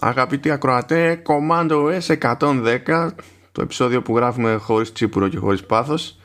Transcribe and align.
Αγαπητοί 0.00 0.50
ακροατέ, 0.50 1.22
Commando 1.26 2.00
S 2.00 2.18
110, 2.36 3.10
το 3.52 3.62
επεισόδιο 3.62 4.02
που 4.02 4.16
γράφουμε 4.16 4.54
χωρίς 4.54 4.92
τσίπουρο 4.92 5.28
και 5.28 5.38
χωρίς 5.38 5.64
πάθος. 5.64 6.18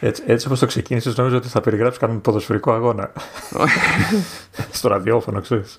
Έτσι, 0.00 0.22
έτσι 0.26 0.46
όπως 0.46 0.58
το 0.58 0.66
ξεκίνησες 0.66 1.16
νομίζω 1.16 1.36
ότι 1.36 1.48
θα 1.48 1.60
περιγράψεις 1.60 2.00
κανένα 2.00 2.20
ποδοσφαιρικό 2.20 2.72
αγώνα. 2.72 3.12
Στο 4.70 4.88
ραδιόφωνο, 4.88 5.40
ξέρεις. 5.40 5.78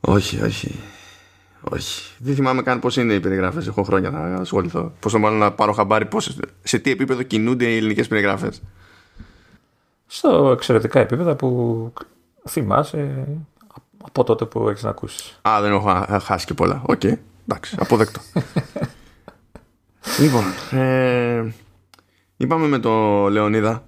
όχι, 0.00 0.42
όχι. 0.42 0.80
Όχι. 1.60 2.14
Δεν 2.18 2.34
θυμάμαι 2.34 2.62
καν 2.62 2.78
πώς 2.78 2.96
είναι 2.96 3.14
οι 3.14 3.20
περιγράφες. 3.20 3.66
Έχω 3.66 3.82
χρόνια 3.82 4.10
να 4.10 4.20
ασχοληθώ. 4.34 4.92
Πόσο 5.00 5.18
μάλλον 5.18 5.38
να 5.38 5.52
πάρω 5.52 5.72
χαμπάρι 5.72 6.06
πώς, 6.06 6.38
σε 6.62 6.78
τι 6.78 6.90
επίπεδο 6.90 7.22
κινούνται 7.22 7.64
οι 7.64 7.76
ελληνικές 7.76 8.08
περιγράφες. 8.08 8.62
Στα 10.06 10.50
εξαιρετικά 10.50 11.00
επίπεδα 11.00 11.36
που 11.36 11.92
θυμάσαι 12.48 13.26
από 14.04 14.24
τότε 14.24 14.44
που 14.44 14.68
έχεις 14.68 14.82
να 14.82 14.90
ακούσεις. 14.90 15.40
Α, 15.48 15.60
δεν 15.60 15.72
έχω 15.72 16.04
χάσει 16.20 16.46
και 16.46 16.54
πολλά. 16.54 16.82
OK. 16.86 17.00
Okay. 17.02 17.12
Εντάξει, 17.46 17.76
αποδέκτο. 17.78 18.20
λοιπόν, 20.22 20.44
ε, 20.70 21.44
είπαμε 22.36 22.66
με 22.66 22.78
το 22.78 22.90
Λεωνίδα 23.28 23.82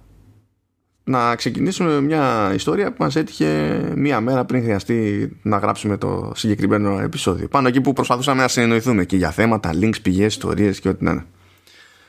να 1.03 1.35
ξεκινήσουμε 1.35 2.01
μια 2.01 2.51
ιστορία 2.53 2.91
που 2.91 3.03
μας 3.03 3.15
έτυχε 3.15 3.81
μία 3.95 4.21
μέρα 4.21 4.45
πριν 4.45 4.61
χρειαστεί 4.63 5.29
να 5.41 5.57
γράψουμε 5.57 5.97
το 5.97 6.31
συγκεκριμένο 6.35 6.99
επεισόδιο. 6.99 7.47
Πάνω 7.47 7.67
εκεί 7.67 7.81
που 7.81 7.93
προσπαθούσαμε 7.93 8.41
να 8.41 8.47
συνεννοηθούμε 8.47 9.05
και 9.05 9.17
για 9.17 9.31
θέματα, 9.31 9.71
links, 9.73 10.01
πηγές, 10.01 10.33
ιστορίες 10.33 10.79
και 10.79 10.89
ό,τι 10.89 11.03
να 11.03 11.11
είναι. 11.11 11.25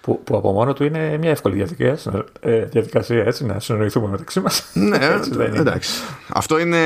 Που, 0.02 0.20
που 0.24 0.37
από 0.37 0.52
μόνο 0.52 0.73
του 0.73 0.84
είναι 0.84 1.16
μια 1.19 1.30
εύκολη 1.30 1.55
διαδικασία, 1.55 2.24
ε, 2.41 2.65
διαδικασία 2.65 3.24
έτσι, 3.24 3.45
να 3.45 3.60
συνεννοηθούμε 3.60 4.09
μεταξύ 4.09 4.41
μας. 4.41 4.70
Ναι, 4.74 4.98
εντάξει. 5.55 6.02
Αυτό 6.29 6.59
είναι, 6.59 6.79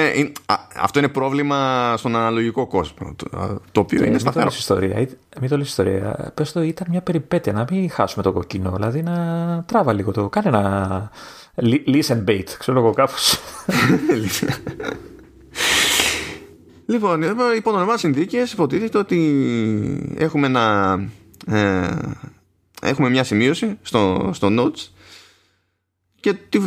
αυτό 0.76 0.98
είναι 0.98 1.08
πρόβλημα 1.08 1.94
στον 1.96 2.16
αναλογικό 2.16 2.66
κόσμο. 2.66 3.14
Το, 3.16 3.60
το 3.72 3.80
οποίο 3.80 4.02
ε, 4.02 4.06
είναι 4.06 4.18
σταθερό. 4.18 4.50
Ιστορία, 4.58 5.08
μην 5.40 5.48
το 5.48 5.56
λες 5.56 5.68
ιστορία. 5.68 6.32
Πες 6.34 6.52
το 6.52 6.62
ήταν 6.62 6.86
μια 6.90 7.00
περιπέτεια, 7.00 7.52
να 7.52 7.64
μην 7.70 7.90
χάσουμε 7.90 8.22
το 8.22 8.32
κοκκίνο. 8.32 8.70
Δηλαδή 8.70 9.02
να 9.02 9.14
τράβα 9.66 9.92
λίγο 9.92 10.12
το. 10.12 10.28
Κάνε 10.28 10.48
ένα 10.48 11.10
listen 11.86 12.24
bait, 12.28 12.48
ξέρω 12.58 12.78
εγώ 12.78 12.92
κάπως. 12.92 13.38
λοιπόν, 16.86 17.22
υπό 17.56 17.70
νορμάλ 17.70 17.98
συνθήκες 17.98 18.52
υποτίθεται 18.52 18.98
ότι 18.98 20.14
έχουμε 20.18 20.46
ένα. 20.46 20.98
Ε, 21.46 21.88
έχουμε 22.88 23.10
μια 23.10 23.24
σημείωση 23.24 23.78
στο, 23.82 24.30
στο 24.34 24.48
notes 24.50 24.90
και 26.20 26.32
τη, 26.32 26.58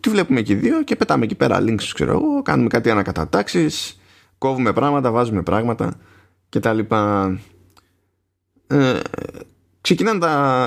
τη 0.00 0.10
βλέπουμε 0.10 0.40
εκεί 0.40 0.54
δύο 0.54 0.82
και 0.82 0.96
πετάμε 0.96 1.24
εκεί 1.24 1.34
πέρα 1.34 1.60
links 1.60 1.82
ξέρω 1.94 2.12
εγώ, 2.12 2.42
κάνουμε 2.42 2.68
κάτι 2.68 2.90
ανακατατάξεις 2.90 3.98
κόβουμε 4.38 4.72
πράγματα, 4.72 5.10
βάζουμε 5.10 5.42
πράγματα 5.42 5.94
και 6.48 6.60
τα 6.60 6.72
λοιπά. 6.72 7.32
Ε, 8.66 9.00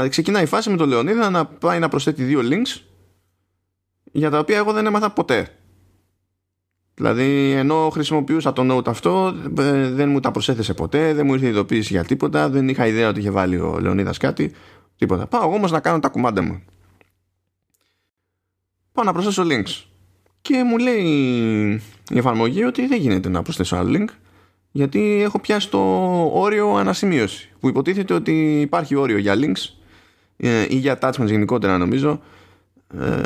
ξεκινάει 0.09 0.43
η 0.43 0.45
φάση 0.45 0.69
με 0.69 0.77
τον 0.77 0.89
Λεωνίδα 0.89 1.29
να 1.29 1.45
πάει 1.45 1.79
να 1.79 1.89
προσθέτει 1.89 2.23
δύο 2.23 2.39
links 2.43 2.81
για 4.11 4.29
τα 4.29 4.39
οποία 4.39 4.57
εγώ 4.57 4.71
δεν 4.71 4.85
έμαθα 4.85 5.11
ποτέ. 5.11 5.55
Δηλαδή 6.93 7.51
ενώ 7.51 7.89
χρησιμοποιούσα 7.89 8.53
το 8.53 8.77
note 8.77 8.87
αυτό 8.87 9.35
ε, 9.57 9.89
δεν 9.89 10.09
μου 10.09 10.19
τα 10.19 10.31
προσέθεσε 10.31 10.73
ποτέ, 10.73 11.13
δεν 11.13 11.25
μου 11.25 11.33
ήρθε 11.33 11.47
ειδοποίηση 11.47 11.93
για 11.93 12.03
τίποτα, 12.03 12.49
δεν 12.49 12.69
είχα 12.69 12.87
ιδέα 12.87 13.09
ότι 13.09 13.19
είχε 13.19 13.31
βάλει 13.31 13.57
ο 13.57 13.79
Λεωνίδας 13.79 14.17
κάτι 14.17 14.51
Τίποτα. 15.01 15.27
Πάω 15.27 15.43
εγώ 15.43 15.53
όμως 15.53 15.71
να 15.71 15.79
κάνω 15.79 15.99
τα 15.99 16.09
κουμάντα 16.09 16.41
μου. 16.41 16.61
Πάω 18.91 19.05
να 19.05 19.13
προσθέσω 19.13 19.43
links. 19.45 19.83
Και 20.41 20.63
μου 20.63 20.77
λέει 20.77 21.03
η 22.09 22.17
εφαρμογή 22.17 22.63
ότι 22.63 22.87
δεν 22.87 22.99
γίνεται 22.99 23.29
να 23.29 23.41
προσθέσω 23.41 23.75
άλλο 23.75 23.97
link 23.97 24.07
γιατί 24.71 25.21
έχω 25.21 25.39
πιάσει 25.39 25.69
το 25.69 25.79
όριο 26.33 26.75
ανασημείωση 26.75 27.49
που 27.59 27.67
υποτίθεται 27.67 28.13
ότι 28.13 28.61
υπάρχει 28.61 28.95
όριο 28.95 29.17
για 29.17 29.35
links 29.35 29.73
ε, 30.37 30.65
ή 30.69 30.75
για 30.75 30.99
attachments 31.01 31.25
γενικότερα 31.25 31.77
νομίζω 31.77 32.21
ε, 32.99 33.21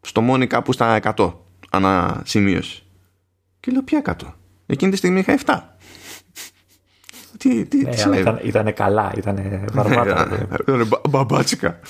στο 0.00 0.20
μόνοι 0.20 0.46
κάπου 0.46 0.72
στα 0.72 1.00
100 1.16 1.32
ανασημείωση. 1.70 2.84
Και 3.60 3.70
λέω 3.70 3.82
ποια 3.82 4.02
100. 4.04 4.32
Εκείνη 4.66 4.90
τη 4.90 4.96
στιγμή 4.96 5.18
είχα 5.18 5.38
7. 5.44 5.60
Τι, 7.48 7.64
τι, 7.64 7.82
ναι, 7.82 7.90
τι 7.90 8.18
ήταν, 8.18 8.40
ήτανε 8.42 8.72
καλά, 8.72 9.12
ήταν 9.16 9.38
βαρβάτα. 9.72 10.48
Ήταν 10.60 10.88
μπαμπάτσικα. 11.10 11.80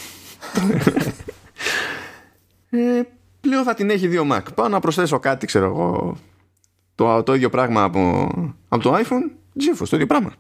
ε, 2.71 3.03
πλέον 3.41 3.65
θα 3.65 3.75
την 3.75 3.91
έχει 3.91 4.09
δύο 4.09 4.27
Mac. 4.33 4.43
Πάω 4.55 4.69
να 4.69 4.81
προσθέσω 4.81 5.19
κάτι, 5.19 5.47
ξέρω 5.47 5.67
εγώ. 5.67 6.17
Το, 6.95 7.23
το 7.23 7.35
ίδιο 7.35 7.51
πράγμα 7.51 7.83
από, 7.83 8.31
από 8.69 8.83
το 8.83 8.95
iPhone. 8.95 9.31
GeForce, 9.61 9.89
το 9.89 9.97
ίδιο 9.97 10.07
πράγμα. 10.07 10.33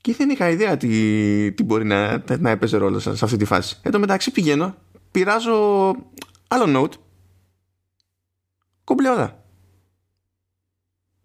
Και 0.00 0.14
δεν 0.14 0.30
είχα 0.30 0.48
ιδέα 0.48 0.76
τι, 0.76 1.52
τι 1.52 1.62
μπορεί 1.62 1.84
να, 1.84 2.22
να 2.38 2.50
έπαιζε 2.50 2.76
ρόλο 2.76 2.98
σε 2.98 3.10
αυτή 3.10 3.36
τη 3.36 3.44
φάση. 3.44 3.78
Εν 3.82 3.90
τω 3.90 3.98
μεταξύ 3.98 4.30
πηγαίνω, 4.30 4.74
πειράζω 5.10 5.90
άλλο 6.48 6.82
note. 6.82 6.94
Κομπλέ 8.84 9.08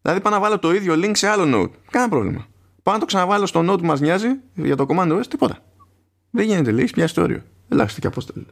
Δηλαδή 0.07 0.25
πάω 0.25 0.33
να 0.33 0.39
βάλω 0.39 0.59
το 0.59 0.73
ίδιο 0.73 0.93
link 0.93 1.11
σε 1.13 1.27
άλλο 1.27 1.43
node. 1.55 1.71
Κάνα 1.91 2.09
πρόβλημα. 2.09 2.45
Πάω 2.83 2.93
να 2.93 2.99
το 2.99 3.05
ξαναβάλω 3.05 3.45
στο 3.45 3.59
node 3.59 3.79
που 3.79 3.85
μας 3.85 3.99
νοιάζει 3.99 4.27
για 4.53 4.75
το 4.75 4.85
command 4.89 5.11
OS, 5.11 5.25
τίποτα. 5.27 5.57
Δεν 6.29 6.45
γίνεται, 6.45 6.71
λέει, 6.71 6.89
πιάσει 6.93 7.13
το 7.13 7.21
όριο. 7.21 7.41
Ελάχιστη 7.69 8.01
και 8.01 8.07
απόστολη. 8.07 8.45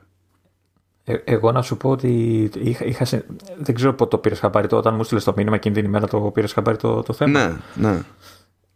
Ε, 1.04 1.16
εγώ 1.24 1.52
να 1.52 1.62
σου 1.62 1.78
πω 1.78 1.90
ότι 1.90 2.10
είχα, 2.58 2.86
είχα 2.86 3.06
δεν 3.58 3.76
ξέρω 3.76 3.94
πότε 3.94 4.10
το 4.10 4.18
πήρες 4.18 4.40
χαμπάρι 4.40 4.68
το, 4.68 4.78
όταν 4.78 4.96
μου 4.96 5.04
στείλες 5.04 5.24
το 5.24 5.34
μήνυμα 5.36 5.56
εκείνη 5.56 5.76
την 5.76 5.86
ημέρα 5.86 6.08
το 6.08 6.20
πήρες 6.20 6.54
χαμπάρι 6.54 6.78
το, 6.78 7.04
το 7.04 7.14
θέμα. 7.14 7.40
Ναι, 7.40 7.56
ναι. 7.90 8.02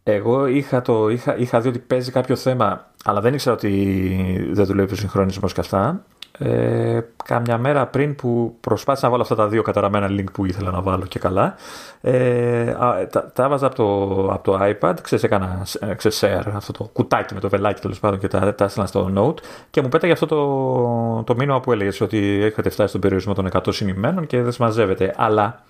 Εγώ 0.02 0.46
είχα, 0.46 0.82
το, 0.82 1.08
είχα, 1.08 1.36
είχα 1.36 1.60
δει 1.60 1.68
ότι 1.68 1.78
παίζει 1.78 2.10
κάποιο 2.10 2.36
θέμα, 2.36 2.92
αλλά 3.04 3.20
δεν 3.20 3.34
ήξερα 3.34 3.54
ότι 3.54 4.50
δεν 4.52 4.66
δουλεύει 4.66 4.92
ο 4.92 4.96
συγχρονισμός 4.96 5.52
και 5.52 5.60
αυτά 5.60 6.04
ε, 6.42 7.00
κάμια 7.24 7.58
μέρα 7.58 7.86
πριν 7.86 8.14
που 8.14 8.56
προσπάθησα 8.60 9.04
να 9.04 9.10
βάλω 9.10 9.22
αυτά 9.22 9.34
τα 9.34 9.48
δύο 9.48 9.62
καταραμένα 9.62 10.06
link 10.10 10.32
που 10.32 10.44
ήθελα 10.44 10.70
να 10.70 10.80
βάλω 10.82 11.04
και 11.06 11.18
καλά. 11.18 11.54
Ε, 12.00 12.74
τα, 13.10 13.30
τα 13.32 13.44
έβαζα 13.44 13.66
από 13.66 13.74
το, 13.74 13.84
από 14.32 14.50
το 14.50 14.58
iPad 14.62 14.94
ξέρεις 15.02 15.24
έκανα 15.24 15.66
ε, 15.80 15.94
ξέρεις, 15.94 16.24
share 16.24 16.52
αυτό 16.54 16.72
το 16.72 16.84
κουτάκι 16.84 17.34
με 17.34 17.40
το 17.40 17.48
βελάκι 17.48 17.80
τέλος 17.80 18.00
πάντων 18.00 18.18
και 18.18 18.28
τα, 18.28 18.54
τα 18.54 18.64
έστειλα 18.64 18.86
στο 18.86 19.12
note 19.16 19.42
και 19.70 19.82
μου 19.82 19.88
πέταγε 19.88 20.12
αυτό 20.12 20.26
το, 20.26 21.22
το 21.22 21.34
μήνυμα 21.34 21.60
που 21.60 21.72
έλεγες 21.72 22.00
ότι 22.00 22.18
έχετε 22.42 22.70
φτάσει 22.70 22.88
στον 22.88 23.00
περιορισμό 23.00 23.34
των 23.34 23.48
100 23.52 23.60
συνημένων 23.68 24.26
και 24.26 24.42
δεν 24.42 24.52
συμμαζεύεται. 24.52 25.14
Αλλά 25.16 25.62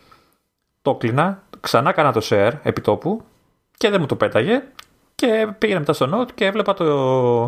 το 0.82 0.94
κλείνα, 0.94 1.42
ξανά 1.60 1.90
έκανα 1.90 2.12
το 2.12 2.20
share 2.24 2.52
επί 2.62 2.80
τόπου 2.80 3.22
και 3.76 3.90
δεν 3.90 4.00
μου 4.00 4.06
το 4.06 4.16
πέταγε 4.16 4.62
και 5.14 5.48
πήγαινε 5.58 5.78
μετά 5.78 5.92
στο 5.92 6.08
note 6.14 6.28
και 6.34 6.44
έβλεπα 6.44 6.74
το, 6.74 7.40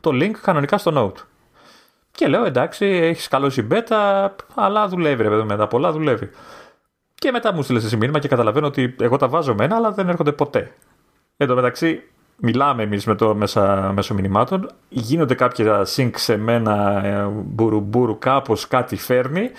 το 0.00 0.10
link 0.12 0.32
κανονικά 0.42 0.78
στο 0.78 0.92
note 0.94 1.22
και 2.18 2.28
λέω 2.28 2.44
εντάξει, 2.44 2.86
έχεις 2.86 3.28
καλό 3.28 3.50
συμπέτα, 3.50 4.34
αλλά 4.54 4.88
δουλεύει 4.88 5.22
ρε 5.22 5.28
παιδί 5.28 5.42
μετά 5.42 5.66
πολλά 5.66 5.92
δουλεύει. 5.92 6.30
Και 7.14 7.30
μετά 7.30 7.52
μου 7.52 7.62
στείλες 7.62 7.84
εσύ 7.84 7.96
μήνυμα 7.96 8.18
και 8.18 8.28
καταλαβαίνω 8.28 8.66
ότι 8.66 8.94
εγώ 9.00 9.16
τα 9.16 9.28
βάζω 9.28 9.54
μένα, 9.54 9.76
αλλά 9.76 9.92
δεν 9.92 10.08
έρχονται 10.08 10.32
ποτέ. 10.32 10.72
Εν 11.36 11.46
τω 11.46 11.54
μεταξύ, 11.54 12.02
μιλάμε 12.36 12.82
εμείς 12.82 13.04
με 13.04 13.14
το 13.14 13.34
μέσα, 13.34 13.92
μέσω 13.94 14.14
μηνυμάτων, 14.14 14.70
γίνονται 14.88 15.34
κάποια 15.34 15.86
sync 15.96 16.10
σε 16.14 16.36
μένα, 16.36 17.04
ε, 17.04 17.26
μπουρουμπουρου, 17.30 18.18
κάπως 18.18 18.68
κάτι 18.68 18.96
φέρνει. 18.96 19.50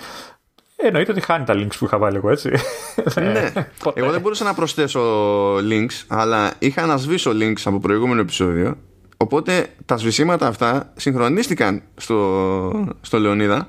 Εννοείται 0.76 1.12
ότι 1.12 1.20
χάνει 1.20 1.44
τα 1.44 1.54
links 1.54 1.76
που 1.78 1.84
είχα 1.84 1.98
βάλει 1.98 2.16
εγώ, 2.16 2.30
έτσι. 2.30 2.50
ναι. 3.14 3.52
εγώ 3.94 4.10
δεν 4.10 4.20
μπορούσα 4.20 4.44
να 4.44 4.54
προσθέσω 4.54 5.00
links, 5.56 6.04
αλλά 6.08 6.52
είχα 6.58 6.86
να 6.86 6.96
σβήσω 6.96 7.30
links 7.30 7.62
από 7.64 7.78
προηγούμενο 7.78 8.20
επεισόδιο 8.20 8.76
Οπότε 9.22 9.74
τα 9.84 9.96
σβησίματα 9.96 10.46
αυτά 10.46 10.92
συγχρονίστηκαν 10.96 11.82
στο, 11.96 12.88
στο 13.00 13.18
Λεωνίδα 13.18 13.68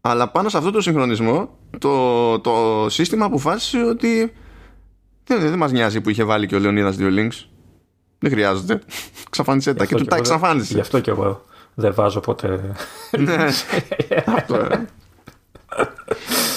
αλλά 0.00 0.28
πάνω 0.28 0.48
σε 0.48 0.56
αυτό 0.56 0.70
το 0.70 0.80
συγχρονισμό 0.80 1.58
το, 1.78 2.38
το 2.38 2.86
σύστημα 2.88 3.24
αποφάσισε 3.24 3.84
ότι 3.84 4.32
δεν, 5.24 5.40
δεν 5.40 5.58
μας 5.58 5.72
νοιάζει 5.72 6.00
που 6.00 6.10
είχε 6.10 6.24
βάλει 6.24 6.46
και 6.46 6.54
ο 6.54 6.58
Λεωνίδας 6.58 6.96
δύο 6.96 7.08
links. 7.10 7.46
Δεν 8.18 8.30
χρειάζεται. 8.30 8.80
Ξαφάνισε 9.30 9.74
τα 9.74 9.86
και 9.86 9.94
του 9.94 10.04
τα 10.04 10.16
εξαφάνισε. 10.16 10.74
Γι' 10.74 10.80
αυτό 10.80 11.00
και 11.00 11.10
εγώ 11.10 11.44
δεν 11.74 11.94
βάζω 11.94 12.20
ποτέ. 12.20 12.74
ναι, 13.18 13.46
αυτό. 14.36 14.68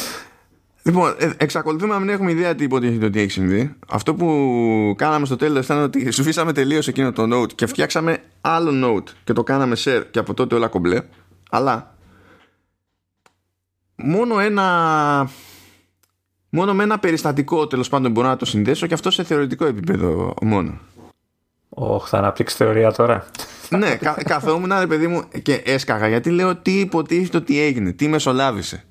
Ε. 0.90 0.92
Λοιπόν, 0.92 1.16
ε, 1.18 1.30
εξακολουθούμε 1.38 1.94
να 1.94 2.00
μην 2.00 2.10
έχουμε 2.10 2.32
ιδέα 2.32 2.56
τι 2.56 2.64
υποτίθεται 2.64 3.06
ότι 3.06 3.20
έχει 3.20 3.32
συμβεί. 3.32 3.76
Αυτό 3.88 4.14
που 4.14 4.94
κάναμε 4.98 5.26
στο 5.26 5.36
τέλος 5.36 5.66
ήταν 5.66 5.84
ότι 5.84 6.12
σουφίσαμε 6.12 6.54
τελείως 6.54 6.88
εκείνο 6.88 7.12
το 7.12 7.24
note 7.34 7.54
και 7.54 7.66
φτιάξαμε 7.66 8.18
άλλο 8.42 8.72
note 8.88 9.10
και 9.24 9.34
το 9.34 9.44
κάναμε 9.44 9.76
share 9.84 10.04
και 10.12 10.20
από 10.20 10.34
τότε 10.34 10.56
όλα 10.56 10.68
κομπλέ. 10.68 11.02
Αλλά 11.50 11.96
μόνο 13.96 14.40
ένα. 14.40 15.30
Μόνο 16.52 16.74
με 16.74 16.84
ένα 16.84 17.00
περιστατικό 17.00 17.68
τέλος 17.68 17.90
πάντων 17.90 18.12
μπορώ 18.12 18.28
να 18.28 18.36
το 18.36 18.46
συνδέσω 18.46 18.88
και 18.88 18.94
αυτό 18.94 19.12
σε 19.12 19.24
θεωρητικό 19.24 19.66
επίπεδο 19.66 20.34
μόνο. 20.42 20.80
Όχι, 21.70 22.10
θα 22.10 22.18
αναπτύξεις 22.18 22.58
θεωρία 22.58 22.92
τώρα. 22.92 23.26
ναι, 23.70 23.96
κα, 23.96 24.18
καθόμουν 24.26 24.80
ρε 24.80 24.88
παιδί 24.88 25.08
μου 25.08 25.24
και 25.42 25.54
έσκαγα 25.54 26.08
γιατί 26.08 26.30
λέω 26.30 26.56
τι 26.56 26.80
υποτίθεται 26.80 27.38
ότι 27.38 27.60
έγινε, 27.62 27.92
τι 27.92 28.08
μεσολάβησε 28.08 28.89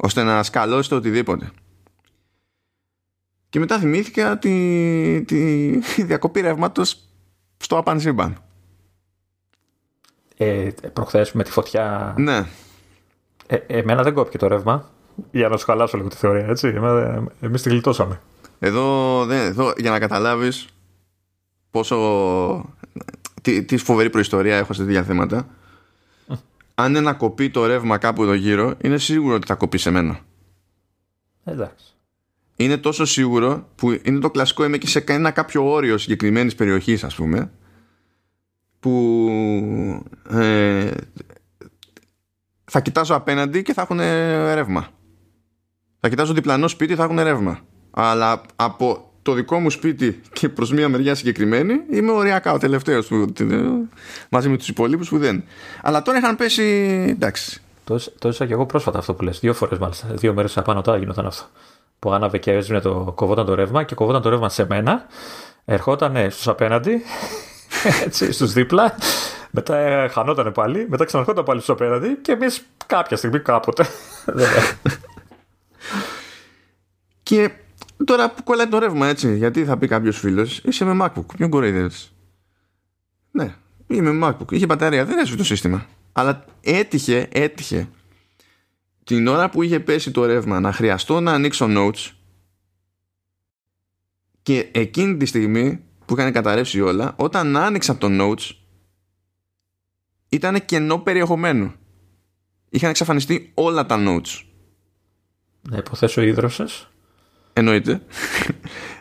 ώστε 0.00 0.22
να 0.22 0.42
σκαλώσει 0.42 0.88
το 0.88 0.96
οτιδήποτε. 0.96 1.50
Και 3.48 3.58
μετά 3.58 3.78
θυμήθηκα 3.78 4.38
τη, 4.38 5.24
τη 5.24 5.70
διακοπή 6.10 6.40
ρεύματος 6.40 6.98
στο 7.56 7.78
απανσύμπαν. 7.78 8.36
Ε, 10.36 10.70
προχθές 10.92 11.32
με 11.32 11.42
τη 11.42 11.50
φωτιά. 11.50 12.14
Ναι. 12.18 12.46
Ε, 13.46 13.56
εμένα 13.66 14.02
δεν 14.02 14.14
κόπηκε 14.14 14.38
το 14.38 14.46
ρεύμα. 14.46 14.90
Για 15.30 15.48
να 15.48 15.56
σου 15.56 15.64
χαλάσω 15.64 15.96
λίγο 15.96 16.08
τη 16.08 16.16
θεωρία, 16.16 16.46
έτσι. 16.46 16.74
Εμείς 17.40 17.62
τη 17.62 17.68
γλιτώσαμε. 17.68 18.20
Εδώ, 18.58 19.22
εδώ 19.30 19.72
για 19.76 19.90
να 19.90 19.98
καταλάβεις 19.98 20.68
πόσο. 21.70 22.74
Τι, 23.42 23.64
τι 23.64 23.82
προϊστορία 24.10 24.56
έχω 24.56 24.72
σε 24.72 24.84
τέτοια 24.84 25.02
θέματα 25.02 25.46
αν 26.82 26.96
ένα 26.96 27.12
κοπεί 27.14 27.50
το 27.50 27.66
ρεύμα 27.66 27.98
κάπου 27.98 28.22
εδώ 28.22 28.34
γύρω, 28.34 28.74
είναι 28.82 28.98
σίγουρο 28.98 29.34
ότι 29.34 29.46
θα 29.46 29.54
κοπεί 29.54 29.78
σε 29.78 29.90
μένα. 29.90 30.20
Εντάξει. 31.44 31.94
Είναι 32.56 32.76
τόσο 32.76 33.04
σίγουρο 33.04 33.68
που 33.74 34.00
είναι 34.02 34.18
το 34.18 34.30
κλασικό 34.30 34.64
είμαι 34.64 34.78
και 34.78 34.86
σε 34.86 35.04
ένα 35.06 35.30
κάποιο 35.30 35.70
όριο 35.70 35.98
συγκεκριμένης 35.98 36.54
περιοχής, 36.54 37.04
ας 37.04 37.14
πούμε, 37.14 37.52
που 38.80 40.04
ε, 40.30 40.90
θα 42.64 42.80
κοιτάζω 42.80 43.14
απέναντι 43.14 43.62
και 43.62 43.72
θα 43.72 43.82
έχουν 43.82 43.98
ρεύμα. 44.54 44.88
Θα 46.00 46.08
κοιτάζω 46.08 46.32
διπλανό 46.32 46.68
σπίτι, 46.68 46.94
θα 46.94 47.04
έχουν 47.04 47.20
ρεύμα. 47.20 47.60
Αλλά 47.90 48.42
από 48.56 49.09
το 49.22 49.32
δικό 49.32 49.58
μου 49.58 49.70
σπίτι 49.70 50.20
και 50.32 50.48
προς 50.48 50.72
μία 50.72 50.88
μεριά 50.88 51.14
συγκεκριμένη, 51.14 51.74
είμαι 51.90 52.10
οριακά 52.10 52.52
ο 52.52 52.58
τελευταίος 52.58 53.08
μαζί 54.28 54.48
με 54.48 54.56
τους 54.56 54.68
υπολείπους 54.68 55.08
που 55.08 55.18
δεν. 55.18 55.44
Αλλά 55.82 56.02
τώρα 56.02 56.18
είχαν 56.18 56.36
πέσει. 56.36 56.62
εντάξει. 57.10 57.60
Το, 57.84 57.94
έζησα 58.28 58.46
και 58.46 58.52
εγώ 58.52 58.66
πρόσφατα 58.66 58.98
αυτό 58.98 59.14
που 59.14 59.22
λες. 59.22 59.38
Δύο 59.38 59.54
φορές 59.54 59.78
μάλιστα. 59.78 60.06
Δύο 60.10 60.34
μέρες 60.34 60.56
απάνω 60.58 60.80
τώρα 60.80 60.98
γινόταν 60.98 61.26
αυτό. 61.26 61.44
Που 61.98 62.12
άναβε 62.12 62.38
και 62.38 62.52
έσβηνε 62.52 62.80
το 62.80 63.12
κοβόταν 63.14 63.46
το 63.46 63.54
ρεύμα 63.54 63.82
και 63.82 63.94
κοβόταν 63.94 64.22
το 64.22 64.28
ρεύμα 64.28 64.48
σε 64.48 64.66
μένα. 64.68 65.06
Ερχόταν 65.64 66.30
στους 66.30 66.48
απέναντι, 66.48 67.02
έτσι, 68.06 68.32
στους 68.32 68.52
δίπλα. 68.52 68.94
Μετά 69.50 69.76
ε, 69.76 70.08
χανόταν 70.08 70.52
πάλι. 70.52 70.86
Μετά 70.88 71.04
ξαναρχόταν 71.04 71.44
πάλι 71.44 71.60
στους 71.60 71.74
απέναντι 71.74 72.08
και 72.22 72.32
εμείς 72.32 72.62
κάποια 72.86 73.16
στιγμή 73.16 73.40
κάποτε. 73.40 73.86
και 77.22 77.50
Τώρα 78.04 78.30
που 78.30 78.42
κολλάει 78.42 78.68
το 78.68 78.78
ρεύμα 78.78 79.06
έτσι, 79.06 79.36
γιατί 79.36 79.64
θα 79.64 79.78
πει 79.78 79.86
κάποιος 79.86 80.18
φίλος, 80.18 80.58
είσαι 80.58 80.84
με 80.84 81.04
MacBook. 81.04 81.26
Ποιον 81.36 81.50
κοροϊδεύεις; 81.50 82.12
Ναι, 83.30 83.54
είμαι 83.86 84.12
με 84.12 84.28
MacBook. 84.28 84.52
Είχε 84.52 84.66
μπαταρία, 84.66 85.04
δεν 85.04 85.18
έσβησε 85.18 85.36
το 85.36 85.44
σύστημα. 85.44 85.86
Αλλά 86.12 86.44
έτυχε, 86.60 87.28
έτυχε 87.32 87.88
την 89.04 89.26
ώρα 89.26 89.50
που 89.50 89.62
είχε 89.62 89.80
πέσει 89.80 90.10
το 90.10 90.24
ρεύμα 90.24 90.60
να 90.60 90.72
χρειαστώ 90.72 91.20
να 91.20 91.32
ανοίξω 91.32 91.66
notes 91.68 92.10
και 94.42 94.68
εκείνη 94.72 95.16
τη 95.16 95.26
στιγμή 95.26 95.84
που 96.06 96.14
είχαν 96.18 96.32
καταρρεύσει 96.32 96.80
όλα, 96.80 97.14
όταν 97.16 97.56
άνοιξα 97.56 97.92
από 97.92 98.00
το 98.00 98.08
notes 98.10 98.50
ήταν 100.28 100.64
κενό 100.64 100.98
περιεχομένου. 100.98 101.72
Είχαν 102.68 102.90
εξαφανιστεί 102.90 103.50
όλα 103.54 103.86
τα 103.86 103.96
notes. 103.98 104.42
Να 105.70 105.76
υποθέσω 105.76 106.22
ίδρωσες. 106.22 106.89
Εννοείται. 107.60 108.00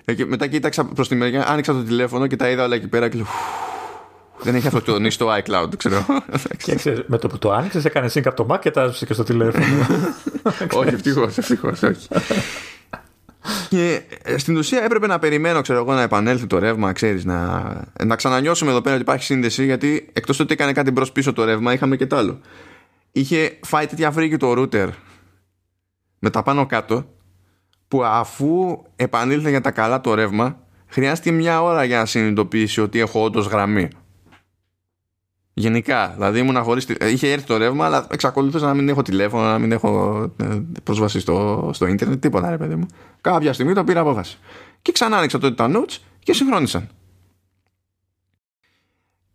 Ε, 0.06 0.14
μετά 0.26 0.48
κοίταξα 0.48 0.86
προς 0.86 1.08
τη 1.08 1.16
μεριά, 1.16 1.48
άνοιξα 1.48 1.74
το 1.74 1.84
τηλέφωνο 1.84 2.28
και 2.28 2.36
τα 2.36 2.50
είδα 2.50 2.64
όλα 2.64 2.76
εκεί 2.76 2.88
πέρα 2.88 3.10
και 3.10 3.18
λέω. 3.18 3.26
Δεν 4.42 4.56
έχει 4.56 4.68
αυτό 4.68 4.82
το 4.82 5.34
iCloud, 5.36 5.78
ξέρω. 5.78 6.06
Και 6.64 6.76
ξέρεις, 6.76 7.02
με 7.08 7.18
το 7.18 7.28
που 7.28 7.38
το 7.38 7.52
άνοιξες, 7.52 7.86
έκανες 7.86 8.18
sync 8.18 8.22
από 8.26 8.36
το 8.36 8.56
Mac 8.56 8.60
και 8.60 8.72
τα 8.72 8.94
και 9.06 9.14
στο 9.14 9.24
τηλέφωνο. 9.24 9.66
όχι, 10.80 10.94
ευτυχώς, 10.94 11.38
ευτυχώς, 11.38 11.84
όχι. 11.84 12.08
Και 13.70 14.02
ε, 14.24 14.38
στην 14.38 14.58
ουσία 14.58 14.84
έπρεπε 14.84 15.08
να 15.08 15.20
περιμένω 15.20 15.62
ξέρω 15.62 15.80
εγώ, 15.80 15.94
να 15.94 16.02
επανέλθει 16.02 16.48
το 16.48 16.60
ρεύμα, 16.60 16.92
ξέρεις 16.92 17.26
να, 17.26 17.64
να 18.06 18.16
ξανανιώσουμε 18.16 18.72
εδώ 18.72 18.82
πέρα 18.82 18.94
ότι 18.94 19.04
υπάρχει 19.04 19.24
σύνδεση, 19.24 19.66
γιατί 19.66 20.10
εκτός 20.14 20.40
ότι 20.40 20.54
έκανε 20.54 20.72
κάτι 20.72 20.92
μπρος 20.92 21.12
πίσω 21.12 21.34
το 21.34 21.44
ρεύμα, 21.44 21.74
είχαμε 21.74 21.96
και 21.96 22.06
τ' 22.06 22.14
άλλο. 22.14 22.40
Είχε 23.12 23.58
φάει 23.62 23.86
τέτοια 23.86 24.12
βρήκη 24.12 24.38
το 24.38 24.54
router 24.58 24.90
με 26.20 26.30
τα 26.30 26.44
πάνω 26.44 26.66
κάτω, 26.66 27.06
που 27.89 28.03
αφού 28.03 28.83
επανήλθε 28.95 29.50
για 29.50 29.62
τα 29.62 29.71
καλά 29.71 30.01
το 30.01 30.13
ρεύμα 30.13 30.57
χρειάστηκε 30.88 31.31
μια 31.31 31.62
ώρα 31.62 31.83
για 31.83 31.97
να 31.97 32.06
συνειδητοποιήσει 32.06 32.81
ότι 32.81 33.00
έχω 33.00 33.24
όντως 33.24 33.47
γραμμή. 33.47 33.88
Γενικά, 35.53 36.13
δηλαδή 36.15 36.39
ήμουν 36.39 36.63
χωρίς... 36.63 36.89
Ε, 36.89 37.09
είχε 37.09 37.31
έρθει 37.31 37.45
το 37.45 37.57
ρεύμα, 37.57 37.86
αλλά 37.86 38.07
εξακολουθούσα 38.12 38.65
να 38.65 38.74
μην 38.74 38.89
έχω 38.89 39.01
τηλέφωνο, 39.01 39.44
να 39.44 39.59
μην 39.59 39.71
έχω 39.71 40.21
ε, 40.38 40.45
πρόσβαση 40.83 41.19
στο, 41.19 41.88
ίντερνετ, 41.88 42.21
τίποτα 42.21 42.50
ρε 42.50 42.57
παιδί 42.57 42.75
μου. 42.75 42.86
Κάποια 43.21 43.53
στιγμή 43.53 43.74
το 43.74 43.83
πήρα 43.83 44.00
απόφαση. 44.00 44.38
Και 44.81 44.91
ξανά 44.91 45.18
άνοιξα 45.18 45.38
το 45.38 45.53
τα 45.53 45.71
notes 45.74 45.97
και 46.19 46.33
συγχρόνισαν. 46.33 46.89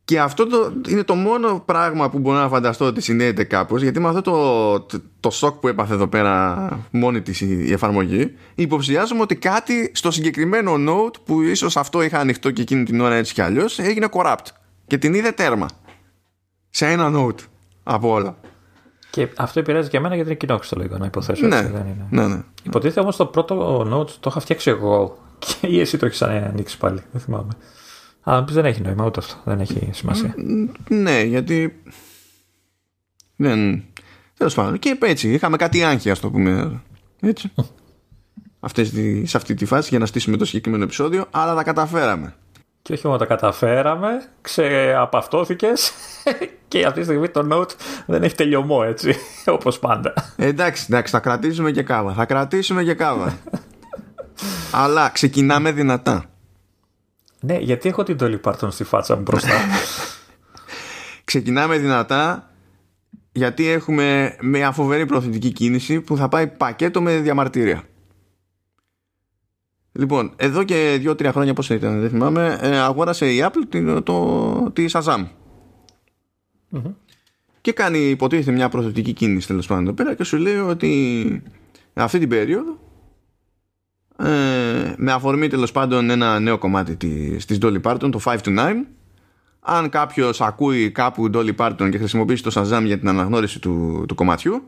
Και 0.05 0.21
αυτό 0.21 0.47
το, 0.47 0.73
είναι 0.89 1.03
το 1.03 1.15
μόνο 1.15 1.63
πράγμα 1.65 2.11
που 2.11 2.19
μπορώ 2.19 2.39
να 2.39 2.49
φανταστώ 2.49 2.85
ότι 2.85 3.01
συνδέεται 3.01 3.45
κάπως 3.45 3.83
γιατί 3.83 4.01
με 4.01 4.09
αυτό 4.09 4.21
το, 4.21 4.81
το, 4.81 5.03
το 5.21 5.31
σοκ 5.31 5.55
που 5.55 5.69
έπαθε 5.69 5.95
εδώ 5.95 6.07
πέρα 6.07 6.69
μόνη 6.91 7.23
της 7.23 7.41
η, 7.41 7.65
η 7.67 7.73
εφαρμογή 7.73 8.35
υποψιάζομαι 8.55 9.21
ότι 9.21 9.37
κάτι 9.37 9.91
στο 9.95 10.11
συγκεκριμένο 10.11 10.75
note 10.79 11.15
που 11.25 11.43
ίσως 11.43 11.77
αυτό 11.77 12.03
είχα 12.03 12.19
ανοιχτό 12.19 12.51
και 12.51 12.63
εκείνη 12.63 12.85
την 12.85 13.01
ώρα 13.01 13.15
έτσι 13.15 13.35
κι 13.35 13.41
αλλιώς, 13.41 13.79
έγινε 13.79 14.09
corrupt 14.13 14.47
και 14.87 14.99
την 14.99 15.15
είδε 15.15 15.31
τέρμα 15.31 15.69
σε 16.71 16.87
ένα 16.87 17.11
note 17.15 17.41
από 17.83 18.13
όλα. 18.13 18.37
Και 19.11 19.29
αυτό 19.37 19.61
επηρεάζει 19.61 19.89
και 19.89 19.97
εμένα 19.97 20.15
γιατί 20.15 20.31
είναι 20.31 20.39
κοινό 20.39 20.61
λίγο 20.77 20.99
να 20.99 21.07
υποθέσω. 21.07 21.47
Ναι, 21.47 21.57
έτσι, 21.57 21.71
δεν 21.71 21.87
είναι. 21.87 22.07
ναι, 22.11 22.27
ναι. 22.27 22.43
Υποτίθεται 22.63 23.01
όμως 23.01 23.17
το 23.17 23.27
πρώτο 23.27 23.81
note 23.81 24.11
το 24.11 24.29
είχα 24.31 24.41
φτιάξει 24.41 24.71
εγώ 24.71 25.19
και 25.39 25.67
ή 25.67 25.81
εσύ 25.81 25.99
το 25.99 26.07
έχεις 26.07 26.23
ανοίξει 26.23 26.79
πάλι. 26.79 27.01
Δεν 27.13 27.21
θυμάμαι. 27.21 27.53
Α, 28.25 28.45
δεν 28.49 28.65
έχει 28.65 28.83
νόημα 28.83 29.05
ούτε 29.05 29.21
αυτό. 29.21 29.35
Δεν 29.45 29.61
έχει 29.61 29.89
σημασία. 29.93 30.35
Ναι, 30.89 31.23
γιατί. 31.23 31.83
Δεν. 33.37 33.85
Τέλος 34.37 34.55
πάντων. 34.55 34.79
Και 34.79 34.99
έτσι, 35.03 35.33
είχαμε 35.33 35.57
κάτι 35.57 35.83
άγχη, 35.83 36.11
ας 36.11 36.21
το 36.21 36.31
πούμε. 36.31 36.83
Έτσι. 37.21 37.53
Αυτές, 38.61 38.93
σε 39.25 39.37
αυτή 39.37 39.55
τη 39.55 39.65
φάση 39.65 39.89
για 39.89 39.99
να 39.99 40.07
στήσουμε 40.07 40.37
το 40.37 40.45
συγκεκριμένο 40.45 40.85
επεισόδιο, 40.85 41.27
αλλά 41.31 41.55
τα 41.55 41.63
καταφέραμε. 41.63 42.35
Και 42.83 42.93
όχι 42.93 43.07
μόνο 43.07 43.19
τα 43.19 43.25
καταφέραμε, 43.25 44.09
ξεαπαυτώθηκες 44.41 45.93
και 46.69 46.85
αυτή 46.85 46.99
τη 46.99 47.05
στιγμή 47.05 47.29
το 47.29 47.49
note 47.53 47.71
δεν 48.07 48.23
έχει 48.23 48.35
τελειωμό 48.35 48.83
έτσι, 48.87 49.15
πάντα. 49.81 50.13
Ε, 50.37 50.47
εντάξει, 50.47 50.87
εντάξει, 50.89 51.13
θα 51.13 51.21
κρατήσουμε 51.21 51.71
και 51.71 51.83
κάβα. 51.83 52.13
Θα 52.13 52.25
κρατήσουμε 52.25 52.85
και 52.85 52.95
κάβα. 52.95 53.39
αλλά 54.83 55.09
ξεκινάμε 55.09 55.73
δυνατά. 55.73 56.34
Ναι, 57.45 57.59
γιατί 57.59 57.89
έχω 57.89 58.03
την 58.03 58.17
Dolly 58.21 58.41
Parton 58.41 58.69
στη 58.71 58.85
φάτσα 58.85 59.17
μου 59.17 59.23
μπροστά. 59.23 59.55
Ξεκινάμε 61.25 61.79
δυνατά 61.79 62.51
γιατί 63.33 63.69
έχουμε 63.69 64.37
μια 64.41 64.73
φοβερή 64.73 65.07
προθετική 65.07 65.53
κίνηση 65.53 66.01
που 66.01 66.17
θα 66.17 66.29
πάει 66.29 66.47
πακέτο 66.47 67.03
με 67.03 67.17
διαμαρτύρια. 67.17 67.83
Λοιπόν, 69.93 70.33
εδώ 70.37 70.63
και 70.63 71.01
2-3 71.05 71.25
χρόνια, 71.25 71.55
πως 71.55 71.71
ήταν, 71.71 72.01
δεν 72.01 72.11
θυμάμαι, 72.11 72.59
ε, 72.61 72.79
αγόρασε 72.79 73.33
η 73.33 73.45
Apple 73.45 73.81
το, 73.83 74.03
το, 74.03 74.71
τη 74.71 74.85
Shazam. 74.89 75.27
Και 77.61 77.73
κάνει, 77.73 77.99
υποτίθεται, 77.99 78.51
μια 78.51 78.69
προθετική 78.69 79.13
κίνηση 79.13 79.47
τέλος 79.47 79.67
πάντων 79.67 79.85
εδώ 79.85 79.93
πέρα 79.93 80.15
και 80.15 80.25
σου 80.25 80.37
λέει 80.37 80.57
ότι 80.57 81.43
αυτή 81.95 82.19
την 82.19 82.29
περίοδο 82.29 82.79
ε, 84.19 84.95
με 84.97 85.13
αφορμή 85.13 85.49
τέλος 85.49 85.73
πάντων 85.73 86.11
ένα 86.11 86.41
νέο 86.41 86.59
κομμάτι 86.59 86.97
της, 86.97 87.45
της 87.45 87.59
Dolly 87.61 87.81
Parton, 87.83 88.11
το 88.11 88.21
5 88.25 88.39
to 88.39 88.59
9. 88.59 88.73
Αν 89.61 89.89
κάποιος 89.89 90.41
ακούει 90.41 90.91
κάπου 90.91 91.31
Dolly 91.35 91.55
Parton 91.57 91.89
και 91.91 91.99
χρησιμοποιήσει 91.99 92.43
το 92.43 92.51
Shazam 92.55 92.83
για 92.85 92.99
την 92.99 93.09
αναγνώριση 93.09 93.61
του, 93.61 94.05
του 94.09 94.15
κομματιού, 94.15 94.63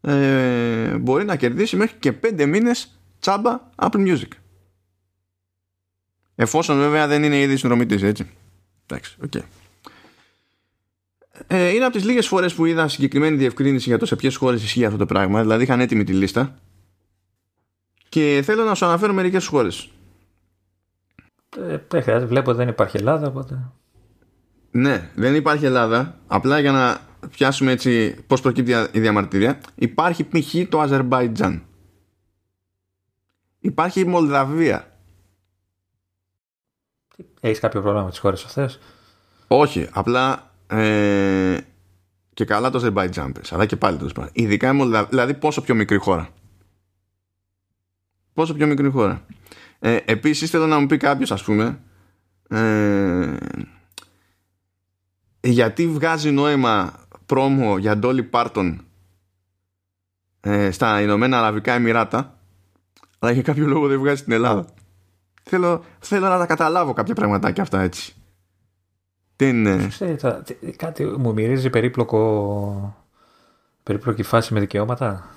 ε, 0.00 0.98
μπορεί 0.98 1.24
να 1.24 1.36
κερδίσει 1.36 1.76
μέχρι 1.76 1.96
και 1.98 2.12
5 2.12 2.46
μήνες 2.46 3.00
τσάμπα 3.18 3.60
Apple 3.76 4.06
Music. 4.06 4.28
Εφόσον 6.34 6.78
βέβαια 6.78 7.06
δεν 7.06 7.22
είναι 7.22 7.40
ήδη 7.40 7.56
συνδρομητής, 7.56 8.06
έτσι. 8.06 8.30
Εντάξει, 8.86 9.16
OK. 9.24 9.30
Okay. 9.34 9.42
Ε, 11.46 11.68
είναι 11.68 11.84
από 11.84 11.92
τις 11.92 12.04
λίγες 12.04 12.26
φορές 12.26 12.54
που 12.54 12.64
είδα 12.64 12.88
συγκεκριμένη 12.88 13.36
διευκρίνηση 13.36 13.88
για 13.88 13.98
το 13.98 14.06
σε 14.06 14.16
ποιες 14.16 14.36
χώρες 14.36 14.62
ισχύει 14.62 14.84
αυτό 14.84 14.98
το 14.98 15.06
πράγμα. 15.06 15.40
Δηλαδή 15.40 15.62
είχαν 15.62 15.80
έτοιμη 15.80 16.04
τη 16.04 16.12
λίστα 16.12 16.58
και 18.12 18.42
θέλω 18.44 18.64
να 18.64 18.74
σου 18.74 18.84
αναφέρω 18.84 19.12
μερικές 19.12 19.46
χώρες. 19.46 19.88
Ε, 21.90 22.00
χρειάζεται, 22.00 22.26
βλέπω 22.26 22.54
δεν 22.54 22.68
υπάρχει 22.68 22.96
Ελλάδα, 22.96 23.26
οπότε. 23.26 23.70
Ναι, 24.70 25.10
δεν 25.14 25.34
υπάρχει 25.34 25.64
Ελλάδα. 25.64 26.18
Απλά 26.26 26.58
για 26.58 26.72
να 26.72 26.98
πιάσουμε 27.28 27.72
έτσι 27.72 28.16
πώς 28.26 28.40
προκύπτει 28.40 28.72
η 28.92 29.00
διαμαρτυρία. 29.00 29.60
Υπάρχει 29.74 30.24
π.χ. 30.24 30.54
το 30.68 30.80
Αζερμπάιτζαν. 30.80 31.62
Υπάρχει 33.60 34.00
η 34.00 34.04
Μολδαβία. 34.04 34.98
Έχεις 37.40 37.58
κάποιο 37.60 37.80
πρόβλημα 37.80 38.04
με 38.04 38.10
τις 38.10 38.18
χώρες 38.18 38.44
αυτές; 38.44 38.78
Όχι, 39.46 39.88
απλά 39.92 40.50
ε, 40.66 41.58
και 42.34 42.44
καλά 42.44 42.70
το 42.70 42.78
Αζερμπάιτζαν 42.78 43.34
αλλά 43.50 43.66
και 43.66 43.76
πάλι 43.76 43.96
το 43.96 44.28
Ειδικά 44.32 44.68
η 44.70 44.74
Μολδαβία, 44.74 45.08
δηλαδή 45.08 45.34
πόσο 45.34 45.62
πιο 45.62 45.74
μικρή 45.74 45.96
χώρα 45.96 46.28
πιο 48.34 48.66
μικρή 48.66 48.90
χώρα. 48.90 49.24
Ε, 49.78 49.98
επίσης 50.04 50.50
θέλω 50.50 50.66
να 50.66 50.78
μου 50.78 50.86
πει 50.86 50.96
κάποιος 50.96 51.32
ας 51.32 51.44
πούμε 51.44 51.78
ε, 52.48 53.36
γιατί 55.40 55.88
βγάζει 55.88 56.30
νόημα 56.30 56.92
πρόμο 57.26 57.78
για 57.78 57.98
Dolly 58.02 58.30
Parton 58.30 58.76
ε, 60.40 60.70
στα 60.70 61.00
Ηνωμένα 61.00 61.38
Αραβικά 61.38 61.72
Εμμυράτα 61.72 62.36
αλλά 63.22 63.32
για 63.32 63.42
κάποιο 63.42 63.66
λόγο 63.66 63.86
δεν 63.86 63.98
βγάζει 63.98 64.20
στην 64.20 64.32
Ελλάδα. 64.32 64.66
Θέλω, 65.42 65.84
θέλω 65.98 66.28
να 66.28 66.38
τα 66.38 66.46
καταλάβω 66.46 66.92
κάποια 66.92 67.14
πραγματάκια 67.14 67.62
αυτά 67.62 67.80
έτσι. 67.80 68.14
Τι 69.36 69.48
είναι; 69.48 69.88
κάτι 70.76 71.04
μου 71.04 71.32
μυρίζει 71.32 71.70
περίπλοκο 71.70 72.96
περίπλοκη 73.82 74.22
φάση 74.22 74.54
με 74.54 74.60
δικαιώματα; 74.60 75.28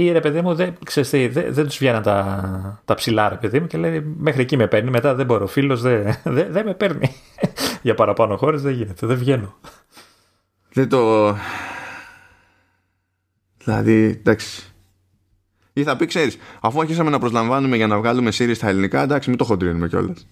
Ή 0.00 0.12
ρε 0.12 0.20
παιδί 0.20 0.40
μου, 0.40 0.54
δεν, 0.54 0.74
ξέρεις, 0.84 1.10
δεν, 1.32 1.54
δεν 1.54 1.66
τους 1.66 1.78
βγαίνουν 1.78 2.02
τα, 2.02 2.82
τα 2.84 2.94
ψηλά, 2.94 3.28
ρε 3.28 3.34
παιδί 3.34 3.60
μου, 3.60 3.66
και 3.66 3.78
λέει 3.78 4.00
μέχρι 4.18 4.42
εκεί 4.42 4.56
με 4.56 4.66
παίρνει. 4.66 4.90
Μετά 4.90 5.14
δεν 5.14 5.26
μπορώ. 5.26 5.44
Ο 5.44 5.46
φίλος 5.46 5.80
δεν, 5.80 6.16
δεν, 6.24 6.52
δεν 6.52 6.64
με 6.64 6.74
παίρνει. 6.74 7.14
Για 7.82 7.94
παραπάνω 7.94 8.36
χώρες 8.36 8.62
δεν 8.62 8.72
γίνεται. 8.72 9.06
Δεν 9.06 9.16
βγαίνω. 9.16 9.58
Δεν 10.72 10.88
το. 10.88 11.34
Δηλαδή, 13.58 14.04
εντάξει. 14.04 14.72
Ή 15.72 15.82
θα 15.82 15.96
πει, 15.96 16.06
ξέρεις, 16.06 16.38
αφού 16.60 16.80
αρχίσαμε 16.80 17.10
να 17.10 17.18
προσλαμβάνουμε 17.18 17.76
για 17.76 17.86
να 17.86 17.98
βγάλουμε 17.98 18.30
series 18.34 18.54
στα 18.54 18.68
ελληνικά, 18.68 19.02
εντάξει, 19.02 19.28
μην 19.28 19.38
το 19.38 19.44
χοντρίνουμε 19.44 19.88
κιόλας. 19.88 20.26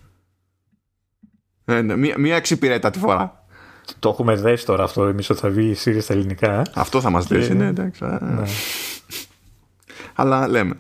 Ε, 1.65 1.81
ναι, 1.83 1.97
μία, 1.97 2.19
μία 2.19 2.37
εξυπηρέτα 2.37 2.91
τη 2.91 2.99
φορά. 2.99 3.47
Το 3.99 4.09
έχουμε 4.09 4.35
δέσει 4.35 4.67
τώρα 4.67 4.85
αυτό 4.85 5.05
εμείς 5.05 5.31
ότι 5.31 5.41
θα 5.41 5.49
βγει 5.49 5.71
η 5.71 5.77
series 5.85 6.03
στα 6.03 6.13
ελληνικά. 6.13 6.61
Ε. 6.61 6.63
Αυτό 6.75 7.01
θα 7.01 7.11
μας 7.11 7.27
δέσει, 7.27 7.55
ναι, 7.55 7.67
εντάξει. 7.67 8.05
Ναι. 8.05 8.43
Αλλά 10.21 10.49
λέμε. 10.49 10.75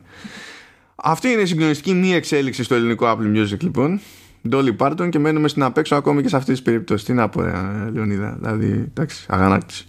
Αυτή 0.94 1.28
είναι 1.28 1.40
η 1.40 1.46
συγκλονιστική 1.46 1.94
μία 1.94 2.16
εξέλιξη 2.16 2.62
στο 2.62 2.74
ελληνικό 2.74 3.16
Apple 3.16 3.36
Music, 3.36 3.60
λοιπόν. 3.60 4.00
Dolly 4.50 4.76
Parton 4.76 5.08
και 5.10 5.18
μένουμε 5.18 5.48
στην 5.48 5.62
απέξω 5.62 5.94
ακόμη 5.94 6.22
και 6.22 6.28
σε 6.28 6.36
αυτή 6.36 6.54
τη 6.54 6.62
περίπτωση. 6.62 7.04
Τι 7.04 7.12
να 7.12 7.28
πω, 7.28 7.42
ε, 7.42 7.90
Λεωνίδα. 7.92 8.36
Δηλαδή, 8.40 8.66
εντάξει, 8.66 9.26
αγανάκτηση. 9.28 9.86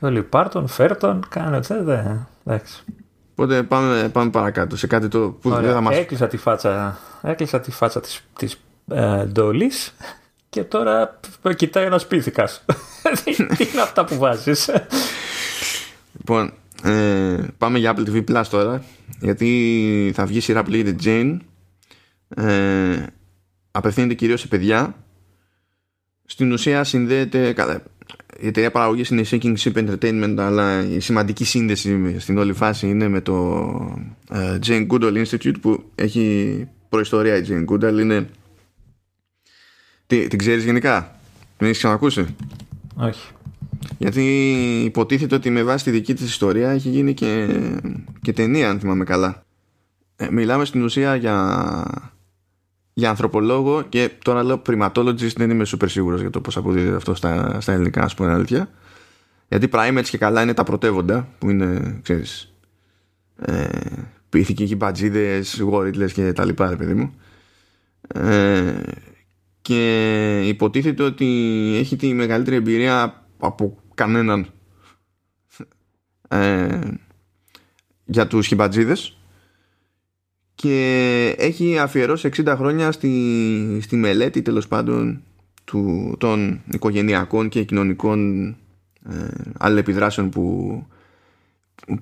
Dolly 0.00 0.24
Parton, 0.30 0.64
Φέρτον, 0.66 1.24
κάνετε, 1.28 1.82
δε. 1.82 2.02
Εντάξει. 2.44 2.84
Οπότε 3.32 3.62
πάμε, 3.62 4.08
πάμε 4.08 4.30
παρακάτω 4.30 4.76
σε 4.76 4.86
κάτι 4.86 5.08
το 5.08 5.20
που 5.20 5.50
Ωραία. 5.50 5.60
δεν 5.60 5.72
θα 5.72 5.80
μας... 5.80 5.96
Έκλεισα 5.96 6.26
τη 6.26 6.36
φάτσα, 6.36 6.98
έκλεισα 7.22 7.60
τη 7.60 7.70
φάτσα 7.70 8.00
της, 8.00 8.24
της 8.38 8.60
ε, 8.88 9.24
Ντόλης 9.24 9.94
και 10.48 10.64
τώρα 10.64 11.20
κοιτάει 11.56 11.84
ένας 11.84 12.06
πίθηκας. 12.06 12.64
τι, 13.24 13.46
τι 13.46 13.68
είναι 13.72 13.82
αυτά 13.82 14.04
που 14.04 14.16
βάζεις; 14.16 14.70
Λοιπόν, 16.18 16.52
ε, 16.82 17.46
πάμε 17.58 17.78
για 17.78 17.94
Apple 17.96 18.08
TV 18.08 18.24
Plus 18.24 18.44
τώρα 18.50 18.84
γιατί 19.20 20.12
θα 20.14 20.26
βγει 20.26 20.40
σειρά 20.40 20.62
που 20.62 20.70
λέγεται 20.70 20.96
Jane. 21.04 21.36
Ε, 22.28 23.06
απευθύνεται 23.70 24.14
κυρίως 24.14 24.40
σε 24.40 24.46
παιδιά. 24.46 24.94
Στην 26.24 26.52
ουσία 26.52 26.84
συνδέεται 26.84 27.54
η 28.40 28.46
εταιρεία 28.46 28.70
παραγωγής 28.70 29.08
είναι 29.08 29.20
η 29.20 29.26
Sinking 29.30 29.56
Ship 29.56 29.72
Entertainment 29.72 30.34
αλλά 30.38 30.84
η 30.84 31.00
σημαντική 31.00 31.44
σύνδεση 31.44 32.18
στην 32.18 32.38
όλη 32.38 32.52
φάση 32.52 32.88
είναι 32.88 33.08
με 33.08 33.20
το 33.20 33.66
uh, 34.32 34.58
Jane 34.66 34.86
Goodall 34.86 35.24
Institute 35.24 35.60
που 35.60 35.84
έχει 35.94 36.66
προϊστορία 36.88 37.36
η 37.36 37.44
Jane 37.48 37.64
Goodall. 37.64 37.98
Είναι 37.98 38.28
Τι, 40.06 40.26
την 40.26 40.38
ξέρεις 40.38 40.64
γενικά; 40.64 41.18
Την 41.56 41.66
έχεις 41.66 41.78
ξανακούσει; 41.78 42.34
Όχι 42.96 43.30
γιατί 43.98 44.22
υποτίθεται 44.84 45.34
ότι 45.34 45.50
με 45.50 45.62
βάση 45.62 45.84
τη 45.84 45.90
δική 45.90 46.14
της 46.14 46.28
ιστορία 46.28 46.70
έχει 46.70 46.88
γίνει 46.88 47.14
και, 47.14 47.48
και 48.22 48.32
ταινία 48.32 48.70
αν 48.70 48.80
θυμάμαι 48.80 49.04
καλά. 49.04 49.42
Ε, 50.16 50.28
μιλάμε 50.30 50.64
στην 50.64 50.82
ουσία 50.82 51.16
για 51.16 51.84
για 52.98 53.08
ανθρωπολόγο 53.08 53.82
και 53.82 54.10
τώρα 54.24 54.42
λέω 54.42 54.62
primatologist 54.66 55.36
δεν 55.36 55.50
είμαι 55.50 55.64
super 55.66 55.88
σίγουρος 55.88 56.20
για 56.20 56.30
το 56.30 56.40
πώς 56.40 56.56
αποδίδεται 56.56 56.96
αυτό 56.96 57.14
στα, 57.14 57.60
στα 57.60 57.72
ελληνικά 57.72 58.02
ας 58.02 58.14
πούμε 58.14 58.32
αλήθεια. 58.32 58.70
Γιατί 59.48 59.68
primates 59.72 60.06
και 60.10 60.18
καλά 60.18 60.42
είναι 60.42 60.54
τα 60.54 60.64
πρωτεύοντα 60.64 61.28
που 61.38 61.50
είναι 61.50 61.98
ξέρεις 62.02 62.54
ε, 63.36 63.68
πίθηκοι 64.28 64.64
γυμπατζίδες, 64.64 65.60
γόριτλες 65.60 66.12
και 66.12 66.32
τα 66.32 66.44
λοιπά 66.44 66.68
ρε 66.68 66.76
παιδί 66.76 66.94
μου. 66.94 67.14
Ε, 68.14 68.80
και 69.62 70.42
υποτίθεται 70.46 71.02
ότι 71.02 71.26
έχει 71.78 71.96
τη 71.96 72.14
μεγαλύτερη 72.14 72.56
εμπειρία 72.56 73.17
από 73.38 73.78
κανέναν 73.94 74.46
ε, 76.28 76.80
για 78.04 78.26
τους 78.26 78.46
χιμπατζίδες 78.46 79.18
και 80.54 81.34
έχει 81.38 81.78
αφιερώσει 81.78 82.28
60 82.36 82.54
χρόνια 82.56 82.92
στη, 82.92 83.80
στη 83.82 83.96
μελέτη 83.96 84.42
τέλος 84.42 84.68
πάντων 84.68 85.22
του, 85.64 86.14
των 86.18 86.60
οικογενειακών 86.72 87.48
και 87.48 87.64
κοινωνικών 87.64 88.48
ε, 89.08 89.28
αλληλεπιδράσεων 89.58 90.28
που, 90.30 90.86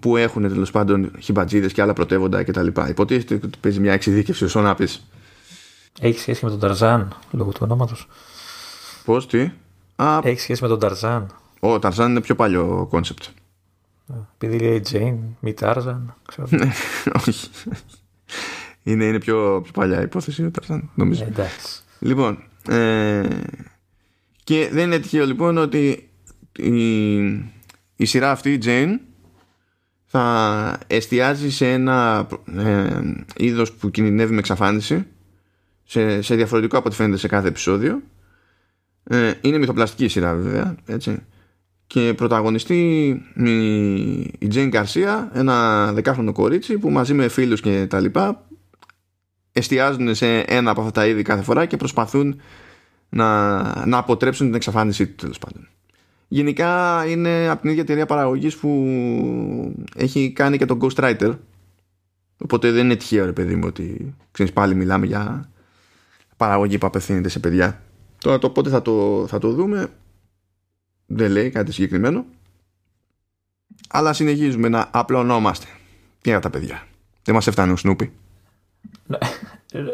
που 0.00 0.16
έχουν 0.16 0.42
τέλος 0.42 0.70
πάντων 0.70 1.10
χιμπατζίδες 1.20 1.72
και 1.72 1.82
άλλα 1.82 1.92
πρωτεύοντα 1.92 2.44
κτλ. 2.44 2.66
Υποτίθεται 2.88 3.34
ότι 3.34 3.58
παίζει 3.60 3.80
μια 3.80 3.92
εξειδίκευση 3.92 4.44
όσο 4.44 4.60
να 4.60 4.74
πεις. 4.74 5.06
Έχει 6.00 6.18
σχέση 6.18 6.44
με 6.44 6.50
τον 6.50 6.60
Ταρζάν 6.60 7.16
λόγω 7.30 7.50
του 7.50 7.60
ονόματος. 7.62 8.08
Πώς, 9.04 9.26
τι; 9.26 9.50
Α, 9.96 10.20
Έχει 10.22 10.40
σχέση 10.40 10.62
με 10.62 10.68
τον 10.68 10.78
Ταρζάν. 10.78 11.34
Ο 11.60 11.78
Ταρζάν 11.78 12.10
είναι 12.10 12.20
πιο 12.20 12.34
παλιό 12.34 12.86
κόνσεπτ. 12.90 13.22
Επειδή 14.34 14.58
λέει 14.58 14.80
Τζέιν, 14.80 15.16
μη 15.40 15.54
Τάρζαν. 15.54 16.14
Όχι 17.14 17.50
είναι, 18.82 19.04
είναι 19.04 19.18
πιο, 19.18 19.60
πιο 19.62 19.72
παλιά 19.72 20.02
υπόθεση 20.02 20.44
ο 20.44 20.50
Ταρζάν, 20.50 20.90
νομίζω. 20.94 21.24
Ε, 21.24 21.26
εντάξει. 21.26 21.82
Λοιπόν, 21.98 22.42
ε, 22.68 23.22
και 24.44 24.68
δεν 24.72 24.84
είναι 24.84 24.98
τυχαίο 24.98 25.26
λοιπόν 25.26 25.58
ότι 25.58 26.08
η, 26.58 27.24
η 27.96 28.04
σειρά 28.04 28.30
αυτή, 28.30 28.52
η 28.52 28.58
Jane, 28.64 28.98
θα 30.06 30.78
εστιάζει 30.86 31.50
σε 31.50 31.72
ένα 31.72 32.26
ε, 32.56 33.00
είδος 33.36 33.72
που 33.72 33.90
κινδυνεύει 33.90 34.32
με 34.32 34.38
εξαφάνιση 34.38 35.06
σε, 35.84 36.22
σε 36.22 36.34
διαφορετικό 36.34 36.78
από 36.78 36.86
ό,τι 36.86 36.96
φαίνεται 36.96 37.18
σε 37.18 37.28
κάθε 37.28 37.48
επεισόδιο 37.48 38.02
ε, 39.08 39.32
είναι 39.40 39.58
μυθοπλαστική 39.58 40.08
σειρά 40.08 40.34
βέβαια 40.34 40.74
έτσι. 40.86 41.18
και 41.86 42.14
πρωταγωνιστεί 42.16 43.08
η, 43.34 44.20
η 44.20 44.48
Jane 44.54 44.72
Garcia 44.72 45.28
ένα 45.32 45.92
δεκάχρονο 45.92 46.32
κορίτσι 46.32 46.78
που 46.78 46.90
μαζί 46.90 47.14
με 47.14 47.28
φίλους 47.28 47.60
και 47.60 47.86
τα 47.86 48.00
λοιπά 48.00 48.46
εστιάζουν 49.52 50.14
σε 50.14 50.38
ένα 50.38 50.70
από 50.70 50.80
αυτά 50.80 50.92
τα 50.92 51.06
είδη 51.06 51.22
κάθε 51.22 51.42
φορά 51.42 51.66
και 51.66 51.76
προσπαθούν 51.76 52.40
να, 53.08 53.62
να 53.86 53.98
αποτρέψουν 53.98 54.46
την 54.46 54.54
εξαφάνισή 54.54 55.06
του 55.06 55.14
τέλος 55.14 55.38
πάντων. 55.38 55.68
Γενικά 56.28 57.04
είναι 57.08 57.48
από 57.48 57.60
την 57.60 57.70
ίδια 57.70 57.82
εταιρεία 57.82 58.06
παραγωγής 58.06 58.56
που 58.56 59.74
έχει 59.96 60.32
κάνει 60.32 60.58
και 60.58 60.64
τον 60.64 60.78
Ghostwriter 60.82 61.34
οπότε 62.38 62.70
δεν 62.70 62.84
είναι 62.84 62.96
τυχαίο 62.96 63.24
ρε 63.24 63.32
παιδί 63.32 63.54
μου 63.54 63.64
ότι 63.66 64.14
ξέρεις 64.30 64.52
πάλι 64.52 64.74
μιλάμε 64.74 65.06
για 65.06 65.50
παραγωγή 66.36 66.78
που 66.78 66.86
απευθύνεται 66.86 67.28
σε 67.28 67.38
παιδιά. 67.38 67.80
Τώρα 68.26 68.38
το 68.38 68.50
πότε 68.50 68.70
θα 68.70 68.82
το, 68.82 69.24
θα 69.28 69.38
το 69.38 69.50
δούμε 69.52 69.88
δεν 71.06 71.30
λέει 71.30 71.50
κάτι 71.50 71.72
συγκεκριμένο 71.72 72.24
αλλά 73.88 74.12
συνεχίζουμε 74.12 74.68
να 74.68 74.88
απλωνόμαστε. 74.90 75.66
Τι 76.20 76.30
είναι 76.30 76.40
τα 76.40 76.50
παιδιά; 76.50 76.86
Δεν 77.22 77.34
μας 77.34 77.46
έφτανε 77.46 77.72
ο 77.72 77.76
Σνούπι. 77.76 78.12
Ναι. 79.06 79.18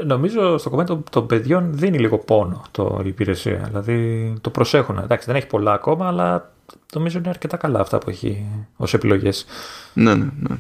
Νομίζω 0.04 0.58
στο 0.58 0.70
κομμάτι 0.70 0.98
των 1.10 1.26
παιδιών 1.26 1.74
δίνει 1.74 1.98
λίγο 1.98 2.18
πόνο 2.18 2.64
το, 2.70 3.00
η 3.04 3.08
υπηρεσία. 3.08 3.64
Δηλαδή 3.68 4.32
το 4.40 4.50
προσέχουν. 4.50 4.98
Εντάξει, 4.98 5.26
δεν 5.26 5.36
έχει 5.36 5.46
πολλά 5.46 5.72
ακόμα, 5.72 6.06
αλλά 6.06 6.52
νομίζω 6.94 7.18
είναι 7.18 7.28
αρκετά 7.28 7.56
καλά 7.56 7.80
αυτά 7.80 7.98
που 7.98 8.10
έχει 8.10 8.46
ως 8.76 8.94
επιλογές. 8.94 9.46
Ναι, 9.94 10.14
ναι, 10.14 10.28
ναι. 10.40 10.56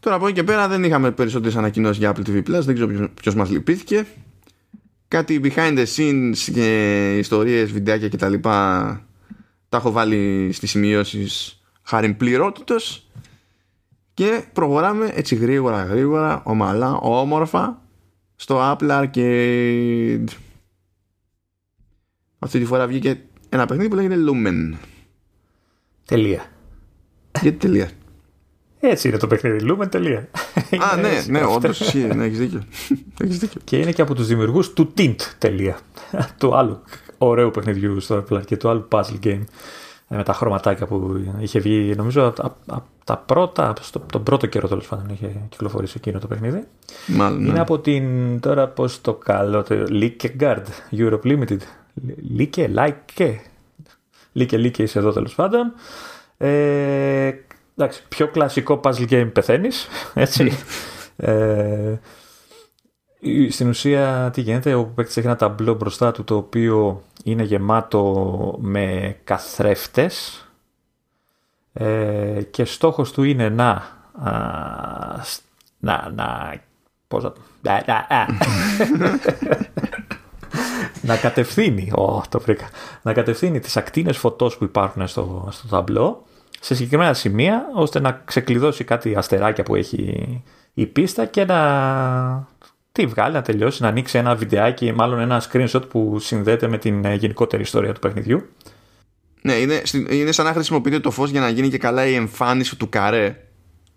Τώρα 0.00 0.16
από 0.16 0.26
εκεί 0.26 0.34
και 0.34 0.44
πέρα 0.44 0.68
δεν 0.68 0.84
είχαμε 0.84 1.10
περισσότερες 1.10 1.56
ανακοινώσεις 1.56 1.98
για 1.98 2.14
Apple 2.14 2.28
TV 2.28 2.36
Plus. 2.36 2.60
Δεν 2.60 2.74
ξέρω 2.74 3.08
ποιος 3.14 3.34
μας 3.34 3.50
λυπήθηκε. 3.50 4.06
Κάτι 5.08 5.40
behind 5.44 5.78
the 5.78 5.86
scenes 5.96 6.36
και 6.52 7.16
ιστορίες, 7.18 7.72
βιντεάκια 7.72 8.08
κτλ. 8.08 8.34
Τα, 8.40 9.06
τα 9.68 9.76
έχω 9.76 9.90
βάλει 9.90 10.50
στις 10.52 10.70
σημειώσεις 10.70 11.62
χάρη 11.82 12.14
πληρότητο. 12.14 12.76
Και 14.14 14.44
προχωράμε 14.52 15.10
έτσι 15.14 15.34
γρήγορα 15.34 15.84
γρήγορα, 15.84 16.42
ομαλά, 16.44 16.94
όμορφα 16.94 17.82
στο 18.36 18.58
Apple 18.60 19.02
Arcade. 19.02 20.26
Αυτή 22.38 22.58
τη 22.58 22.64
φορά 22.64 22.86
βγήκε 22.86 23.20
ένα 23.48 23.66
παιχνίδι 23.66 23.88
που 23.88 23.94
λέγεται 23.94 24.16
Lumen. 24.28 24.76
Τελεία. 26.04 26.46
Γιατί 27.40 27.58
τελεία. 27.58 27.90
Έτσι 28.88 29.08
είναι 29.08 29.16
το 29.16 29.26
παιχνίδι. 29.26 29.66
Lumen 29.70 29.90
τελεία. 29.90 30.28
Α, 30.92 30.96
ναι, 30.96 31.24
ναι, 31.38 31.44
όντως 31.44 31.80
ισχύει. 31.80 31.98
Ναι, 31.98 32.24
έχεις 32.24 32.38
δίκιο. 32.38 32.62
δίκιο. 33.18 33.60
Και 33.64 33.76
είναι 33.78 33.92
και 33.92 34.02
από 34.02 34.14
τους 34.14 34.26
δημιουργούς 34.26 34.72
του 34.72 34.92
Tint 34.98 35.16
τελεία. 35.38 35.78
του 36.38 36.56
άλλου 36.56 36.82
ωραίου 37.18 37.50
παιχνιδιού 37.50 38.00
στο 38.00 38.24
Apple 38.30 38.44
και 38.46 38.56
του 38.56 38.68
άλλου 38.68 38.88
puzzle 38.90 39.18
game. 39.24 39.42
με 40.08 40.22
τα 40.22 40.32
χρωματάκια 40.32 40.86
που 40.86 41.24
είχε 41.38 41.58
βγει, 41.58 41.94
νομίζω 41.96 42.34
από 42.36 42.56
τα 43.04 43.16
πρώτα, 43.16 43.72
στο, 43.80 43.98
τον 44.12 44.22
πρώτο 44.22 44.46
καιρό 44.46 44.68
τέλος 44.68 44.86
πάντων 44.86 45.08
είχε 45.08 45.40
κυκλοφορήσει 45.48 45.94
εκείνο 45.96 46.18
το 46.18 46.26
παιχνίδι. 46.26 46.64
Μάλλον, 47.06 47.42
ναι. 47.42 47.48
Είναι 47.48 47.60
από 47.60 47.78
την, 47.78 48.40
τώρα 48.40 48.68
πώς 48.68 49.00
το 49.00 49.14
καλό, 49.14 49.62
το 49.62 49.74
Guard, 50.40 50.62
Europe 50.90 51.22
Limited. 51.22 51.58
Λίκε, 52.30 52.70
Like, 52.76 53.38
Λίκε, 54.32 54.56
Λίκε 54.56 54.82
είσαι 54.82 54.98
εδώ 54.98 55.12
τέλος 55.12 55.34
πάντων. 55.34 55.72
Ε, 56.36 57.32
εντάξει, 57.76 58.02
πιο 58.08 58.28
κλασικό 58.28 58.80
puzzle 58.84 59.08
game 59.10 59.30
πεθαίνεις. 59.32 59.88
Έτσι. 60.14 60.52
ε, 61.16 61.94
στην 63.48 63.68
ουσία 63.68 64.30
τι 64.32 64.40
γίνεται, 64.40 64.74
ο 64.74 64.84
παίκτης 64.84 65.16
έχει 65.16 65.26
ένα 65.26 65.36
ταμπλό 65.36 65.74
μπροστά 65.74 66.12
του 66.12 66.24
το 66.24 66.36
οποίο 66.36 67.02
είναι 67.24 67.42
γεμάτο 67.42 68.58
με 68.60 69.16
καθρέφτες 69.24 70.44
ε, 71.72 72.42
και 72.50 72.64
στόχος 72.64 73.12
του 73.12 73.22
είναι 73.22 73.48
να 73.48 73.70
α, 74.22 74.32
να, 75.78 76.12
να, 76.14 76.54
πώς 77.08 77.22
να, 77.62 77.84
να, 77.86 78.06
να 81.08 81.16
κατευθύνει, 81.16 81.92
oh, 81.96 82.22
το 82.28 82.40
βρήκα, 82.40 82.68
να 83.02 83.12
κατευθύνει 83.12 83.60
τις 83.60 83.76
ακτίνες 83.76 84.16
φωτός 84.16 84.56
που 84.56 84.64
υπάρχουν 84.64 85.08
στο, 85.08 85.48
στο 85.50 85.68
ταμπλό 85.68 86.24
σε 86.64 86.74
συγκεκριμένα 86.74 87.14
σημεία 87.14 87.66
ώστε 87.74 88.00
να 88.00 88.22
ξεκλειδώσει 88.24 88.84
κάτι 88.84 89.14
αστεράκια 89.14 89.64
που 89.64 89.74
έχει 89.74 90.42
η 90.74 90.86
πίστα 90.86 91.24
και 91.24 91.44
να 91.44 92.48
τι 92.92 93.06
βγάλει, 93.06 93.34
να 93.34 93.42
τελειώσει, 93.42 93.82
να 93.82 93.88
ανοίξει 93.88 94.18
ένα 94.18 94.34
βιντεάκι, 94.34 94.92
μάλλον 94.92 95.20
ένα 95.20 95.42
screenshot 95.50 95.88
που 95.88 96.18
συνδέεται 96.18 96.68
με 96.68 96.78
την 96.78 97.04
ε, 97.04 97.14
γενικότερη 97.14 97.62
ιστορία 97.62 97.92
του 97.92 98.00
παιχνιδιού. 98.00 98.48
Ναι, 99.42 99.52
είναι, 99.52 99.82
είναι 100.10 100.32
σαν 100.32 100.44
να 100.44 100.52
χρησιμοποιείτε 100.52 101.00
το 101.00 101.10
φως 101.10 101.30
για 101.30 101.40
να 101.40 101.48
γίνει 101.48 101.68
και 101.68 101.78
καλά 101.78 102.06
η 102.06 102.14
εμφάνιση 102.14 102.76
του 102.76 102.88
καρέ. 102.88 103.36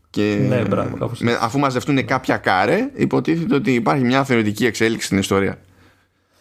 Και 0.10 0.46
ναι, 0.48 0.62
μπράβο, 0.62 1.12
με, 1.20 1.38
αφού 1.42 1.60
μαζευτούν 1.60 2.06
κάποια 2.06 2.38
καρέ, 2.38 2.90
υποτίθεται 2.96 3.56
ότι 3.56 3.74
υπάρχει 3.74 4.04
μια 4.04 4.24
θεωρητική 4.24 4.66
εξέλιξη 4.66 5.06
στην 5.06 5.18
ιστορία. 5.18 5.58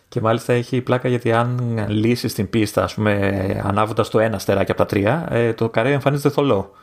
Και 0.08 0.20
μάλιστα 0.20 0.52
έχει 0.52 0.80
πλάκα 0.80 1.08
γιατί 1.08 1.32
αν 1.32 1.84
λύσεις 1.88 2.34
την 2.34 2.50
πίστα, 2.50 2.82
ας 2.82 2.94
πούμε, 2.94 3.62
ανάβοντας 3.64 4.08
το 4.08 4.18
ένα 4.18 4.38
στεράκι 4.38 4.70
από 4.70 4.80
τα 4.80 4.86
τρία, 4.86 5.26
ε, 5.30 5.52
το 5.52 5.68
καρέ 5.68 5.92
εμφανίζεται 5.92 6.28
θολό 6.28 6.74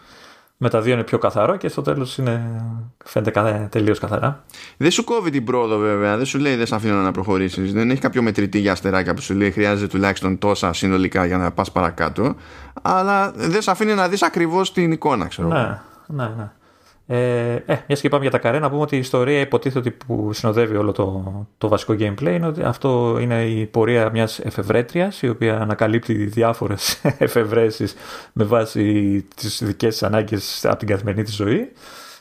με 0.64 0.70
τα 0.70 0.82
δύο 0.82 0.94
είναι 0.94 1.04
πιο 1.04 1.18
καθαρό 1.18 1.56
και 1.56 1.68
στο 1.68 1.82
τέλος 1.82 2.20
φαίνεται 3.06 3.68
τελείως 3.72 4.00
καθαρά. 4.00 4.44
Δεν 4.78 4.92
σου 4.92 5.04
κόβει 5.04 5.30
την 5.30 5.46
πρόοδο 5.46 5.78
βέβαια, 5.78 6.18
δεν 6.18 6.26
σου 6.26 6.40
λέει 6.40 6.56
δεν 6.56 6.66
σε 6.66 6.76
αφήνω 6.76 7.02
να 7.02 7.12
προχωρήσεις. 7.12 7.74
Δεν 7.74 7.90
έχει 7.90 8.02
κάποιο 8.02 8.22
μετρητή 8.22 8.60
για 8.60 8.72
αστεράκια 8.72 9.14
που 9.14 9.22
σου 9.22 9.34
λέει 9.34 9.52
χρειάζεται 9.52 9.88
τουλάχιστον 9.88 10.38
τόσα 10.38 10.74
συνολικά 10.74 11.26
για 11.26 11.38
να 11.38 11.52
πας 11.52 11.72
παρακάτω. 11.72 12.36
Αλλά 12.82 13.32
δεν 13.32 13.62
σε 13.62 13.72
αφήνει 13.72 13.94
να 13.94 14.08
δεις 14.08 14.24
ακριβώς 14.24 14.74
την 14.74 14.92
εικόνα, 14.92 15.28
ξέρω. 15.28 15.48
Ναι, 15.48 15.80
ναι, 16.08 16.32
ναι. 16.38 16.52
Ε, 17.08 17.54
ε, 17.66 17.78
μιας 17.88 18.02
και 18.02 18.10
πάμε 18.10 18.22
για 18.22 18.32
τα 18.32 18.38
καρέ, 18.38 18.60
να 18.60 18.70
πούμε 18.70 18.82
ότι 18.82 18.96
η 18.96 19.00
ιστορία 19.00 19.40
υποτίθεται 19.40 19.80
ότι 19.80 19.92
που 20.06 20.34
συνοδεύει 20.34 20.76
όλο 20.76 20.92
το, 20.92 21.24
το 21.58 21.68
βασικό 21.68 21.94
gameplay 22.00 22.32
είναι 22.32 22.48
ότι 22.48 22.64
αυτό 22.64 23.18
είναι 23.22 23.46
η 23.46 23.66
πορεία 23.66 24.10
μιας 24.10 24.40
εφευρέτριας 24.40 25.22
η 25.22 25.30
οποία 25.30 25.60
ανακαλύπτει 25.60 26.14
διάφορες 26.14 27.02
εφευρέσεις 27.18 27.96
με 28.34 28.44
βάση 28.44 29.26
τις 29.36 29.64
δικές 29.64 29.92
της 29.92 30.04
ανάγκες 30.04 30.66
από 30.66 30.78
την 30.78 30.88
καθημερινή 30.88 31.24
της 31.24 31.36
ζωή. 31.36 31.72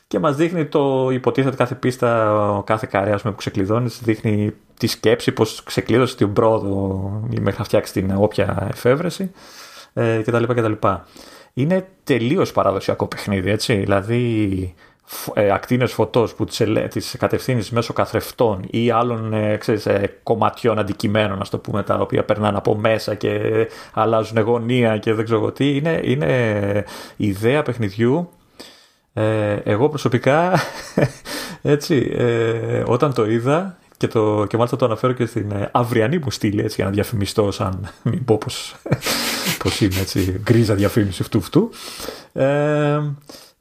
Και 0.06 0.18
μας 0.18 0.36
δείχνει 0.36 0.66
το 0.66 1.10
υποτίθεται 1.12 1.56
κάθε 1.56 1.74
πίστα, 1.74 2.62
κάθε 2.66 2.88
καρέ 2.90 3.16
που 3.16 3.34
ξεκλειδώνει, 3.34 3.88
δείχνει 4.02 4.52
τη 4.78 4.86
σκέψη, 4.86 5.32
πώς 5.32 5.62
ξεκλείδωσε 5.64 6.16
την 6.16 6.32
πρόοδο 6.32 7.10
μέχρι 7.40 7.58
να 7.58 7.64
φτιάξει 7.64 7.92
την 7.92 8.14
όποια 8.16 8.66
εφεύρεση 8.70 9.30
ε, 9.92 10.22
κτλ. 10.24 10.44
κτλ 10.44 10.72
είναι 11.54 11.88
τελείως 12.04 12.52
παραδοσιακό 12.52 13.06
παιχνίδι, 13.06 13.50
έτσι. 13.50 13.74
Δηλαδή, 13.74 14.74
ε, 15.34 15.50
ακτίνες 15.50 15.92
φωτός 15.92 16.34
που 16.34 16.44
τις, 16.44 16.62
τις 16.90 17.16
κατευθύνεις 17.18 17.70
μέσω 17.70 17.92
καθρεφτών 17.92 18.64
ή 18.70 18.90
άλλων 18.90 19.32
ε, 19.32 19.56
ξέρεις, 19.56 19.86
ε, 19.86 20.18
κομματιών 20.22 20.78
αντικειμένων, 20.78 21.38
να 21.38 21.44
το 21.44 21.58
πούμε, 21.58 21.82
τα 21.82 21.94
οποία 21.94 22.24
περνάνε 22.24 22.56
από 22.56 22.76
μέσα 22.76 23.14
και 23.14 23.40
αλλάζουν 23.92 24.40
γωνία 24.40 24.98
και 24.98 25.12
δεν 25.12 25.24
ξέρω 25.24 25.52
τι. 25.52 25.76
Είναι, 25.76 26.00
είναι 26.04 26.84
ιδέα 27.16 27.62
παιχνιδιού. 27.62 28.28
Ε, 29.12 29.54
εγώ 29.64 29.88
προσωπικά, 29.88 30.52
έτσι, 31.62 32.12
ε, 32.16 32.82
όταν 32.86 33.14
το 33.14 33.26
είδα 33.26 33.76
και, 34.06 34.08
το, 34.08 34.46
και 34.48 34.56
μάλιστα 34.56 34.76
το 34.76 34.84
αναφέρω 34.84 35.12
και 35.12 35.26
στην 35.26 35.50
ε, 35.50 35.68
αυριανή 35.72 36.18
μου 36.18 36.30
στήλη 36.30 36.62
έτσι, 36.62 36.74
για 36.74 36.84
να 36.84 36.90
διαφημιστώ 36.90 37.50
σαν 37.50 37.90
μην 38.02 38.24
πω 38.24 38.38
πως, 38.38 38.76
πως 39.62 39.80
είμαι 39.80 40.00
έτσι 40.00 40.40
γκρίζα 40.42 40.74
διαφήμιση 40.74 41.22
αυτού 41.22 41.38
αυτού 41.38 41.70
ε, 42.32 43.00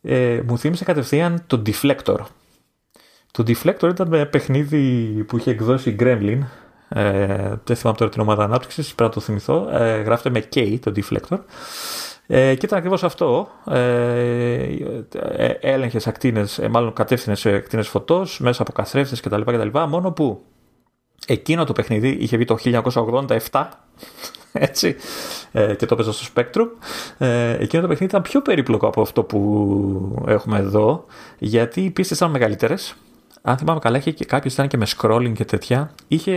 ε, 0.01 0.41
μου 0.47 0.57
θύμισε 0.57 0.83
κατευθείαν 0.83 1.43
το 1.47 1.61
Deflector 1.65 2.17
το 3.31 3.43
Deflector 3.47 3.89
ήταν 3.89 4.07
με 4.07 4.25
παιχνίδι 4.25 4.83
που 5.27 5.37
είχε 5.37 5.51
εκδώσει 5.51 5.89
η 5.89 5.95
Gremlin 5.99 6.39
ε, 6.93 7.53
δεν 7.63 7.75
θυμάμαι 7.75 7.97
τώρα 7.97 8.11
την 8.11 8.21
ομάδα 8.21 8.43
ανάπτυξης, 8.43 8.85
πρέπει 8.85 9.03
να 9.03 9.09
το 9.09 9.19
θυμηθώ. 9.19 9.69
Ε, 9.71 10.01
γράφεται 10.01 10.29
με 10.29 10.47
K 10.55 10.77
το 10.79 10.91
Deflector. 10.95 11.37
Ε, 12.33 12.55
και 12.55 12.65
ήταν 12.65 12.77
ακριβώς 12.77 13.03
αυτό. 13.03 13.47
Ε, 13.65 13.79
ε, 15.35 15.47
Έλεγχες 15.59 16.07
ακτίνες, 16.07 16.59
ε, 16.59 16.67
μάλλον 16.67 16.93
κατεύθυνες 16.93 17.45
ακτίνες 17.45 17.87
φωτός 17.87 18.39
μέσα 18.39 18.61
από 18.61 18.71
καθρέφτες 18.71 19.19
κτλ, 19.19 19.41
κτλ. 19.41 19.79
Μόνο 19.87 20.11
που 20.11 20.41
εκείνο 21.27 21.63
το 21.63 21.73
παιχνίδι 21.73 22.09
είχε 22.19 22.37
βγει 22.37 22.45
το 22.45 22.57
1987. 23.51 23.67
Έτσι, 24.53 24.95
ε, 25.51 25.75
και 25.75 25.85
το 25.85 25.93
έπαιζα 25.93 26.13
στο 26.13 26.33
Spectrum. 26.35 26.67
Ε, 27.17 27.51
εκείνο 27.51 27.81
το 27.81 27.87
παιχνίδι 27.87 28.03
ήταν 28.03 28.21
πιο 28.21 28.41
περίπλοκο 28.41 28.87
από 28.87 29.01
αυτό 29.01 29.23
που 29.23 30.23
έχουμε 30.27 30.57
εδώ, 30.57 31.05
γιατί 31.37 31.81
οι 31.81 31.89
πίστες 31.89 32.17
ήταν 32.17 32.31
μεγαλύτερες. 32.31 32.95
Αν 33.41 33.57
θυμάμαι 33.57 33.79
καλά, 33.79 33.97
είχε 33.97 34.11
και 34.11 34.25
κάποιος 34.25 34.53
ήταν 34.53 34.67
και 34.67 34.77
με 34.77 34.85
scrolling 34.97 35.33
και 35.33 35.45
τέτοια. 35.45 35.91
Είχε 36.07 36.35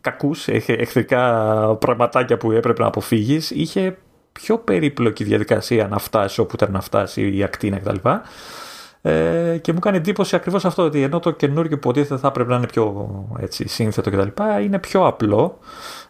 κακούς, 0.00 0.46
είχε 0.46 0.72
εχθρικά 0.72 1.76
πραγματάκια 1.80 2.36
που 2.36 2.52
έπρεπε 2.52 2.82
να 2.82 2.88
αποφύγεις. 2.88 3.50
Είχε 3.50 3.96
πιο 4.32 4.58
περίπλοκη 4.58 5.24
διαδικασία 5.24 5.88
να 5.88 5.98
φτάσει 5.98 6.40
όπου 6.40 6.54
ήταν 6.54 6.72
να 6.72 6.80
φτάσει 6.80 7.36
η 7.36 7.42
ακτίνα 7.42 7.78
κτλ. 7.78 8.08
Ε, 9.04 9.58
και 9.58 9.72
μου 9.72 9.78
κάνει 9.78 9.96
εντύπωση 9.96 10.36
ακριβώς 10.36 10.64
αυτό 10.64 10.82
ότι 10.82 11.02
ενώ 11.02 11.20
το 11.20 11.30
καινούργιο 11.30 11.78
που 11.78 11.88
υποτίθεται 11.88 12.20
θα 12.20 12.30
πρέπει 12.30 12.50
να 12.50 12.56
είναι 12.56 12.66
πιο 12.66 13.08
έτσι, 13.38 13.68
σύνθετο 13.68 14.10
κτλ. 14.10 14.42
είναι 14.62 14.78
πιο 14.78 15.06
απλό. 15.06 15.58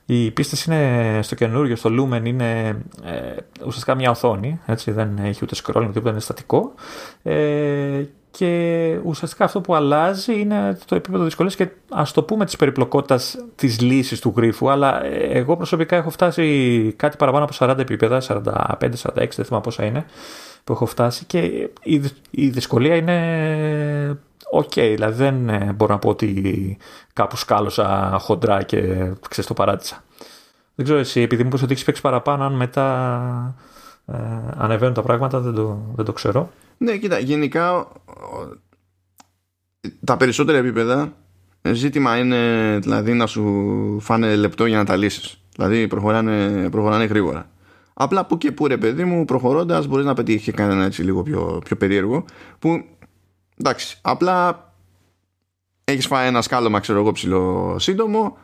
Οι 0.07 0.31
πίστες 0.31 0.65
είναι 0.65 1.21
στο 1.23 1.35
καινούργιο, 1.35 1.77
στο 1.77 1.91
Lumen 1.91 2.25
είναι 2.25 2.69
ε, 3.05 3.37
ουσιαστικά 3.59 3.95
μια 3.95 4.11
οθόνη, 4.11 4.61
έτσι, 4.67 4.91
δεν 4.91 5.19
έχει 5.19 5.41
ούτε 5.43 5.55
scrolling, 5.63 5.91
ούτε 5.97 6.11
είναι 6.11 6.21
στατικό. 6.21 6.75
Ε, 7.23 8.05
και 8.39 8.99
ουσιαστικά 9.05 9.45
αυτό 9.45 9.61
που 9.61 9.75
αλλάζει 9.75 10.41
είναι 10.41 10.79
το 10.85 10.95
επίπεδο 10.95 11.25
δυσκολίας 11.25 11.57
και 11.57 11.69
ας 11.91 12.13
το 12.13 12.23
πούμε 12.23 12.45
της 12.45 12.57
περιπλοκότητας 12.57 13.37
της 13.55 13.81
λύσης 13.81 14.21
του 14.21 14.33
γρίφου 14.37 14.71
αλλά 14.71 15.05
εγώ 15.05 15.57
προσωπικά 15.57 15.97
έχω 15.97 16.11
φτάσει 16.11 16.95
κάτι 16.97 17.17
παραπάνω 17.17 17.45
από 17.45 17.55
40 17.59 17.79
επίπεδα 17.79 18.23
45-46 18.29 18.91
δεν 19.15 19.45
θυμάμαι 19.45 19.63
πόσα 19.63 19.85
είναι 19.85 20.07
που 20.65 20.73
έχω 20.73 20.87
φτάσει. 20.87 21.25
Και 21.25 21.71
η 22.31 22.49
δυσκολία 22.49 22.97
είναι 22.97 24.19
οκ 24.51 24.73
δηλαδή 24.73 25.15
δεν 25.15 25.49
ε, 25.49 25.73
μπορώ 25.73 25.93
να 25.93 25.99
πω 25.99 26.09
ότι 26.09 26.77
κάπου 27.13 27.37
σκάλωσα 27.37 28.17
χοντρά 28.21 28.63
και 28.63 28.79
ξέρεις 29.29 29.47
το 29.47 29.55
παράτησα. 29.55 30.05
Δεν 30.75 30.85
ξέρω 30.85 31.01
εσύ 31.01 31.21
επειδή 31.21 31.43
μου 31.43 31.49
'πες 31.49 31.63
ότι 31.63 31.73
έχεις 31.73 31.85
παίξει 31.85 32.03
παραπάνω 32.03 32.45
αν 32.45 32.53
μετά 32.53 33.55
ε, 34.07 34.15
ανεβαίνουν 34.57 34.95
τα 34.95 35.03
πράγματα 35.03 35.41
δεν 35.41 35.55
το, 35.55 35.79
δεν 35.95 36.05
το 36.05 36.13
ξέρω 36.13 36.51
ναι, 36.83 36.97
κοίτα, 36.97 37.19
γενικά 37.19 37.89
τα 40.05 40.17
περισσότερα 40.17 40.59
επίπεδα 40.59 41.13
ζήτημα 41.63 42.19
είναι 42.19 42.79
δηλαδή 42.83 43.13
να 43.13 43.27
σου 43.27 43.97
φάνε 44.01 44.37
λεπτό 44.37 44.67
για 44.67 44.77
να 44.77 44.85
τα 44.85 44.97
λύσεις. 44.97 45.41
Δηλαδή 45.57 45.87
προχωράνε, 45.87 46.69
προχωράνε 46.71 47.05
γρήγορα. 47.05 47.51
Απλά 47.95 48.27
που 48.27 48.39
και 48.39 48.53
που 48.53 48.67
ρε 48.67 48.77
παιδί 48.77 49.05
μου 49.05 49.25
προχωρώντας 49.25 49.87
μπορείς 49.87 50.05
να 50.05 50.15
πετύχεις 50.15 50.43
και 50.43 50.53
κανένα 50.53 50.85
έτσι 50.85 51.03
λίγο 51.03 51.23
πιο, 51.23 51.61
πιο 51.65 51.77
περίεργο 51.77 52.25
που 52.59 52.85
εντάξει 53.57 53.99
απλά 54.03 54.67
έχεις 55.85 56.07
φάει 56.07 56.27
ένα 56.27 56.43
σκάλωμα 56.43 56.81
ξέρω 56.81 56.99
εγώ 56.99 57.13
ψηλό 57.13 57.77
σύντομο 57.79 58.39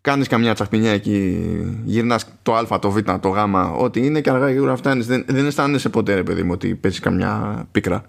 κάνεις 0.00 0.28
καμιά 0.28 0.54
τσαχπινιά 0.54 0.90
εκεί 0.90 1.38
γυρνάς 1.84 2.26
το 2.42 2.54
α, 2.54 2.78
το 2.78 2.90
β, 2.90 2.98
το 3.20 3.28
γ 3.28 3.36
ό,τι 3.76 4.04
είναι 4.06 4.20
και 4.20 4.30
αργά 4.30 4.48
γρήγορα 4.48 4.76
φτάνεις. 4.76 5.06
Δεν, 5.06 5.24
δεν 5.28 5.46
αισθάνεσαι 5.46 5.88
ποτέ 5.88 6.14
ρε 6.14 6.22
παιδί 6.22 6.42
μου 6.42 6.50
ότι 6.52 6.74
παίζεις 6.74 7.00
καμιά 7.00 7.64
πίκρα. 7.72 8.06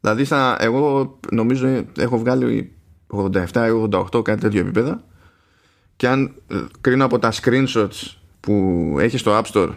Δηλαδή 0.00 0.24
στα, 0.24 0.56
εγώ 0.60 1.18
νομίζω 1.30 1.84
έχω 1.98 2.18
βγάλει 2.18 2.72
87-88 3.42 4.24
κάτι 4.24 4.40
τέτοιο 4.40 4.60
επίπεδα. 4.60 5.04
Και 5.96 6.08
αν 6.08 6.34
ε, 6.50 6.56
κρίνω 6.80 7.04
από 7.04 7.18
τα 7.18 7.32
screenshots 7.32 8.16
που 8.40 8.96
έχεις 8.98 9.20
στο 9.20 9.40
App 9.40 9.52
Store 9.52 9.70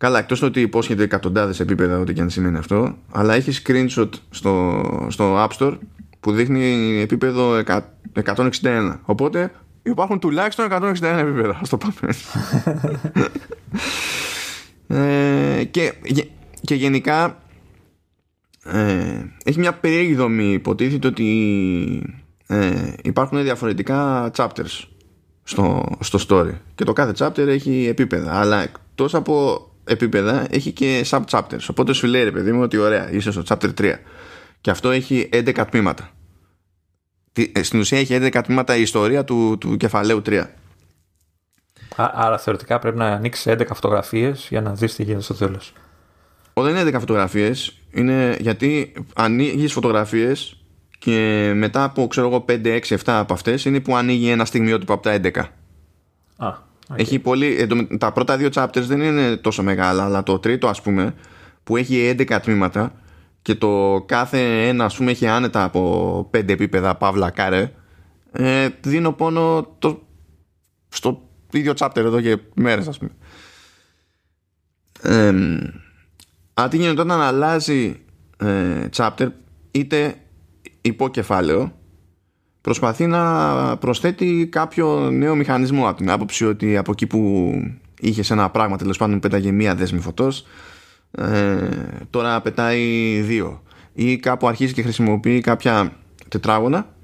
Καλά, 0.00 0.18
εκτός 0.18 0.42
ότι 0.42 0.60
υπόσχεται 0.60 1.02
εκατοντάδες 1.02 1.60
επίπεδα, 1.60 1.98
ό,τι 1.98 2.12
και 2.12 2.20
αν 2.20 2.30
σημαίνει 2.30 2.56
αυτό, 2.56 2.96
αλλά 3.12 3.34
έχεις 3.34 3.62
screenshot 3.66 4.08
στο, 4.30 4.82
στο 5.08 5.44
App 5.44 5.48
Store 5.58 5.78
που 6.20 6.32
δείχνει 6.32 6.98
επίπεδο 7.00 7.62
161. 8.24 8.96
Οπότε 9.02 9.50
υπάρχουν 9.82 10.18
τουλάχιστον 10.18 10.68
161 10.70 11.02
επίπεδα. 11.02 11.50
Α 11.50 11.62
το 11.68 11.78
πάμε. 11.78 12.14
ε, 15.58 15.64
και, 15.64 15.92
και 16.60 16.74
γενικά 16.74 17.42
ε, 18.64 19.24
έχει 19.44 19.58
μια 19.58 19.72
περίεργη 19.72 20.14
δομή. 20.14 20.52
Υποτίθεται 20.52 21.06
ότι 21.06 22.20
ε, 22.46 22.92
υπάρχουν 23.02 23.42
διαφορετικά 23.42 24.30
chapters 24.36 24.84
στο, 25.42 25.96
στο 26.00 26.18
story 26.28 26.52
και 26.74 26.84
το 26.84 26.92
κάθε 26.92 27.12
chapter 27.18 27.46
έχει 27.46 27.86
επίπεδα 27.88 28.40
αλλά 28.40 28.62
εκτός 28.62 29.14
από 29.14 29.64
επίπεδα 29.84 30.46
έχει 30.50 30.72
και 30.72 31.04
sub-chapters 31.10 31.66
οπότε 31.70 31.92
σου 31.92 32.06
λέει 32.06 32.24
ρε 32.24 32.30
παιδί 32.30 32.52
μου 32.52 32.62
ότι 32.62 32.76
ωραία 32.76 33.12
είσαι 33.12 33.30
στο 33.30 33.42
chapter 33.48 33.68
3 33.80 33.94
και 34.60 34.70
αυτό 34.70 34.90
έχει 34.90 35.28
11 35.32 35.64
τμήματα. 35.70 36.10
Ε, 37.52 37.62
στην 37.62 37.80
ουσία 37.80 37.98
έχει 37.98 38.18
11 38.20 38.40
τμήματα 38.44 38.76
η 38.76 38.80
ιστορία 38.80 39.24
του, 39.24 39.58
του 39.58 39.76
κεφαλαίου 39.76 40.22
3 40.26 40.46
Άρα 41.96 42.38
θεωρητικά 42.38 42.78
πρέπει 42.78 42.96
να 42.96 43.06
ανοίξεις 43.06 43.52
11 43.52 43.66
φωτογραφίες 43.74 44.46
για 44.50 44.60
να 44.60 44.74
δεις 44.74 44.94
τι 44.94 45.02
γίνεται 45.02 45.22
στο 45.22 45.34
τέλος. 45.34 45.72
Δεν 46.54 46.76
είναι 46.76 46.90
11 46.90 46.98
φωτογραφίες 46.98 47.80
είναι 47.90 48.36
γιατί 48.40 48.92
ανοίγεις 49.14 49.72
φωτογραφίες 49.72 50.56
και 50.98 51.52
μετά 51.54 51.84
από 51.84 52.06
ξέρω 52.06 52.26
εγώ 52.26 52.44
5, 52.48 52.64
6, 52.64 52.80
7 52.80 52.96
από 53.04 53.32
αυτές 53.32 53.64
είναι 53.64 53.80
που 53.80 53.96
ανοίγει 53.96 54.28
ένα 54.28 54.44
στιγμιότυπο 54.44 54.92
από 54.92 55.02
τα 55.02 55.20
11 55.22 55.38
Α, 56.36 56.48
okay. 56.48 56.94
έχει 56.94 57.18
πολύ, 57.18 57.66
τα 57.98 58.12
πρώτα 58.12 58.36
δύο 58.36 58.48
chapters 58.54 58.82
δεν 58.82 59.00
είναι 59.00 59.36
τόσο 59.36 59.62
μεγάλα 59.62 60.04
αλλά 60.04 60.22
το 60.22 60.38
τρίτο 60.38 60.68
ας 60.68 60.82
πούμε 60.82 61.14
που 61.64 61.76
έχει 61.76 62.14
11 62.18 62.38
τμήματα 62.42 62.92
και 63.42 63.54
το 63.54 64.02
κάθε 64.06 64.68
ένα 64.68 64.84
ας 64.84 64.96
πούμε 64.96 65.10
έχει 65.10 65.26
άνετα 65.26 65.64
από 65.64 66.30
5 66.34 66.48
επίπεδα 66.48 66.94
παύλα 66.94 67.30
κάρε. 67.30 67.72
Ε, 68.32 68.68
δίνω 68.80 69.12
πόνο 69.12 69.74
το, 69.78 70.02
στο 70.88 71.28
ίδιο 71.52 71.72
chapter 71.76 71.96
εδώ 71.96 72.20
και 72.20 72.38
μέρες 72.54 72.88
ας 72.88 72.98
πούμε. 72.98 73.10
Ε, 75.02 75.34
αντί 76.54 76.76
γίνεται 76.76 77.00
όταν 77.00 77.20
αλλάζει 77.20 78.00
ε, 78.36 78.86
chapter 78.96 79.28
είτε 79.70 80.14
υποκεφάλαιο 80.80 81.72
προσπαθεί 82.60 83.06
να 83.06 83.76
προσθέτει 83.76 84.48
κάποιο 84.52 85.10
νέο 85.10 85.34
μηχανισμό 85.34 85.88
από 85.88 85.96
την 85.96 86.10
άποψη 86.10 86.46
ότι 86.46 86.76
από 86.76 86.90
εκεί 86.90 87.06
που 87.06 87.52
είχε 88.00 88.34
ένα 88.34 88.50
πράγμα 88.50 88.76
τέλος 88.76 88.98
πάντων 88.98 89.20
πέταγε 89.20 89.50
μία 89.50 89.74
δέσμη 89.74 90.00
φωτός 90.00 90.46
ε, 91.10 91.68
τώρα 92.10 92.40
πετάει 92.40 93.20
δύο 93.20 93.62
ή 93.92 94.16
κάπου 94.16 94.48
αρχίζει 94.48 94.72
και 94.72 94.82
χρησιμοποιεί 94.82 95.40
κάποια 95.40 95.92
τετράγωνα 96.28 96.94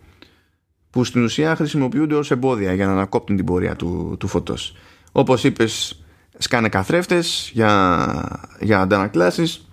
που 0.91 1.05
στην 1.05 1.25
ουσία 1.25 1.57
χρησιμοποιούνται 1.57 2.15
ως 2.15 2.31
εμπόδια 2.31 2.75
για 2.75 2.87
να 2.87 2.93
ανακόπτουν 2.93 3.37
την 3.37 3.45
πορεία 3.45 3.77
του, 3.77 4.17
του 4.19 4.29
φωτός 4.29 4.77
όπως 5.13 5.45
είπες 5.45 6.05
σκάνε 6.39 6.69
καθρέφτες 6.69 7.51
για, 7.53 8.51
για 8.61 8.81
αντανακλάσεις 8.81 9.69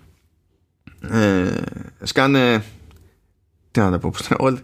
ε, 1.12 1.62
σκάνε 2.02 2.64
τι 3.74 3.80
να 3.80 3.92
το 3.92 4.00
πω, 4.00 4.12
όλοι, 4.46 4.60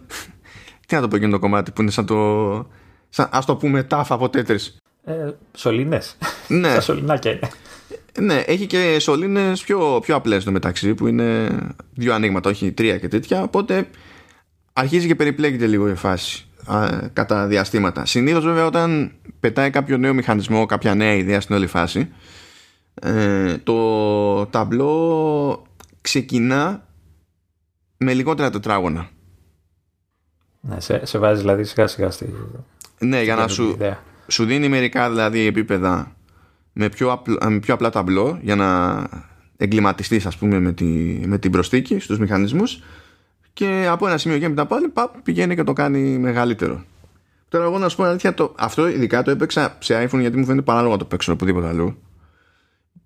τι 0.86 0.94
να 0.94 1.00
το 1.00 1.08
πω 1.08 1.16
εκείνο 1.16 1.30
το 1.30 1.38
κομμάτι 1.38 1.70
που 1.70 1.82
είναι 1.82 1.90
σαν 1.90 2.06
το, 2.06 2.70
σαν, 3.08 3.28
ας 3.32 3.44
το 3.44 3.56
πούμε 3.56 3.82
τάφα 3.82 4.14
από 4.14 4.28
τέτρις. 4.28 4.76
Ε, 5.04 5.30
σωλήνες. 5.56 6.16
Ναι. 6.48 6.74
Τα 6.74 6.80
σωληνάκια 6.80 7.30
είναι. 7.30 7.50
Ναι, 8.18 8.34
έχει 8.46 8.66
και 8.66 8.98
σωλήνες 8.98 9.62
πιο, 9.62 9.98
πιο 10.02 10.16
απλές 10.16 10.44
το 10.44 10.50
μεταξύ 10.50 10.94
που 10.94 11.06
είναι 11.06 11.58
δύο 11.94 12.14
ανοίγματα, 12.14 12.50
όχι 12.50 12.72
τρία 12.72 12.98
και 12.98 13.08
τέτοια, 13.08 13.42
οπότε 13.42 13.88
αρχίζει 14.72 15.06
και 15.06 15.14
περιπλέκεται 15.14 15.66
λίγο 15.66 15.88
η 15.88 15.94
φάση 15.94 16.46
α, 16.64 16.88
κατά 17.12 17.46
διαστήματα. 17.46 18.06
Συνήθως 18.06 18.44
βέβαια 18.44 18.66
όταν 18.66 19.12
πετάει 19.40 19.70
κάποιο 19.70 19.96
νέο 19.96 20.14
μηχανισμό, 20.14 20.66
κάποια 20.66 20.94
νέα 20.94 21.14
ιδέα 21.14 21.40
στην 21.40 21.54
όλη 21.54 21.66
φάση, 21.66 22.12
ε, 22.94 23.58
το 23.58 24.46
ταμπλό 24.46 25.66
ξεκινά 26.00 26.86
με 27.96 28.14
λιγότερα 28.14 28.50
τετράγωνα. 28.50 29.08
Ναι, 30.60 30.80
σε, 30.80 31.06
σε 31.06 31.18
βάζει 31.18 31.40
δηλαδή 31.40 31.64
σιγά 31.64 31.86
σιγά 31.86 32.10
στη. 32.10 32.34
Ναι, 32.98 33.22
για 33.22 33.34
να 33.34 33.48
σου, 33.48 33.76
σου 34.26 34.44
δίνει 34.44 34.68
μερικά 34.68 35.08
δηλαδή 35.08 35.46
επίπεδα 35.46 36.16
με 36.80 36.88
πιο, 36.88 37.12
απλ, 37.12 37.32
με 37.48 37.58
πιο 37.58 37.74
απλά 37.74 37.90
ταμπλό 37.90 38.38
για 38.42 38.56
να 38.56 39.08
εγκληματιστείς 39.56 40.26
ας 40.26 40.36
πούμε 40.36 40.60
με, 40.60 40.72
τη, 40.72 40.84
με 41.26 41.38
την 41.38 41.50
προστίκη 41.50 41.98
στους 41.98 42.18
μηχανισμούς 42.18 42.82
και 43.52 43.86
από 43.90 44.06
ένα 44.06 44.18
σημείο 44.18 44.38
και 44.38 44.48
μετά 44.48 44.66
πάλι 44.66 44.88
παπ, 44.88 45.20
πηγαίνει 45.22 45.54
και 45.54 45.64
το 45.64 45.72
κάνει 45.72 45.98
μεγαλύτερο. 45.98 46.84
Τώρα 47.48 47.64
εγώ 47.64 47.78
να 47.78 47.88
σου 47.88 47.96
πω 47.96 48.04
αλήθεια, 48.04 48.34
το, 48.34 48.54
αυτό 48.58 48.88
ειδικά 48.88 49.22
το 49.22 49.30
έπαιξα 49.30 49.76
σε 49.78 50.04
iPhone 50.04 50.20
γιατί 50.20 50.36
μου 50.36 50.44
φαίνεται 50.44 50.62
παράλογο 50.62 50.92
να 50.92 50.98
το 50.98 51.04
παίξω 51.04 51.32
οπουδήποτε 51.32 51.66
αλλού. 51.66 51.96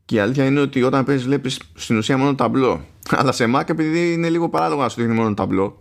Και 0.04 0.14
η 0.14 0.18
αλήθεια 0.18 0.44
είναι 0.44 0.60
ότι 0.60 0.82
όταν 0.82 1.04
παίζεις 1.04 1.24
βλέπεις 1.24 1.60
στην 1.74 1.96
ουσία 1.96 2.18
μόνο 2.18 2.34
ταμπλό. 2.34 2.84
Αλλά 3.18 3.32
σε 3.32 3.44
Mac 3.54 3.68
επειδή 3.68 4.12
είναι 4.12 4.28
λίγο 4.28 4.48
παράλογο 4.48 4.82
να 4.82 4.88
σου 4.88 5.00
δείχνει 5.00 5.14
μόνο 5.14 5.34
ταμπλό. 5.34 5.76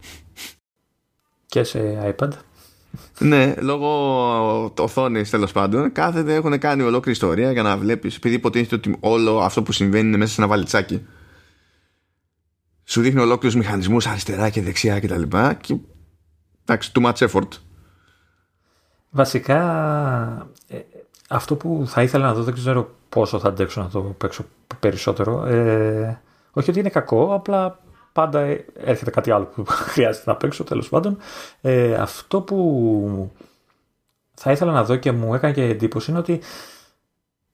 Και 1.45 1.63
σε 1.63 2.13
iPad; 2.17 2.29
Ναι, 3.19 3.53
λόγω 3.59 4.73
οθόνης 4.77 5.29
τέλος 5.29 5.51
πάντων, 5.51 5.91
κάθεται, 5.91 6.33
έχουν 6.33 6.59
κάνει 6.59 6.81
ολόκληρη 6.81 7.11
ιστορία 7.11 7.51
για 7.51 7.63
να 7.63 7.77
βλέπεις. 7.77 8.15
Επειδή 8.15 8.35
υποτίθεται 8.35 8.75
ότι 8.75 8.97
όλο 8.99 9.39
αυτό 9.39 9.63
που 9.63 9.71
συμβαίνει 9.71 10.07
είναι 10.07 10.17
μέσα 10.17 10.33
σε 10.33 10.41
ένα 10.41 10.49
βαλιτσάκι. 10.49 11.05
Σου 12.83 13.01
δείχνει 13.01 13.21
ολόκληρους 13.21 13.57
μηχανισμούς 13.57 14.07
αριστερά 14.07 14.49
και 14.49 14.61
δεξιά 14.61 14.99
κτλ. 14.99 15.21
Και, 15.21 15.57
και 15.61 15.79
εντάξει, 16.65 16.91
too 16.93 17.05
much 17.05 17.27
effort. 17.27 17.47
Βασικά, 19.09 19.61
ε, 20.67 20.77
αυτό 21.29 21.55
που 21.55 21.83
θα 21.87 22.01
ήθελα 22.01 22.25
να 22.25 22.33
δω, 22.33 22.43
δεν 22.43 22.53
ξέρω 22.53 22.95
πόσο 23.09 23.39
θα 23.39 23.47
αντέξω 23.47 23.81
να 23.81 23.89
το 23.89 24.01
παίξω 24.01 24.45
περισσότερο. 24.79 25.45
Ε, 25.45 26.21
όχι 26.51 26.69
ότι 26.69 26.79
είναι 26.79 26.89
κακό, 26.89 27.33
απλά 27.33 27.79
πάντα 28.13 28.39
έρχεται 28.73 29.11
κάτι 29.11 29.31
άλλο 29.31 29.45
που 29.45 29.65
χρειάζεται 29.91 30.29
να 30.29 30.35
παίξω 30.35 30.63
τέλος 30.63 30.89
πάντων. 30.89 31.17
Ε, 31.61 31.93
αυτό 31.93 32.41
που 32.41 33.31
θα 34.33 34.51
ήθελα 34.51 34.71
να 34.71 34.83
δω 34.83 34.95
και 34.95 35.11
μου 35.11 35.33
έκανε 35.33 35.53
και 35.53 35.63
εντύπωση 35.63 36.11
είναι 36.11 36.19
ότι 36.19 36.41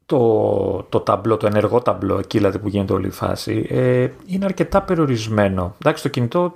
το, 0.05 0.85
το 0.89 0.99
ταμπλό, 0.99 1.37
το 1.37 1.47
ενεργό 1.47 1.81
ταμπλό, 1.81 2.17
εκεί 2.17 2.37
δηλαδή 2.37 2.59
που 2.59 2.67
γίνεται 2.67 2.93
όλη 2.93 3.07
η 3.07 3.11
φάση, 3.11 3.67
ε, 3.69 4.09
είναι 4.25 4.45
αρκετά 4.45 4.81
περιορισμένο. 4.81 5.75
Εντάξει, 5.79 6.03
το 6.03 6.09
κινητό 6.09 6.53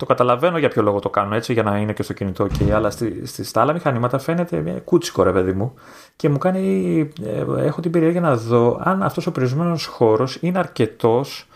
το 0.00 0.06
καταλαβαίνω 0.06 0.58
για 0.58 0.68
ποιο 0.68 0.82
λόγο 0.82 0.98
το 0.98 1.10
κάνω 1.10 1.34
έτσι, 1.34 1.52
για 1.52 1.62
να 1.62 1.78
είναι 1.78 1.92
και 1.92 2.02
στο 2.02 2.12
κινητό 2.12 2.46
και 2.46 2.74
αλλά 2.74 2.90
στη, 2.90 3.26
στη, 3.26 3.44
στα 3.44 3.60
άλλα 3.60 3.72
μηχανήματα 3.72 4.18
φαίνεται 4.18 4.60
μια 4.60 4.80
κούτσικο 4.80 5.22
ρε 5.22 5.32
παιδί 5.32 5.52
μου 5.52 5.74
και 6.16 6.28
μου 6.28 6.38
κάνει, 6.38 6.98
ε, 7.24 7.64
έχω 7.64 7.80
την 7.80 7.90
περιέργεια 7.90 8.20
να 8.20 8.36
δω 8.36 8.78
αν 8.82 9.02
αυτός 9.02 9.26
ο 9.26 9.32
περιορισμένος 9.32 9.86
χώρος 9.86 10.38
είναι 10.40 10.58
αρκετός 10.58 11.48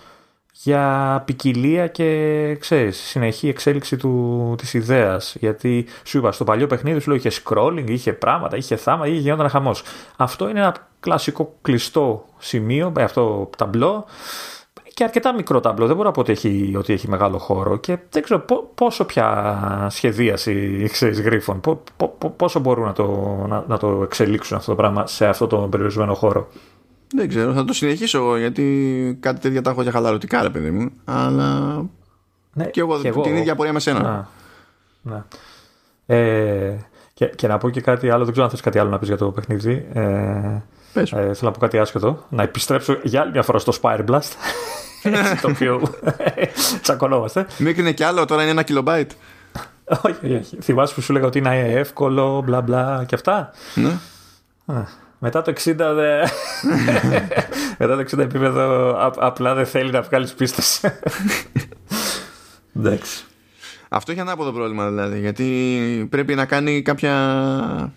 για 0.65 1.23
ποικιλία 1.25 1.87
και 1.87 2.57
ξέρεις, 2.61 2.97
συνεχή 2.97 3.49
εξέλιξη 3.49 3.97
του, 3.97 4.55
της 4.59 4.75
ιδέας. 4.75 5.37
Γιατί 5.41 5.87
σου 6.05 6.19
είπα, 6.19 6.33
στο 6.33 6.45
παλιό 6.45 6.67
παιχνίδι 6.67 7.01
σου 7.01 7.09
λέω 7.09 7.19
είχε 7.19 7.31
scrolling, 7.45 7.85
είχε 7.91 8.13
πράγματα, 8.13 8.57
είχε 8.57 8.77
θάμα, 8.77 9.07
είχε 9.07 9.19
γινόταν 9.19 9.49
χαμός. 9.49 9.83
Αυτό 10.17 10.49
είναι 10.49 10.59
ένα 10.61 10.75
κλασικό 11.01 11.55
κλειστό 11.63 12.25
σημείο, 12.39 12.93
με 12.95 13.03
αυτό 13.03 13.51
ταμπλό, 13.57 14.07
και 14.95 15.05
αρκετά 15.05 15.35
μικρό 15.35 15.61
ταμπλό. 15.61 15.87
Δεν 15.87 15.97
μπορώ 15.97 16.09
να 16.09 16.15
πω 16.15 16.21
ότι 16.21 16.33
έχει, 16.33 16.75
ότι 16.77 16.93
έχει 16.93 17.09
μεγάλο 17.09 17.39
χώρο 17.39 17.77
και 17.77 17.99
δεν 18.11 18.23
ξέρω 18.23 18.45
πόσο 18.75 19.05
πια 19.05 19.87
σχεδίαση 19.91 20.87
ξέρεις 20.93 21.21
γρίφων, 21.21 21.61
πόσο 22.37 22.61
μπορούν 22.61 22.85
να 22.85 22.93
το, 22.93 23.07
να, 23.49 23.65
να, 23.69 23.79
το 23.79 24.01
εξελίξουν 24.03 24.57
αυτό 24.57 24.71
το 24.71 24.77
πράγμα 24.77 25.07
σε 25.07 25.27
αυτό 25.27 25.47
το 25.47 25.57
περιορισμένο 25.57 26.15
χώρο. 26.15 26.49
Δεν 27.17 27.29
ξέρω, 27.29 27.53
θα 27.53 27.65
το 27.65 27.73
συνεχίσω 27.73 28.19
εγώ 28.19 28.37
γιατί 28.37 29.17
κάτι 29.21 29.41
τέτοια 29.41 29.63
τα 29.63 29.71
έχω 29.71 29.83
για 29.83 29.91
χαλαρωτικά 29.91 30.43
ρε 30.43 30.51
παιδί 30.51 30.71
μου, 30.71 30.91
αλλά 31.05 31.83
ναι, 32.53 32.65
και 32.65 32.81
εγώ, 32.81 33.01
και 33.01 33.09
εγώ 33.09 33.21
την 33.21 33.37
ίδια 33.37 33.55
πορεία 33.55 33.73
με 33.73 33.81
σένα. 33.81 34.03
Να, 34.03 34.29
να. 35.03 35.27
Ε, 36.17 36.77
και, 37.15 37.27
και 37.27 37.47
να 37.47 37.59
πω 37.59 37.71
και 37.71 37.81
κάτι 37.81 38.11
άλλο, 38.11 38.23
δεν 38.23 38.33
ξέρω 38.33 38.45
αν 38.45 38.51
θες 38.51 38.61
κάτι 38.61 38.79
άλλο 38.79 38.91
να 38.91 38.99
πεις 38.99 39.09
για 39.09 39.17
το 39.17 39.31
παιχνίδι. 39.31 39.87
Ε, 39.93 40.01
ε, 40.95 41.05
θέλω 41.05 41.35
να 41.41 41.51
πω 41.51 41.59
κάτι 41.59 41.79
άσχετο. 41.79 42.25
Να 42.29 42.43
επιστρέψω 42.43 42.99
για 43.03 43.21
άλλη 43.21 43.31
μια 43.31 43.43
φορά 43.43 43.59
στο 43.59 43.73
Spire 43.81 44.05
Blast. 44.07 44.21
Έτσι 45.03 45.41
το 45.41 45.51
οποίο 45.51 45.83
τσακωνόμαστε. 46.83 47.47
Μικρή 47.59 47.95
κι 47.95 48.03
άλλο, 48.03 48.25
τώρα 48.25 48.43
είναι 48.43 48.51
ένα 48.51 48.63
κιλομπάιτ. 48.63 49.11
όχι, 50.03 50.35
όχι. 50.35 50.57
Θυμάσαι 50.61 50.95
που 50.95 51.01
σου 51.01 51.13
λέγα 51.13 51.27
ότι 51.27 51.39
είναι 51.39 51.73
εύκολο, 51.73 52.43
μπλα 52.45 52.61
μπλα 52.61 53.05
και 53.07 53.15
αυτά; 53.15 53.51
Ναι. 53.75 53.99
Μετά 55.27 55.43
το 55.43 55.53
60 55.65 55.75
δε... 55.77 56.27
Μετά 57.79 57.97
το 57.97 58.05
60 58.17 58.19
επίπεδο 58.19 58.97
απλά 59.19 59.55
δεν 59.55 59.67
θέλει 59.67 59.91
να 59.91 60.03
βγάλεις 60.03 60.35
πίστες. 60.35 60.81
Εντάξει. 62.77 63.25
Αυτό 63.89 64.13
έχει 64.13 64.21
ανάποδο 64.21 64.53
πρόβλημα 64.53 64.89
δηλαδή 64.89 65.21
γιατί 65.21 66.07
πρέπει 66.11 66.35
να 66.35 66.45
κάνει 66.45 66.83
κάποια 66.83 67.93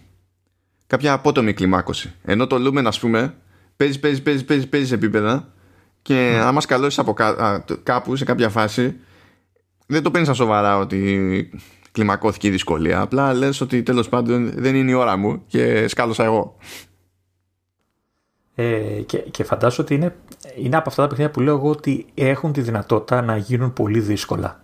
κάποια 0.87 1.13
απότομη 1.13 1.53
κλιμάκωση. 1.53 2.13
Ενώ 2.23 2.47
το 2.47 2.55
Lumen 2.55 2.85
ας 2.85 2.99
πούμε 2.99 3.33
παίζει, 3.77 3.99
παίζει, 3.99 4.21
παίζει, 4.21 4.45
παίζει, 4.45 4.67
παίζει 4.67 4.93
επίπεδα 4.93 5.47
και 6.01 6.33
mm. 6.35 6.43
άμα 6.43 6.61
σκαλώσεις 6.61 6.99
από 6.99 7.15
κάπου 7.83 8.15
σε 8.15 8.25
κάποια 8.25 8.49
φάση 8.49 8.95
δεν 9.87 10.03
το 10.03 10.11
παίρνεις 10.11 10.35
σοβαρά 10.35 10.77
ότι 10.77 11.49
κλιμακώθηκε 11.97 12.47
η 12.47 12.51
δυσκολία. 12.51 13.01
Απλά 13.01 13.33
λες 13.33 13.61
ότι 13.61 13.83
τέλος 13.83 14.09
πάντων 14.09 14.51
δεν 14.55 14.75
είναι 14.75 14.91
η 14.91 14.93
ώρα 14.93 15.17
μου 15.17 15.43
και 15.47 15.87
σκάλωσα 15.87 16.23
εγώ. 16.23 16.57
Ε, 18.59 19.01
και, 19.05 19.17
και 19.17 19.43
φαντάζομαι 19.43 19.83
ότι 19.83 19.95
είναι, 19.95 20.15
είναι 20.55 20.75
από 20.77 20.89
αυτά 20.89 21.01
τα 21.01 21.07
παιχνίδια 21.07 21.33
που 21.33 21.39
λέω 21.39 21.55
εγώ 21.55 21.69
ότι 21.69 22.05
έχουν 22.13 22.53
τη 22.53 22.61
δυνατότητα 22.61 23.21
να 23.21 23.37
γίνουν 23.37 23.73
πολύ 23.73 23.99
δύσκολα. 23.99 24.59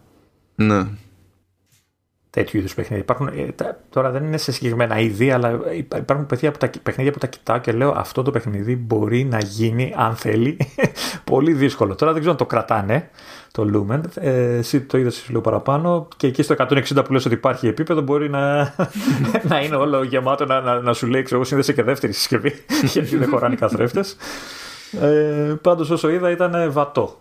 Ναι 0.56 0.88
τέτοιου 2.34 2.60
είδους 2.60 2.74
παιχνίδια. 2.74 3.04
Υπάρχουν, 3.04 3.28
ε, 3.28 3.48
τώρα 3.90 4.10
δεν 4.12 4.24
είναι 4.24 4.38
σε 4.38 4.52
συγκεκριμένα 4.52 5.00
είδη, 5.00 5.32
αλλά 5.32 5.60
υπάρχουν 5.74 6.26
παιχνίδια 6.26 6.52
που, 6.52 6.58
τα, 6.58 6.70
παιχνίδια 6.84 7.12
που 7.12 7.20
τα 7.20 7.28
κοιτάω 7.28 7.58
και 7.58 7.72
λέω 7.72 7.94
αυτό 7.98 8.24
το 8.24 8.32
παιχνίδι 8.32 8.76
μπορεί 8.76 9.24
να 9.24 9.40
γίνει, 9.40 9.94
αν 9.98 10.16
θέλει, 10.16 10.58
πολύ 11.32 11.54
δύσκολο. 11.54 11.96
Τώρα 11.96 12.12
δεν 12.12 12.22
ξέρω 12.22 12.32
αν 12.32 12.46
το 12.46 12.46
κρατάνε 12.56 13.10
το 13.52 13.68
Lumen. 13.74 14.00
Ε, 14.16 14.56
εσύ 14.58 14.82
το 14.82 14.98
είδες 14.98 15.26
λίγο 15.28 15.42
παραπάνω 15.42 16.08
και 16.18 16.28
εκεί 16.28 16.44
στο 16.44 16.56
160 16.58 17.06
που 17.06 17.14
λες 17.14 17.26
ότι 17.26 17.34
υπάρχει 17.34 17.68
επίπεδο 17.68 18.02
μπορεί 18.02 18.30
να, 18.30 18.74
να 19.50 19.62
είναι 19.62 19.76
όλο 19.76 20.04
γεμάτο 20.04 20.46
να, 20.46 20.62
να, 20.62 20.80
να 20.80 20.94
σου 20.94 21.08
λέει 21.08 21.22
ξέρω, 21.22 21.44
σύνδεσε 21.44 21.74
και 21.74 21.84
δεύτερη 21.84 22.14
συσκευή 22.14 22.54
γιατί 22.94 23.18
δεν 23.18 23.30
χωράνε 23.30 23.54
οι 23.54 23.58
καθρέφτες. 23.58 24.18
Ε, 25.02 25.54
πάντως 25.62 25.90
όσο 25.90 26.10
είδα 26.10 26.30
ήταν 26.30 26.72
βατό 26.72 27.18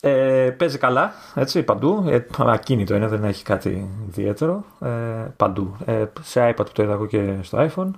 ε, 0.00 0.50
παίζει 0.56 0.78
καλά, 0.78 1.12
έτσι, 1.34 1.62
παντού. 1.62 2.04
Ε, 2.08 2.26
ακίνητο 2.38 2.94
είναι, 2.94 3.06
δεν 3.06 3.24
έχει 3.24 3.44
κάτι 3.44 3.88
ιδιαίτερο. 4.08 4.64
Ε, 4.80 4.88
παντού. 5.36 5.76
Ε, 5.84 6.04
σε 6.22 6.54
iPad 6.56 6.66
το 6.72 6.82
είδα 6.82 6.92
εγώ 6.92 7.06
και 7.06 7.34
στο 7.42 7.68
iPhone. 7.70 7.90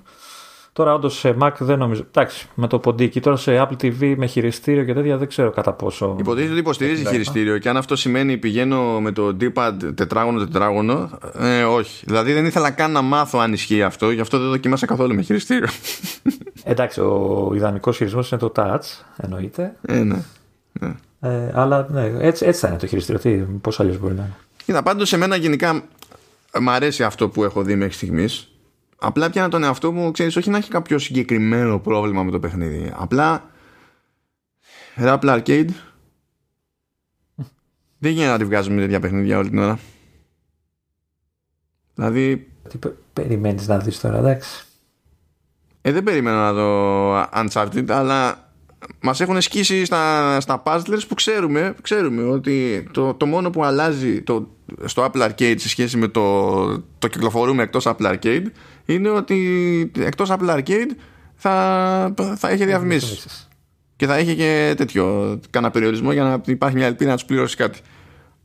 Τώρα 0.73 0.95
όντως 0.95 1.19
σε 1.19 1.37
Mac 1.41 1.51
δεν 1.59 1.79
νομίζω. 1.79 2.05
Εντάξει, 2.09 2.49
με 2.55 2.67
το 2.67 2.79
ποντίκι. 2.79 3.21
Τώρα 3.21 3.37
σε 3.37 3.67
Apple 3.69 3.85
TV 3.85 4.15
με 4.17 4.27
χειριστήριο 4.27 4.85
και 4.85 4.95
τέτοια 4.95 5.17
δεν 5.17 5.29
ξέρω 5.29 5.51
κατά 5.51 5.73
πόσο. 5.73 6.17
Υποτίθεται 6.19 6.51
ότι 6.51 6.61
υποστηρίζει 6.61 7.07
χειριστήριο 7.07 7.59
και 7.59 7.69
αν 7.69 7.77
αυτό 7.77 7.97
σημαίνει 7.97 8.37
πηγαίνω 8.37 9.01
με 9.01 9.13
το 9.13 9.37
D-pad 9.41 9.73
τετράγωνο-τετράγωνο, 9.95 11.11
ε, 11.39 11.63
όχι. 11.63 12.05
Δηλαδή 12.07 12.33
δεν 12.33 12.45
ήθελα 12.45 12.71
καν 12.71 12.93
να 12.93 13.03
μάθω 13.03 13.39
αν 13.39 13.53
ισχύει 13.53 13.83
αυτό, 13.83 14.11
γι' 14.11 14.21
αυτό 14.21 14.39
δεν 14.39 14.49
δοκιμάσα 14.49 14.87
καθόλου 14.87 15.15
με 15.15 15.23
χειριστήριο. 15.23 15.69
Εντάξει, 16.65 17.01
ο 17.01 17.51
ιδανικός 17.55 17.97
χειρισμός 17.97 18.31
είναι 18.31 18.41
το 18.41 18.53
touch, 18.57 19.05
εννοείται. 19.17 19.75
Ε, 19.87 20.03
ναι. 20.03 20.23
ναι. 20.81 20.95
Ε, 21.20 21.50
αλλά 21.54 21.87
ναι, 21.90 22.12
έτσι, 22.18 22.46
έτσι 22.46 22.61
θα 22.61 22.68
είναι 22.68 22.76
το 22.76 22.87
χειριστήριο. 22.87 23.59
Πώς 23.61 23.81
αλλιώς 23.81 23.98
μπορεί 23.98 24.14
να 24.14 24.22
είναι. 24.22 24.37
Κοίτα, 24.64 24.83
πάντως 24.83 25.09
σε 25.09 25.16
μένα 25.16 25.37
γενικά 25.37 25.83
μ' 26.61 26.70
αρέσει 26.70 27.04
αυτό 27.04 27.28
που 27.28 27.44
έχω 27.44 27.62
δει 27.62 27.74
μέχρι 27.74 27.94
στιγμής. 27.94 28.52
Απλά 28.98 29.31
πιάνω 29.31 29.48
τον 29.48 29.64
εαυτό 29.64 29.92
μου, 29.92 30.11
ξέρεις, 30.11 30.37
όχι 30.37 30.50
να 30.50 30.57
έχει 30.57 30.70
κάποιο 30.70 30.98
συγκεκριμένο 30.98 31.78
πρόβλημα 31.78 32.22
με 32.22 32.31
το 32.31 32.40
παιχνίδι. 32.40 32.92
Απλά. 32.96 33.50
Rapple 34.96 35.18
Arcade. 35.20 35.68
δεν 37.98 38.12
γίνεται 38.12 38.31
να 38.31 38.38
τη 38.38 38.44
βγάζουμε 38.44 38.81
τέτοια 38.81 39.00
παιχνίδια 39.00 39.38
όλη 39.38 39.48
την 39.48 39.59
ώρα. 39.59 39.78
Δηλαδή. 41.94 42.52
Τι 42.68 42.78
περιμένεις 43.12 43.68
να 43.68 43.78
δεις 43.78 44.00
τώρα, 44.00 44.18
εντάξει. 44.18 44.66
Ε, 45.81 45.92
δεν 45.92 46.02
περιμένω 46.02 46.37
να 46.37 46.52
δω 46.52 47.12
Uncharted, 47.35 47.85
αλλά 47.88 48.48
Μας 49.01 49.21
έχουν 49.21 49.41
σκίσει 49.41 49.85
στα, 49.85 50.41
στα 50.41 50.63
puzzlers 50.67 51.01
που 51.09 51.15
ξέρουμε, 51.15 51.75
ξέρουμε 51.83 52.23
ότι 52.23 52.89
το, 52.93 53.15
το 53.15 53.27
μόνο 53.27 53.51
που 53.51 53.65
αλλάζει 53.65 54.23
το, 54.23 54.49
στο 54.85 55.11
Apple 55.11 55.29
Arcade 55.29 55.55
σε 55.57 55.69
σχέση 55.69 55.97
με 55.97 56.09
το, 56.09 56.81
το 56.99 57.09
κυκλοφορούμε 57.09 57.63
εκτός 57.63 57.85
Apple 57.87 58.17
Arcade 58.17 58.47
είναι 58.85 59.09
ότι 59.09 59.93
εκτός 59.99 60.31
Apple 60.31 60.57
Arcade 60.57 60.91
θα, 61.35 62.15
θα 62.37 62.49
έχει 62.49 62.65
διαφημίσεις. 62.65 63.49
Και 63.97 64.07
θα 64.07 64.15
έχει 64.17 64.37
και 64.37 64.75
τέτοιο 64.77 65.39
κανένα 65.51 65.73
περιορισμό 65.73 66.13
για 66.13 66.23
να 66.23 66.41
υπάρχει 66.47 66.77
μια 66.77 66.87
ελπίδα 66.87 67.11
να 67.11 67.17
τους 67.17 67.25
πληρώσει 67.25 67.57
κάτι. 67.57 67.81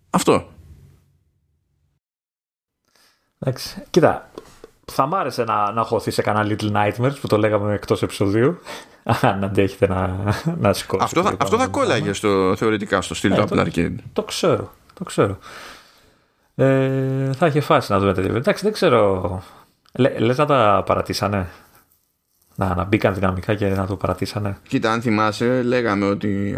Αυτό. 0.09 0.51
Εντάξει. 3.39 3.83
Κοίτα, 3.89 4.31
θα 4.93 5.05
μ' 5.05 5.15
άρεσε 5.15 5.43
να, 5.43 5.71
να 5.71 5.83
χωθεί 5.83 6.11
σε 6.11 6.21
κανένα 6.21 6.55
Little 6.55 6.71
Nightmares 6.71 7.15
που 7.21 7.27
το 7.27 7.37
λέγαμε 7.37 7.73
εκτός 7.73 8.01
επεισοδίου 8.01 8.59
αν 9.21 9.43
αντέχετε 9.43 9.87
να, 9.87 10.17
να 10.59 10.73
σηκώσει. 10.73 11.03
Αυτό 11.03 11.21
θα, 11.21 11.35
αυτό 11.39 11.57
θα 11.57 11.67
κόλλαγε 11.67 12.13
στο, 12.13 12.55
θεωρητικά 12.55 13.01
στο 13.01 13.15
στυλ 13.15 13.35
του 13.35 13.45
Apple 13.49 13.59
Arcade. 13.59 13.95
Το 14.13 14.23
ξέρω, 14.23 14.71
το 14.93 15.03
ξέρω. 15.03 15.37
Ε, 16.55 17.33
θα 17.33 17.47
είχε 17.47 17.59
φάση 17.59 17.91
να 17.91 17.99
δούμε 17.99 18.13
τέτοια. 18.13 18.35
Εντάξει, 18.35 18.63
δεν 18.63 18.73
ξέρω. 18.73 19.41
Λε, 19.93 20.19
λες 20.19 20.37
να 20.37 20.45
τα 20.45 20.83
παρατήσανε; 20.85 21.49
Να, 22.55 22.75
να 22.75 22.83
μπήκαν 22.83 23.13
δυναμικά 23.13 23.55
και 23.55 23.67
να 23.67 23.85
το 23.85 23.95
παρατήσανε. 23.95 24.57
Κοίτα, 24.67 24.91
αν 24.91 25.01
θυμάσαι, 25.01 25.61
λέγαμε 25.61 26.05
ότι 26.05 26.57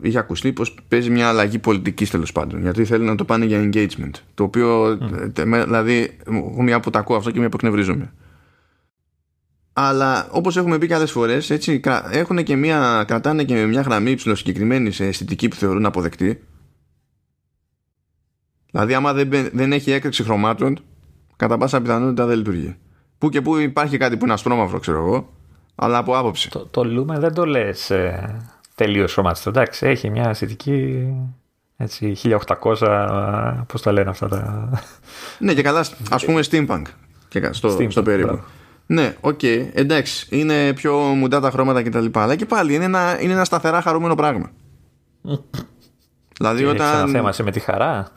είχε 0.00 0.18
ακουστεί 0.18 0.52
πως 0.52 0.74
παίζει 0.88 1.10
μια 1.10 1.28
αλλαγή 1.28 1.58
πολιτικής 1.58 2.10
τέλος 2.10 2.32
πάντων. 2.32 2.60
Γιατί 2.60 2.84
θέλει 2.84 3.04
να 3.04 3.14
το 3.14 3.24
πάνε 3.24 3.44
για 3.44 3.70
engagement. 3.70 4.10
Το 4.34 4.44
οποίο, 4.44 4.86
mm. 4.86 5.30
δηλαδή, 5.34 6.18
μία 6.58 6.80
που 6.80 6.90
τα 6.90 6.98
ακούω 6.98 7.16
αυτό 7.16 7.30
και 7.30 7.38
μία 7.38 7.48
που 7.48 7.56
εκνευρίζομαι 7.56 8.12
αλλά 9.76 10.28
όπως 10.30 10.56
έχουμε 10.56 10.78
πει 10.78 10.86
και 10.86 10.94
άλλες 10.94 11.10
φορές 11.10 11.50
έτσι, 11.50 11.80
έχουν 12.10 12.42
και 12.42 12.56
μια, 12.56 13.04
κρατάνε 13.06 13.44
και 13.44 13.66
μια 13.66 13.80
γραμμή 13.80 14.16
συγκεκριμένη 14.18 14.90
σε 14.90 15.06
αισθητική 15.06 15.48
που 15.48 15.56
θεωρούν 15.56 15.86
αποδεκτή 15.86 16.42
δηλαδή 18.70 18.94
άμα 18.94 19.12
δεν, 19.12 19.50
δεν 19.52 19.72
έχει 19.72 19.90
έκρηξη 19.90 20.22
χρωμάτων 20.22 20.78
κατά 21.36 21.58
πάσα 21.58 21.80
πιθανότητα 21.80 22.26
δεν 22.26 22.36
λειτουργεί 22.36 22.76
που 23.24 23.30
και 23.30 23.40
που 23.40 23.56
υπάρχει 23.56 23.96
κάτι 23.96 24.16
που 24.16 24.24
είναι 24.24 24.34
ασπρόμαυρο 24.34 24.78
ξέρω 24.78 24.98
εγώ 24.98 25.28
αλλά 25.74 25.98
από 25.98 26.18
άποψη 26.18 26.50
το, 26.50 26.66
το 26.70 26.80
Lumen 26.80 27.18
δεν 27.18 27.34
το 27.34 27.46
λες 27.46 27.90
ε, 27.90 28.40
τελείως 28.74 29.12
χρωμάτιστο 29.12 29.48
εντάξει 29.48 29.86
έχει 29.86 30.10
μια 30.10 30.28
αισθητική 30.28 31.06
έτσι 31.76 32.16
1800 32.22 33.64
πώς 33.66 33.82
τα 33.82 33.92
λένε 33.92 34.10
αυτά 34.10 34.28
τα 34.28 34.70
ναι 35.38 35.54
και 35.54 35.62
καλά 35.62 35.84
ας 36.10 36.24
πούμε 36.24 36.40
steampunk 36.50 36.82
και 37.28 37.48
στο, 37.52 37.76
steampunk, 37.76 37.90
στο 37.90 38.02
περίπου 38.02 38.40
ναι, 38.86 39.16
OK, 39.20 39.38
okay, 39.42 39.68
εντάξει, 39.72 40.26
είναι 40.30 40.72
πιο 40.72 40.96
μουντά 40.96 41.40
τα 41.40 41.50
χρώματα 41.50 41.82
κτλ. 41.82 42.06
Αλλά 42.12 42.36
και 42.36 42.46
πάλι 42.46 42.74
είναι 42.74 42.84
ένα, 42.84 43.20
είναι 43.20 43.32
ένα 43.32 43.44
σταθερά 43.44 43.82
χαρούμενο 43.82 44.14
πράγμα. 44.14 44.50
δηλαδή 46.38 46.64
όταν. 46.64 46.86
Έχεις 46.86 47.02
ένα 47.02 47.06
θέμα 47.06 47.32
σε 47.32 47.42
με 47.42 47.50
τη 47.50 47.60
χαρά. 47.60 48.08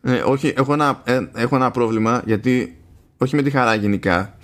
Ναι, 0.00 0.22
όχι, 0.24 0.54
έχω 0.56 0.72
ένα, 0.72 1.00
ε, 1.04 1.20
έχω 1.34 1.56
ένα 1.56 1.70
πρόβλημα 1.70 2.22
γιατί. 2.24 2.78
Όχι 3.18 3.36
με 3.36 3.42
τη 3.42 3.50
χαρά 3.50 3.74
γενικά, 3.74 4.36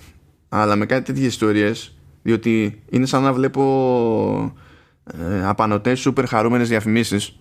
αλλά 0.49 0.75
με 0.75 0.85
κάτι 0.85 1.03
τέτοιες 1.03 1.27
ιστορίες. 1.27 1.95
Διότι 2.21 2.81
είναι 2.89 3.05
σαν 3.05 3.23
να 3.23 3.33
βλέπω 3.33 4.55
ε, 5.03 5.45
απανωτές 5.45 5.99
σούπερ 5.99 6.27
χαρούμενες 6.27 6.69
διαφημίσεις 6.69 7.39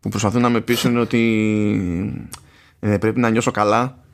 που 0.00 0.08
προσπαθούν 0.08 0.40
να 0.40 0.48
με 0.48 0.60
πείσουν 0.60 0.96
ότι 0.96 2.32
ε, 2.80 2.98
πρέπει 2.98 3.20
να 3.20 3.30
νιώσω 3.30 3.50
καλά 3.50 4.04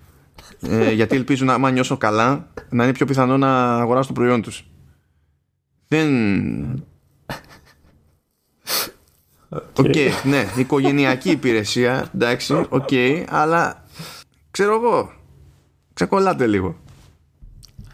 ε, 0.61 0.92
γιατί 0.92 1.16
ελπίζουν 1.16 1.50
άμα 1.50 1.70
νιώσω 1.70 1.96
καλά 1.96 2.48
να 2.70 2.85
είναι 2.85 2.92
πιο 2.92 3.06
πιθανό 3.06 3.37
να 3.37 3.76
αγοράσω 3.78 4.09
το 4.09 4.14
προϊόν 4.14 4.42
τους. 4.42 4.64
Δεν... 5.88 6.09
OK, 9.48 9.87
okay. 9.87 10.11
ναι, 10.24 10.46
οικογενειακή 10.56 11.30
υπηρεσία, 11.30 12.11
εντάξει, 12.14 12.54
OK, 12.55 12.88
okay, 12.90 13.24
αλλά 13.28 13.85
ξέρω 14.50 14.74
εγώ, 14.74 15.12
ξεκολλάτε 15.94 16.46
λίγο. 16.46 16.76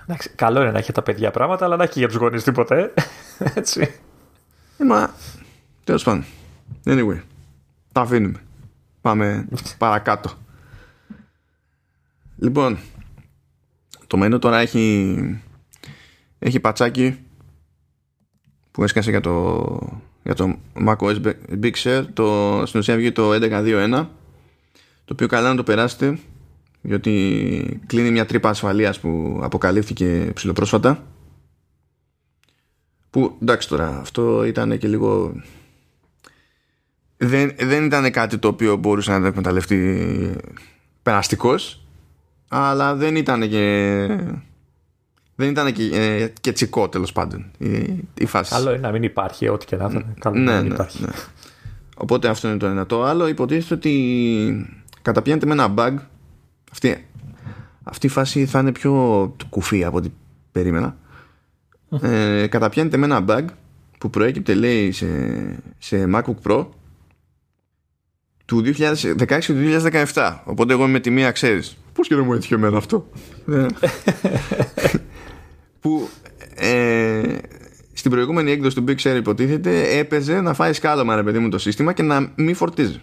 Εντάξει, 0.02 0.30
καλό 0.30 0.60
είναι 0.60 0.70
να 0.70 0.78
έχει 0.78 0.92
τα 0.92 1.02
παιδιά 1.02 1.30
πράγματα, 1.30 1.64
αλλά 1.64 1.76
να 1.76 1.84
έχει 1.84 1.98
για 1.98 2.08
τους 2.08 2.16
γονείς 2.16 2.42
τίποτα, 2.42 2.90
έτσι. 3.54 3.94
Ε, 4.78 4.84
μα, 4.84 5.14
τέλος 5.84 6.02
πάντων, 6.02 6.24
anyway, 6.84 7.20
τα 7.92 8.00
αφήνουμε. 8.00 8.40
Πάμε 9.00 9.48
παρακάτω. 9.78 10.30
Λοιπόν, 12.36 12.78
το 14.06 14.16
μενού 14.16 14.38
τώρα 14.38 14.58
έχει, 14.58 15.42
έχει 16.38 16.60
πατσάκι 16.60 17.18
που 18.70 18.82
έσκασε 18.82 19.10
για 19.10 19.20
το, 19.20 20.00
για 20.22 20.34
το 20.34 20.58
macOS 20.86 21.34
Big 21.62 21.72
Share. 21.82 22.04
Το, 22.12 22.62
στην 22.66 22.80
ουσία 22.80 22.96
βγει 22.96 23.12
το 23.12 23.30
11.2.1 23.32 24.06
το 25.04 25.12
οποίο 25.12 25.26
καλά 25.26 25.48
να 25.48 25.56
το 25.56 25.62
περάσετε 25.62 26.18
γιατί 26.86 27.80
κλείνει 27.86 28.10
μια 28.10 28.26
τρύπα 28.26 28.48
ασφαλείας 28.48 29.00
που 29.00 29.40
αποκαλύφθηκε 29.42 30.30
ψηλοπρόσφατα 30.34 31.04
που 33.10 33.36
εντάξει 33.42 33.68
τώρα 33.68 33.98
αυτό 33.98 34.44
ήταν 34.44 34.78
και 34.78 34.88
λίγο 34.88 35.32
δεν, 37.16 37.54
δεν 37.58 37.84
ήταν 37.84 38.10
κάτι 38.10 38.38
το 38.38 38.48
οποίο 38.48 38.76
μπορούσε 38.76 39.10
να 39.10 39.20
το 39.20 39.26
εκμεταλλευτεί 39.26 40.36
περαστικός 41.02 41.86
αλλά 42.48 42.94
δεν 42.94 43.16
ήταν 43.16 43.48
και 43.48 44.06
δεν 45.36 45.50
ήταν 45.50 45.72
και, 45.72 45.82
ε, 45.82 46.32
και 46.40 46.52
τσικό 46.52 46.88
τέλος 46.88 47.12
πάντων 47.12 47.50
η, 47.58 48.04
η 48.14 48.26
φάση. 48.26 48.52
Καλό 48.52 48.70
είναι 48.70 48.80
να 48.80 48.90
μην 48.90 49.02
υπάρχει 49.02 49.48
ό,τι 49.48 49.66
και 49.66 49.76
να 49.76 49.88
είναι. 49.90 50.04
Καλό 50.18 50.38
ναι, 50.38 50.44
να 50.44 50.56
μην 50.56 50.68
ναι, 50.68 50.74
υπάρχει. 50.74 51.02
Ναι. 51.02 51.08
Οπότε 51.96 52.28
αυτό 52.28 52.48
είναι 52.48 52.56
το 52.56 52.66
ένα. 52.66 52.86
Το 52.86 53.04
άλλο 53.04 53.28
υποτίθεται 53.28 53.74
ότι 53.74 54.80
καταπιάνεται 55.02 55.46
με 55.46 55.52
ένα 55.52 55.74
bug. 55.76 55.94
Αυτή, 56.76 57.04
αυτή 57.82 58.06
η 58.06 58.10
φάση 58.10 58.46
θα 58.46 58.58
είναι 58.58 58.72
πιο 58.72 58.92
κουφή 59.48 59.84
από 59.84 59.96
ό,τι 59.96 60.08
περίμενα. 60.52 60.96
ε, 62.00 62.46
καταπιάνεται 62.46 62.96
με 62.96 63.04
ένα 63.04 63.24
bug 63.28 63.44
που 63.98 64.10
προέκυπτε 64.10 64.54
λέει 64.54 64.92
σε, 64.92 65.06
σε 65.78 66.10
MacBook 66.14 66.34
Pro 66.46 66.66
του 68.44 68.62
2016 68.64 68.74
και 69.26 69.52
του 69.52 69.88
2017. 70.12 70.36
Οπότε 70.44 70.72
εγώ 70.72 70.86
με 70.86 71.00
τη 71.00 71.10
μία 71.10 71.30
ξέρεις. 71.30 71.76
Πώς 71.92 72.08
και 72.08 72.14
δεν 72.14 72.24
μου 72.24 72.32
έτυχε 72.32 72.54
εμένα 72.54 72.76
αυτό. 72.76 73.08
Ναι. 73.44 73.66
που 75.80 76.08
ε, 76.54 77.22
στην 77.92 78.10
προηγούμενη 78.10 78.50
έκδοση 78.50 78.76
του 78.76 78.84
Big 78.88 78.96
Share 78.96 79.16
υποτίθεται 79.16 79.98
έπαιζε 79.98 80.40
να 80.40 80.54
φάει 80.54 80.72
σκάλωμα 80.72 81.16
ρε 81.16 81.22
παιδί 81.22 81.38
μου 81.38 81.48
το 81.48 81.58
σύστημα 81.58 81.92
και 81.92 82.02
να 82.02 82.32
μην 82.36 82.54
φορτίζει. 82.54 83.00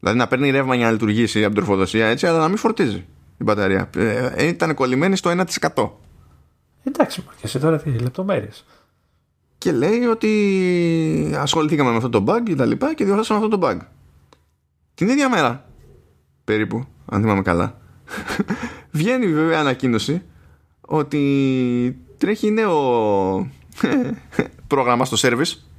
Δηλαδή 0.00 0.18
να 0.18 0.26
παίρνει 0.26 0.50
ρεύμα 0.50 0.74
για 0.74 0.84
να 0.84 0.92
λειτουργήσει 0.92 1.44
από 1.44 1.54
την 1.54 1.64
τροφοδοσία 1.64 2.06
έτσι, 2.06 2.26
αλλά 2.26 2.38
να 2.38 2.48
μην 2.48 2.56
φορτίζει 2.56 3.04
η 3.38 3.44
μπαταρία. 3.44 3.90
Ε, 3.96 4.30
ε 4.34 4.46
ήταν 4.46 4.74
κολλημένη 4.74 5.16
στο 5.16 5.30
1%. 5.74 5.90
Εντάξει, 6.84 7.24
και 7.40 7.46
σε 7.46 7.58
τώρα 7.58 7.78
τι 7.78 7.90
λεπτομέρειες. 7.90 8.64
Και 9.58 9.72
λέει 9.72 10.04
ότι 10.04 11.34
ασχοληθήκαμε 11.36 11.90
με 11.90 11.96
αυτό 11.96 12.08
το 12.08 12.24
bug 12.26 12.42
και 12.44 12.54
τα 12.54 12.64
λοιπά 12.64 12.94
και 12.94 13.04
διορθώσαμε 13.04 13.44
αυτό 13.44 13.58
το 13.58 13.68
bug. 13.68 13.78
Την 14.94 15.08
ίδια 15.08 15.28
μέρα, 15.28 15.66
περίπου, 16.44 16.86
αν 17.06 17.20
θυμάμαι 17.20 17.42
καλά, 17.42 17.80
βγαίνει 18.90 19.32
βέβαια 19.32 19.60
ανακοίνωση 19.60 20.22
ότι 20.80 21.98
τρέχει 22.18 22.50
νέο 22.50 22.72
πρόγραμμα 24.66 25.04
στο 25.04 25.16
service 25.20 25.69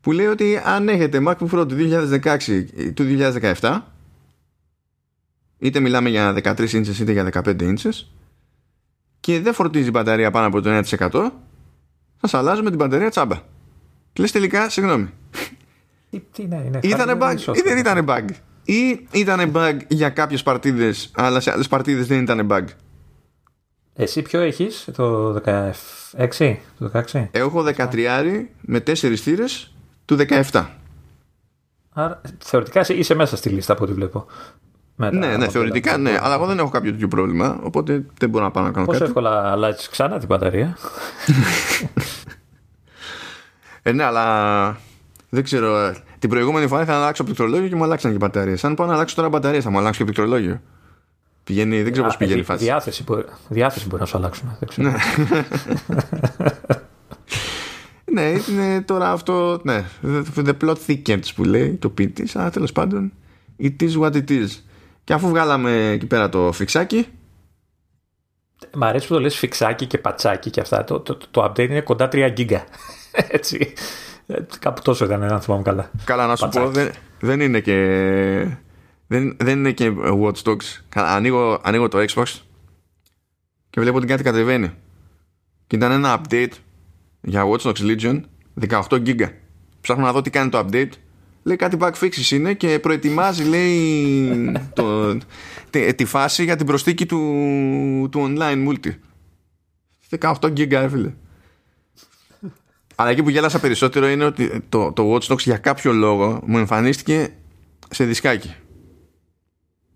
που 0.00 0.12
λέει 0.12 0.26
ότι 0.26 0.60
αν 0.64 0.88
έχετε 0.88 1.22
MacBook 1.26 1.50
Pro 1.50 1.68
του 1.68 1.76
2016 2.22 2.64
ή 2.76 2.92
του 2.92 3.04
2017 3.60 3.80
είτε 5.58 5.80
μιλάμε 5.80 6.08
για 6.08 6.34
13 6.42 6.58
inches 6.58 6.98
είτε 7.00 7.12
για 7.12 7.30
15 7.32 7.60
inches 7.60 8.06
και 9.20 9.40
δεν 9.40 9.54
φορτίζει 9.54 9.86
η 9.88 9.90
μπαταρία 9.92 10.30
πάνω 10.30 10.46
από 10.46 10.60
το 10.60 10.80
1% 10.98 11.30
σας 12.20 12.34
αλλάζουμε 12.34 12.68
την 12.68 12.78
μπαταρία 12.78 13.10
τσάμπα. 13.10 13.36
Και 14.12 14.22
λες 14.22 14.32
τελικά 14.32 14.68
συγγνώμη. 14.68 15.10
Τι, 16.10 16.20
τι 16.32 16.42
είναι, 16.42 16.62
είναι 16.66 16.80
ήτανε 16.82 17.16
bug 17.20 17.56
ή 17.56 17.60
δεν 17.64 17.78
ήτανε 17.78 18.04
bug. 18.08 18.24
Ή 18.64 19.06
ήτανε 19.10 19.50
bug 19.54 19.76
για 19.88 20.08
κάποιες 20.10 20.42
παρτίδες 20.42 21.10
αλλά 21.14 21.40
σε 21.40 21.50
άλλες 21.50 21.68
παρτίδες 21.68 22.06
δεν 22.06 22.22
ήτανε 22.22 22.46
bug. 22.50 22.64
Εσύ 23.94 24.22
ποιο 24.22 24.40
έχεις, 24.40 24.88
το 24.92 25.34
16, 25.34 26.56
το 26.78 26.90
16? 27.12 27.28
Έχω 27.30 27.64
13 27.76 28.46
με 28.60 28.78
4 28.78 29.14
θύρες 29.14 29.72
του 30.08 30.16
17. 30.50 30.64
Άρα 31.92 32.20
θεωρητικά 32.38 32.84
είσαι 32.88 33.14
μέσα 33.14 33.36
στη 33.36 33.48
λίστα 33.48 33.72
από 33.72 33.84
ό,τι 33.84 33.92
βλέπω. 33.92 34.26
ναι, 34.96 35.36
ναι, 35.36 35.48
θεωρητικά 35.48 35.96
ναι, 35.96 36.18
αλλά 36.20 36.34
εγώ 36.34 36.46
δεν 36.46 36.58
έχω 36.58 36.68
κάποιο 36.68 36.90
τέτοιο 36.90 37.08
πρόβλημα, 37.08 37.58
οπότε 37.62 38.04
δεν 38.18 38.28
μπορώ 38.28 38.44
να 38.44 38.50
πάω 38.50 38.64
να 38.64 38.70
κάνω 38.70 38.86
Πόσο 38.86 38.98
κάτι. 38.98 39.12
Πόσο 39.12 39.28
εύκολα 39.28 39.50
αλλάζεις 39.50 39.88
ξανά 39.88 40.18
την 40.18 40.26
μπαταρία; 40.26 40.76
ε, 43.82 43.92
ναι, 43.92 44.04
αλλά 44.04 44.76
δεν 45.28 45.44
ξέρω. 45.44 45.94
Την 46.18 46.30
προηγούμενη 46.30 46.66
φορά 46.66 46.82
ήθελα 46.82 46.96
να 46.96 47.02
αλλάξω 47.02 47.24
πληκτρολόγιο 47.24 47.68
και 47.68 47.76
μου 47.76 47.84
αλλάξαν 47.84 48.10
και 48.10 48.18
μπαταρίες. 48.18 48.64
Αν 48.64 48.74
πάω 48.74 48.86
να 48.86 48.94
αλλάξω 48.94 49.14
τώρα 49.14 49.28
μπαταρίες, 49.28 49.64
θα 49.64 49.70
μου 49.70 49.78
αλλάξω 49.78 49.98
και 49.98 50.04
πληκτρολόγιο. 50.04 50.60
Πηγαίνει, 51.44 51.82
δεν 51.82 51.92
ξέρω 51.92 52.06
πώς 52.06 52.16
πηγαίνει 52.16 52.40
η 52.40 52.44
φάση. 52.44 52.64
Διάθεση 52.64 53.02
μπορεί, 53.02 53.24
διάθεση 53.48 53.86
μπορεί 53.86 54.00
να 54.00 54.06
σου 54.06 54.16
αλλάξουν. 54.16 54.56
Δεν 54.58 54.68
ξέρω. 54.68 54.92
ναι, 58.12 58.32
είναι 58.50 58.82
τώρα 58.82 59.10
αυτό. 59.12 59.60
Ναι, 59.62 59.84
the 60.36 60.52
plot 60.64 60.76
thickens 60.86 61.34
που 61.34 61.44
λέει 61.44 61.74
το 61.74 61.90
ποιητή, 61.90 62.28
αλλά 62.34 62.50
τέλος 62.50 62.72
πάντων, 62.72 63.12
it 63.60 63.76
is 63.80 64.00
what 64.00 64.12
it 64.12 64.30
is. 64.30 64.48
Και 65.04 65.12
αφού 65.12 65.28
βγάλαμε 65.28 65.90
εκεί 65.90 66.06
πέρα 66.06 66.28
το 66.28 66.52
φιξάκι. 66.52 67.06
Μ' 68.74 68.84
αρέσει 68.84 69.06
που 69.06 69.14
το 69.14 69.20
λες 69.20 69.36
φιξάκι 69.36 69.86
και 69.86 69.98
πατσάκι 69.98 70.50
και 70.50 70.60
αυτά. 70.60 70.84
Το, 70.84 71.00
το, 71.00 71.14
το, 71.14 71.26
το 71.30 71.44
update 71.44 71.68
είναι 71.68 71.80
κοντά 71.80 72.08
3 72.12 72.32
γίγκα. 72.34 72.64
Έτσι. 73.36 73.72
Κάπου 74.58 74.82
τόσο 74.82 75.04
έκανε, 75.04 75.26
αν 75.26 75.40
θυμάμαι 75.40 75.62
καλά. 75.62 75.90
Καλά, 76.04 76.26
να 76.26 76.36
σου 76.36 76.42
πατσάκι. 76.44 76.66
πω, 76.66 76.72
δεν, 76.72 76.90
δεν 77.20 77.40
είναι 77.40 77.60
και 77.60 77.76
δεν, 79.06 79.36
δεν 79.38 79.58
είναι 79.58 79.72
και 79.72 79.92
Watch 80.22 80.42
Dogs. 80.42 80.80
Ανοίγω, 80.94 81.60
ανοίγω 81.62 81.88
το 81.88 82.04
Xbox 82.08 82.40
και 83.70 83.80
βλέπω 83.80 83.96
ότι 83.96 84.06
κάτι 84.06 84.22
κατεβαίνει. 84.22 84.72
Και 85.66 85.76
ήταν 85.76 85.90
ένα 85.90 86.20
update 86.20 86.52
για 87.20 87.44
Watch 87.48 87.60
Dogs 87.60 87.80
Legion 87.80 88.20
18 88.68 88.82
GB. 88.90 89.28
Ψάχνω 89.80 90.04
να 90.04 90.12
δω 90.12 90.20
τι 90.20 90.30
κάνει 90.30 90.50
το 90.50 90.58
update. 90.58 90.90
Λέει 91.42 91.56
κάτι 91.56 91.76
bug 91.80 91.92
fixes 92.00 92.30
είναι 92.30 92.54
και 92.54 92.78
προετοιμάζει 92.78 93.44
λέει 93.44 94.32
το, 94.74 95.16
τη, 95.70 95.94
τη, 95.94 96.04
φάση 96.04 96.44
για 96.44 96.56
την 96.56 96.66
προσθήκη 96.66 97.06
του, 97.06 97.18
του 98.10 98.34
online 98.36 98.68
multi. 98.68 98.90
18 100.18 100.32
GB 100.32 100.70
έφυλε. 100.70 101.12
Αλλά 102.94 103.10
εκεί 103.10 103.22
που 103.22 103.30
γέλασα 103.30 103.60
περισσότερο 103.60 104.08
είναι 104.08 104.24
ότι 104.24 104.62
το, 104.68 104.92
το 104.92 105.14
Watch 105.14 105.32
Dogs 105.32 105.38
για 105.38 105.56
κάποιο 105.56 105.92
λόγο 105.92 106.40
μου 106.46 106.58
εμφανίστηκε 106.58 107.28
σε 107.90 108.04
δισκάκι. 108.04 108.54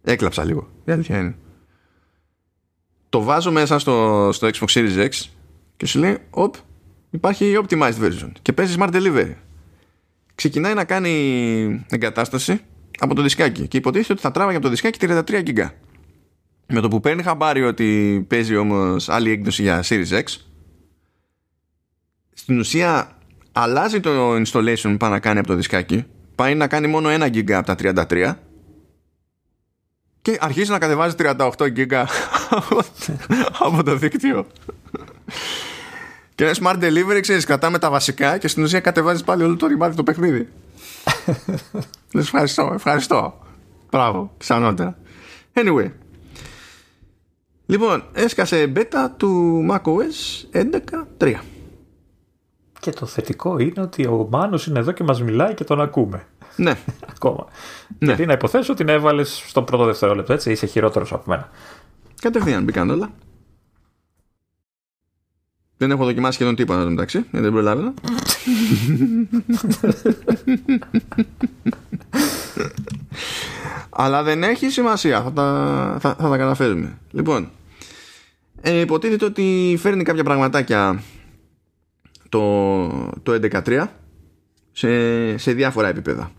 Έκλαψα 0.03 0.45
λίγο. 0.45 0.71
Η 0.85 0.93
αλήθεια 0.93 1.19
είναι. 1.19 1.37
Το 3.09 3.23
βάζω 3.23 3.53
μέσα 3.53 3.79
στο, 3.79 4.29
στο 4.33 4.49
Xbox 4.49 4.67
Series 4.67 5.09
X 5.09 5.11
και 5.77 5.87
σου 5.87 5.99
λέει, 5.99 6.19
οπ, 6.31 6.55
υπάρχει 7.13 7.45
η 7.45 7.59
optimized 7.63 7.99
version 8.01 8.31
και 8.43 8.53
παίζει 8.53 8.77
smart 8.79 8.93
delivery. 8.93 9.35
Ξεκινάει 10.35 10.75
να 10.75 10.85
κάνει 10.85 11.87
εγκατάσταση 11.91 12.61
από 12.99 13.15
το 13.15 13.23
δισκάκι 13.23 13.69
και 13.69 13.77
υποτίθεται 13.77 14.13
ότι 14.13 14.23
θα 14.23 14.31
τράβαγε 14.31 14.57
από 14.57 14.65
το 14.65 14.71
δισκάκι 14.71 14.99
33 15.03 15.23
GB. 15.29 15.69
Με 16.67 16.81
το 16.81 16.89
που 16.89 17.01
παίρνει 17.01 17.23
χαμπάρι 17.23 17.63
ότι 17.63 18.25
παίζει 18.29 18.57
όμως 18.57 19.09
άλλη 19.09 19.31
έκδοση 19.31 19.63
για 19.63 19.85
Series 19.85 20.23
X 20.23 20.25
στην 22.43 22.59
ουσία 22.59 23.19
αλλάζει 23.53 24.01
το 24.01 24.35
installation 24.35 24.83
που 24.83 24.97
πάει 24.97 25.11
να 25.11 25.21
κάνει 25.21 25.39
από 25.39 25.49
το 25.49 25.55
δισκάκι 25.55 26.05
πάει 26.35 26.55
να 26.55 26.67
κάνει 26.67 26.87
μόνο 26.87 27.09
1 27.13 27.23
GB 27.23 27.53
από 27.53 27.67
τα 27.67 28.07
33 28.11 28.35
και 30.23 30.37
αρχίζει 30.41 30.71
να 30.71 30.79
κατεβάζει 30.79 31.15
38 31.19 31.73
γίγκα 31.73 32.09
από 33.67 33.83
το 33.83 33.97
δίκτυο. 33.97 34.47
Και 36.43 36.49
ένα 36.49 36.57
smart 36.61 36.83
delivery, 36.83 37.19
ξέρεις, 37.21 37.45
κρατάμε 37.45 37.79
τα 37.79 37.91
βασικά 37.91 38.39
και 38.39 38.49
στην 38.49 38.63
ουσία 38.63 38.81
κατεβάζεις 38.81 39.23
πάλι 39.25 39.43
όλο 39.43 39.57
το 39.57 39.67
ρημάδι 39.67 39.97
το 39.97 40.03
παιχνίδι. 40.03 40.49
Λες 42.15 42.25
ευχαριστώ, 42.25 42.71
ευχαριστώ. 42.75 43.39
Μπράβο, 43.91 44.35
ξανότερα. 44.39 44.99
Anyway. 45.55 45.91
Λοιπόν, 47.67 48.05
έσκασε 48.13 48.73
beta 48.77 49.09
του 49.17 49.61
macOS 49.71 50.59
11.3. 51.19 51.35
Και 52.81 52.91
το 52.91 53.07
θετικό 53.07 53.59
είναι 53.59 53.81
ότι 53.81 54.07
ο 54.07 54.29
Μάνος 54.31 54.67
είναι 54.67 54.79
εδώ 54.79 54.93
και 54.93 55.05
μας 55.05 55.23
μιλάει 55.23 55.55
και 55.55 55.65
τον 55.65 55.81
ακούμε. 55.81 56.27
Ναι. 56.57 56.77
Ακόμα. 57.17 57.47
Ναι. 57.99 58.07
Γιατί 58.07 58.27
να 58.27 58.33
υποθέσω 58.33 58.73
ότι 58.73 58.85
την 58.85 58.95
έβαλες 58.95 59.45
στο 59.47 59.63
πρώτο 59.63 59.85
δευτερόλεπτο, 59.85 60.33
έτσι. 60.33 60.51
Είσαι 60.51 60.67
χειρότερος 60.67 61.13
από 61.13 61.23
μένα. 61.27 61.51
Κατευθείαν 62.21 62.65
μπήκαν 62.65 62.91
όλα. 62.91 63.11
Δεν 65.83 65.91
έχω 65.91 66.05
δοκιμάσει 66.05 66.35
σχεδόν 66.35 66.55
τίποτα 66.55 66.85
μεταξύ, 66.85 67.19
γιατί 67.19 67.41
δεν 67.41 67.53
προλάβαινα. 67.53 67.95
Αλλά 73.91 74.23
δεν 74.23 74.43
έχει 74.43 74.69
σημασία. 74.69 75.23
Θα 75.23 75.33
τα, 75.33 75.97
θα, 76.01 76.15
θα 76.15 76.29
τα 76.29 76.37
καταφέρουμε. 76.37 76.99
Λοιπόν, 77.11 77.51
ε, 78.61 78.81
υποτίθεται 78.81 79.25
ότι 79.25 79.77
φέρνει 79.79 80.03
κάποια 80.03 80.25
πραγματάκια 80.25 81.03
το, 82.29 82.89
το 83.23 83.39
11.3 83.43 83.87
σε, 84.73 85.37
σε 85.39 85.53
διάφορα 85.53 85.89
επίπεδα. 85.89 86.33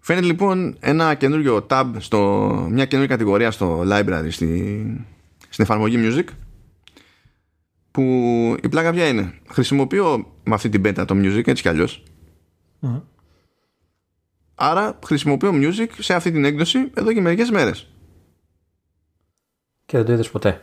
Φαίνεται 0.00 0.26
λοιπόν 0.26 0.76
ένα 0.80 1.14
καινούριο 1.14 1.66
tab, 1.70 1.86
στο, 1.98 2.18
μια 2.70 2.84
καινούργια 2.84 3.16
κατηγορία 3.16 3.50
στο 3.50 3.82
library 3.90 4.26
στη, 4.30 5.06
στην 5.48 5.64
εφαρμογή 5.64 5.96
music 5.98 6.24
που 7.94 8.02
η 8.62 8.68
πλάκα 8.68 8.92
ποια 8.92 9.08
είναι. 9.08 9.34
Χρησιμοποιώ 9.50 10.26
με 10.44 10.54
αυτή 10.54 10.68
την 10.68 10.82
beta 10.84 11.04
το 11.06 11.14
music 11.14 11.46
έτσι 11.46 11.62
κι 11.62 11.68
αλλιώς. 11.68 12.02
Άρα 14.54 14.98
χρησιμοποιώ 15.04 15.50
music 15.54 15.88
σε 15.98 16.14
αυτή 16.14 16.30
την 16.32 16.44
έκδοση 16.44 16.90
εδώ 16.94 17.12
και 17.12 17.20
μερικές 17.20 17.50
μέρες. 17.50 17.88
Και 19.86 19.96
δεν 19.96 20.06
το 20.06 20.12
είδες 20.12 20.30
ποτέ. 20.30 20.60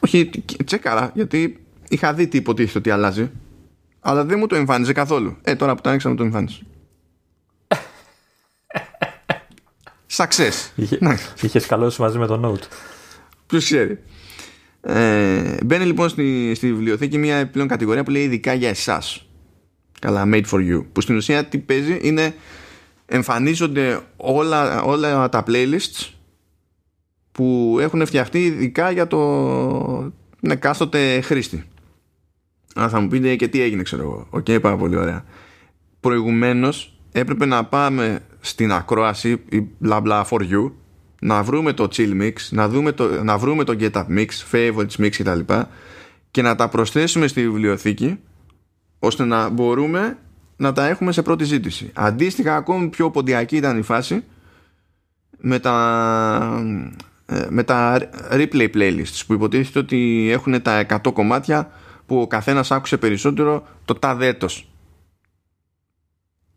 Όχι, 0.00 0.30
τσέκαρα, 0.64 1.10
γιατί 1.14 1.66
είχα 1.88 2.14
δει 2.14 2.28
τι 2.28 2.36
υποτίθεται 2.36 2.78
ότι 2.78 2.90
αλλάζει, 2.90 3.30
αλλά 4.00 4.24
δεν 4.24 4.38
μου 4.38 4.46
το 4.46 4.54
εμφάνιζε 4.54 4.92
καθόλου. 4.92 5.36
Ε, 5.42 5.56
τώρα 5.56 5.74
που 5.74 5.80
το 5.80 5.88
άνοιξα 5.88 6.08
μου 6.08 6.14
το 6.14 6.22
εμφάνιζε. 6.22 6.60
Success. 10.16 10.70
Είχε, 10.76 10.98
είχες 11.40 11.66
καλώσει 11.66 12.00
μαζί 12.00 12.18
με 12.18 12.26
το 12.26 12.40
Note. 12.44 12.64
Ποιος 13.46 13.64
ξέρει. 13.64 14.02
Ε, 14.88 15.56
μπαίνει 15.64 15.84
λοιπόν 15.84 16.08
στη, 16.08 16.54
στη 16.54 16.66
βιβλιοθήκη 16.66 17.18
μια 17.18 17.36
επιπλέον 17.36 17.68
κατηγορία 17.68 18.02
που 18.02 18.10
λέει 18.10 18.22
ειδικά 18.22 18.54
για 18.54 18.68
εσάς. 18.68 19.26
Καλά, 20.00 20.24
made 20.26 20.44
for 20.50 20.58
you. 20.58 20.84
Που 20.92 21.00
στην 21.00 21.16
ουσία 21.16 21.44
τι 21.44 21.58
παίζει 21.58 21.98
είναι 22.02 22.34
εμφανίζονται 23.06 24.00
όλα, 24.16 24.82
όλα 24.82 25.28
τα 25.28 25.44
playlists 25.46 26.10
που 27.32 27.76
έχουν 27.80 28.06
φτιαχτεί 28.06 28.44
ειδικά 28.44 28.90
για 28.90 29.06
το 29.06 30.12
εκάστοτε 30.40 31.20
χρήστη. 31.20 31.64
Αλλά 32.74 32.88
θα 32.88 33.00
μου 33.00 33.08
πείτε 33.08 33.36
και 33.36 33.48
τι 33.48 33.60
έγινε, 33.60 33.82
ξέρω 33.82 34.02
εγώ. 34.02 34.26
OK, 34.30 34.44
okay, 34.48 34.60
πάρα 34.60 34.76
πολύ 34.76 34.96
ωραία. 34.96 35.24
Προηγουμένως 36.00 36.98
έπρεπε 37.12 37.46
να 37.46 37.64
πάμε 37.64 38.20
στην 38.40 38.72
ακρόαση 38.72 39.30
ή 39.48 39.66
bla 39.84 40.02
bla 40.02 40.24
for 40.24 40.40
you 40.40 40.70
να 41.26 41.42
βρούμε 41.42 41.72
το 41.72 41.88
chill 41.92 42.22
mix, 42.22 42.32
να, 42.50 42.68
δούμε 42.68 42.92
το, 42.92 43.22
να 43.24 43.38
βρούμε 43.38 43.64
το 43.64 43.76
get 43.80 43.92
up 43.92 44.06
mix, 44.08 44.26
favorites 44.52 44.96
mix 44.98 45.10
κτλ. 45.10 45.40
Και 46.30 46.42
να 46.42 46.54
τα 46.54 46.68
προσθέσουμε 46.68 47.26
στη 47.26 47.42
βιβλιοθήκη 47.42 48.18
ώστε 48.98 49.24
να 49.24 49.48
μπορούμε 49.48 50.18
να 50.56 50.72
τα 50.72 50.86
έχουμε 50.86 51.12
σε 51.12 51.22
πρώτη 51.22 51.44
ζήτηση. 51.44 51.90
Αντίστοιχα, 51.94 52.56
ακόμη 52.56 52.88
πιο 52.88 53.10
ποντιακή 53.10 53.56
ήταν 53.56 53.78
η 53.78 53.82
φάση 53.82 54.24
με 55.38 55.58
τα, 55.58 56.64
ε, 57.26 57.46
με 57.48 57.62
τα 57.62 57.98
replay 58.30 58.70
playlists 58.74 59.22
που 59.26 59.32
υποτίθεται 59.32 59.78
ότι 59.78 60.28
έχουν 60.30 60.62
τα 60.62 60.86
100 60.88 61.12
κομμάτια 61.12 61.70
που 62.06 62.20
ο 62.20 62.26
καθένας 62.26 62.70
άκουσε 62.70 62.96
περισσότερο 62.96 63.66
το 63.84 63.94
τάδε 63.94 64.26
έτος. 64.26 64.70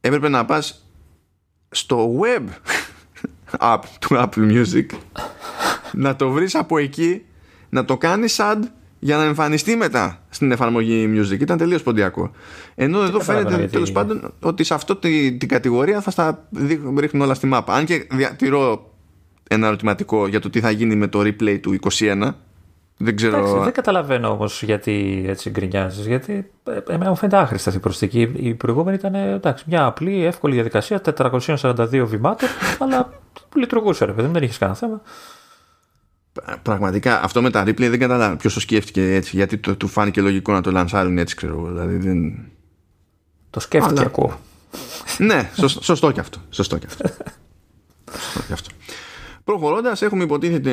Έπρεπε 0.01 0.29
να 0.29 0.45
πας 0.45 0.85
στο 1.69 2.19
web 2.21 2.43
app 3.59 3.79
του 3.99 4.15
Apple 4.15 4.51
Music 4.51 4.85
να 5.91 6.15
το 6.15 6.29
βρεις 6.29 6.55
από 6.55 6.77
εκεί 6.77 7.21
να 7.69 7.85
το 7.85 7.97
κάνεις 7.97 8.37
ad 8.39 8.59
για 8.99 9.17
να 9.17 9.23
εμφανιστεί 9.23 9.75
μετά 9.75 10.23
στην 10.29 10.51
εφαρμογή 10.51 11.09
Music. 11.13 11.39
Ήταν 11.39 11.57
τελείως 11.57 11.83
ποντιακό. 11.83 12.31
Ενώ 12.75 13.01
εδώ 13.01 13.19
φαίνεται 13.19 13.55
γιατί... 13.55 13.71
τέλος 13.71 13.91
πάντων 13.91 14.33
ότι 14.41 14.63
σε 14.63 14.73
αυτή 14.73 15.37
την 15.39 15.47
κατηγορία 15.47 16.01
θα 16.01 16.11
στα 16.11 16.47
ρίχνουν 16.97 17.23
όλα 17.23 17.33
στη 17.33 17.47
μάπα. 17.47 17.73
Αν 17.73 17.85
και 17.85 18.07
διατηρώ 18.11 18.93
ένα 19.49 19.67
ερωτηματικό 19.67 20.27
για 20.27 20.39
το 20.39 20.49
τι 20.49 20.59
θα 20.59 20.69
γίνει 20.69 20.95
με 20.95 21.07
το 21.07 21.19
replay 21.19 21.59
του 21.61 21.79
21 21.99 22.33
δεν 23.01 23.15
ξέρω. 23.15 23.37
Εντάξει, 23.37 23.59
δεν 23.59 23.73
καταλαβαίνω 23.73 24.29
όμως 24.29 24.63
γιατί 24.63 25.25
έτσι 25.27 25.49
γκρινιάζεις. 25.49 26.07
Γιατί 26.07 26.51
ε, 26.63 26.93
εμένα 26.93 27.09
μου 27.09 27.15
φαίνεται 27.15 27.37
άχρηστα 27.37 27.69
αυτή 27.69 27.81
η 27.81 27.83
προσθήκη. 27.83 28.31
Η 28.35 28.53
προηγούμενη 28.53 28.95
ήταν 28.95 29.15
εντάξει, 29.15 29.63
μια 29.67 29.85
απλή, 29.85 30.25
εύκολη 30.25 30.53
διαδικασία 30.53 31.01
442 31.17 32.03
βημάτων, 32.05 32.49
αλλά 32.79 33.09
λειτουργούσε 33.55 34.05
ρε 34.05 34.11
παιδί, 34.11 34.27
δεν 34.31 34.43
είχες 34.43 34.57
κανένα 34.57 34.77
θέμα. 34.77 35.01
Πραγματικά 36.61 37.23
αυτό 37.23 37.41
με 37.41 37.49
τα 37.49 37.63
replay 37.63 37.89
δεν 37.89 37.99
καταλαβαίνω 37.99 38.37
ποιος 38.37 38.53
το 38.53 38.59
σκέφτηκε 38.59 39.13
έτσι. 39.13 39.35
Γιατί 39.35 39.57
το, 39.57 39.75
του 39.75 39.87
φάνηκε 39.87 40.21
λογικό 40.21 40.51
να 40.51 40.61
το 40.61 40.71
λανσάρουν 40.71 41.17
έτσι, 41.17 41.35
ξέρω 41.35 41.57
εγώ. 41.57 41.67
Δηλαδή 41.67 41.97
δεν... 41.97 42.39
Το 43.49 43.59
σκέφτηκε 43.59 43.99
αλλά... 43.99 44.07
ακούω. 44.07 44.39
ναι, 45.17 45.49
σωστό, 45.55 45.83
σωστό 45.83 46.11
και 46.11 46.19
αυτό. 46.19 46.39
Σωστό 46.49 46.77
και 46.77 46.85
αυτό. 46.89 47.09
σωστό 48.11 48.41
και 48.47 48.53
αυτό. 48.53 48.69
Προχωρώντας, 49.43 50.01
έχουμε 50.01 50.23
υποτίθεται 50.23 50.71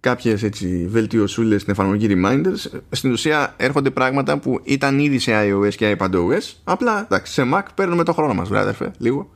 κάποιες 0.00 0.48
βελτιωσούλες 0.86 1.60
στην 1.60 1.72
εφαρμογή 1.72 2.06
reminders. 2.10 2.80
Στην 2.90 3.12
ουσία 3.12 3.54
έρχονται 3.56 3.90
πράγματα 3.90 4.38
που 4.38 4.60
ήταν 4.62 4.98
ήδη 4.98 5.18
σε 5.18 5.32
iOS 5.34 5.74
και 5.74 5.96
iPadOS. 5.98 6.52
Απλά 6.64 7.00
εντάξει, 7.00 7.32
σε 7.32 7.42
Mac 7.54 7.62
παίρνουμε 7.74 8.04
το 8.04 8.12
χρόνο 8.12 8.34
μας, 8.34 8.48
βέβαια, 8.48 8.92
λίγο. 8.98 9.30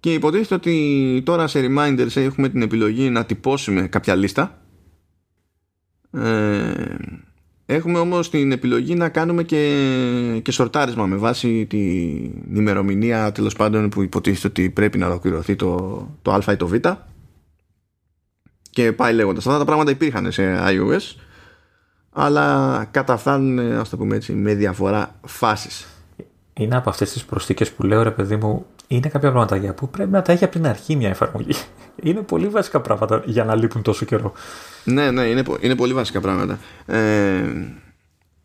Και 0.00 0.12
υποτίθεται 0.12 0.54
ότι 0.54 1.22
τώρα 1.24 1.46
σε 1.46 1.66
reminders 1.68 2.16
έχουμε 2.16 2.48
την 2.48 2.62
επιλογή 2.62 3.10
να 3.10 3.24
τυπώσουμε 3.24 3.88
κάποια 3.88 4.14
λίστα. 4.14 4.62
Ε, 6.12 6.94
έχουμε 7.66 7.98
όμως 7.98 8.30
την 8.30 8.52
επιλογή 8.52 8.94
να 8.94 9.08
κάνουμε 9.08 9.42
και, 9.42 10.40
και 10.42 10.52
σορτάρισμα 10.52 11.06
με 11.06 11.16
βάση 11.16 11.66
την 11.66 12.56
ημερομηνία 12.56 13.32
τέλος 13.32 13.54
πάντων 13.54 13.88
που 13.88 14.02
υποτίθεται 14.02 14.46
ότι 14.46 14.70
πρέπει 14.70 14.98
να 14.98 15.06
ολοκληρωθεί 15.06 15.56
το, 15.56 16.06
το 16.22 16.32
α 16.32 16.52
ή 16.52 16.56
το 16.56 16.66
β 16.66 16.74
και 18.70 18.92
πάει 18.92 19.14
λέγοντας 19.14 19.46
αυτά 19.46 19.58
τα 19.58 19.64
πράγματα 19.64 19.90
υπήρχαν 19.90 20.32
σε 20.32 20.58
iOS 20.66 21.20
αλλά 22.10 22.84
καταφθάνουν 22.90 23.58
ας 23.58 23.88
το 23.88 23.96
πούμε 23.96 24.16
έτσι 24.16 24.32
με 24.32 24.54
διαφορά 24.54 25.18
φάσεις 25.26 25.99
είναι 26.62 26.76
από 26.76 26.90
αυτές 26.90 27.12
τις 27.12 27.24
προσθήκες 27.24 27.72
που 27.72 27.82
λέω 27.82 28.02
ρε 28.02 28.10
παιδί 28.10 28.36
μου 28.36 28.66
είναι 28.86 29.08
κάποια 29.08 29.32
πράγματα 29.32 29.74
που 29.74 29.88
πρέπει 29.88 30.10
να 30.10 30.22
τα 30.22 30.32
έχει 30.32 30.44
από 30.44 30.52
την 30.52 30.66
αρχή 30.66 30.96
μια 30.96 31.08
εφαρμογή. 31.08 31.52
Είναι 32.02 32.20
πολύ 32.20 32.48
βασικά 32.48 32.80
πράγματα 32.80 33.22
για 33.24 33.44
να 33.44 33.54
λείπουν 33.54 33.82
τόσο 33.82 34.04
καιρό. 34.04 34.32
Ναι 34.84 35.10
ναι 35.10 35.22
είναι, 35.22 35.42
είναι 35.60 35.76
πολύ 35.76 35.92
βασικά 35.92 36.20
πράγματα. 36.20 36.58
Ε, 36.86 37.42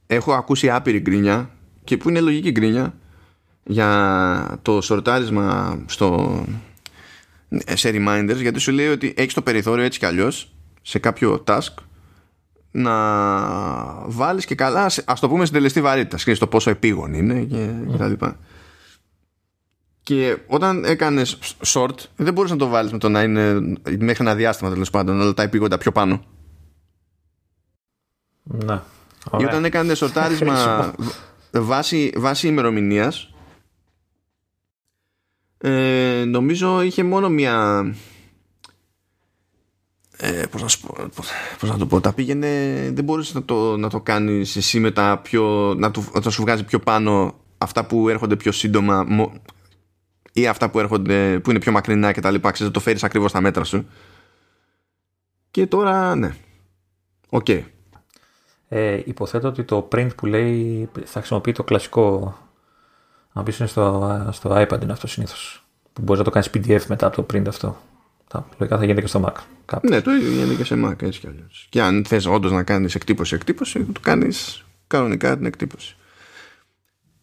έχω 0.07 0.34
ακούσει 0.34 0.70
άπειρη 0.70 0.99
γκρίνια 0.99 1.49
και 1.84 1.97
που 1.97 2.09
είναι 2.09 2.20
λογική 2.20 2.51
γκρίνια 2.51 2.93
για 3.63 4.59
το 4.61 4.82
σορτάρισμα 4.82 5.78
στο, 5.86 6.39
σε 7.74 7.89
reminders 7.93 8.41
γιατί 8.41 8.59
σου 8.59 8.72
λέει 8.72 8.88
ότι 8.88 9.13
έχεις 9.18 9.34
το 9.34 9.41
περιθώριο 9.41 9.84
έτσι 9.84 9.99
κι 9.99 10.05
αλλιώς 10.05 10.53
σε 10.82 10.99
κάποιο 10.99 11.43
task 11.47 11.74
να 12.76 12.93
βάλεις 14.05 14.45
και 14.45 14.55
καλά 14.55 14.91
ας 15.05 15.19
το 15.19 15.30
πούμε 15.30 15.45
στην 15.45 15.57
τελεστή 15.57 15.82
βαρύτητας 15.82 16.21
σκέφτεσαι 16.21 16.45
το 16.45 16.51
πόσο 16.51 16.69
επίγον 16.69 17.13
είναι 17.13 17.41
και, 17.41 17.69
και 17.91 17.97
τα 17.97 18.07
λοιπά. 18.07 18.39
Και 20.03 20.38
όταν 20.47 20.84
έκανες 20.84 21.38
short 21.65 21.95
δεν 22.15 22.34
μπορείς 22.34 22.51
να 22.51 22.57
το 22.57 22.67
βάλεις 22.67 22.91
με 22.91 22.97
το 22.97 23.09
να 23.09 23.23
είναι 23.23 23.53
μέχρι 23.99 24.17
ένα 24.19 24.36
διάστημα 24.36 24.69
τέλος 24.69 24.89
πάντων 24.89 25.21
αλλά 25.21 25.34
τα 25.34 25.43
επίγοντα 25.43 25.78
πιο 25.78 25.91
πάνω. 25.91 26.23
Να 28.43 28.84
και 29.38 29.45
όταν 29.45 29.65
έκανες 29.65 29.97
σορτάρισμα 29.97 30.93
βάση, 31.51 32.13
βάση 32.15 32.47
ημερομηνίας 32.47 33.30
ε, 35.57 36.23
νομίζω 36.28 36.82
είχε 36.82 37.03
μόνο 37.03 37.30
μια 37.30 37.86
ε, 40.18 40.43
πώς, 40.51 40.61
να 40.61 40.88
πω, 40.88 41.09
πώς, 41.59 41.70
να 41.70 41.78
το 41.78 41.86
πω 41.86 42.01
τα 42.01 42.13
πήγαινε 42.13 42.47
δεν 42.93 43.03
μπορούσες 43.03 43.34
να 43.34 43.43
το, 43.43 43.78
να 43.78 43.89
το 43.89 44.01
κάνεις 44.01 44.55
εσύ 44.55 44.80
μετά 44.80 45.18
πιο, 45.18 45.74
να, 45.78 45.91
του, 45.91 46.05
να 46.24 46.30
σου 46.30 46.41
βγάζει 46.41 46.63
πιο 46.63 46.80
πάνω 46.80 47.36
αυτά 47.57 47.86
που 47.86 48.09
έρχονται 48.09 48.36
πιο 48.36 48.51
σύντομα 48.51 49.05
ή 50.32 50.47
αυτά 50.47 50.70
που 50.70 50.80
έρχονται 50.80 51.39
που 51.39 51.49
είναι 51.49 51.59
πιο 51.59 51.72
μακρινά 51.72 52.11
και 52.11 52.22
τα 52.22 52.32
λοιπά 52.32 52.51
ξέρεις 52.51 52.74
το 52.74 52.80
φέρεις 52.80 53.03
ακριβώς 53.03 53.30
στα 53.30 53.41
μέτρα 53.41 53.63
σου 53.63 53.88
και 55.51 55.68
τώρα 55.68 56.16
ναι 56.16 56.36
OK 57.30 57.45
okay. 57.47 57.61
ε, 58.68 59.01
υποθέτω 59.05 59.47
ότι 59.47 59.63
το 59.63 59.88
print 59.91 60.09
που 60.16 60.26
λέει 60.26 60.89
θα 61.03 61.20
χρησιμοποιεί 61.20 61.51
το 61.51 61.63
κλασικό 61.63 62.36
να 63.36 63.43
πεις 63.43 63.59
είναι 63.59 63.68
στο, 63.68 64.30
στο 64.32 64.49
iPad 64.61 64.82
είναι 64.82 64.91
αυτό 64.91 65.07
συνήθως. 65.07 65.66
Που 65.93 66.01
μπορείς 66.01 66.18
να 66.18 66.32
το 66.32 66.32
κάνεις 66.32 66.49
PDF 66.53 66.86
μετά 66.88 67.07
από 67.07 67.16
το 67.16 67.26
print 67.34 67.47
αυτό. 67.47 67.78
Θα, 68.28 68.47
λογικά 68.57 68.78
θα 68.78 68.84
γίνεται 68.84 69.01
και 69.01 69.07
στο 69.07 69.23
Mac. 69.26 69.41
Κάπου. 69.65 69.88
Ναι, 69.89 70.01
το 70.01 70.11
ίδιο 70.11 70.30
γίνεται 70.30 70.53
και 70.53 70.63
σε 70.63 70.76
Mac 70.86 71.01
έτσι 71.01 71.19
κι 71.19 71.28
αλλιώς. 71.28 71.67
Και 71.69 71.82
αν 71.82 72.05
θες 72.05 72.26
όντως 72.26 72.51
να 72.51 72.63
κάνεις 72.63 72.95
εκτύπωση-εκτύπωση, 72.95 73.80
το 73.80 73.99
κάνεις 73.99 74.65
κανονικά 74.88 75.38
την 75.38 75.45
εκτύπωση. 75.45 75.95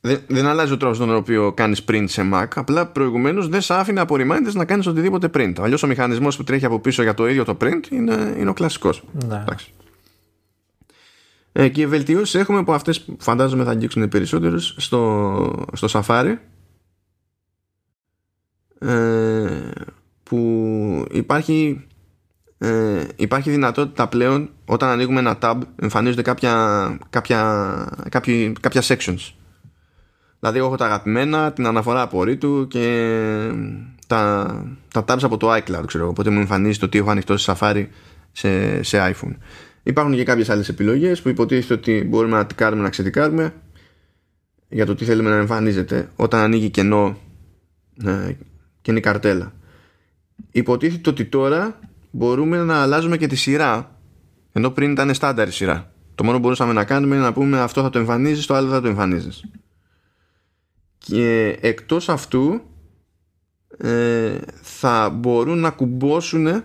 Δεν, 0.00 0.20
δεν 0.26 0.46
αλλάζει 0.46 0.72
ο 0.72 0.76
τρόπος 0.76 0.98
τον 0.98 1.14
οποίο 1.14 1.52
κάνεις 1.52 1.84
print 1.88 2.04
σε 2.08 2.30
Mac. 2.32 2.46
Απλά 2.54 2.86
προηγουμένως 2.86 3.48
δεν 3.48 3.60
σε 3.60 3.74
άφηνε 3.74 4.00
από 4.00 4.14
reminders 4.18 4.52
να 4.52 4.64
κάνεις 4.64 4.86
οτιδήποτε 4.86 5.30
print. 5.34 5.54
Αλλιώς 5.60 5.82
ο 5.82 5.86
μηχανισμός 5.86 6.36
που 6.36 6.44
τρέχει 6.44 6.64
από 6.64 6.78
πίσω 6.78 7.02
για 7.02 7.14
το 7.14 7.28
ίδιο 7.28 7.44
το 7.44 7.56
print 7.60 7.80
είναι, 7.90 8.34
είναι 8.38 8.50
ο 8.50 8.52
κλασικός. 8.52 9.02
Ναι. 9.26 9.44
Ε, 11.52 11.68
και 11.68 11.80
οι 11.80 11.86
βελτιώσεις 11.86 12.34
έχουμε 12.34 12.58
από 12.58 12.72
αυτές 12.72 13.00
που 13.00 13.16
φαντάζομαι 13.20 13.64
θα 13.64 13.70
αγγίξουν 13.70 14.08
περισσότερου 14.08 14.58
στο, 14.58 15.66
στο 15.72 15.88
Safari. 15.90 16.34
Ε, 18.78 19.70
που 20.32 21.06
υπάρχει 21.10 21.86
ε, 22.58 23.04
υπάρχει 23.16 23.50
δυνατότητα 23.50 24.08
πλέον 24.08 24.50
όταν 24.64 24.88
ανοίγουμε 24.88 25.18
ένα 25.20 25.38
tab 25.42 25.60
εμφανίζονται 25.82 26.22
κάποια, 26.22 26.52
κάποια, 27.10 27.38
κάποια, 28.08 28.52
κάποια 28.60 28.82
sections 28.82 29.32
δηλαδή 30.40 30.58
έχω 30.58 30.76
τα 30.76 30.84
αγαπημένα 30.84 31.52
την 31.52 31.66
αναφορά 31.66 32.02
απορρίτου 32.02 32.66
και 32.68 33.16
τα, 34.06 34.46
τα 34.92 35.04
tabs 35.08 35.22
από 35.22 35.36
το 35.36 35.54
iCloud 35.54 35.84
ξέρω 35.86 36.08
οπότε 36.08 36.30
μου 36.30 36.38
εμφανίζει 36.38 36.78
το 36.78 36.88
τι 36.88 36.98
έχω 36.98 37.10
ανοιχτό 37.10 37.36
σε 37.36 37.52
Safari 37.56 37.86
σε, 38.32 38.82
σε 38.82 39.14
iPhone 39.14 39.36
Υπάρχουν 39.82 40.14
και 40.14 40.24
κάποιες 40.24 40.50
άλλες 40.50 40.68
επιλογές 40.68 41.22
που 41.22 41.28
υποτίθεται 41.28 41.74
ότι 41.74 42.06
μπορούμε 42.08 42.36
να 42.36 42.46
τικάρουμε, 42.46 42.82
να 42.82 42.88
ξετικάρουμε 42.88 43.54
για 44.68 44.86
το 44.86 44.94
τι 44.94 45.04
θέλουμε 45.04 45.30
να 45.30 45.36
εμφανίζεται 45.36 46.10
όταν 46.16 46.40
ανοίγει 46.40 46.70
κενό 46.70 47.18
ε, 48.04 48.32
καινή 48.82 49.00
καρτέλα. 49.00 49.52
Υποτίθεται 50.50 51.10
ότι 51.10 51.24
τώρα 51.24 51.78
μπορούμε 52.10 52.62
να 52.62 52.82
αλλάζουμε 52.82 53.16
και 53.16 53.26
τη 53.26 53.36
σειρά 53.36 53.96
ενώ 54.52 54.70
πριν 54.70 54.90
ήταν 54.90 55.14
στάνταρ 55.14 55.50
σειρά. 55.50 55.90
Το 56.14 56.24
μόνο 56.24 56.36
που 56.36 56.42
μπορούσαμε 56.42 56.72
να 56.72 56.84
κάνουμε 56.84 57.14
είναι 57.14 57.24
να 57.24 57.32
πούμε 57.32 57.60
αυτό 57.60 57.82
θα 57.82 57.90
το 57.90 57.98
εμφανίζεις, 57.98 58.46
το 58.46 58.54
άλλο 58.54 58.70
θα 58.70 58.80
το 58.80 58.88
εμφανίζεις. 58.88 59.44
Και 60.98 61.58
εκτός 61.60 62.08
αυτού 62.08 62.60
ε, 63.78 64.38
θα 64.62 65.10
μπορούν 65.10 65.58
να 65.58 65.70
κουμπώσουν 65.70 66.62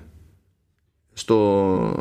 στο, 1.13 1.93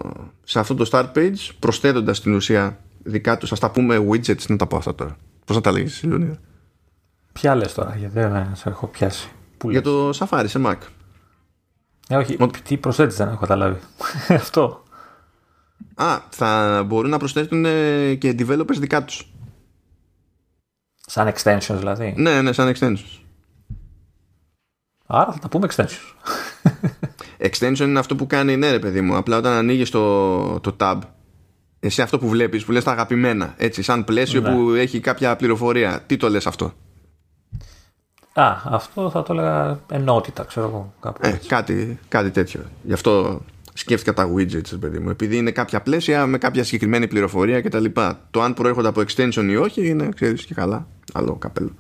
σε 0.45 0.59
αυτό 0.59 0.75
το 0.75 0.89
start 0.93 1.12
page 1.14 1.51
προσθέτοντας 1.59 2.21
την 2.21 2.35
ουσία 2.35 2.81
δικά 3.03 3.37
τους 3.37 3.53
ας 3.53 3.59
τα 3.59 3.71
πούμε 3.71 4.07
widgets 4.11 4.47
να 4.49 4.57
τα 4.57 4.67
πω 4.67 4.77
αυτά 4.77 4.95
τώρα 4.95 5.17
πώς 5.45 5.57
να 5.57 5.62
τα 5.62 5.73
λέγεις 5.73 6.03
Λεωνίδα 6.03 6.39
Ποια 7.33 7.55
λες 7.55 7.75
τώρα 7.75 7.97
γιατί 7.97 8.14
δεν 8.14 8.55
σε 8.55 8.69
έχω 8.69 8.87
πιάσει 8.87 9.31
Πού 9.59 9.71
Για 9.71 9.83
το 9.83 10.11
Safari 10.14 10.45
σε 10.47 10.61
Mac 10.64 10.77
ε, 12.09 12.16
όχι, 12.16 12.36
Ο... 12.42 12.46
τι 12.46 12.76
προσθέτεις 12.76 13.16
δεν 13.16 13.28
έχω 13.28 13.40
καταλάβει 13.40 13.78
Αυτό 14.28 14.82
Α, 15.94 16.18
θα 16.28 16.82
μπορούν 16.86 17.11
να 17.11 17.18
προσθέτουν 17.18 17.62
και 18.18 18.34
developers 18.38 18.76
δικά 18.78 19.04
τους 19.04 19.30
Σαν 21.07 21.32
extensions 21.36 21.76
δηλαδή 21.78 22.14
Ναι, 22.16 22.42
ναι, 22.42 22.52
σαν 22.52 22.74
extensions 22.74 23.20
Άρα 25.07 25.32
θα 25.32 25.38
τα 25.38 25.48
πούμε 25.48 25.68
extensions. 25.70 26.14
Extension 27.48 27.80
είναι 27.80 27.98
αυτό 27.98 28.16
που 28.16 28.26
κάνει, 28.26 28.57
ναι 28.57 28.70
ρε 28.70 28.78
παιδί 28.78 29.00
μου. 29.00 29.16
Απλά 29.16 29.36
όταν 29.36 29.52
ανοίγεις 29.52 29.90
το, 29.90 30.61
το 30.61 30.76
tab, 30.80 30.98
εσύ 31.80 32.02
αυτό 32.02 32.18
που 32.18 32.28
βλέπεις, 32.28 32.64
που 32.64 32.72
λες 32.72 32.84
τα 32.84 32.90
αγαπημένα, 32.90 33.54
έτσι, 33.57 33.82
σαν 33.82 34.04
πλαίσιο 34.04 34.40
Ναι. 34.40 34.50
που 34.54 34.70
έχει 34.70 35.00
κάποια 35.00 35.36
πληροφορία. 35.36 36.02
Τι 36.07 36.16
το 36.16 36.28
λες 36.28 36.46
αυτό; 36.46 36.72
Α, 38.39 38.57
αυτό 38.64 39.11
θα 39.11 39.22
το 39.22 39.32
έλεγα 39.32 39.80
ενότητα, 39.91 40.45
ξέρω 40.45 40.66
εγώ. 40.66 40.95
Κάπου 41.01 41.20
Ε, 41.22 41.28
έτσι. 41.28 41.49
κάτι, 41.49 41.99
κάτι 42.09 42.30
τέτοιο. 42.30 42.61
Γι' 42.82 42.93
αυτό 42.93 43.41
σκέφτηκα 43.72 44.12
τα 44.14 44.32
widgets, 44.34 44.70
ρε 44.70 44.76
παιδί 44.76 44.99
μου. 44.99 45.11
Επειδή 45.11 45.37
είναι 45.37 45.51
κάποια 45.51 45.80
πλαίσια 45.82 46.26
με 46.26 46.39
κάποια 46.39 46.64
συγκεκριμένη 46.64 47.09
πληροφορία 47.09 47.61
κτλ. 47.61 47.84
Το 48.30 48.43
αν 48.43 48.55
προέρχονται 48.55 48.89
από 48.89 49.01
extension 49.01 49.47
ή 49.51 49.57
όχι 49.57 49.89
είναι, 49.89 50.09
ξέρεις 50.14 50.45
και 50.45 50.55
καλά. 50.55 50.87
Άλλο 51.12 51.37
καπέλο. 51.37 51.70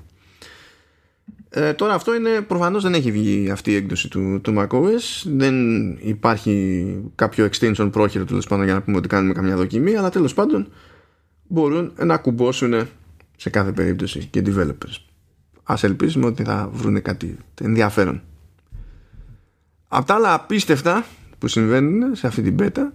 Ε, 1.50 1.72
τώρα 1.72 1.94
αυτό 1.94 2.14
είναι 2.14 2.40
προφανώς 2.40 2.82
δεν 2.82 2.94
έχει 2.94 3.12
βγει 3.12 3.50
αυτή 3.50 3.70
η 3.70 3.74
έκδοση 3.74 4.08
του, 4.08 4.40
του 4.40 4.54
macOS 4.58 5.24
δεν 5.24 5.54
υπάρχει 5.92 6.96
κάποιο 7.14 7.48
extension 7.52 7.88
πρόχειρο 7.92 8.24
τέλος 8.24 8.46
πάντων 8.46 8.64
για 8.64 8.74
να 8.74 8.82
πούμε 8.82 8.96
ότι 8.96 9.08
κάνουμε 9.08 9.32
καμιά 9.32 9.56
δοκιμή 9.56 9.96
αλλά 9.96 10.10
τέλος 10.10 10.34
πάντων 10.34 10.68
μπορούν 11.46 11.92
να 12.04 12.16
κουμπώσουν 12.16 12.88
σε 13.36 13.50
κάθε 13.50 13.72
περίπτωση 13.72 14.24
και 14.30 14.42
developers 14.46 14.96
ας 15.68 15.82
ελπίσουμε 15.82 16.26
ότι 16.26 16.44
θα 16.44 16.70
βρουν 16.72 17.02
κάτι 17.02 17.36
ενδιαφέρον. 17.60 18.22
Απ' 19.88 20.06
τα 20.06 20.14
άλλα 20.14 20.34
απίστευτα 20.34 21.04
που 21.38 21.48
συμβαίνουν 21.48 22.14
σε 22.14 22.26
αυτή 22.26 22.42
την 22.42 22.56
beta 22.60 22.90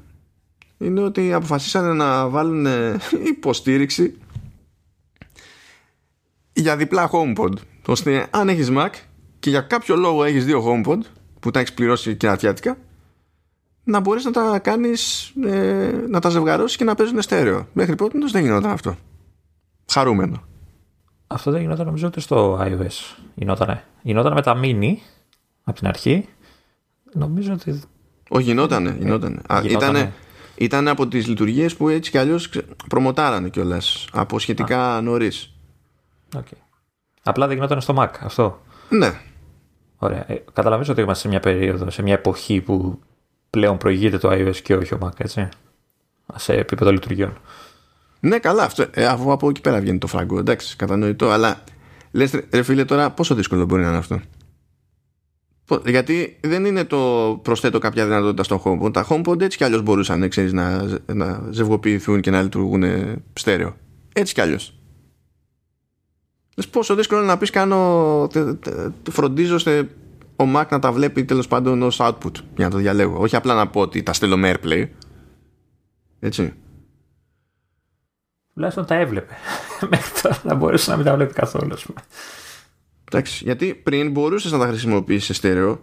είναι 0.77 1.01
ότι 1.01 1.33
αποφασίσανε 1.33 1.93
να 1.93 2.27
βάλουν 2.27 2.67
υποστήριξη 3.35 4.17
για 6.53 6.75
διπλά 6.75 7.09
HomePod 7.11 7.53
ώστε 7.85 8.27
αν 8.29 8.49
έχεις 8.49 8.69
Mac 8.71 8.89
και 9.39 9.49
για 9.49 9.61
κάποιο 9.61 9.95
λόγο 9.95 10.23
έχεις 10.23 10.45
δύο 10.45 10.63
HomePod 10.65 10.99
που 11.39 11.51
τα 11.51 11.59
έχεις 11.59 11.73
πληρώσει 11.73 12.15
και 12.15 12.27
ατιάτικα 12.27 12.77
να 13.83 13.99
μπορείς 13.99 14.25
να 14.25 14.31
τα 14.31 14.59
κάνεις 14.59 15.33
ε, 15.43 16.05
να 16.09 16.19
τα 16.19 16.29
ζευγαρώσεις 16.29 16.77
και 16.77 16.83
να 16.83 16.95
παίζουν 16.95 17.21
στέρεο. 17.21 17.67
Μέχρι 17.73 17.95
πρώτη 17.95 18.17
δεν 18.31 18.43
γινόταν 18.43 18.71
αυτό. 18.71 18.97
Χαρούμενο 19.91 20.49
Αυτό 21.33 21.51
δεν 21.51 21.61
γινόταν 21.61 21.85
νομίζω 21.85 22.07
ούτε 22.07 22.19
στο 22.19 22.59
iOS. 22.61 23.15
Γινότανε. 23.35 23.83
Γινόταν 24.01 24.33
με 24.33 24.41
τα 24.41 24.59
mini 24.63 24.93
από 25.63 25.77
την 25.77 25.87
αρχή. 25.87 26.25
Νομίζω 27.13 27.53
ότι. 27.53 27.81
όχι 28.29 28.43
γινότανε, 28.43 28.95
γινότανε. 28.99 29.41
Α, 29.53 29.59
γινότανε. 29.61 29.97
ήτανε, 29.99 30.13
ήταν 30.55 30.87
από 30.87 31.07
τις 31.07 31.27
λειτουργίες 31.27 31.75
που 31.75 31.89
έτσι 31.89 32.11
κι 32.11 32.17
αλλιώς 32.17 32.49
ξε- 32.49 32.65
προμοτάρανε 32.89 33.49
κιόλας 33.49 34.07
από 34.11 34.39
σχετικά 34.39 35.01
νωρίς 35.03 35.53
Okay. 36.35 36.57
Απλά 37.23 37.47
δεν 37.47 37.55
γινόταν 37.55 37.81
στο 37.81 37.93
Mac 37.97 38.09
αυτό. 38.19 38.61
ναι 38.89 39.11
Ωραία. 39.97 40.31
Ε, 40.31 40.43
καταλαβαίνεις 40.53 40.89
ότι 40.89 41.01
είμαστε 41.01 41.21
σε 41.21 41.27
μια 41.27 41.39
περίοδο, 41.39 41.89
σε 41.89 42.01
μια 42.01 42.13
εποχή 42.13 42.61
που 42.61 42.99
πλέον 43.49 43.77
προηγείται 43.77 44.17
το 44.17 44.29
iOS 44.31 44.55
και 44.55 44.75
όχι 44.75 44.93
ο 44.93 44.97
Mac, 45.01 45.11
έτσι. 45.17 45.49
Σε 46.35 46.53
επίπεδο 46.53 46.91
λειτουργιών. 46.91 47.37
Ναι, 48.23 48.39
καλά, 48.39 48.63
αυτό, 48.63 48.85
ε, 48.93 49.05
αφού 49.05 49.31
από 49.31 49.49
εκεί 49.49 49.61
πέρα 49.61 49.79
βγαίνει 49.79 49.97
το 49.97 50.07
φράγκο. 50.07 50.39
Εντάξει, 50.39 50.75
κατανοητό, 50.75 51.29
αλλά 51.29 51.63
λες, 52.11 52.39
ρε 52.51 52.63
φίλε, 52.63 52.85
τώρα 52.85 53.11
πόσο 53.11 53.35
δύσκολο 53.35 53.65
μπορεί 53.65 53.81
να 53.81 53.87
είναι 53.87 53.97
αυτό; 53.97 54.21
Πο- 55.65 55.81
Γιατί 55.85 56.37
δεν 56.41 56.65
είναι 56.65 56.83
το 56.83 56.97
προσθέτω 57.43 57.79
κάποια 57.79 58.05
δυνατότητα 58.05 58.43
στο 58.43 58.61
HomePod. 58.65 58.93
Τα 58.93 59.07
HomePod 59.09 59.41
έτσι 59.41 59.57
κι 59.57 59.63
αλλιώς 59.63 59.81
μπορούσαν 59.81 60.29
ξέρεις, 60.29 60.53
να, 60.53 60.87
ζε- 60.87 61.11
να 61.13 61.47
ζευγοποιηθούν 61.49 62.21
και 62.21 62.31
να 62.31 62.41
λειτουργούν 62.41 62.83
στέρεο. 63.33 63.75
Έτσι 64.13 64.33
κι 64.33 64.41
αλλιώς. 64.41 64.75
Λες 66.55 66.67
πόσο 66.67 66.95
δύσκολο 66.95 67.21
είναι 67.21 67.29
να 67.29 67.37
πεις 67.37 67.49
κάνω. 67.49 68.27
τε- 68.31 68.59
τε- 68.59 68.91
φροντίζω 69.11 69.55
ώστε 69.55 69.89
ο 70.35 70.43
Mac 70.55 70.65
να 70.69 70.79
τα 70.79 70.91
βλέπει 70.91 71.23
τέλος 71.25 71.47
πάντων 71.47 71.81
ως 71.81 71.97
output 72.01 72.31
για 72.55 72.65
να 72.65 72.69
το 72.69 72.77
διαλέγω. 72.77 73.19
Όχι 73.19 73.35
απλά 73.35 73.53
να 73.55 73.67
πω 73.67 73.79
ότι 73.81 74.03
τα 74.03 74.13
στέλνω 74.13 74.37
με 74.37 74.53
AirPlay. 74.55 74.87
Έτσι. 76.19 76.53
Τουλάχιστον 78.61 78.85
τα 78.85 78.95
έβλεπε. 78.95 79.33
Μέχρι 79.91 80.21
τώρα 80.21 80.39
να 80.43 80.55
μπορέσει 80.55 80.89
να 80.89 80.95
μην 80.95 81.05
τα 81.05 81.15
βλέπει 81.15 81.33
καθόλου, 81.33 81.73
ας 81.73 81.85
πούμε. 81.85 82.01
Εντάξει, 83.11 83.43
γιατί 83.43 83.73
πριν 83.83 84.11
μπορούσες 84.11 84.51
να 84.51 84.57
τα 84.57 84.67
χρησιμοποιήσεις 84.67 85.25
σε 85.25 85.33
στέρεο 85.33 85.79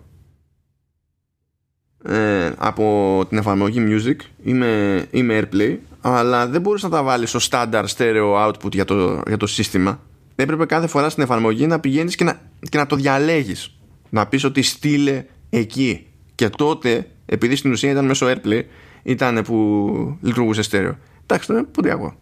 ε, 2.04 2.52
από 2.58 3.24
την 3.28 3.38
εφαρμογή 3.38 3.86
Music 3.88 4.16
ή 4.42 4.52
με, 4.52 5.04
ή 5.10 5.22
με 5.22 5.40
AirPlay, 5.40 5.76
αλλά 6.00 6.46
δεν 6.46 6.60
μπορούσες 6.60 6.90
να 6.90 6.96
τα 6.96 7.02
βάλεις 7.02 7.28
στο 7.34 7.38
standard 7.50 7.86
stereo 7.96 8.46
output 8.46 8.72
για 8.72 8.84
το, 8.84 9.22
για 9.26 9.36
το 9.36 9.46
σύστημα. 9.46 10.00
Έπρεπε 10.36 10.66
κάθε 10.66 10.86
φορά 10.86 11.08
στην 11.08 11.22
εφαρμογή 11.22 11.66
να 11.66 11.80
πηγαίνεις 11.80 12.16
και 12.16 12.24
να, 12.24 12.40
και 12.68 12.78
να 12.78 12.86
το 12.86 12.96
διαλέγεις. 12.96 13.78
Να 14.08 14.26
πεις 14.26 14.44
ότι 14.44 14.62
στείλε 14.62 15.24
εκεί. 15.50 16.06
Και 16.34 16.48
τότε, 16.48 17.10
επειδή 17.26 17.56
στην 17.56 17.70
ουσία 17.70 17.90
ήταν 17.90 18.04
μέσω 18.04 18.26
AirPlay, 18.26 18.62
ήταν 19.02 19.42
που 19.42 20.18
λειτουργούσε 20.20 20.62
στέρεο. 20.62 20.98
Εντάξει, 21.22 21.48
τώρα 21.48 21.64
ποντιακό. 21.64 22.16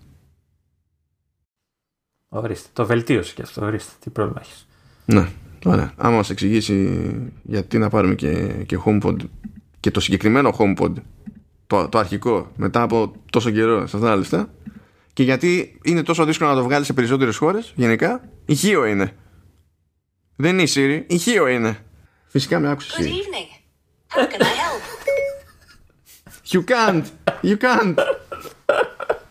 Ορίστε. 2.43 2.69
Το 2.73 2.87
βελτίωσε 2.87 3.35
και 3.35 3.43
αυτό. 3.43 3.65
Ορίστε. 3.65 3.93
Τι 4.01 4.11
πρόβλημα 4.11 4.41
έχεις. 4.41 4.67
Ναι, 5.05 5.29
ωραία. 5.65 5.93
Άμα 5.97 6.17
μας 6.17 6.31
εξηγήσει 6.31 7.11
γιατί 7.43 7.79
να 7.79 7.89
πάρουμε 7.89 8.15
και, 8.15 8.47
και 8.67 8.79
HomePod 8.85 9.17
και 9.81 9.91
το 9.91 10.01
συγκεκριμένο 10.01 10.57
HomePod 10.59 10.93
το, 11.67 11.89
το 11.89 11.99
αρχικό 11.99 12.53
μετά 12.57 12.83
από 12.83 13.13
τόσο 13.31 13.51
καιρό 13.51 13.87
σε 13.87 13.97
αυτά 13.97 14.09
τα 14.09 14.17
λεφτά 14.17 14.51
και 15.13 15.23
γιατί 15.23 15.79
είναι 15.83 16.03
τόσο 16.03 16.25
δύσκολο 16.25 16.51
να 16.51 16.57
το 16.57 16.63
βγάλεις 16.63 16.87
σε 16.87 16.93
περισσότερες 16.93 17.37
χώρες 17.37 17.73
γενικά 17.77 18.29
ηχείο 18.45 18.85
είναι 18.85 19.13
δεν 20.37 20.59
είναι 20.59 20.63
η 20.63 20.73
Siri, 20.75 21.13
ηχείο 21.13 21.47
είναι 21.47 21.79
φυσικά 22.27 22.61
με 22.61 22.71
άκουσες 22.71 22.97
Good 22.97 23.03
Siri 23.03 23.07
evening. 23.07 23.51
How 24.17 24.27
can 24.33 24.41
I 24.41 24.45
help? 24.45 24.83
You 26.53 26.63
can't, 26.73 27.07
you 27.43 27.57
can't 27.57 27.99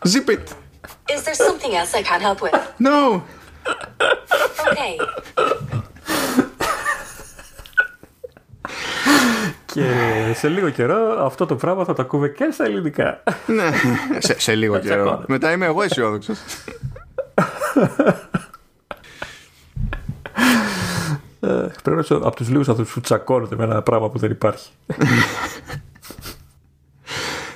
Zip 0.06 0.28
it, 0.30 0.54
Is 1.14 1.22
there 1.24 1.34
something 1.46 1.72
else 1.78 1.92
I 1.94 2.02
can 2.02 2.20
help 2.20 2.40
with? 2.42 2.54
no 2.78 3.22
Okay. 4.70 4.94
Και 9.66 9.84
σε 10.34 10.48
λίγο 10.48 10.70
καιρό 10.70 11.24
αυτό 11.24 11.46
το 11.46 11.56
πράγμα 11.56 11.84
θα 11.84 11.92
το 11.92 12.02
ακούμε 12.02 12.28
και 12.28 12.48
στα 12.52 12.64
ελληνικά. 12.64 13.22
ναι, 13.46 13.70
σε, 14.18 14.40
σε 14.40 14.54
λίγο 14.54 14.78
καιρό 14.78 15.02
τσακώνεται. 15.02 15.32
μετά 15.32 15.52
είμαι 15.52 15.66
εγώ 15.66 15.82
αισιόδοξο. 15.82 16.32
Πρέπει 21.40 21.90
να 21.90 21.98
είσαι 21.98 22.14
από 22.14 22.36
τους 22.36 22.48
λίγους 22.48 22.68
ανθρώπου 22.68 22.90
που 22.94 23.00
τσακώνονται 23.00 23.56
με 23.56 23.64
ένα 23.64 23.82
πράγμα 23.82 24.10
που 24.10 24.18
δεν 24.18 24.30
υπάρχει. 24.30 24.70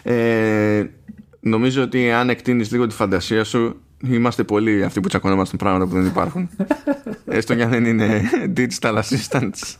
Ε, 0.03 0.85
νομίζω 1.41 1.83
ότι 1.83 2.11
αν 2.11 2.31
εκτείνεις 2.31 2.71
λίγο 2.71 2.87
τη 2.87 2.95
φαντασία 2.95 3.45
σου 3.45 3.81
είμαστε 4.05 4.45
πολλοί 4.45 4.85
αυτοί 4.85 5.01
που 5.01 5.09
τσακωνόμαστε 5.09 5.57
πράγματα 5.57 5.87
που 5.87 5.93
δεν 5.93 6.07
υπάρχουν. 6.07 6.51
Έστω 7.25 7.55
και 7.55 7.63
αν 7.63 7.71
δεν 7.71 7.85
είναι 7.85 8.23
digital 8.57 9.03
assistants. 9.03 9.77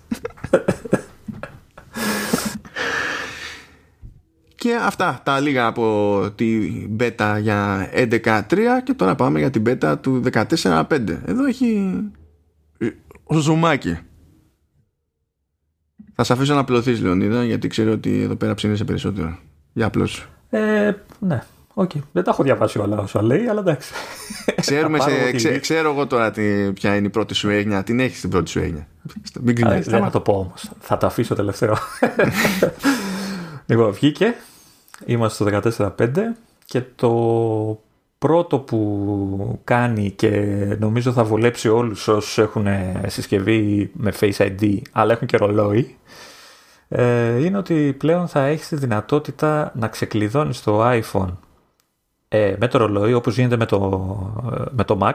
Και 4.55 4.75
αυτά 4.83 5.21
τα 5.25 5.41
λίγα 5.41 5.67
από 5.67 6.21
τη 6.35 6.71
beta 6.99 7.39
για 7.41 7.91
11.3 7.95 8.43
και 8.85 8.95
τώρα 8.97 9.15
πάμε 9.15 9.39
για 9.39 9.51
την 9.51 9.63
beta 9.67 9.95
του 10.01 10.23
14.5 10.33 10.85
εδώ 11.25 11.45
έχει 11.45 11.93
ζουμάκι 13.31 13.99
θα 16.23 16.27
σε 16.27 16.33
αφήσω 16.33 16.55
να 16.55 16.61
απλωθείς 16.61 17.01
Λεωνίδα 17.01 17.45
γιατί 17.45 17.69
ξέρω 17.69 17.93
ότι 17.93 18.21
εδώ 18.21 18.37
πέρα 18.37 18.55
ψήνεσαι 18.55 18.85
περισσότερο. 18.85 19.39
Για 19.73 19.87
απλώς 19.87 20.29
Ε, 20.51 20.93
ναι. 21.19 21.43
Οκ. 21.75 21.91
Δεν 22.13 22.25
τα 22.25 22.31
έχω 22.31 22.43
διαβάσει 22.43 22.79
όλα 22.79 22.99
όσα 22.99 23.23
λέει, 23.23 23.47
αλλά 23.47 23.61
εντάξει. 23.61 23.93
Ξέρουμε 24.61 24.99
Θα 24.99 25.05
πάρω 25.05 25.17
σε, 25.17 25.23
ό,τι 25.25 25.37
ξέ- 25.37 25.51
λέει. 25.51 25.61
ξέρω 25.61 25.91
εγώ 25.91 26.07
τώρα 26.07 26.31
τι, 26.31 26.73
ποια 26.73 26.97
είναι 26.97 27.07
η 27.07 27.11
πρώτη 27.11 27.35
σου 27.35 27.49
έγνοια. 27.49 27.83
Την 27.83 28.01
έχεις 28.01 28.21
την 28.21 28.31
πρώτη 28.31 28.51
σου 28.51 28.59
έγνοια. 28.59 28.87
Μην 29.41 29.67
Α, 29.67 29.69
κρίνεις. 29.69 29.87
Δεν 29.87 30.01
θα 30.03 30.11
το 30.11 30.21
πω 30.21 30.33
όμως. 30.33 30.71
Θα 30.81 30.97
το 30.97 31.07
αφήσω 31.07 31.35
τελευταίο. 31.35 31.77
λοιπόν, 33.67 33.93
βγήκε. 33.93 34.35
Είμαστε 35.05 35.61
στο 35.61 35.73
14.5 35.99 36.07
και 36.65 36.83
το 36.95 37.81
πρώτο 38.19 38.59
που 38.59 39.61
κάνει 39.65 40.11
και 40.11 40.31
νομίζω 40.79 41.13
θα 41.13 41.25
βολέψει 41.25 41.69
όλους 41.69 42.09
όσους 42.09 42.39
έχουν 42.39 42.67
συσκευή 43.07 43.91
με 43.93 44.13
Face 44.21 44.37
ID 44.37 44.79
αλλά 44.93 45.13
έχουν 45.13 45.27
και 45.27 45.37
ρολόι 45.37 45.79
ε, 45.79 45.85
είναι 47.39 47.59
ότι 47.59 47.95
πλέον 47.99 48.29
θα 48.29 48.45
έχεις 48.45 48.69
τη 48.69 48.77
δυνατότητα 48.77 49.73
να 49.75 49.89
ξεκλειδώνεις 49.89 50.63
το 50.63 50.91
iPhone 50.91 51.33
ε, 52.33 52.55
με 52.59 52.69
το 52.69 52.79
ρολόι 52.79 53.13
όπως 53.13 53.37
γίνεται 53.37 53.57
με 53.57 53.67
το, 53.67 54.43
ε, 54.59 54.63
με 54.71 54.85
το 54.85 54.99
Mac. 55.03 55.15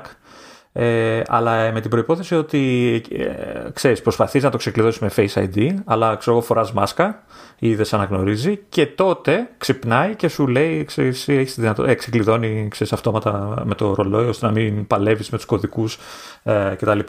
Ε, 0.72 1.22
αλλά 1.28 1.72
με 1.72 1.82
την 1.82 1.90
προϋπόθεση 1.90 2.36
ότι 2.36 3.02
ε, 3.12 3.70
ξέρεις, 3.74 4.02
προσπαθείς 4.02 4.44
να 4.44 4.50
το 4.50 4.58
ξεκλειδώσεις 4.58 5.02
με 5.02 5.12
Face 5.16 5.48
ID, 5.48 5.74
αλλά 5.86 6.16
ξέρω 6.16 6.36
εγώ 6.36 6.46
φοράς 6.46 6.72
μάσκα 6.72 7.24
ή 7.60 7.76
δεν 7.76 7.86
σε 7.86 7.96
αναγνωρίζει 7.96 8.60
και 8.70 8.86
τότε 8.86 9.50
ξυπνάει 9.58 10.16
και 10.16 10.28
σου 10.28 10.48
λέει, 10.48 10.84
ξέρεις, 10.84 11.28
έχεις 11.28 11.60
δυνατό, 11.60 11.84
ε, 11.84 11.94
ξεκλειδώνει 11.94 12.68
ξέρεις, 12.72 12.94
αυτόματα 12.94 13.62
με 13.66 13.76
το 13.76 13.94
ρολόι 13.94 14.28
ώστε 14.28 14.46
να 14.46 14.52
μην 14.52 14.88
παλεύεις 14.88 15.30
με 15.30 15.38
τους 15.38 15.46
κωδικούς 15.46 15.98
ε, 16.44 16.76
κτλ. 16.78 17.00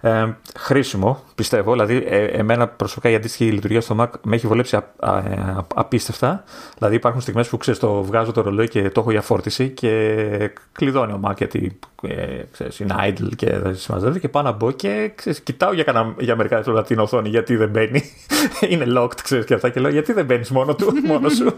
Ε, 0.00 0.26
χρήσιμο, 0.58 1.22
πιστεύω, 1.34 1.72
δηλαδή 1.72 2.04
ε, 2.08 2.24
εμένα 2.24 2.68
προσωπικά 2.68 3.10
η 3.10 3.14
αντίστοιχη 3.14 3.44
λειτουργία 3.44 3.80
στο 3.80 3.96
Mac 3.98 4.08
με 4.22 4.34
έχει 4.34 4.46
βολέψει 4.46 4.76
α, 4.76 4.84
α, 4.98 5.10
α, 5.10 5.66
απίστευτα. 5.74 6.44
Δηλαδή 6.76 6.94
υπάρχουν 6.94 7.20
στιγμές 7.20 7.48
που 7.48 7.56
ξέρεις, 7.56 7.80
το 7.80 8.02
βγάζω 8.02 8.32
το 8.32 8.40
ρολόι 8.40 8.68
και 8.68 8.90
το 8.90 9.00
έχω 9.00 9.10
για 9.10 9.22
φόρτιση 9.22 9.68
και 9.68 10.50
κλειδώνει 10.72 11.12
ο 11.12 11.20
Mac 11.24 11.36
γιατί 11.36 11.78
ε, 12.02 12.42
ξέρεις, 12.52 12.80
είναι 12.80 12.94
idle 12.98 13.34
και 13.36 13.58
δεν 13.58 13.76
συμμαζεύει 13.76 14.20
και 14.20 14.28
πάω 14.28 14.42
να 14.42 14.52
μπω 14.52 14.70
και 14.70 15.12
ξέρεις, 15.14 15.40
κοιτάω 15.40 15.72
για, 15.72 15.84
κανένα, 15.84 16.14
για 16.18 16.36
μερικά 16.36 16.56
λεπτά 16.56 16.82
την 16.82 16.98
οθόνη 16.98 17.28
γιατί 17.28 17.56
δεν 17.56 17.68
μπαίνει. 17.68 18.02
είναι 18.70 18.84
locked, 18.96 19.20
ξέρεις 19.22 19.44
και 19.44 19.54
αυτά 19.54 19.68
και 19.68 19.80
λέω 19.82 19.90
γιατί 19.90 20.12
δεν 20.12 20.24
μπαίνεις 20.24 20.50
μόνο 20.50 20.74
του, 20.74 20.92
μόνο 21.10 21.28
σου. 21.28 21.56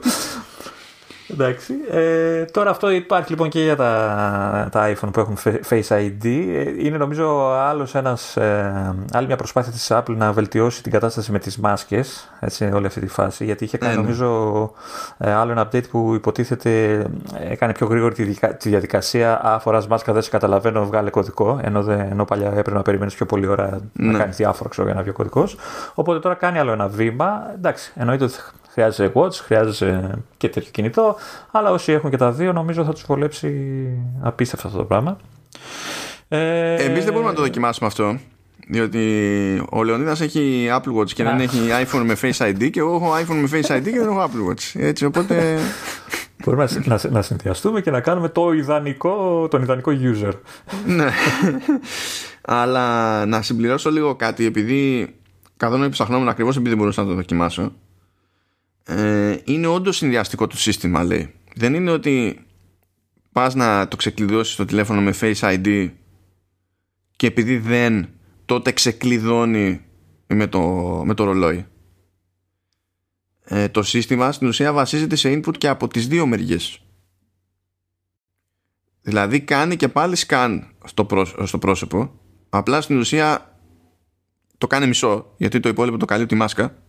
Εντάξει. 1.35 1.75
Ε, 1.91 2.45
τώρα 2.45 2.71
αυτό 2.71 2.91
υπάρχει 2.91 3.31
λοιπόν 3.31 3.49
και 3.49 3.63
για 3.63 3.77
τα, 3.77 4.69
τα 4.73 4.93
iPhone 4.93 5.09
που 5.13 5.21
έχουν 5.21 5.37
Face 5.69 5.89
ID. 5.89 6.25
Ε, 6.25 6.85
είναι 6.87 6.97
νομίζω 6.97 7.51
άλλος 7.53 7.95
ένας, 7.95 8.37
ε, 8.37 8.95
άλλη 9.13 9.27
μια 9.27 9.37
προσπάθεια 9.37 9.73
της 9.73 9.89
Apple 9.93 10.17
να 10.17 10.33
βελτιώσει 10.33 10.83
την 10.83 10.93
κατάσταση 10.93 11.33
με 11.33 11.39
τις 11.39 11.59
μάσκες, 11.59 12.31
έτσι, 12.41 12.65
όλη 12.75 12.87
αυτή 12.87 13.01
τη 13.01 13.07
φάση, 13.07 13.45
γιατί 13.45 13.65
είχε 13.65 13.79
κάνει 13.79 13.93
Ναι, 13.95 14.01
ναι. 14.01 14.05
νομίζω 14.07 14.73
ε, 15.19 15.33
άλλο 15.33 15.51
ένα 15.53 15.69
update 15.69 15.89
που 15.91 16.15
υποτίθεται 16.15 16.93
ε, 17.39 17.53
έκανε 17.53 17.73
πιο 17.73 17.87
γρήγορη 17.87 18.15
τη, 18.15 18.23
δικα- 18.23 18.55
τη 18.57 18.69
διαδικασία 18.69 19.41
«Α, 19.45 19.59
φοράς 19.59 19.87
μάσκα, 19.87 20.13
δεν 20.13 20.23
σε 20.23 20.31
καταλαβαίνω, 20.31 20.85
βγάλε 20.87 21.11
κωδικό», 21.11 21.59
ενώ, 21.63 21.83
δεν, 21.83 22.01
ενώ 22.01 22.25
παλιά 22.25 22.47
έπρεπε 22.49 22.73
να 22.73 22.83
περιμένεις 22.83 23.15
πιο 23.15 23.27
πολλή 23.27 23.47
ώρα 23.47 23.81
να 23.93 24.13
Ναι. 24.13 24.19
κάνεις 24.19 24.37
διάφορα 24.37 24.69
ξέρω, 24.69 24.87
για 24.87 24.97
να 24.97 25.01
βγει 25.03 25.11
ο 25.11 25.13
κωδικός. 25.13 25.57
Οπότε 25.95 26.19
τώρα 26.19 26.35
κάνει 26.35 26.59
άλλο 26.59 26.73
ένα 26.73 26.89
βήμα. 26.89 27.43
Εντάξει, 27.55 27.93
εννοείται 27.97 28.25
ότι 28.25 28.35
χρειάζεσαι 28.75 29.13
watch, 29.15 29.33
χρειάζεσαι 29.33 30.19
και 30.37 30.49
τέτοιο 30.49 30.71
κινητό, 30.71 31.17
αλλά 31.51 31.71
όσοι 31.71 31.93
έχουν 31.93 32.11
και 32.11 32.17
τα 32.17 32.33
δύο 32.33 32.53
νομίζω 32.53 32.85
θα 32.85 32.93
τους 32.93 33.05
βολέψει 33.07 33.89
απίστευτα 34.23 34.67
αυτό 34.67 34.79
το 34.79 34.85
πράγμα. 34.85 35.17
Ε, 36.29 36.75
Εμείς 36.75 37.05
δεν 37.05 37.13
μπορούμε 37.13 37.31
να 37.31 37.37
το 37.37 37.43
δοκιμάσουμε 37.43 37.87
αυτό. 37.89 38.19
Διότι 38.69 39.63
ο 39.71 39.83
Λεωνίδας 39.83 40.21
έχει 40.21 40.69
Apple 40.71 41.01
Watch 41.01 41.11
και 41.11 41.23
δεν 41.23 41.39
Α. 41.39 41.43
έχει 41.43 41.59
iPhone 41.85 42.03
με 42.05 42.17
Face 42.23 42.51
ID 42.51 42.71
και 42.71 42.81
εγώ 42.81 42.95
έχω 42.95 43.13
iPhone 43.15 43.41
με 43.41 43.49
Face 43.53 43.77
ID 43.77 43.83
και 43.85 43.91
δεν 44.01 44.09
έχω 44.09 44.23
Apple 44.25 44.51
Watch. 44.51 44.81
Έτσι, 44.81 45.05
οπότε. 45.05 45.59
Μπορούμε 46.45 46.69
να, 46.85 46.99
να, 47.03 47.11
να 47.11 47.23
συνδυαστούμε 47.23 47.81
και 47.81 47.91
να 47.91 48.01
κάνουμε 48.01 48.29
το 48.29 48.53
ιδανικό, 48.53 49.49
τον 49.51 49.63
ιδανικό 49.63 49.93
user. 50.01 50.33
ναι. 50.87 51.09
Αλλά 52.43 53.27
να 53.27 53.43
συμπληρώσω 53.43 53.91
λίγο 53.91 54.15
κάτι, 54.15 54.47
επειδή 54.47 55.15
καθόλου 55.57 55.89
ψαχνόμουν 55.89 56.29
ακριβώς 56.29 56.55
επειδή 56.55 56.69
δεν 56.69 56.79
μπορούσα 56.79 57.03
να 57.03 57.09
το 57.09 57.15
δοκιμάσω. 57.15 57.73
Ε, 58.87 59.37
είναι 59.45 59.67
όντως 59.67 59.97
συνδυαστικό 59.97 60.47
το 60.47 60.57
σύστημα, 60.57 61.05
λέει. 61.05 61.35
Δεν 61.55 61.75
είναι 61.75 61.91
ότι 61.91 62.45
πας 63.33 63.55
να 63.55 63.89
το 63.89 63.97
ξεκλειδώσεις 63.97 64.57
το 64.57 64.65
τηλέφωνο 64.65 65.01
με 65.01 65.15
Face 65.21 65.35
ID 65.35 65.91
και 67.17 67.27
επειδή 67.27 67.59
δεν 67.59 68.09
τότε 68.45 68.73
ξεκλειδώνει 68.73 69.85
με 70.27 70.47
το, 70.47 70.61
με 71.05 71.15
το 71.15 71.25
ρολόι. 71.25 71.67
Ε, 73.45 73.69
το 73.69 73.83
σύστημα 73.83 74.33
στην 74.33 74.49
ουσία 74.49 74.73
βασίζεται 74.73 75.17
σε 75.17 75.33
input 75.33 75.59
και 75.59 75.69
από 75.69 75.89
τις 75.89 76.09
δύο 76.09 76.27
μεριές. 76.27 76.79
Δηλαδή 79.01 79.41
κάνει 79.41 79.77
και 79.77 79.89
πάλι 79.89 80.17
scan 80.27 80.61
στο, 80.85 81.05
πρόσ- 81.05 81.47
στο 81.47 81.59
πρόσωπο 81.59 82.21
απλά 82.49 82.81
στην 82.81 82.99
ουσία 82.99 83.59
το 84.59 84.67
κάνει 84.67 84.87
μισό 84.87 85.35
γιατί 85.37 85.61
το 85.61 85.69
υπόλοιπο 85.69 85.97
το 85.97 86.05
καλύπτει 86.05 86.35
η 86.35 86.37
μάσκα 86.37 86.84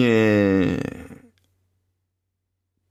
και 0.00 0.80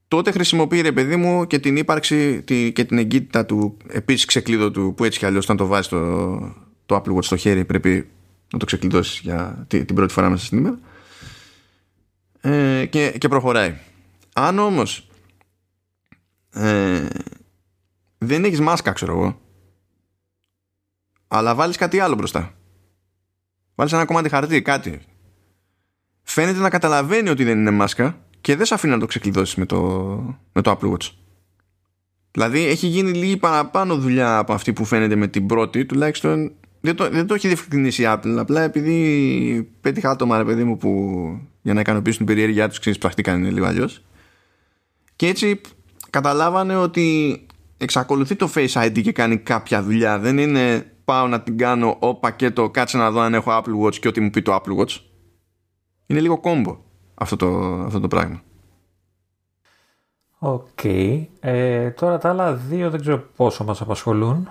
τότε 0.08 0.32
χρησιμοποιεί 0.32 0.82
ρε 0.82 0.92
παιδί 0.92 1.16
μου 1.16 1.48
και 1.48 1.60
την 1.60 1.78
ύπαρξη 1.78 2.42
τη- 2.44 2.72
και 2.72 2.84
την 2.86 2.98
εγκύτητα 2.98 3.46
του 3.46 3.78
επίσης 3.88 4.26
ξεκλείδωτου 4.26 4.94
που 4.98 5.04
έτσι 5.04 5.20
κι 5.20 5.26
αλλιώς 5.26 5.44
όταν 5.44 5.58
το 5.58 5.66
βάζεις 5.66 5.88
το, 5.88 6.38
το 6.86 6.96
Apple 6.96 7.16
Watch 7.16 7.24
στο 7.24 7.36
χέρι 7.36 7.66
πρέπει 7.66 8.10
να 8.54 8.60
το 8.60 8.66
ξεκλειδώσεις 8.66 9.20
για 9.20 9.66
τη- 9.68 9.86
την 9.86 9.96
πρώτη 9.96 10.14
φορά 10.14 10.30
μέσα 10.30 10.46
στην 10.46 10.58
ημέρα. 10.58 10.80
Ε, 12.42 12.86
και, 12.86 13.12
και 13.18 13.28
προχωράει. 13.28 13.78
Αν 14.34 14.60
όμως 14.60 15.08
ε, 16.54 17.08
δεν 18.18 18.44
έχεις 18.44 18.60
μάσκα 18.60 18.92
ξέρω 18.92 19.12
εγώ 19.12 19.40
αλλά 21.28 21.56
βάλεις 21.56 21.78
κάτι 21.78 22.00
άλλο 22.00 22.16
μπροστά. 22.16 22.54
Βάλεις 23.76 23.94
ένα 23.94 24.06
κομμάτι 24.06 24.30
χαρτί 24.30 24.62
κάτι 24.62 25.02
φαίνεται 26.36 26.60
να 26.60 26.70
καταλαβαίνει 26.70 27.30
ότι 27.30 27.44
δεν 27.44 27.60
είναι 27.60 27.72
μάσκα 27.72 28.18
και 28.42 28.56
δεν 28.56 28.66
σε 28.66 28.74
αφήνει 28.74 28.94
να 28.94 29.00
το 29.00 29.06
ξεκλειδώσεις 29.06 29.56
με 29.56 29.66
το, 29.66 29.80
με 30.54 30.62
το 30.62 30.80
Apple 30.80 30.92
Watch 30.92 31.10
δηλαδή 32.32 32.66
έχει 32.66 32.88
γίνει 32.88 33.12
λίγη 33.12 33.38
παραπάνω 33.38 33.96
δουλειά 33.98 34.38
από 34.38 34.54
αυτή 34.54 34.74
που 34.74 34.86
φαίνεται 34.86 35.16
με 35.16 35.28
την 35.28 35.46
πρώτη 35.46 35.86
τουλάχιστον 35.86 36.52
δεν 36.82 36.96
το, 36.96 37.10
δεν 37.10 37.28
το 37.28 37.34
έχει 37.34 37.48
διευκρινίσει 37.48 38.02
η 38.02 38.06
Apple 38.08 38.36
απλά 38.38 38.62
επειδή 38.62 39.70
πέτυχα 39.82 40.10
άτομα 40.10 40.38
ρε 40.38 40.44
παιδί 40.44 40.64
μου 40.64 40.78
που 40.78 40.92
για 41.62 41.74
να 41.74 41.80
ικανοποιήσουν 41.80 42.26
την 42.26 42.36
περιέργειά 42.36 42.70
τους 42.70 42.80
ξέρεις 42.80 42.98
πρακτικά 42.98 43.36
λίγο 43.36 43.66
αλλιώς 43.66 44.04
και 45.16 45.28
έτσι 45.28 45.62
καταλάβανε 46.10 46.76
ότι 46.76 47.40
εξακολουθεί 47.78 48.36
το 48.36 48.52
Face 48.56 48.86
ID 48.86 49.02
και 49.02 49.12
κάνει 49.12 49.38
κάποια 49.38 49.84
δουλειά. 49.84 50.20
Δεν 50.20 50.38
είναι 50.38 50.92
πάω 51.06 51.28
να 51.28 51.42
την 51.42 51.58
κάνω 51.58 51.98
ο 52.00 52.16
πακέτο, 52.16 52.70
κάτσε 52.70 52.98
να 52.98 53.12
δω 53.12 53.20
αν 53.20 53.34
έχω 53.34 53.52
Apple 53.52 53.86
Watch 53.86 53.96
και 53.96 54.08
ό,τι 54.08 54.20
μου 54.22 54.30
πει 54.30 54.42
το 54.42 54.56
Apple 54.56 54.82
Watch. 54.82 55.00
Είναι 56.06 56.20
λίγο 56.20 56.38
κόμπο 56.40 56.78
αυτό 57.14 57.36
το, 57.36 57.48
αυτό 57.86 58.00
το 58.00 58.08
πράγμα. 58.08 58.42
Οκ. 60.40 60.84
Ε, 61.40 61.90
τώρα 61.90 62.18
τα 62.18 62.30
άλλα 62.30 62.54
δύο 62.54 62.90
δεν 62.90 63.02
ξέρω 63.02 63.24
πόσο 63.36 63.64
μας 63.64 63.82
απασχολούν 63.82 64.50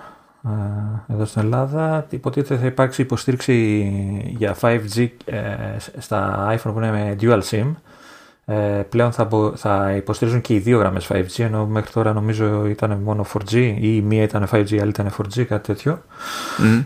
ε, 1.07 1.13
εδώ 1.13 1.25
στην 1.25 1.41
Ελλάδα. 1.41 2.07
Υποτίθεται 2.09 2.59
θα 2.59 2.65
υπάρξει 2.65 3.01
υποστήριξη 3.01 3.53
για 4.37 4.55
5G 4.61 5.07
ε, 5.25 5.41
στα 5.97 6.47
iPhone 6.55 6.71
που 6.73 6.77
είναι 6.77 6.91
με 6.91 7.15
dual 7.21 7.41
SIM. 7.49 7.73
Ε, 8.45 8.83
πλέον 8.89 9.11
θα, 9.11 9.25
μπο- 9.25 9.55
θα 9.55 9.91
υποστηρίζουν 9.95 10.41
και 10.41 10.53
οι 10.53 10.59
δύο 10.59 10.77
γραμμές 10.79 11.07
5G 11.11 11.39
ενώ 11.39 11.65
μέχρι 11.65 11.91
τώρα 11.91 12.13
νομίζω 12.13 12.65
ήταν 12.65 12.99
μόνο 12.99 13.25
4G 13.33 13.53
ή 13.53 13.95
η 13.95 14.01
μία 14.01 14.23
ήταν 14.23 14.47
5G 14.51 14.69
η 14.71 14.79
άλλη 14.79 14.89
ήταν 14.89 15.11
4G 15.17 15.43
κάτι 15.45 15.67
τέτοιο. 15.73 16.01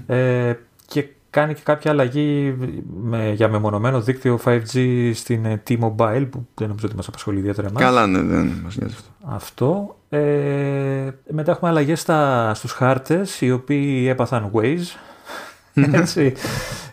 Ε, 0.08 0.54
και 0.86 1.08
κάνει 1.30 1.54
και 1.54 1.62
κάποια 1.64 1.92
αλλαγή 1.92 2.56
με, 3.02 3.32
για 3.32 3.50
μεμονωμένο 3.50 4.02
δίκτυο 4.02 4.40
5G 4.46 5.12
στην 5.14 5.46
ε, 5.46 5.62
T-Mobile 5.70 6.28
που 6.32 6.48
δεν 6.54 6.68
νομίζω 6.68 6.86
ότι 6.86 6.96
μας 6.96 7.08
απασχολεί 7.08 7.40
ιδιαίτερα 7.40 7.68
εμάς. 7.68 7.82
Καλά, 7.84 8.08
ναι, 8.08 8.22
δεν 8.22 8.62
μας 8.64 8.78
νοιάζει 8.78 8.96
αυτό. 8.98 9.36
Αυτό. 9.36 9.96
Ε, 10.10 11.10
μετά 11.30 11.52
έχουμε 11.52 11.70
αλλαγές 11.70 12.00
στα, 12.00 12.52
στους 12.54 12.72
χάρτες 12.72 13.42
οι 13.42 13.52
οποίοι 13.52 14.06
έπαθαν 14.10 14.52
Waze. 14.54 14.98
Έτσι. 15.92 16.34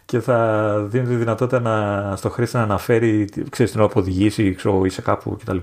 και 0.05 0.21
θα 0.21 0.75
δίνει 0.89 1.07
τη 1.07 1.15
δυνατότητα 1.15 1.61
να, 1.61 2.17
στο 2.17 2.31
χρήστη 2.31 2.57
να 2.57 2.63
αναφέρει 2.63 3.29
ξέρεις, 3.51 3.73
την 3.73 3.81
ώρα 3.81 3.91
που 3.91 4.01
οδηγήσει 4.01 4.55
ξέρω, 4.55 4.85
είσαι 4.85 5.03
κάπου 5.03 5.37
κτλ. 5.41 5.57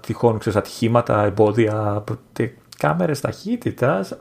Τυχόν 0.00 0.38
ξέρεις, 0.38 0.58
ατυχήματα, 0.58 1.24
εμπόδια, 1.24 2.04
τε- 2.32 2.52
κάμερες 2.78 3.20
ταχύτητας. 3.20 4.14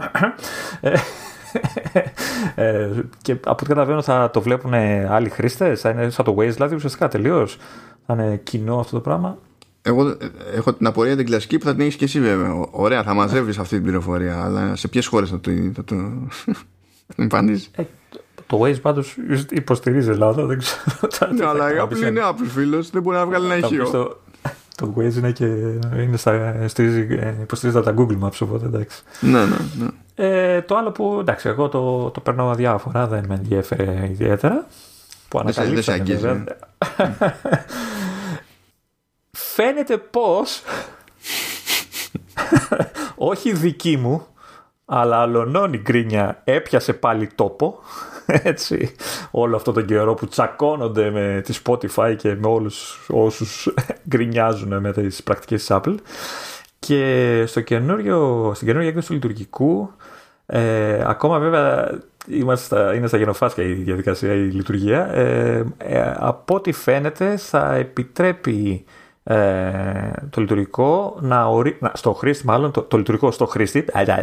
Ε, 2.56 2.70
ε, 2.70 2.90
και 3.22 3.32
από 3.32 3.50
ό,τι 3.52 3.64
καταλαβαίνω 3.66 4.02
θα 4.02 4.30
το 4.34 4.42
βλέπουν 4.42 4.74
άλλοι 5.10 5.30
χρήστες, 5.30 5.82
θα 5.82 5.90
είναι 5.90 6.10
σαν 6.10 6.26
το 6.26 6.36
Waze 6.40 6.50
δηλαδή 6.54 6.76
ουσιαστικά 6.76 7.08
τελείως. 7.08 7.58
Θα 8.06 8.14
είναι 8.14 8.40
κοινό 8.44 8.80
αυτό 8.80 8.96
το 8.96 9.02
πράγμα. 9.02 9.38
Εγώ 9.82 10.08
ε, 10.10 10.16
έχω 10.56 10.74
την 10.74 10.88
απορία 10.88 11.16
την 11.16 11.26
κλασική 11.26 11.58
που 11.58 11.66
θα 11.66 11.72
την 11.72 11.80
έχεις 11.82 11.96
και 11.96 12.06
εσύ 12.06 12.20
βέβαια. 12.22 12.54
Ω- 12.54 12.70
Ωραία, 12.72 13.04
θα 13.04 13.14
μαζεύεις 13.14 13.58
αυτή 13.58 13.76
την 13.76 13.84
πληροφορία, 13.84 14.44
αλλά 14.44 14.76
σε 14.76 14.88
ποιες 14.88 15.08
χώρες 15.08 15.30
θα 15.30 15.40
το, 15.40 15.52
θα 15.74 15.84
το, 15.84 15.96
θα 16.30 16.54
το 17.16 17.22
εμφανίζεις; 17.22 17.70
Ε, 17.76 17.84
το 18.48 18.62
Waze 18.62 18.82
πάντως 18.82 19.16
υποστηρίζει 19.52 20.10
Ελλάδα, 20.10 20.46
δεν 20.46 20.58
ξέρω. 20.58 20.84
τα- 21.20 21.34
Ναι, 21.34 21.46
αλλά 21.46 21.74
η 21.74 21.76
θα 21.76 21.84
Apple 21.84 21.90
πεις, 21.90 22.02
είναι 22.02 22.22
Apple 22.24 22.48
φίλος, 22.54 22.90
δεν 22.90 23.02
μπορεί 23.02 23.18
να 23.18 23.26
βγάλει 23.26 23.46
ένα 23.46 23.56
θα 23.56 23.68
πεις 23.68 23.78
ηχείο. 23.78 23.90
Το, 23.92 24.20
το 24.76 24.94
Waze 24.98 25.14
είναι 25.18 25.32
και 25.32 25.46
είναι 25.98 26.18
στα, 26.18 26.56
στηρίζει, 26.68 27.08
ε, 27.20 27.34
υποστηρίζει 27.42 27.82
τα 27.82 27.94
Google 27.98 28.20
Maps, 28.24 28.38
οπότε 28.40 28.66
εντάξει. 28.66 29.04
Ναι, 29.20 29.32
ναι, 29.46 29.56
ναι. 29.80 29.88
Ε, 30.16 30.62
το 30.62 30.76
άλλο 30.78 30.92
που 30.92 31.18
εντάξει, 31.20 31.48
εγώ 31.50 31.70
το, 31.70 32.10
το 32.12 32.20
περνάω 32.20 32.50
αδιάφορα, 32.50 33.08
δεν 33.08 33.26
με 33.28 33.36
ενδιέφερε 33.36 34.08
ιδιαίτερα. 34.10 34.66
Που 35.28 35.42
Δεν 35.44 35.54
σε- 35.54 35.64
δεν 35.66 35.84
σε 35.84 35.92
ανακαλύψαμε 35.92 35.98
αγγίζει, 35.98 36.22
βέβαια. 36.28 36.58
Φαίνεται 39.32 39.98
πως 39.98 40.62
όχι 43.16 43.54
δική 43.54 43.98
μου 43.98 44.26
αλλά 44.86 45.18
αλωνώνει 45.22 45.78
γκρίνια 45.78 46.42
έπιασε 46.44 46.94
πάλι 46.94 47.28
τόπο 47.36 47.80
έτσι 48.28 48.96
όλο 49.32 49.56
αυτό 49.56 49.72
τον 49.72 49.86
καιρό 49.86 50.14
που 50.14 50.28
τσακώνονται 50.28 51.10
με 51.10 51.42
τη 51.46 51.60
Spotify 51.66 52.16
και 52.18 52.36
με 52.36 52.48
όλους 52.48 53.00
όσους 53.10 53.74
γκρινιάζουν 54.10 54.80
με 54.80 54.92
τις 54.92 55.24
πρακτικές 55.24 55.60
της 55.66 55.70
Apple 55.80 55.96
και 56.88 57.44
στο 57.48 57.62
καινούριο, 57.62 58.52
στην 58.56 58.68
καινούργια 58.68 58.90
έκδοση 58.90 59.08
του 59.08 59.14
λειτουργικού 59.14 59.92
Ε, 60.46 61.04
ακόμα 61.08 61.40
βέβαια 61.40 61.90
είμαστε 62.28 62.66
στα, 62.66 62.94
είναι 62.94 63.08
στα 63.08 63.18
γενοφάσκια 63.18 63.64
η 63.64 63.74
διαδικασία, 63.74 64.34
η 64.34 64.38
λειτουργία. 64.38 65.08
Ε, 65.14 65.66
ε, 65.78 66.14
από 66.18 66.56
ό,τι 66.56 66.72
φαίνεται 66.72 67.38
θα 67.38 67.74
επιτρέπει 67.74 68.86
ε, 69.24 69.36
το 70.30 70.42
λειτουργικό 70.42 71.18
να 71.22 71.46
ορί... 71.46 71.78
να, 71.80 71.92
στο 71.94 72.14
χρήστη, 72.14 72.46
μάλλον 72.46 72.72
το, 72.72 72.82
το 72.82 72.98
λειτουργικό 72.98 73.32
στο 73.32 73.46
χρήστη. 73.46 73.86
ε, 73.94 74.02
ε, 74.02 74.16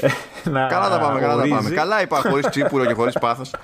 ε, 0.00 0.08
να 0.50 0.66
Καλά 0.66 0.88
τα 0.88 0.98
πάμε, 0.98 1.20
καλά 1.20 1.32
τα 1.32 1.38
ορίζει- 1.38 1.54
πάμε. 1.56 1.70
Καλά 1.70 2.02
είπα 2.02 2.16
χωρίς 2.16 2.48
τσίπουρο 2.48 2.84
και 2.86 2.92
χωρίς 2.94 3.18
πάθος. 3.18 3.54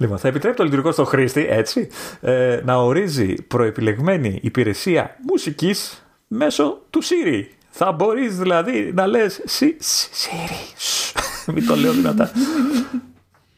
Λοιπόν, 0.00 0.18
θα 0.18 0.28
επιτρέπει 0.28 0.56
το 0.56 0.62
λειτουργικό 0.64 0.92
στο 0.92 1.04
χρήστη, 1.04 1.46
έτσι, 1.50 1.88
ε, 2.20 2.60
να 2.64 2.76
ορίζει 2.76 3.34
προεπιλεγμένη 3.34 4.38
υπηρεσία 4.42 5.16
μουσικής 5.26 6.04
μέσω 6.26 6.78
του 6.90 7.02
Siri. 7.04 7.42
Θα 7.70 7.92
μπορείς 7.92 8.38
δηλαδή 8.38 8.92
να 8.94 9.06
λες 9.06 9.40
«Σι- 9.44 9.76
Σι- 9.82 10.10
Siri, 10.12 10.72
σ, 10.76 11.12
μην 11.54 11.66
το 11.66 11.76
λέω 11.76 11.92
δυνατά. 11.92 12.30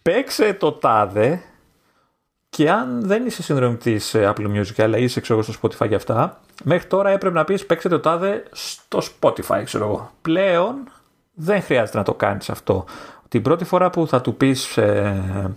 Παίξε 0.02 0.52
το 0.52 0.72
τάδε 0.72 1.42
και 2.48 2.70
αν 2.70 3.00
δεν 3.06 3.26
είσαι 3.26 3.42
συνδρομητής 3.42 4.14
ε, 4.14 4.32
Apple 4.36 4.46
Music 4.56 4.82
αλλά 4.82 4.98
είσαι 4.98 5.20
ξέρω, 5.20 5.38
εγώ, 5.38 5.52
στο 5.52 5.68
Spotify 5.68 5.88
και 5.88 5.94
αυτά, 5.94 6.40
μέχρι 6.64 6.86
τώρα 6.88 7.10
έπρεπε 7.10 7.34
να 7.34 7.44
πεις 7.44 7.66
παίξε 7.66 7.88
το 7.88 8.00
τάδε 8.00 8.42
στο 8.52 9.02
Spotify, 9.20 9.62
ξέρω 9.64 9.84
εγώ. 9.84 10.10
Πλέον 10.22 10.74
δεν 11.34 11.62
χρειάζεται 11.62 11.98
να 11.98 12.04
το 12.04 12.14
κάνεις 12.14 12.50
αυτό. 12.50 12.84
Την 13.28 13.42
πρώτη 13.42 13.64
φορά 13.64 13.90
που 13.90 14.06
θα 14.06 14.20
του 14.20 14.34
πεις 14.36 14.76
ε, 14.76 15.22
ε, 15.44 15.50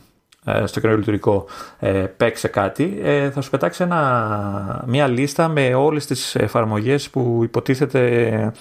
στο 0.66 0.80
καινούριο 0.80 0.98
λειτουργικό 0.98 1.46
ε, 1.80 1.90
παίξε 1.90 2.48
κάτι, 2.48 3.00
ε, 3.04 3.32
θα 3.32 3.42
σου 3.42 3.50
πετάξει 3.50 3.84
ένα, 3.84 4.84
μια 4.88 5.08
λίστα 5.08 5.48
με 5.48 5.74
όλες 5.74 6.06
τις 6.06 6.36
εφαρμογές 6.36 7.10
που 7.10 7.40
υποτίθεται 7.44 8.52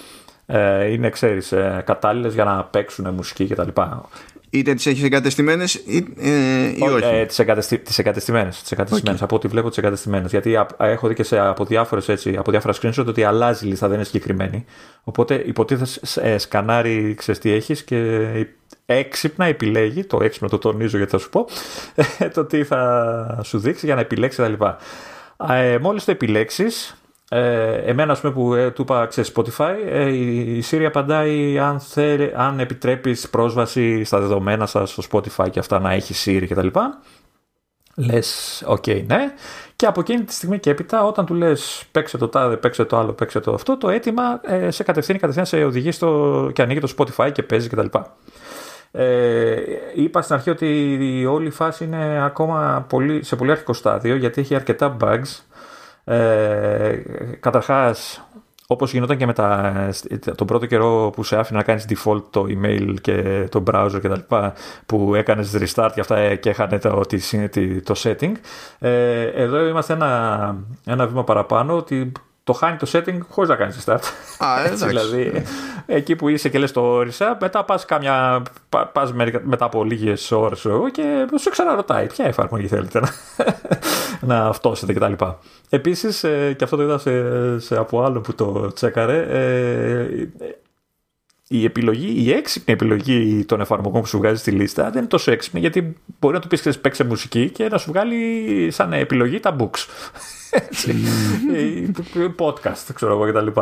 ε, 0.45 0.91
είναι, 0.91 1.09
ξέρεις, 1.09 1.51
ε, 1.51 1.83
κατάλληλες 1.85 2.33
για 2.33 2.43
να 2.43 2.63
παίξουν 2.63 3.13
μουσική 3.13 3.47
κτλ. 3.47 3.81
Είτε 4.57 4.73
τις 4.73 4.85
έχεις 4.85 5.03
εγκατεστημένες 5.03 5.73
ή, 5.73 6.07
ε, 6.19 6.67
ή 6.75 6.81
όχι. 6.81 7.05
Ε, 7.05 7.25
τις, 7.25 7.39
εγκατεστη, 7.39 7.77
τις 7.77 7.99
εγκατεστημένες, 7.99 8.61
τις 8.61 8.71
εγκατεστημένες, 8.71 9.21
από 9.21 9.35
ό,τι 9.35 9.47
βλέπω 9.47 9.69
τις 9.69 9.77
εγκατεστημένες. 9.77 10.31
Γιατί 10.31 10.55
α, 10.55 10.67
έχω 10.77 11.07
δει 11.07 11.13
και 11.13 11.23
σε, 11.23 11.39
από, 11.39 11.65
διάφορες, 11.65 12.09
έτσι, 12.09 12.35
από 12.37 12.51
διάφορα 12.51 12.73
screenshot 12.81 13.05
ότι 13.07 13.23
αλλάζει 13.23 13.65
η 13.65 13.69
λίστα, 13.69 13.87
δεν 13.87 13.95
είναι 13.95 14.05
συγκεκριμένη. 14.05 14.65
Οπότε 15.03 15.43
υποτίθεται 15.45 15.89
σ- 16.05 16.17
ε, 16.17 16.37
σκανάρει, 16.37 17.13
ξέρεις 17.17 17.41
τι 17.41 17.51
έχεις 17.51 17.83
και 17.83 18.29
έξυπνα 18.85 19.45
επιλέγει, 19.45 20.03
το 20.03 20.19
έξυπνο 20.21 20.49
το 20.49 20.57
τονίζω 20.57 20.97
γιατί 20.97 21.11
θα 21.11 21.17
σου 21.17 21.29
πω, 21.29 21.47
το 22.35 22.45
τι 22.45 22.63
θα 22.63 23.41
σου 23.43 23.59
δείξει 23.59 23.85
για 23.85 23.95
να 23.95 24.01
επιλέξει 24.01 24.37
τα 24.37 24.47
λοιπά. 24.47 24.77
Ε, 25.49 25.77
μόλις 25.81 26.05
το 26.05 26.11
επιλέξεις, 26.11 26.95
ε, 27.29 27.73
εμένα 27.73 28.11
ας 28.11 28.19
πούμε 28.19 28.33
που 28.33 28.53
ε, 28.53 28.71
του 28.71 28.81
είπα 28.81 29.05
ξέρεις 29.05 29.31
Spotify 29.35 29.75
ε, 29.89 30.09
η 30.09 30.57
η 30.57 30.63
Siri 30.71 30.83
απαντάει 30.83 31.59
αν, 31.59 31.79
θέλει, 31.79 32.31
αν 32.35 32.59
επιτρέπεις 32.59 33.29
πρόσβαση 33.29 34.03
στα 34.03 34.19
δεδομένα 34.19 34.65
σας 34.65 34.91
στο 34.91 35.03
Spotify 35.11 35.49
και 35.49 35.59
αυτά 35.59 35.79
να 35.79 35.91
έχει 35.91 36.13
Siri 36.25 36.45
κτλ. 36.49 36.67
Λες, 37.95 38.63
οκ, 38.65 38.87
ναι. 38.87 39.33
Και 39.75 39.85
από 39.85 39.99
εκείνη 39.99 40.23
τη 40.23 40.33
στιγμή 40.33 40.59
και 40.59 40.69
έπειτα, 40.69 41.03
όταν 41.03 41.25
του 41.25 41.33
λες 41.33 41.83
παίξε 41.91 42.17
το 42.17 42.27
τάδε, 42.27 42.55
παίξε 42.57 42.85
το 42.85 42.97
άλλο, 42.97 43.13
παίξε 43.13 43.39
το 43.39 43.53
αυτό, 43.53 43.77
το 43.77 43.89
αίτημα 43.89 44.41
ε, 44.43 44.71
σε 44.71 44.83
κατευθύνει 44.83 45.19
κατευθείαν 45.19 45.45
σε 45.45 45.63
οδηγεί 45.63 45.91
στο, 45.91 46.49
και 46.53 46.61
ανοίγει 46.61 46.79
το 46.79 46.93
Spotify 46.97 47.31
και 47.31 47.43
παίζει 47.43 47.69
κτλ. 47.69 47.97
Ε, 48.91 49.55
είπα 49.95 50.21
στην 50.21 50.35
αρχή 50.35 50.49
ότι 50.49 50.97
η 51.01 51.25
όλη 51.25 51.49
φάση 51.49 51.83
είναι 51.83 52.23
ακόμα 52.23 52.85
πολύ, 52.89 53.23
σε 53.23 53.35
πολύ 53.35 53.51
αρχικό 53.51 53.73
στάδιο 53.73 54.15
γιατί 54.15 54.41
έχει 54.41 54.55
αρκετά 54.55 54.97
bugs. 55.01 55.43
Ε, 56.05 57.03
καταρχάς, 57.39 58.27
όπως 58.67 58.91
γινόταν 58.91 59.17
και 59.17 59.25
με 59.25 59.33
τα, 59.33 59.73
τον 60.35 60.47
πρώτο 60.47 60.65
καιρό 60.65 61.11
που 61.15 61.23
σε 61.23 61.37
άφηνε 61.37 61.57
να 61.59 61.63
κάνεις 61.65 61.85
default 61.89 62.23
το 62.29 62.45
email 62.49 62.93
και 63.01 63.47
το 63.51 63.63
browser 63.71 63.97
και 64.01 64.07
τα 64.07 64.15
λοιπά 64.15 64.53
που 64.85 65.15
έκανες 65.15 65.55
restart 65.59 65.89
και 65.93 65.99
αυτά 65.99 66.17
ε, 66.17 66.35
και 66.35 66.49
έχανε 66.49 66.79
το, 66.79 66.99
τη- 67.01 67.47
τη- 67.49 67.81
το 67.81 67.93
setting 67.97 68.31
ε, 68.79 69.21
εδώ 69.23 69.67
είμαστε 69.67 69.93
ένα, 69.93 70.55
ένα 70.85 71.07
βήμα 71.07 71.23
παραπάνω 71.23 71.75
ότι 71.77 72.11
το 72.45 72.53
χάνει 72.53 72.77
το 72.77 72.89
setting 72.93 73.17
χωρίς 73.29 73.49
να 73.49 73.55
κάνεις 73.55 73.83
restart 73.85 73.99
Α, 74.37 74.59
έτσι, 74.65 74.85
εντάξει. 74.85 74.87
δηλαδή, 74.87 75.43
εκεί 75.85 76.15
που 76.15 76.29
είσαι 76.29 76.49
και 76.49 76.59
λες 76.59 76.71
το 76.71 76.81
όρισα, 76.81 77.37
μετά 77.41 77.63
πας, 77.63 77.85
κάμια, 77.85 78.43
πα- 78.69 78.87
πας 78.87 79.13
μερικά- 79.13 79.41
μετά 79.43 79.65
από 79.65 79.83
λίγες 79.83 80.31
ώρες 80.31 80.59
ξέρω 80.59 80.75
εγώ, 80.75 80.89
και 80.89 81.25
σου 81.39 81.49
ξαναρωτάει 81.49 82.05
ποια 82.07 82.25
εφαρμογή 82.25 82.67
θέλετε 82.67 82.99
να, 82.99 83.09
να 84.35 84.45
αυτόσετε 84.47 84.93
κτλ. 84.93 85.13
Επίσης, 85.69 86.23
ε, 86.23 86.53
και 86.57 86.63
αυτό 86.63 86.75
το 86.75 86.83
είδα 86.83 86.97
σε, 86.97 87.59
σε 87.59 87.77
από 87.77 88.03
άλλο 88.03 88.21
που 88.21 88.33
το 88.35 88.71
τσέκαρε, 88.73 89.25
ε, 89.29 90.29
η 91.47 91.65
επιλογή, 91.65 92.23
η 92.23 92.31
έξυπνη 92.31 92.73
επιλογή 92.73 93.45
των 93.45 93.61
εφαρμογών 93.61 94.01
που 94.01 94.07
σου 94.07 94.17
βγάζει 94.17 94.39
στη 94.39 94.51
λίστα 94.51 94.83
δεν 94.83 94.97
είναι 94.97 95.07
τόσο 95.07 95.31
έξυπνη 95.31 95.59
γιατί 95.59 95.95
μπορεί 96.19 96.33
να 96.35 96.39
του 96.41 96.47
πεις 96.47 96.59
ξέρεις, 96.59 96.79
παίξε 96.79 97.03
μουσική 97.03 97.49
και 97.49 97.67
να 97.67 97.77
σου 97.77 97.91
βγάλει 97.91 98.67
σαν 98.71 98.93
επιλογή 98.93 99.39
τα 99.39 99.55
books. 99.59 99.85
Έτσι. 100.55 100.91
Ή 101.53 101.93
podcast, 102.39 102.93
ξέρω 102.93 103.11
εγώ 103.11 103.31
κτλ. 103.31 103.61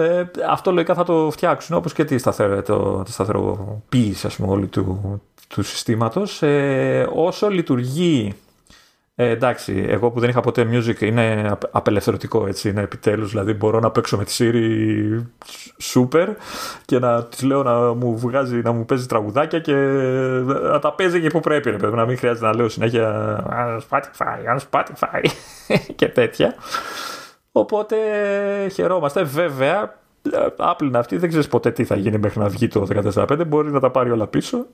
Ε, 0.00 0.24
αυτό 0.50 0.72
λογικά 0.72 0.94
θα 0.94 1.04
το 1.04 1.30
φτιάξουν 1.30 1.76
όπως 1.76 1.92
και 1.92 2.04
τη, 2.04 2.18
σταθερο, 2.18 2.62
το, 2.62 3.02
τη 3.02 3.12
σταθεροποίηση 3.12 4.26
ας 4.26 4.36
πούμε, 4.36 4.48
όλη 4.52 4.66
του, 4.66 5.20
του 5.48 5.62
συστήματος. 5.62 6.42
Ε, 6.42 7.08
όσο 7.14 7.48
λειτουργεί 7.48 8.34
ε, 9.16 9.28
εντάξει, 9.28 9.84
εγώ 9.88 10.10
που 10.10 10.20
δεν 10.20 10.28
είχα 10.28 10.40
ποτέ 10.40 10.68
music 10.72 11.00
είναι 11.00 11.48
απ- 11.50 11.76
απελευθερωτικό 11.76 12.46
έτσι, 12.46 12.68
είναι 12.68 12.80
επιτέλους, 12.80 13.30
δηλαδή 13.30 13.52
μπορώ 13.52 13.80
να 13.80 13.90
παίξω 13.90 14.16
με 14.16 14.24
τη 14.24 14.36
Siri 14.38 15.22
super 15.92 16.26
και 16.84 16.98
να 16.98 17.24
της 17.24 17.42
λέω 17.42 17.62
να 17.62 17.92
μου 17.94 18.18
βγάζει, 18.18 18.56
να 18.56 18.72
μου 18.72 18.84
παίζει 18.84 19.06
τραγουδάκια 19.06 19.58
και 19.58 19.72
να 20.62 20.78
τα 20.78 20.92
παίζει 20.94 21.20
και 21.20 21.28
που 21.28 21.40
πρέπει, 21.40 21.70
ρε 21.70 21.76
παιδί, 21.76 21.94
να 21.96 22.06
μην 22.06 22.18
χρειάζεται 22.18 22.46
να 22.46 22.54
λέω 22.56 22.68
συνέχεια 22.68 23.08
«Α, 23.48 23.80
Spotify, 23.90 24.46
α, 24.46 24.60
Spotify 24.70 25.24
και 25.96 26.08
τέτοια. 26.08 26.54
Οπότε 27.52 27.96
χαιρόμαστε. 28.72 29.22
Βέβαια, 29.22 29.94
Apple 30.56 30.82
είναι 30.82 30.98
αυτή, 30.98 31.16
δεν 31.16 31.28
ξέρεις 31.28 31.48
ποτέ 31.48 31.70
τι 31.70 31.84
θα 31.84 31.96
γίνει 31.96 32.18
μέχρι 32.18 32.40
να 32.40 32.48
βγει 32.48 32.68
το 32.68 32.86
14.5. 33.14 33.46
Μπορεί 33.46 33.72
να 33.72 33.80
τα 33.80 33.90
πάρει 33.90 34.10
όλα 34.10 34.26
πίσω. 34.26 34.66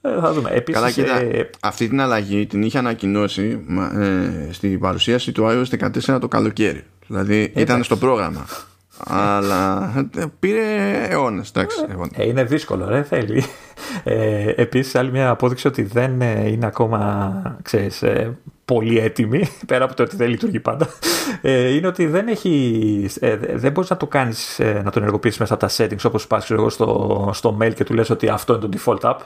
Ε, 0.00 0.20
θα 0.20 0.32
δούμε. 0.32 0.50
Επίσης, 0.50 0.80
Καλά, 0.80 0.92
κοίτα, 0.92 1.16
ε, 1.16 1.50
αυτή 1.60 1.88
την 1.88 2.00
αλλαγή 2.00 2.46
την 2.46 2.62
είχε 2.62 2.78
ανακοινώσει 2.78 3.64
μα, 3.66 4.00
ε, 4.00 4.48
στην 4.52 4.80
παρουσίαση 4.80 5.32
του 5.32 5.46
iOS 5.48 5.64
14 5.78 6.20
το 6.20 6.28
καλοκαίρι. 6.28 6.84
Δηλαδή 7.06 7.52
ήταν 7.56 7.82
στο 7.82 7.96
πρόγραμμα. 7.96 8.46
Αλλά 9.04 9.92
ε, 10.16 10.24
πήρε 10.38 10.62
αιώνες. 11.08 11.48
Εντάξει, 11.48 11.76
αιώνες. 11.90 12.10
Ε, 12.14 12.26
είναι 12.26 12.44
δύσκολο, 12.44 12.88
ρε, 12.88 13.02
θέλει. 13.02 13.44
Ε, 14.04 14.52
επίσης, 14.56 14.94
άλλη 14.94 15.10
μια 15.10 15.30
απόδειξη 15.30 15.66
ότι 15.66 15.82
δεν 15.82 16.20
ε, 16.20 16.48
είναι 16.48 16.66
ακόμα, 16.66 17.58
ξέρεις, 17.62 18.02
ε, 18.02 18.38
πολύ 18.64 18.98
έτοιμη, 18.98 19.48
πέρα 19.66 19.84
από 19.84 19.94
το 19.94 20.02
ότι 20.02 20.16
δεν 20.16 20.28
λειτουργεί 20.28 20.60
πάντα, 20.60 20.88
ε, 21.42 21.74
είναι 21.74 21.86
ότι 21.86 22.06
δεν 22.06 22.28
έχει, 22.28 23.10
ε, 23.20 23.36
δεν 23.36 23.72
μπορείς 23.72 23.90
να 23.90 23.96
το 23.96 24.06
κάνεις, 24.06 24.58
ε, 24.58 24.80
να 24.84 24.90
το 24.90 24.98
ενεργοποιήσεις 24.98 25.38
μέσα 25.38 25.54
από 25.54 25.66
τα 25.66 25.72
settings, 25.76 26.04
όπως 26.04 26.26
πας 26.26 26.44
ξέρω 26.44 26.60
εγώ, 26.60 26.70
στο, 26.70 27.30
στο 27.32 27.58
mail 27.62 27.74
και 27.74 27.84
του 27.84 27.94
λες 27.94 28.10
ότι 28.10 28.28
αυτό 28.28 28.54
είναι 28.54 28.68
το 28.68 28.78
default 28.78 29.10
app. 29.10 29.18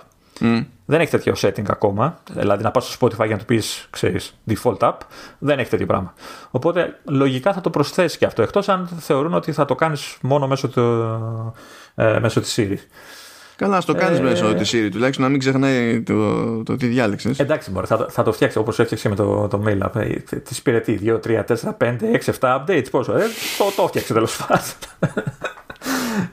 Δεν 0.86 1.00
έχει 1.00 1.10
τέτοιο 1.10 1.34
setting 1.40 1.64
ακόμα. 1.68 2.18
Δηλαδή 2.32 2.62
να 2.62 2.70
πας 2.70 2.92
στο 2.92 3.06
Spotify 3.06 3.16
για 3.26 3.34
να 3.34 3.38
του 3.38 3.44
πεις, 3.44 3.86
ξέρεις, 3.90 4.34
default 4.50 4.78
app. 4.78 4.92
Δεν 5.38 5.58
έχει 5.58 5.70
τέτοιο 5.70 5.86
πράγμα. 5.86 6.14
Οπότε 6.50 6.98
λογικά 7.04 7.52
θα 7.52 7.60
το 7.60 7.70
προσθέσεις 7.70 8.18
και 8.18 8.24
αυτό. 8.26 8.42
Εκτός 8.42 8.68
αν 8.68 8.88
θεωρούν 8.98 9.34
ότι 9.34 9.52
θα 9.52 9.64
το 9.64 9.74
κάνεις 9.74 10.16
μόνο 10.22 10.46
μέσω, 10.46 10.68
του, 10.68 11.54
ε, 11.94 12.18
μέσω 12.18 12.40
της 12.40 12.54
Siri. 12.58 12.76
Καλά, 13.56 13.80
στο 13.80 13.94
κάνεις 13.94 14.18
Ε, 14.18 14.22
μέσω 14.22 14.54
της 14.54 14.70
Siri, 14.74 14.88
τουλάχιστον 14.92 15.24
να 15.24 15.30
μην 15.30 15.40
ξεχνάει 15.40 16.02
το, 16.02 16.62
το 16.62 16.76
τι 16.76 16.86
διάλεξες. 16.86 17.38
Εντάξει, 17.38 17.70
μωρέ, 17.70 17.86
θα, 17.86 17.96
το- 17.96 18.08
θα 18.10 18.22
το 18.22 18.32
φτιάξεις 18.32 18.60
όπως 18.60 18.78
έφτιαξε 18.78 19.08
με 19.08 19.14
το, 19.14 19.48
το 19.48 19.62
mail 19.66 19.78
app. 19.82 19.96
Ε, 19.96 20.14
Τη 20.38 20.60
πήρε 20.62 20.80
τι, 20.80 20.98
2, 21.02 21.18
3, 21.26 21.44
4, 21.44 21.76
5, 21.78 21.96
6, 22.12 22.32
7 22.40 22.58
updates. 22.58 22.86
Πόσο, 22.90 23.12
ε, 23.16 23.22
το, 23.58 23.64
το 23.76 23.86
φτιάξε 23.88 24.12
τέλος 24.12 24.36
πάντων. 24.46 24.64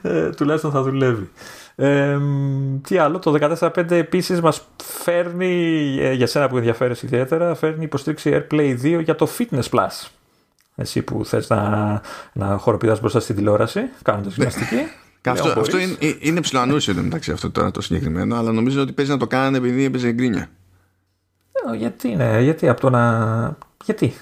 ε, 0.02 0.30
τουλάχιστον 0.30 0.70
θα 0.70 0.82
δουλεύει. 0.82 1.30
Ε, 1.74 2.18
τι 2.88 2.98
άλλο, 2.98 3.18
το 3.18 3.56
14.5 3.60 3.90
επίσης 3.90 4.40
μας 4.40 4.68
φέρνει, 4.82 5.96
ε, 6.00 6.12
για 6.12 6.26
σένα 6.26 6.48
που 6.48 6.56
ενδιαφέρεσαι 6.56 7.06
ιδιαίτερα, 7.06 7.54
φέρνει 7.54 7.84
υποστήριξη 7.84 8.30
AirPlay 8.50 8.76
2 8.82 9.00
για 9.02 9.14
το 9.14 9.28
Fitness 9.38 9.68
Plus. 9.70 10.08
Εσύ 10.74 11.02
που 11.02 11.24
θες 11.24 11.48
να, 11.48 12.00
να 12.32 12.56
χοροπηδάς 12.56 13.00
μπροστά 13.00 13.20
στην 13.20 13.36
τηλεόραση, 13.36 13.80
κάνοντας 14.02 14.34
γυμναστική. 14.34 14.76
Και 15.20 15.30
αυτό, 15.30 15.46
Λέω, 15.46 15.60
αυτό 15.60 15.76
μπορείς. 15.76 15.96
είναι, 16.00 16.16
είναι 16.20 16.40
ψιλοανούσιο 16.40 16.92
εντωμεταξύ 16.92 17.32
αυτό 17.32 17.50
τώρα 17.50 17.70
το 17.70 17.80
συγκεκριμένο, 17.80 18.36
αλλά 18.36 18.52
νομίζω 18.52 18.80
ότι 18.82 18.92
παίζει 18.92 19.10
να 19.10 19.16
το 19.16 19.26
κάνανε 19.26 19.56
επειδή 19.56 19.84
έπαιζε 19.84 20.12
γκρίνια. 20.12 20.50
Ε, 21.72 21.76
Γιατί 21.76 22.08
είναι, 22.08 22.40
γιατί 22.42 22.68
από 22.68 22.80
το 22.80 22.90
να. 22.90 23.56
Γιατί; 23.84 24.14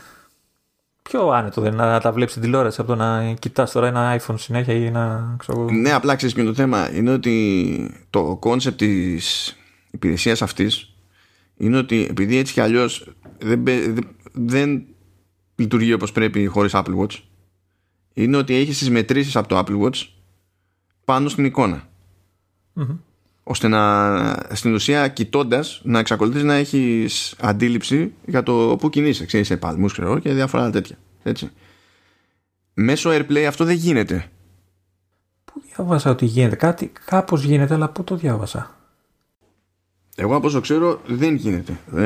Πιο 1.10 1.28
άνετο 1.28 1.60
δεν 1.60 1.72
είναι 1.72 1.82
να 1.82 2.00
τα 2.00 2.12
βλέπεις 2.12 2.30
στην 2.32 2.42
τηλεόραση 2.44 2.80
από 2.80 2.90
το 2.90 2.96
να 2.96 3.34
κοιτάς 3.34 3.72
τώρα 3.72 3.86
ένα 3.86 4.20
iPhone 4.20 4.34
συνέχεια 4.38 4.74
ή 4.74 4.84
ένα. 4.84 5.34
Ξέρω, 5.38 5.60
εγώ. 5.60 5.70
Ναι, 5.70 5.92
απλά 5.92 6.16
ξέρεις 6.16 6.34
ποιο 6.34 6.42
είναι 6.44 6.52
το 6.52 6.58
θέμα. 6.58 6.94
Είναι 6.94 7.12
ότι 7.12 8.04
το 8.10 8.36
κόνσεπτ 8.36 8.78
της 8.78 9.56
υπηρεσίας 9.90 10.42
αυτής 10.42 10.94
είναι 11.56 11.76
ότι 11.76 12.06
επειδή 12.10 12.36
έτσι 12.36 12.52
κι 12.52 12.60
αλλιώς 12.60 13.12
δεν, 13.38 13.62
παι- 13.62 13.92
δεν, 13.92 14.08
δεν 14.32 14.84
λειτουργεί 15.54 15.92
όπως 15.92 16.12
πρέπει 16.12 16.46
χωρίς 16.46 16.72
Apple 16.74 16.98
Watch, 16.98 17.18
είναι 18.14 18.36
ότι 18.36 18.54
έχεις 18.54 18.78
τις 18.78 18.90
μετρήσεις 18.90 19.36
από 19.36 19.48
το 19.48 19.58
Apple 19.58 19.82
Watch 19.82 20.06
πάνω 21.04 21.28
στην 21.28 21.44
εικόνα. 21.44 21.88
Ώστε 23.50 23.68
να 23.68 24.36
στην 24.52 24.74
ουσία 24.74 25.08
κοιτώντας 25.08 25.80
να 25.84 25.98
εξακολουθείς 25.98 26.42
να 26.42 26.54
έχεις 26.54 27.34
αντίληψη 27.40 28.12
για 28.26 28.42
το 28.42 28.76
που 28.80 28.90
κινείσαι 28.90 29.26
ξέρεις 29.26 29.46
σε 29.46 29.56
παλμούς 29.56 29.92
ξέρω, 29.92 30.18
και 30.18 30.32
διάφορα 30.32 30.70
τέτοια 30.70 30.96
έτσι. 31.22 31.50
μέσω 32.74 33.10
AirPlay 33.10 33.42
αυτό 33.48 33.64
δεν 33.64 33.74
γίνεται 33.74 34.30
Πού 35.44 35.62
διάβασα 35.74 36.10
ότι 36.10 36.24
γίνεται; 36.24 36.56
Κάτι 36.56 36.92
κάπως 37.04 37.44
γίνεται, 37.44 37.74
αλλά 37.74 37.88
πού 37.88 38.04
το 38.04 38.16
διάβασα; 38.16 38.76
εγώ 40.16 40.36
από 40.36 40.46
όσο 40.46 40.60
ξέρω 40.60 41.00
δεν 41.06 41.34
γίνεται 41.34 41.78
ε, 41.96 42.00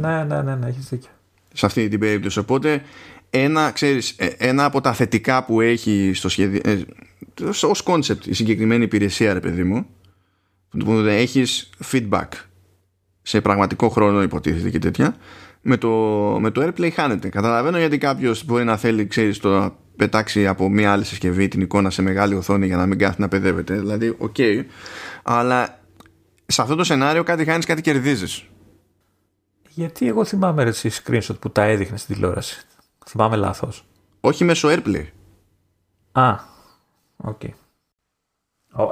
Ναι, 0.00 0.24
ναι, 0.24 0.42
ναι, 0.42 0.54
ναι 0.54 0.66
έχεις 0.66 0.88
δίκιο. 0.88 1.10
σε 1.52 1.66
αυτή 1.66 1.88
την 1.88 2.00
περίπτωση. 2.00 2.38
Οπότε 2.38 2.82
ένα, 3.30 3.70
ξέρεις, 3.70 4.14
ε, 4.16 4.26
ένα 4.26 4.64
από 4.64 4.80
τα 4.80 4.92
θετικά 4.92 5.44
που 5.44 5.60
έχει 5.60 6.10
στο 6.14 6.28
σχέδιο, 6.28 6.60
ε, 6.64 6.84
ως 7.62 7.82
concept 7.84 8.26
η 8.26 8.32
συγκεκριμένη 8.32 8.84
υπηρεσία 8.84 9.32
ρε 9.32 9.40
παιδί 9.40 9.64
μου 9.64 9.86
που 10.84 10.92
έχεις 10.92 11.70
feedback 11.92 12.28
σε 13.22 13.40
πραγματικό 13.40 13.88
χρόνο 13.88 14.22
υποτίθεται 14.22 14.70
και 14.70 14.78
τέτοια 14.78 15.16
με 15.62 15.76
το, 15.76 15.88
με 16.40 16.50
το 16.50 16.66
AirPlay 16.66 16.90
χάνεται. 16.90 17.28
Καταλαβαίνω 17.28 17.78
γιατί 17.78 17.98
κάποιος 17.98 18.44
μπορεί 18.44 18.64
να 18.64 18.76
θέλει 18.76 19.06
ξέρεις, 19.06 19.38
το 19.38 19.58
να 19.58 19.72
πετάξει 19.96 20.46
από 20.46 20.68
μια 20.68 20.92
άλλη 20.92 21.04
συσκευή 21.04 21.48
την 21.48 21.60
εικόνα 21.60 21.90
σε 21.90 22.02
μεγάλη 22.02 22.34
οθόνη 22.34 22.66
για 22.66 22.76
να 22.76 22.86
μην 22.86 22.98
κάθεται 22.98 23.22
να 23.22 23.28
παιδεύεται. 23.28 23.74
Δηλαδή, 23.74 24.14
οκ. 24.18 24.36
αλλά 25.22 25.78
σε 26.46 26.62
αυτό 26.62 26.74
το 26.74 26.84
σενάριο 26.84 27.22
κάτι 27.22 27.44
χάνεις, 27.44 27.66
κάτι 27.66 27.80
κερδίζεις. 27.80 28.44
Γιατί 29.74 30.08
εγώ 30.08 30.24
θυμάμαι 30.24 30.62
ρε 30.62 30.68
συ 30.68 30.90
screenshot 31.04 31.40
που 31.40 31.50
τα 31.50 31.62
έδειχνε 31.62 31.96
στην 31.96 32.14
τηλεόραση. 32.14 32.66
Θυμάμαι 33.06 33.36
λάθος. 33.36 33.84
Όχι 34.20 34.44
μέσω 34.44 34.68
AirPlay. 34.70 35.06
Α, 36.12 36.34
οκ. 37.16 37.40
Ο, 37.44 37.67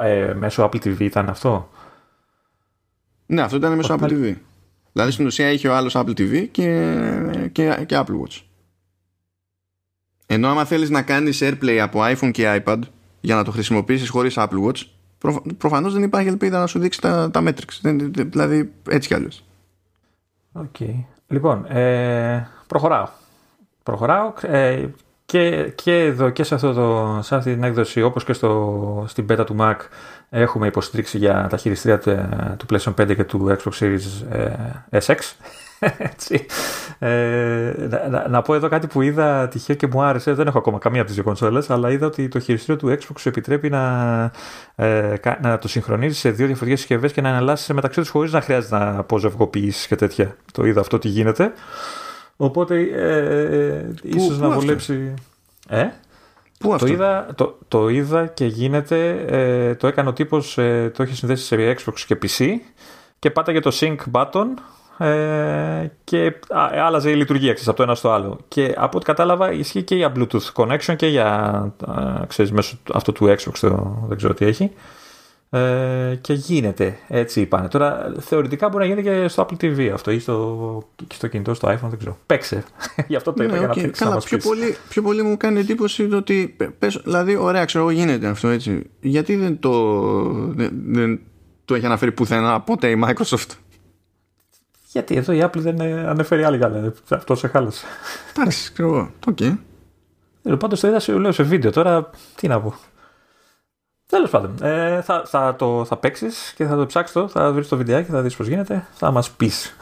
ε, 0.03 0.35
μέσω 0.35 0.65
Apple 0.65 0.77
TV 0.85 1.01
ήταν 1.01 1.29
αυτό; 1.29 1.71
Ναι, 3.27 3.43
αυτό 3.43 3.57
ήταν 3.57 3.73
μέσω 3.77 3.95
Όχι, 3.95 4.03
Apple 4.05 4.13
TV. 4.13 4.35
Δηλαδή 4.93 5.11
στην 5.13 5.27
ουσία 5.27 5.51
είχε 5.51 5.69
ο 5.69 5.75
άλλος 5.75 5.93
Apple 5.97 6.11
TV 6.21 6.49
και, 6.51 7.49
και, 7.53 7.85
και 7.87 7.97
Apple 7.99 8.21
Watch. 8.23 8.41
Ενώ 10.27 10.49
άμα 10.49 10.65
θέλεις 10.65 10.91
να 10.91 11.03
κάνεις 11.03 11.41
AirPlay 11.43 11.77
από 11.77 12.01
iPhone 12.03 12.31
και 12.31 12.63
iPad 12.65 12.79
για 13.21 13.35
να 13.35 13.45
το 13.45 13.51
χρησιμοποιήσεις 13.51 14.09
χωρίς 14.09 14.35
Apple 14.39 14.65
Watch 14.67 14.83
προ, 15.19 15.43
προφανώς 15.59 15.93
δεν 15.93 16.03
υπάρχει 16.03 16.29
ελπίδα 16.29 16.59
να 16.59 16.67
σου 16.67 16.79
δείξει 16.79 17.01
τα, 17.01 17.31
τα 17.31 17.43
metrics. 17.47 17.79
Δεν- 17.81 18.13
δεν- 18.13 18.31
Δηλαδή 18.31 18.73
έτσι 18.89 19.09
κι 19.09 19.15
αλλιώς. 19.15 19.45
Οκ. 20.53 20.77
Λοιπόν, 21.29 21.65
ε, 21.69 22.49
προχωράω. 22.67 23.09
Προχωράω 23.83 24.33
ε, 24.43 24.87
και, 25.27 25.73
και 25.75 25.99
εδώ 25.99 26.31
και 26.31 26.43
σε, 26.43 26.55
αυτό 26.55 26.73
το, 26.73 27.19
σε 27.23 27.35
αυτή 27.37 27.53
την 27.55 27.63
έκδοση 27.65 28.03
όπως 28.03 28.25
και 28.25 28.33
στο, 28.33 29.05
στην 29.09 29.27
beta 29.31 29.47
του 29.47 29.57
Mac 29.61 29.75
έχουμε 30.31 30.67
υποστήριξη 30.67 31.19
για 31.19 31.47
τα 31.51 31.57
χειριστήρια 31.57 31.99
του, 31.99 32.29
του 32.57 32.67
PlayStation 32.71 32.95
5 33.03 33.17
και 33.17 33.25
του 33.25 33.57
Xbox 33.59 33.79
Series 33.85 34.01
ε, 34.91 34.99
SX. 35.07 35.17
Έτσι. 35.99 36.47
Ε, 36.99 37.73
να, 37.91 38.09
να- 38.09 38.29
να 38.29 38.43
πω 38.43 38.55
εδώ 38.55 38.69
κάτι 38.69 38.87
που 38.87 39.03
είδα 39.03 39.49
τυχαίο 39.49 39.77
και 39.77 39.87
μου 39.87 40.03
άρεσε. 40.03 40.33
Δεν 40.33 40.47
έχω 40.47 40.59
ακόμα 40.59 40.79
καμία 40.79 40.99
από 40.99 41.07
τις 41.07 41.15
δύο 41.17 41.25
κονσόλες, 41.25 41.71
αλλά 41.71 41.91
είδα 41.91 42.07
ότι 42.07 42.29
το 42.29 42.39
χειριστήριο 42.41 42.77
του 42.81 42.89
Xbox 43.01 43.15
σου 43.19 43.29
επιτρέπει 43.29 43.69
να, 43.71 44.31
ε, 44.75 45.15
κα- 45.21 45.39
να 45.43 45.59
το 45.59 45.69
συγχρονίζεις 45.69 46.19
σε 46.19 46.31
δύο 46.31 46.47
διαφορετικές 46.47 46.79
συσκευές 46.81 47.13
και 47.13 47.21
να 47.21 47.29
εναλλάσσει 47.29 47.73
μεταξύ 47.75 48.01
τους 48.01 48.09
χωρίς 48.09 48.33
να 48.33 48.41
χρειάζεται 48.41 48.79
να 48.79 48.99
αποζευγοποιήσεις 48.99 49.87
και 49.87 49.97
τέτοια. 49.97 50.37
Το 50.53 50.65
είδα 50.67 50.81
αυτό 50.81 50.99
τι 50.99 51.09
γίνεται. 51.09 51.53
Οπότε 52.37 52.81
ε, 52.81 53.19
ε, 53.67 53.95
ίσως 54.03 54.37
πού 54.37 54.41
να 54.41 54.47
αυτό; 54.47 54.61
βολέψει... 54.61 55.15
Ε; 55.69 55.87
Πού 56.59 56.69
Το 56.69 56.75
αυτό; 56.75 56.87
είδα, 56.87 57.27
το, 57.35 57.59
το 57.69 57.89
είδα 57.89 58.27
και 58.27 58.47
γίνεται, 58.47 59.25
ε, 59.29 59.75
το 59.75 59.87
έκανε 59.87 60.09
ο 60.09 60.13
τύπος, 60.13 60.59
ε, 60.59 60.91
το 60.97 61.03
έχει 61.03 61.15
συνδέσει 61.15 61.45
σε 61.45 61.77
Xbox 61.79 62.01
και 62.07 62.19
PC 62.23 62.47
και 63.19 63.31
πάταγε 63.31 63.61
το 63.61 63.77
sync 63.81 63.97
button 64.13 64.47
ε, 64.99 65.91
και 66.05 66.27
α, 66.49 66.69
άλλαζε 66.73 67.11
η 67.11 67.15
λειτουργία 67.15 67.53
ξέρεις, 67.53 67.69
από 67.69 67.77
το 67.77 67.83
ένα 67.83 67.95
στο 67.95 68.11
άλλο. 68.11 68.39
Και 68.49 68.75
από 68.77 68.97
ό,τι 68.97 69.07
κατάλαβα 69.07 69.53
ισχύει 69.53 69.83
και 69.83 69.95
για 69.95 70.13
Bluetooth 70.17 70.53
connection 70.55 70.97
και 70.97 71.07
για 71.07 71.27
α, 71.87 72.27
ξέρεις, 72.27 72.53
μέσω 72.53 72.79
αυτού 72.93 73.13
του 73.13 73.25
Xbox, 73.27 73.59
το, 73.61 74.05
δεν 74.09 74.17
ξέρω 74.17 74.35
τι 74.35 74.45
έχει. 74.45 74.73
Ε, 75.57 76.15
και 76.21 76.33
γίνεται, 76.33 76.99
έτσι 77.09 77.41
είπανε. 77.41 77.69
Τώρα 77.69 78.13
θεωρητικά 78.21 78.69
μπορεί 78.69 78.89
να 78.89 78.95
γίνεται 78.95 79.21
και 79.23 79.29
στο 79.29 79.47
Apple 79.51 79.65
TV 79.65 79.91
αυτό 79.95 80.11
ή 80.11 80.19
στο, 80.19 80.83
και 81.07 81.15
στο 81.15 81.27
κινητό, 81.27 81.55
στο 81.55 81.69
iPhone, 81.69 81.89
δεν 81.89 81.99
ξέρω. 81.99 82.19
Παίξε. 82.27 82.65
Γι' 83.09 83.17
αυτό 83.17 83.33
το 83.33 83.45
είπα 83.45 83.53
Ναι, 83.53 83.59
για 83.59 83.67
να 83.67 83.73
οκ. 83.73 83.79
πει- 83.79 83.87
να 83.87 83.91
Καλά, 83.91 84.15
μας 84.15 84.25
πιο 84.25 84.37
πεις. 84.37 84.47
πολύ, 84.47 84.77
πιο 84.89 85.03
πολύ 85.03 85.23
μου 85.23 85.37
κάνει 85.37 85.61
εντύπωση 85.61 86.09
το 86.09 86.17
ότι 86.17 86.55
πε- 86.57 86.71
πες, 86.71 87.01
δηλαδή 87.05 87.37
ωραία 87.37 87.65
ξέρω 87.65 87.85
εγώ 87.85 87.93
γίνεται 87.93 88.27
αυτό 88.27 88.49
έτσι 88.49 88.91
γιατί 89.01 89.37
δεν 89.37 89.59
το 89.59 90.03
δεν, 90.33 90.71
δεν 90.87 91.21
το 91.65 91.75
έχει 91.75 91.87
αναφέρει 91.87 92.13
πουθενά 92.13 92.61
ποτέ 92.61 92.91
η 92.91 93.03
Microsoft; 93.07 93.51
Γιατί 94.93 95.17
εδώ 95.17 95.33
η 95.33 95.41
Apple 95.45 95.59
δεν 95.59 95.81
ε, 95.81 96.07
ανέφερε 96.09 96.45
άλλα 96.47 96.57
κι 96.59 96.69
άλλα. 96.69 96.93
Αυτό 97.09 97.35
σε 97.35 97.49
χάλασε. 97.49 97.87
εντάξει 98.37 98.73
ξέρω 98.73 98.89
εγώ 98.89 99.11
οκ 99.29 99.41
Ε, 99.41 100.55
Πάντως 100.59 100.81
το 100.81 100.89
είδα 100.89 101.01
σε, 101.01 101.13
λέω, 101.13 101.33
σε 101.33 101.43
βίντεο. 101.43 101.71
Τώρα 101.71 102.11
τι 102.35 102.49
να 102.49 102.61
πω. 102.61 102.75
Τέλος 104.07 104.31
πάντων, 104.31 104.55
ε, 104.63 105.01
θα, 105.03 105.23
θα, 105.27 105.55
το, 105.57 105.85
θα 105.85 105.97
παίξεις 105.97 106.53
και 106.57 106.65
θα 106.65 106.77
το 106.77 106.87
ψάξεις 106.87 107.13
το, 107.15 107.29
θα 107.29 107.53
βρεις 107.53 107.69
το 107.69 107.77
βιντεάκι, 107.77 108.11
θα 108.11 108.23
δεις 108.23 108.37
πώς 108.37 108.47
γίνεται, 108.47 108.87
θα 108.93 109.11
μας 109.11 109.31
πεις. 109.31 109.77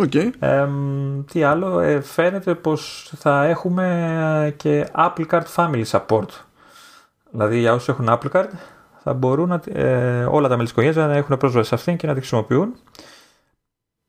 οκ 0.00 0.14
Ε, 0.14 0.68
τι 1.32 1.42
άλλο, 1.42 1.80
ε, 1.80 2.00
φαίνεται 2.00 2.54
πως 2.54 3.12
θα 3.16 3.44
έχουμε 3.44 3.86
ε, 4.46 4.50
και 4.50 4.88
Apple 4.96 5.26
Card 5.30 5.42
Family 5.54 5.84
Support. 5.90 6.28
Δηλαδή 7.30 7.58
για 7.58 7.72
όσους 7.72 7.88
έχουν 7.88 8.06
Apple 8.08 8.30
Card 8.32 8.48
θα 9.02 9.12
μπορούν 9.12 9.48
να, 9.48 9.60
ε, 9.80 10.24
όλα 10.24 10.48
τα 10.48 10.54
μέλη 10.54 10.62
της 10.62 10.70
οικογένειας 10.70 11.06
να 11.08 11.16
έχουν 11.16 11.36
πρόσβαση 11.36 11.68
σε 11.68 11.74
αυτήν 11.74 11.96
και 11.96 12.06
να 12.06 12.12
τη 12.12 12.18
χρησιμοποιούν. 12.18 12.74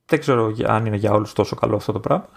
Δεν 0.05 0.19
ξέρω 0.19 0.49
για- 0.49 0.69
αν 0.69 0.85
είναι 0.85 0.95
για 0.95 1.11
όλους 1.11 1.33
τόσο 1.33 1.55
καλό 1.55 1.75
αυτό 1.75 1.91
το 1.91 1.99
πράγμα. 1.99 2.27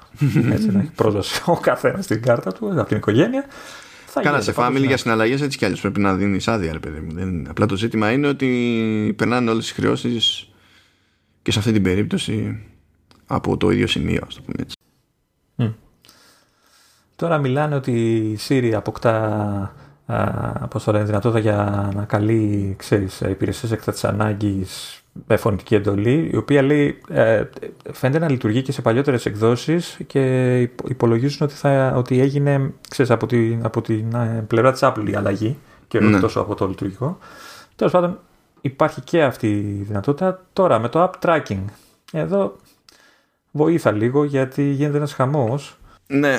Έτσι 0.52 0.70
να 0.72 0.80
έχει 0.80 0.90
πρόσβαση 0.90 1.42
ο 1.46 1.56
καθένας 1.56 2.04
στην 2.04 2.22
κάρτα 2.22 2.52
του, 2.52 2.70
από 2.72 2.84
την 2.88 2.96
οικογένεια. 2.96 3.44
Θα 4.14 4.20
Καλά, 4.20 4.38
γίνεται, 4.38 4.52
σε 4.52 4.60
πάντως, 4.60 4.76
family 4.76 4.80
ναι. 4.80 4.86
για 4.86 4.96
συναλλαγές 4.96 5.40
έτσι 5.40 5.58
κι 5.58 5.64
αλλιώ 5.64 5.76
πρέπει 5.82 6.00
να 6.00 6.14
δίνει 6.14 6.40
άδεια, 6.46 6.72
ρε 6.72 6.78
παιδί 6.78 7.00
μου. 7.00 7.12
Δεν... 7.12 7.48
Απλά 7.48 7.66
το 7.66 7.76
ζήτημα 7.76 8.12
είναι 8.12 8.28
ότι 8.28 9.14
περνάνε 9.16 9.50
όλες 9.50 9.64
τις 9.64 9.72
χρεώσεις 9.72 10.48
και 11.42 11.52
σε 11.52 11.58
αυτή 11.58 11.72
την 11.72 11.82
περίπτωση 11.82 12.66
από 13.26 13.56
το 13.56 13.70
ίδιο 13.70 13.86
σημείο, 13.86 14.20
ας 14.26 14.34
το 14.34 14.40
πούμε 14.42 14.56
έτσι. 14.60 14.76
Τώρα 17.16 17.38
μιλάνε 17.38 17.74
ότι 17.74 17.92
η 18.16 18.38
Siri 18.48 18.72
αποκτά 18.74 19.14
α, 20.06 20.68
πώς 20.68 20.84
το 20.84 20.92
λένε, 20.92 21.04
δυνατότητα 21.04 21.40
για 21.40 21.90
να 21.94 22.04
καλεί 22.04 22.74
ξέρεις, 22.78 23.20
υπηρεσίες 23.20 23.72
έκτακτης 23.72 24.04
ανάγκης 24.04 25.01
με 25.26 25.36
φωνητική 25.36 25.74
εντολή, 25.74 26.30
η 26.32 26.36
οποία 26.36 26.62
λέει, 26.62 26.98
ε, 27.08 27.42
φαίνεται 27.92 28.18
να 28.18 28.30
λειτουργεί 28.30 28.62
και 28.62 28.72
σε 28.72 28.82
παλιότερες 28.82 29.26
εκδόσεις 29.26 29.98
και 30.06 30.60
υπο- 30.60 30.84
υπολογίζουν 30.88 31.38
ότι, 31.46 31.54
θα, 31.54 31.92
ότι 31.96 32.20
έγινε 32.20 32.72
ξέρεις, 32.88 33.10
από, 33.10 33.26
την, 33.26 33.64
από 33.64 33.82
την 33.82 34.14
ε, 34.14 34.44
πλευρά 34.46 34.72
της 34.72 34.80
Apple 34.82 35.08
η 35.10 35.14
αλλαγή 35.14 35.58
και 35.88 35.98
όχι 35.98 36.06
Ναι. 36.06 36.20
τόσο 36.20 36.40
από 36.40 36.54
το 36.54 36.66
λειτουργικό. 36.68 37.18
Τέλος 37.76 37.92
πάντων 37.92 38.18
υπάρχει 38.60 39.00
και 39.00 39.22
αυτή 39.22 39.48
η 39.50 39.82
δυνατότητα. 39.82 40.42
Τώρα 40.52 40.78
με 40.78 40.88
το 40.88 41.10
app 41.10 41.26
tracking, 41.28 41.64
εδώ 42.12 42.56
βοήθα 43.50 43.90
λίγο 43.90 44.24
γιατί 44.24 44.62
γίνεται 44.62 44.96
ένας 44.96 45.12
χαμός. 45.12 45.76
Ναι. 46.06 46.38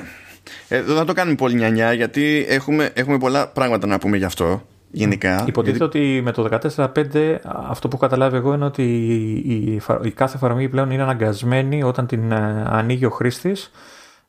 Εδώ 0.68 0.96
θα 0.96 1.06
το 1.06 1.14
κάνουμε 1.14 1.36
πολύ 1.36 1.56
νιανιά 1.56 1.94
γιατί 1.94 2.46
έχουμε, 2.50 2.92
έχουμε 2.94 3.18
πολλά 3.18 3.48
πράγματα 3.48 3.88
να 3.88 3.98
πούμε 3.98 4.18
γι' 4.18 4.26
αυτό 4.26 4.62
γενικά. 4.96 5.44
Υποτίθεται 5.48 5.84
ότι 5.84 6.22
με 6.24 6.32
το 6.32 6.48
14.5 6.76 7.36
αυτό 7.44 7.88
που 7.88 7.96
έχω 7.96 7.98
καταλάβει 7.98 8.36
εγώ 8.36 8.54
είναι 8.54 8.66
ότι 8.66 8.84
η, 8.84 9.44
η, 9.46 9.76
εφα- 9.76 10.06
η 10.06 10.12
κάθε 10.12 10.36
εφαρμογή 10.36 10.70
πλέον 10.70 10.92
είναι 10.92 11.04
αναγκασμένη 11.04 11.84
όταν 11.84 12.08
την 12.08 12.32
ε, 12.32 12.66
ανοίγει 12.68 13.06
ο 13.06 13.10
χρήστης 13.10 13.72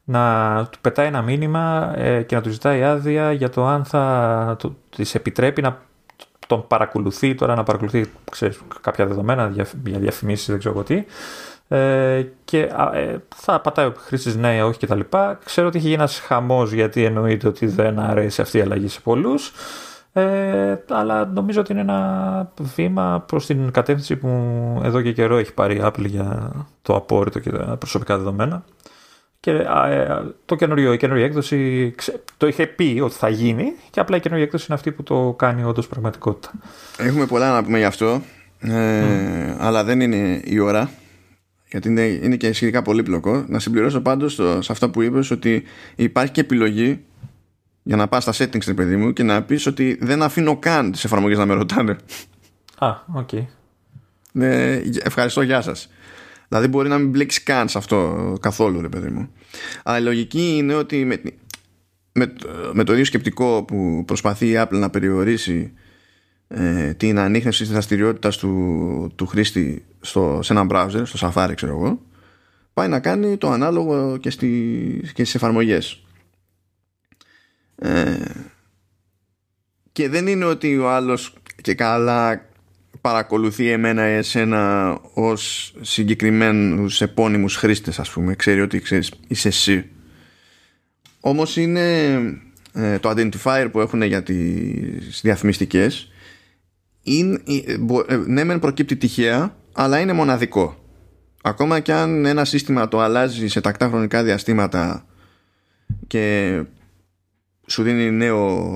να 0.05 0.67
του 0.71 0.79
πετάει 0.81 1.07
ένα 1.07 1.23
μήνυμα 1.23 1.93
ε, 1.97 2.23
και 2.23 2.35
να 2.35 2.41
του 2.43 2.51
ζητάει 2.51 2.83
άδεια 2.83 3.33
για 3.33 3.49
το 3.51 3.67
αν 3.67 3.85
θα 3.85 4.57
του, 4.59 4.77
της 4.97 5.15
επιτρέπει 5.15 5.63
να 5.63 5.79
τον 6.47 6.67
παρακολουθεί 6.67 7.35
τώρα 7.35 7.55
να 7.55 7.63
παρακολουθεί 7.63 8.07
ξέρεις, 8.31 8.61
κάποια 8.81 9.07
δεδομένα 9.07 9.47
διαφ- 9.47 9.87
για 9.87 9.99
διαφημίσεις 9.99 10.47
δεν 10.47 10.59
ξέρω 10.59 10.75
εγώ 10.75 10.85
τι 10.85 11.05
ε, 11.69 12.27
και 12.45 12.71
α, 12.77 12.97
ε, 12.97 13.23
θα 13.37 13.61
πατάει 13.61 13.87
ο 13.87 13.95
χρήστης 13.97 14.37
ναι, 14.37 14.63
όχι 14.63 14.87
κτλ. 14.87 15.01
Ξέρω 15.45 15.67
ότι 15.67 15.77
έχει 15.77 15.87
γίνει 15.87 15.99
ένας 15.99 16.19
χαμός 16.27 16.73
γιατί 16.73 17.05
εννοείται 17.05 17.49
ότι 17.49 17.67
δεν 17.67 17.99
αρέσει 17.99 18.41
αυτή 18.41 18.59
η 18.59 18.61
αλλαγή 18.61 18.89
σε 18.89 19.01
πολλούς. 19.01 19.53
Ε, 20.17 20.77
αλλά 20.91 21.25
νομίζω 21.27 21.61
ότι 21.61 21.73
είναι 21.73 21.81
ένα 21.81 22.53
βήμα 22.77 23.25
προς 23.29 23.47
την 23.47 23.71
κατεύθυνση 23.71 24.17
που 24.17 24.29
εδώ 24.85 25.01
και 25.03 25.13
καιρό 25.13 25.37
έχει 25.37 25.55
πάρει 25.55 25.77
η 25.77 25.81
Apple 25.85 26.07
για 26.07 26.53
το 26.83 26.95
απόρριτο 26.95 27.39
και 27.39 27.51
τα 27.51 27.77
προσωπικά 27.79 28.17
δεδομένα. 28.17 28.65
Και 29.41 29.51
α, 29.51 29.87
ε, 29.91 30.23
το 30.45 30.55
καινούριο, 30.55 30.93
η 30.93 30.97
καινούργια 30.97 31.25
έκδοση 31.27 31.93
ξε- 31.97 32.21
το 32.37 32.47
είχε 32.47 32.67
πει 32.67 33.01
ότι 33.05 33.15
θα 33.15 33.29
γίνει 33.29 33.65
και 33.91 34.01
απλά 34.01 34.17
η 34.17 34.21
καινούργια 34.21 34.47
έκδοση 34.47 34.65
είναι 34.69 34.75
αυτή 34.79 34.93
που 34.93 35.03
το 35.03 35.35
κάνει 35.39 35.65
όντως 35.65 35.87
πραγματικότητα. 35.89 36.51
Έχουμε 36.99 37.27
πολλά 37.27 37.53
να 37.53 37.65
πούμε 37.65 37.79
γι' 37.79 37.85
αυτό. 37.85 38.21
Ε, 38.61 39.57
Αλλά 39.59 39.85
δεν 39.85 40.01
είναι 40.01 40.41
η 40.45 40.59
ώρα. 40.59 40.91
Γιατί 41.71 41.89
είναι, 41.89 42.03
είναι 42.03 42.37
και 42.37 42.53
σχετικά 42.53 42.83
πολύπλοκο. 42.83 43.45
Να 43.49 43.59
συμπληρώσω 43.59 44.01
πάντως 44.01 44.33
στο- 44.33 44.63
σε 44.63 44.73
αυτά 44.73 44.89
που 44.91 45.03
είπες 45.03 45.31
ότι 45.31 45.63
υπάρχει 45.95 46.33
και 46.33 46.41
επιλογή 46.41 47.01
για 47.87 47.97
να 47.97 48.09
πας 48.09 48.23
στα 48.23 48.33
settings, 48.33 48.67
ρε 48.67 48.75
παιδί 48.75 48.97
μου, 48.97 49.13
και 49.13 49.23
να 49.23 49.43
πεις 49.43 49.67
ότι 49.67 49.99
δεν 50.01 50.23
αφήνω 50.23 50.57
καν 50.57 50.93
τις 50.93 51.05
εφαρμογές 51.05 51.39
να 51.39 51.47
με 51.47 51.55
ρωτάνε. 51.55 51.97
Α, 52.79 52.89
οκ. 53.13 53.29
Ναι, 54.33 54.81
ευχαριστώ, 55.03 55.43
γεια 55.43 55.61
σας. 55.61 55.89
Δηλαδή 56.49 56.69
μπορεί 56.69 56.89
να 56.89 56.99
μην 56.99 57.11
μπλέξει 57.11 57.43
καν 57.43 57.69
σε 57.69 57.79
αυτό 57.79 58.33
καθόλου, 58.41 58.81
ρε 58.81 58.89
παιδί 58.89 59.09
μου. 59.09 59.29
Αλλά 59.83 59.99
η 59.99 60.03
λογική 60.03 60.57
είναι 60.57 60.75
ότι 60.75 61.05
με, 61.05 61.23
με, 62.13 62.33
με 62.73 62.85
το 62.85 62.93
ίδιο 62.93 63.05
σκεπτικό 63.05 63.65
που 63.65 64.03
προσπαθεί 64.07 64.47
η 64.49 64.55
Apple 64.57 64.79
να 64.79 64.91
περιορίσει 64.91 65.73
ε, 66.49 66.95
την 66.95 67.19
ανίχνευση 67.19 67.63
της 67.63 67.73
δραστηριότητας 67.73 68.37
του, 68.37 69.13
του 69.15 69.27
χρήστη 69.27 69.85
στο, 70.01 70.39
σε 70.43 70.53
ένα 70.53 70.67
browser, 70.71 71.03
στο 71.05 71.31
Safari 71.35 71.53
ξέρω 71.55 71.73
εγώ, 71.73 72.01
πάει 72.73 72.89
να 72.89 73.01
κάνει 73.01 73.37
το 73.37 73.51
ανάλογο 73.51 74.17
και, 74.17 74.31
στη, 74.31 74.49
και 75.03 75.25
στις 75.25 75.35
εφαρμογές. 75.35 76.04
Ε, 77.79 78.15
και 79.93 80.09
δεν 80.09 80.27
είναι 80.27 80.45
ότι 80.45 80.79
ο 80.79 80.91
άλλος 80.91 81.35
και 81.63 81.75
καλά 81.75 82.49
παρακολουθεί 83.01 83.71
εμένα 83.71 84.03
εσένα 84.03 84.93
ως 85.15 85.75
συγκεκριμένους 85.81 87.01
επώνυμους 87.01 87.57
χρήστες 87.57 87.99
ας 87.99 88.11
πούμε. 88.11 88.35
Ξέρει 88.35 88.61
ότι 88.61 88.81
ξέρεις, 88.81 89.13
είσαι 89.27 89.49
εσύ. 89.49 89.91
Όμως 91.21 91.57
είναι 91.57 92.15
ε, 92.73 92.99
το 92.99 93.11
identifier 93.11 93.69
που 93.73 93.81
έχουν 93.81 94.03
για 94.03 94.23
τις 94.23 95.21
διαφημιστικές 95.23 96.13
είναι, 97.03 97.41
ε, 97.47 97.73
ε, 98.15 98.17
ναι 98.17 98.45
μεν 98.45 98.59
προκύπτει 98.59 98.97
τυχαία 98.97 99.57
αλλά 99.73 99.99
είναι 99.99 100.13
μοναδικό. 100.13 100.85
Ακόμα 101.43 101.81
και 101.81 101.93
αν 101.93 102.25
ένα 102.25 102.45
σύστημα 102.45 102.89
το 102.89 103.01
αλλάζει 103.01 103.49
σε 103.49 103.61
τακτά 103.61 103.89
χρονικά 103.89 104.23
διαστήματα 104.23 105.07
και 106.07 106.63
σου 107.67 107.83
δίνει 107.83 108.11
νέο, 108.11 108.69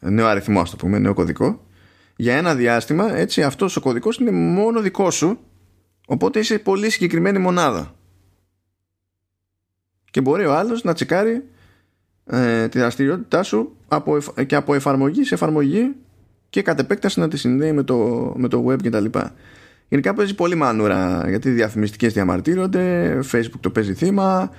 νέο 0.00 0.26
αριθμό 0.26 0.60
ας 0.60 0.70
το 0.70 0.76
πούμε, 0.76 0.98
νέο 0.98 1.14
κωδικό 1.14 1.64
για 2.16 2.36
ένα 2.36 2.54
διάστημα 2.54 3.16
έτσι 3.16 3.42
αυτός 3.42 3.76
ο 3.76 3.80
κωδικός 3.80 4.16
είναι 4.16 4.30
μόνο 4.30 4.80
δικό 4.80 5.10
σου 5.10 5.38
οπότε 6.06 6.38
είσαι 6.38 6.58
πολύ 6.58 6.90
συγκεκριμένη 6.90 7.38
μονάδα 7.38 7.94
και 10.10 10.20
μπορεί 10.20 10.44
ο 10.44 10.54
άλλος 10.54 10.84
να 10.84 10.92
τσεκάρει 10.92 11.44
ε, 12.26 12.68
τη 12.68 12.78
δραστηριότητά 12.78 13.42
σου 13.42 13.76
από, 13.88 14.18
και 14.46 14.54
από 14.54 14.74
εφαρμογή 14.74 15.24
σε 15.24 15.34
εφαρμογή 15.34 15.94
και 16.50 16.62
κατ' 16.62 16.78
επέκταση 16.78 17.20
να 17.20 17.28
τη 17.28 17.36
συνδέει 17.36 17.72
με 17.72 17.82
το, 17.82 18.32
με 18.36 18.48
το 18.48 18.66
web 18.68 18.82
κτλ. 18.82 19.04
Γενικά 19.88 20.14
παίζει 20.14 20.34
πολύ 20.34 20.54
μανούρα 20.54 21.24
γιατί 21.28 21.48
οι 21.48 21.52
διαφημιστικές 21.52 22.12
διαμαρτύρονται, 22.12 23.18
Facebook 23.32 23.60
το 23.60 23.70
παίζει 23.70 23.94
θύμα, 23.94 24.50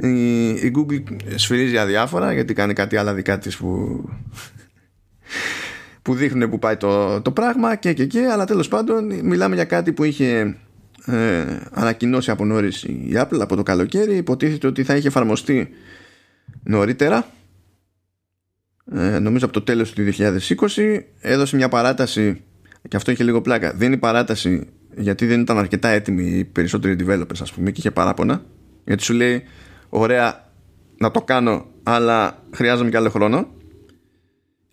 η, 0.00 0.48
η 0.48 0.72
Google 0.76 1.02
σφυρίζει 1.34 1.78
αδιάφορα 1.78 2.32
γιατί 2.32 2.54
κάνει 2.54 2.72
κάτι 2.72 2.96
άλλα 2.96 3.14
δικά 3.14 3.38
της 3.38 3.56
που 3.56 4.02
που 6.02 6.14
δείχνουν 6.14 6.50
που 6.50 6.58
πάει 6.58 6.76
το, 6.76 7.20
το 7.20 7.30
πράγμα 7.30 7.74
και 7.74 7.92
και 7.92 8.06
και. 8.06 8.26
Αλλά 8.32 8.44
τέλος 8.44 8.68
πάντων 8.68 9.20
μιλάμε 9.22 9.54
για 9.54 9.64
κάτι 9.64 9.92
που 9.92 10.04
είχε 10.04 10.56
ε, 11.06 11.44
ανακοινώσει 11.70 12.30
από 12.30 12.44
νωρίς 12.44 12.82
η 12.82 13.12
Apple 13.14 13.38
από 13.40 13.56
το 13.56 13.62
καλοκαίρι. 13.62 14.16
Υποτίθεται 14.16 14.66
ότι 14.66 14.84
θα 14.84 14.96
είχε 14.96 15.08
εφαρμοστεί 15.08 15.68
νωρίτερα 16.62 17.26
ε, 18.94 19.18
νομίζω 19.18 19.44
από 19.44 19.54
το 19.54 19.62
τέλος 19.62 19.92
του 19.92 20.08
2020 20.76 21.00
έδωσε 21.20 21.56
μια 21.56 21.68
παράταση 21.68 22.42
και 22.88 22.96
αυτό 22.96 23.10
είχε 23.10 23.24
λίγο 23.24 23.40
πλάκα. 23.40 23.72
Δίνει 23.72 23.96
παράταση 23.96 24.66
γιατί 24.96 25.26
δεν 25.26 25.40
ήταν 25.40 25.58
αρκετά 25.58 25.88
έτοιμοι 25.88 26.24
οι 26.24 26.44
περισσότεροι 26.44 26.96
developers 27.00 27.40
ας 27.40 27.52
πούμε 27.52 27.70
και 27.70 27.80
είχε 27.80 27.90
παράπονα. 27.90 28.42
Γιατί 28.84 29.02
σου 29.02 29.12
λέει 29.12 29.42
ωραία 29.88 30.52
να 30.96 31.10
το 31.10 31.22
κάνω 31.22 31.66
αλλά 31.82 32.42
χρειάζομαι 32.54 32.90
και 32.90 32.96
άλλο 32.96 33.10
χρόνο. 33.10 33.48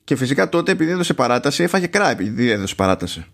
Και 0.03 0.15
φυσικά 0.15 0.49
τότε 0.49 0.71
επειδή 0.71 0.91
έδωσε 0.91 1.13
παράταση 1.13 1.63
έφαγε 1.63 1.87
κρά 1.87 2.09
επειδή 2.09 2.49
έδωσε 2.49 2.75
παράταση. 2.75 3.25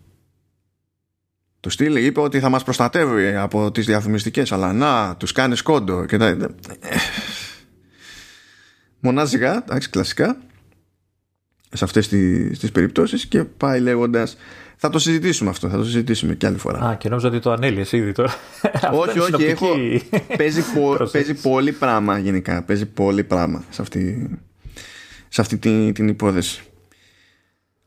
Το 1.60 1.70
στυλ 1.70 1.96
είπε 1.96 2.20
ότι 2.20 2.40
θα 2.40 2.48
μας 2.48 2.64
προστατεύει 2.64 3.36
από 3.36 3.72
τις 3.72 3.86
διαφημιστικές 3.86 4.52
αλλά 4.52 4.72
να 4.72 5.16
τους 5.16 5.32
κάνεις 5.32 5.62
κόντο 5.62 6.04
και 6.06 6.16
τα... 6.16 6.54
μονάζιγα 9.00 9.56
εντάξει 9.56 9.90
κλασικά 9.90 10.36
σε 11.72 11.84
αυτές 11.84 12.08
τις, 12.08 12.58
τις 12.58 12.72
περιπτώσεις 12.72 13.26
και 13.26 13.44
πάει 13.44 13.80
λέγοντας 13.80 14.36
θα 14.84 14.90
το 14.90 14.98
συζητήσουμε 14.98 15.50
αυτό, 15.50 15.68
θα 15.68 15.76
το 15.76 15.84
συζητήσουμε 15.84 16.34
και 16.34 16.46
άλλη 16.46 16.58
φορά. 16.58 16.78
Α, 16.78 16.94
και 16.94 17.08
νόμιζα 17.08 17.28
ότι 17.28 17.38
το 17.38 17.52
ανέλυες 17.52 17.92
ήδη 17.92 18.12
τώρα. 18.12 18.34
όχι, 19.02 19.18
όχι, 19.18 19.44
έχω, 19.44 19.66
παίζει, 20.36 20.62
πο, 20.74 20.96
παίζει 21.12 21.34
πολύ 21.34 21.72
πράγμα 21.72 22.18
γενικά, 22.18 22.62
παίζει 22.62 22.86
πολύ 22.86 23.24
πράγμα 23.24 23.64
σε 23.70 23.82
αυτή, 23.82 24.30
σε 25.28 25.40
αυτή 25.40 25.58
την, 25.58 25.92
την 25.92 26.08
υπόθεση. 26.08 26.62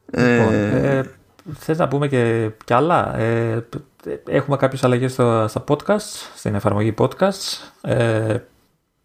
Λοιπόν, 0.06 0.54
ε, 0.54 0.98
ε, 0.98 1.04
θες 1.54 1.78
να 1.78 1.88
πούμε 1.88 2.08
και, 2.08 2.50
και 2.66 2.74
άλλα; 2.74 3.18
Ε, 3.18 3.66
έχουμε 4.28 4.58
κάποιες 4.58 4.84
αλλαγές 4.84 5.12
στα, 5.12 5.48
στα 5.48 5.64
podcast, 5.68 6.32
στην 6.36 6.56
εφαρμογή 6.56 6.94
podcast. 6.98 7.70
Ε, 7.82 8.38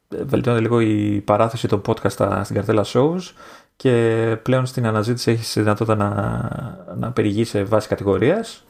βελτιώνεται 0.09 0.63
λίγο 0.63 0.81
η 0.81 1.23
παράθεση 1.25 1.69
των 1.69 1.83
podcast 1.87 2.11
στα, 2.11 2.45
στην 2.45 2.57
καρτέλα 2.57 2.85
shows 2.85 3.21
και 3.83 4.37
πλέον 4.43 4.67
στην 4.67 4.87
αναζήτηση 4.87 5.31
έχεις 5.31 5.53
δυνατότητα 5.53 5.97
να, 5.97 6.95
να 6.99 7.11
περιηγείς 7.11 7.49
σε 7.49 7.63
βάση 7.63 7.89
κατηγορίας. 7.89 8.65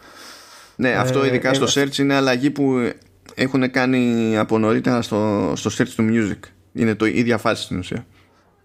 Ναι, 0.76 0.90
αυτό 0.90 1.22
ε, 1.22 1.26
ειδικά 1.26 1.54
στο 1.54 1.66
search 1.74 1.98
είναι 1.98 2.14
αλλαγή 2.14 2.50
που 2.50 2.92
έχουν 3.34 3.70
κάνει 3.70 4.34
από 4.38 4.58
νωρίτερα 4.58 5.02
στο, 5.02 5.52
στο 5.56 5.70
search 5.78 5.88
του 5.96 6.06
music. 6.10 6.48
Είναι 6.72 6.94
το 6.94 7.06
ίδια 7.06 7.38
φάση 7.38 7.62
στην 7.62 7.78
ουσία. 7.78 8.06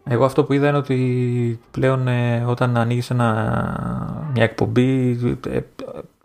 Εγώ 0.04 0.26
αυτό 0.26 0.44
που 0.44 0.54
είδα 0.54 0.68
είναι 0.68 0.78
ότι 0.78 1.60
πλέον 1.72 2.08
ε, 2.08 2.44
όταν 2.48 2.78
ανοίγεις 2.78 3.10
ένα, 3.10 4.30
μια 4.34 4.44
εκπομπή 4.44 5.20
ε, 5.50 5.60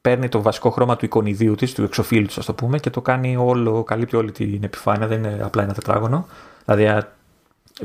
παίρνει 0.00 0.28
το 0.28 0.42
βασικό 0.42 0.70
χρώμα 0.70 0.96
του 0.96 1.04
εικονιδίου 1.04 1.54
της, 1.54 1.74
του 1.74 1.82
εξοφίλου 1.82 2.26
της 2.26 2.38
ας 2.38 2.44
το 2.44 2.54
πούμε 2.54 2.78
και 2.78 2.90
το 2.90 3.00
κάνει 3.00 3.36
όλο, 3.36 3.82
καλύπτει 3.82 4.16
όλη 4.16 4.32
την 4.32 4.60
επιφάνεια, 4.62 5.06
δεν 5.06 5.18
είναι 5.18 5.40
απλά 5.42 5.62
ένα 5.62 5.72
τετράγωνο. 5.72 6.26
Δηλαδή 6.64 7.06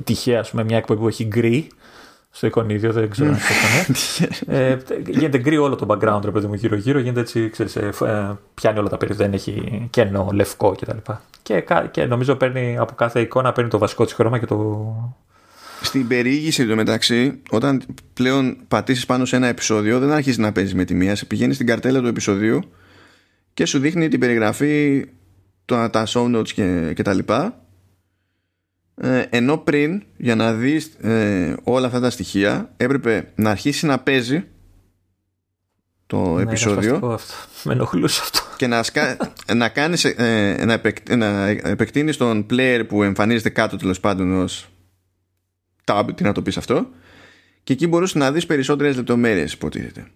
τυχαία 0.04 0.40
ας 0.40 0.50
πούμε 0.50 0.64
μια 0.64 0.78
εκπομπή 0.78 1.00
που 1.00 1.08
έχει 1.08 1.24
γκρι 1.24 1.68
στο 2.36 2.48
εικονίδιο, 2.48 2.92
δεν 2.92 3.10
ξέρω 3.10 3.30
αν 3.30 3.40
είναι. 4.48 4.68
ε, 4.70 4.78
γίνεται 5.08 5.38
γκρι 5.38 5.58
όλο 5.58 5.76
το 5.76 5.86
background, 5.90 6.22
ρε 6.24 6.32
παιδί 6.32 6.48
μου, 6.48 6.54
γύρω-γύρω. 6.54 7.00
Γίνεται 7.00 7.20
έτσι, 7.20 7.50
ξέρεις, 7.50 7.76
ε, 7.76 7.90
ε 8.06 8.32
πιάνει 8.54 8.80
όλα 8.80 8.90
τα 8.90 8.98
περίπου, 8.98 9.18
δεν 9.18 9.34
έχει 9.34 9.88
κενό, 9.90 10.30
λευκό 10.34 10.72
κτλ. 10.72 10.98
Και, 11.42 11.62
και, 11.62 11.88
και 11.92 12.06
νομίζω 12.06 12.36
παίρνει 12.36 12.78
από 12.78 12.94
κάθε 12.94 13.20
εικόνα 13.20 13.52
παίρνει 13.52 13.70
το 13.70 13.78
βασικό 13.78 14.04
της 14.04 14.14
χρώμα 14.14 14.40
και 14.40 14.46
το, 14.46 15.14
στην 15.82 16.08
περιήγηση 16.08 16.68
του 16.68 16.76
μεταξύ, 16.76 17.42
όταν 17.50 17.82
πλέον 18.14 18.58
πατήσεις 18.68 19.06
πάνω 19.06 19.26
σε 19.26 19.36
ένα 19.36 19.48
επεισόδιο, 19.48 20.00
δεν 20.00 20.12
αρχίζει 20.12 20.40
να 20.40 20.52
παίζεις 20.52 20.76
με 20.76 20.84
τη 20.84 20.94
μία. 20.94 21.16
Σε 21.16 21.26
πηγαίνεις 21.26 21.56
στην 21.56 21.68
καρτέλα 21.68 22.02
του 22.02 22.08
επεισοδίου 22.08 22.60
και 23.54 23.66
σου 23.66 23.80
δείχνει 23.80 24.08
την 24.08 24.20
περιγραφή, 24.20 25.06
το, 25.66 25.90
τα 25.90 26.06
show 26.08 26.36
notes 26.36 26.50
και, 26.50 26.94
και 26.96 27.04
τα 27.04 27.14
λοιπά. 27.14 27.65
Ε, 28.96 29.26
ενώ 29.30 29.58
πριν, 29.58 30.04
για 30.18 30.36
να 30.36 30.54
δεις 30.54 30.86
ε, 30.86 31.56
όλα 31.64 31.88
αυτά 31.88 32.00
τα 32.00 32.10
στοιχεία, 32.10 32.74
έπρεπε 32.78 33.32
να 33.36 33.50
αρχίσει 33.50 33.86
να 33.86 34.00
παίζει 34.00 34.44
το 36.08 36.36
ναι, 36.36 36.42
επεισόδιο. 36.42 36.96
Αυτό. 36.96 37.18
Με 37.64 37.74
ενοχλούσε 37.74 38.22
αυτό. 38.24 38.40
Και 38.58 38.68
να, 38.68 38.84
σκα... 38.84 39.18
να, 39.56 39.70
κάνεις, 39.70 40.06
ε, 40.06 40.64
να, 40.66 40.74
επεκ... 40.74 41.16
να 41.16 41.48
επεκτείνεις 41.48 42.18
τον 42.18 42.46
player 42.50 42.84
που 42.88 43.04
εμφανίζεται 43.04 43.50
κάτω 43.50 43.78
τέλος 43.78 44.00
πάντων 44.00 44.42
ως 44.42 44.70
tab, 45.86 46.06
τι 46.16 46.24
να 46.24 46.32
το 46.32 46.42
πεις 46.42 46.58
αυτό 46.58 46.90
και 47.64 47.74
εκεί 47.74 47.88
μπορούσες 47.88 48.16
να 48.16 48.32
δεις 48.32 48.46
περισσότερες 48.46 48.96
λεπτομέρειες 48.96 49.54
υποτίθεται 49.54 50.08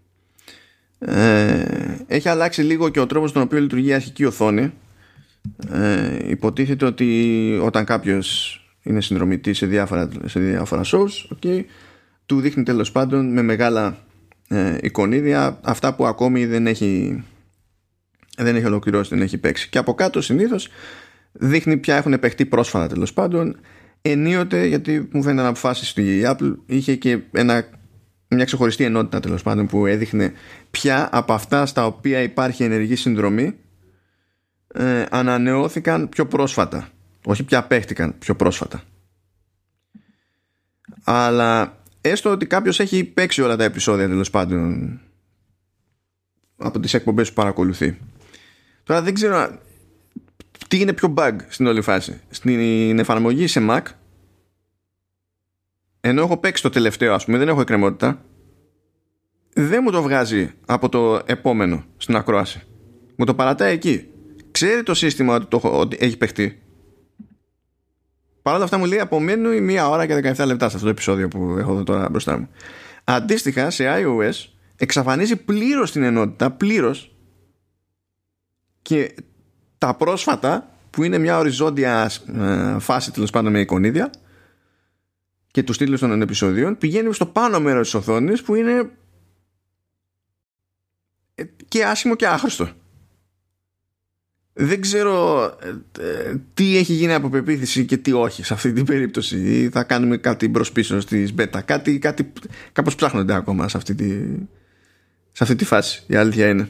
ε, 0.99 1.65
έχει 2.07 2.29
αλλάξει 2.29 2.61
λίγο 2.61 2.89
και 2.89 2.99
ο 2.99 3.05
τρόπος 3.05 3.29
στον 3.29 3.41
οποίο 3.41 3.59
λειτουργεί 3.59 3.87
η 3.87 3.93
αρχική 3.93 4.25
οθόνη 4.25 4.73
ε, 5.71 6.29
υποτίθεται 6.29 6.85
ότι 6.85 7.59
όταν 7.63 7.85
κάποιος 7.85 8.53
είναι 8.89 9.01
συνδρομητής 9.01 9.57
σε 9.57 9.65
διάφορα, 9.65 10.09
σε 10.25 10.39
διάφορα 10.39 10.81
shows 10.85 11.35
okay, 11.35 11.63
του 12.25 12.39
δείχνει 12.39 12.63
τέλος 12.63 12.91
πάντων 12.91 13.33
με 13.33 13.41
μεγάλα 13.41 13.97
ε, 14.47 14.77
εικονίδια 14.81 15.59
αυτά 15.63 15.95
που 15.95 16.05
ακόμη 16.05 16.45
δεν 16.45 16.67
έχει 16.67 17.23
δεν 18.37 18.55
έχει 18.55 18.65
ολοκληρώσει, 18.65 19.15
δεν 19.15 19.23
έχει 19.23 19.37
παίξει. 19.37 19.69
Και 19.69 19.77
από 19.77 19.93
κάτω 19.93 20.21
συνήθως 20.21 20.69
δείχνει 21.31 21.77
ποια 21.77 21.95
έχουν 21.95 22.19
παιχτεί 22.19 22.45
πρόσφατα 22.45 22.87
τέλος 22.87 23.13
πάντων. 23.13 23.59
Ενίοτε 24.01 24.65
γιατί 24.65 25.07
μου 25.11 25.23
φαίνεται 25.23 25.41
να 25.41 25.47
αποφάσισε 25.47 25.93
ότι 26.01 26.17
η 26.17 26.21
Apple 26.25 26.55
είχε 26.65 26.95
και 26.95 27.19
ένα, 27.31 27.65
μια 28.27 28.45
ξεχωριστή 28.45 28.83
ενότητα 28.83 29.19
τέλος 29.19 29.43
πάντων 29.43 29.67
που 29.67 29.85
έδειχνε 29.85 30.33
ποια 30.71 31.09
από 31.11 31.33
αυτά 31.33 31.65
στα 31.65 31.85
οποία 31.85 32.21
υπάρχει 32.21 32.63
ενεργή 32.63 32.95
συνδρομή 32.95 33.55
ε, 34.73 35.05
ανανεώθηκαν 35.09 36.09
πιο 36.09 36.25
πρόσφατα 36.25 36.89
όχι 37.25 37.43
πια 37.43 37.63
παίχτηκαν 37.63 38.15
πιο 38.19 38.35
πρόσφατα 38.35 38.83
αλλά 41.03 41.77
έστω 42.01 42.29
ότι 42.29 42.45
κάποιος 42.45 42.79
έχει 42.79 43.03
παίξει 43.03 43.41
όλα 43.41 43.55
τα 43.55 43.63
επεισόδια 43.63 44.07
τέλος 44.07 44.29
πάντων 44.29 44.99
από 46.57 46.79
τις 46.79 46.93
εκπομπές 46.93 47.29
που 47.29 47.33
παρακολουθεί 47.33 47.97
τώρα 48.83 49.01
δεν 49.01 49.13
ξέρω 49.13 49.59
τι 50.69 50.79
είναι 50.79 50.93
πιο 50.93 51.13
bug 51.17 51.35
στην 51.47 51.67
όλη 51.67 51.81
φάση. 51.81 52.21
Στην 52.29 52.99
εφαρμογή 52.99 53.47
σε 53.47 53.65
Mac, 53.69 53.81
ενώ 56.01 56.21
έχω 56.21 56.37
παίξει 56.37 56.63
το 56.63 56.69
τελευταίο, 56.69 57.13
ας 57.13 57.25
πούμε, 57.25 57.37
δεν 57.37 57.47
έχω 57.47 57.61
εκκρεμότητα, 57.61 58.21
δεν 59.53 59.79
μου 59.83 59.91
το 59.91 60.01
βγάζει 60.01 60.51
από 60.65 60.89
το 60.89 61.21
επόμενο 61.25 61.83
στην 61.97 62.15
ακρόαση. 62.15 62.61
Μου 63.15 63.25
το 63.25 63.35
παρατάει 63.35 63.73
εκεί. 63.73 64.07
Ξέρει 64.51 64.83
το 64.83 64.93
σύστημα 64.93 65.35
ότι, 65.35 65.45
το, 65.45 65.59
ότι 65.63 65.97
έχει 65.99 66.17
παιχτεί. 66.17 66.61
Παρ' 68.49 68.57
όλα 68.57 68.67
αυτά 68.67 68.77
μου 68.77 68.85
λέει 68.85 68.99
απομένουν 68.99 69.63
μία 69.63 69.89
ώρα 69.89 70.05
και 70.05 70.15
17 70.15 70.45
λεπτά 70.45 70.69
σε 70.69 70.75
αυτό 70.75 70.79
το 70.79 70.89
επεισόδιο 70.89 71.27
που 71.27 71.55
έχω 71.59 71.71
εδώ 71.71 71.83
τώρα 71.83 72.09
μπροστά 72.09 72.37
μου. 72.37 72.49
Αντίστοιχα 73.03 73.69
σε 73.69 73.83
iOS 73.87 74.49
εξαφανίζει 74.75 75.35
πλήρως 75.35 75.91
την 75.91 76.03
ενότητα, 76.03 76.51
πλήρως 76.51 77.15
και 78.81 79.15
τα 79.77 79.95
πρόσφατα 79.95 80.75
που 80.89 81.03
είναι 81.03 81.17
μια 81.17 81.37
οριζόντια 81.37 82.11
ε, 82.37 82.79
φάση 82.79 83.11
τέλος 83.11 83.29
πάντων 83.29 83.51
με 83.51 83.59
εικονίδια 83.59 84.09
και 85.51 85.63
τους 85.63 85.77
τίτλους 85.77 85.99
των 85.99 86.21
επεισοδίων 86.21 86.77
πηγαίνει 86.77 87.13
στο 87.13 87.25
πάνω 87.25 87.59
μέρος 87.59 87.83
της 87.83 87.93
οθόνης 87.93 88.41
που 88.41 88.55
είναι 88.55 88.89
ε, 91.35 91.43
και 91.67 91.85
άσχημο 91.85 92.15
και 92.15 92.27
άχρηστο. 92.27 92.69
Δεν 94.53 94.81
ξέρω 94.81 95.45
ε, 95.99 96.35
τι 96.53 96.77
έχει 96.77 96.93
γίνει 96.93 97.13
από 97.13 97.29
πεποίθηση 97.29 97.85
και 97.85 97.97
τι 97.97 98.11
όχι 98.11 98.43
σε 98.43 98.53
αυτή 98.53 98.73
την 98.73 98.85
περίπτωση. 98.85 99.37
Ή 99.37 99.69
θα 99.69 99.83
κάνουμε 99.83 100.17
κάτι 100.17 100.47
μπρος 100.47 100.71
πίσω 100.71 100.99
στις 100.99 101.33
beta. 101.37 101.59
Κάτι, 101.65 101.99
κάτι 101.99 102.31
κάπως 102.71 102.95
ψάχνονται 102.95 103.33
ακόμα 103.33 103.67
σε 103.69 103.77
αυτή, 103.77 103.95
τη, 103.95 104.07
σε 105.31 105.43
αυτή 105.43 105.55
τη 105.55 105.65
φάση. 105.65 106.03
Η 106.07 106.15
αλήθεια 106.15 106.49
είναι. 106.49 106.69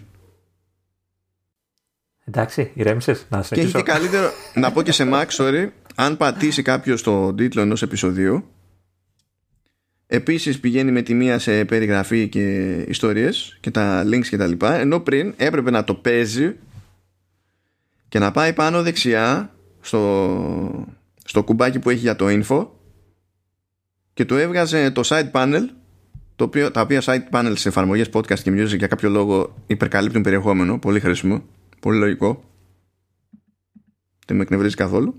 Εντάξει, 2.25 2.71
ηρέμησες 2.73 3.25
να 3.30 3.41
Και 3.41 3.61
έχει 3.61 3.71
και 3.71 3.82
καλύτερο 3.82 4.32
να 4.53 4.71
πω 4.71 4.82
και 4.82 4.91
σε 4.91 5.09
Mac, 5.13 5.25
sorry, 5.25 5.67
αν 5.95 6.17
πατήσει 6.17 6.61
κάποιος 6.61 7.03
το 7.03 7.34
τίτλο 7.34 7.61
ενός 7.61 7.82
επεισοδίου, 7.82 8.45
επίσης 10.07 10.59
πηγαίνει 10.59 10.91
με 10.91 11.01
τη 11.01 11.13
μία 11.13 11.39
σε 11.39 11.65
περιγραφή 11.65 12.27
και 12.27 12.75
ιστορίες 12.88 13.57
και 13.59 13.71
τα 13.71 14.03
links 14.05 14.27
και 14.27 14.38
τα 14.38 14.47
λοιπά, 14.47 14.75
ενώ 14.75 14.99
πριν 14.99 15.34
έπρεπε 15.38 15.71
να 15.71 15.84
το 15.84 15.93
παίζει 15.93 16.55
και 18.10 18.20
να 18.20 18.32
πάει 18.32 18.53
πάνω 18.53 18.84
δεξιά 18.84 19.55
στο, 19.82 20.88
στο 21.24 21.43
κουμπάκι 21.43 21.80
που 21.80 21.89
έχει 21.89 21.99
για 21.99 22.16
το 22.16 22.26
info 22.30 22.68
και 24.14 24.26
του 24.26 24.36
έβγαζε 24.36 24.91
το 24.91 25.01
side 25.05 25.32
panel 25.32 25.62
το 26.36 26.43
οποίο, 26.43 26.72
τα 26.72 26.82
οποία 26.82 27.01
side 27.05 27.30
panel 27.32 27.53
σε 27.55 27.68
εφαρμογές 27.68 28.10
podcast 28.14 28.39
και 28.39 28.51
music 28.51 28.78
για 28.78 28.88
κάποιο 28.88 29.10
λόγο 29.10 29.55
υπερκαλύπτουν 29.68 30.22
περιεχόμενο 30.22 30.80
πολύ 30.80 30.99
χρήσιμο 30.99 31.43
Πολύ 31.80 31.97
λογικό. 31.97 32.43
Δεν 34.26 34.38
με 34.38 34.43
εκνευρίζει 34.43 34.76
καθόλου. 34.76 35.16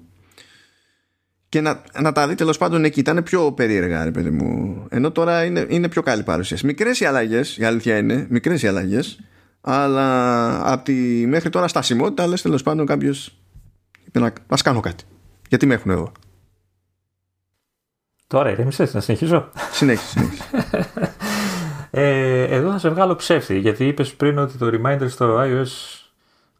Και 1.48 1.60
να, 1.60 1.82
να 2.00 2.12
τα 2.12 2.28
δει 2.28 2.34
τέλος 2.34 2.58
πάντων 2.58 2.84
εκεί 2.84 3.00
ήταν 3.00 3.22
πιο 3.22 3.52
περίεργα, 3.52 4.04
ρε 4.04 4.10
παιδί 4.10 4.30
μου. 4.30 4.86
Ενώ 4.90 5.10
τώρα 5.10 5.44
είναι, 5.44 5.66
είναι 5.68 5.88
πιο 5.88 6.02
καλή 6.02 6.22
παρουσίαση. 6.22 6.66
Μικρές 6.66 7.00
οι 7.00 7.04
αλλαγές, 7.04 7.56
η 7.56 7.64
αλήθεια 7.64 7.96
είναι, 7.96 8.26
μικρές 8.30 8.62
οι 8.62 8.66
αλλαγές. 8.66 9.20
Αλλά 9.60 10.72
από 10.72 10.84
τη 10.84 10.92
μέχρι 11.26 11.50
τώρα 11.50 11.68
στασιμότητα, 11.68 12.26
λες 12.26 12.42
τέλος 12.42 12.62
πάντων 12.62 12.86
κάποιος 12.86 13.34
είπε 14.06 14.18
να 14.18 14.32
ας 14.48 14.62
κάνω 14.62 14.80
κάτι. 14.80 15.04
Γιατί 15.48 15.66
με 15.66 15.74
έχουν 15.74 15.90
εδώ; 15.90 16.12
Τώρα 18.26 18.50
ηρέμησε, 18.50 18.90
να 18.92 19.00
συνεχίσω; 19.00 19.48
Συνέχισε, 19.72 20.08
συνέχισε. 20.08 20.44
ε, 21.90 22.42
εδώ 22.42 22.70
θα 22.70 22.78
σε 22.78 22.88
βγάλω 22.88 23.16
ψεύτη, 23.16 23.58
γιατί 23.58 23.86
είπες 23.86 24.14
πριν 24.14 24.38
ότι 24.38 24.56
το 24.58 24.70
reminder 24.72 25.06
στο 25.08 25.38
iOS 25.40 25.66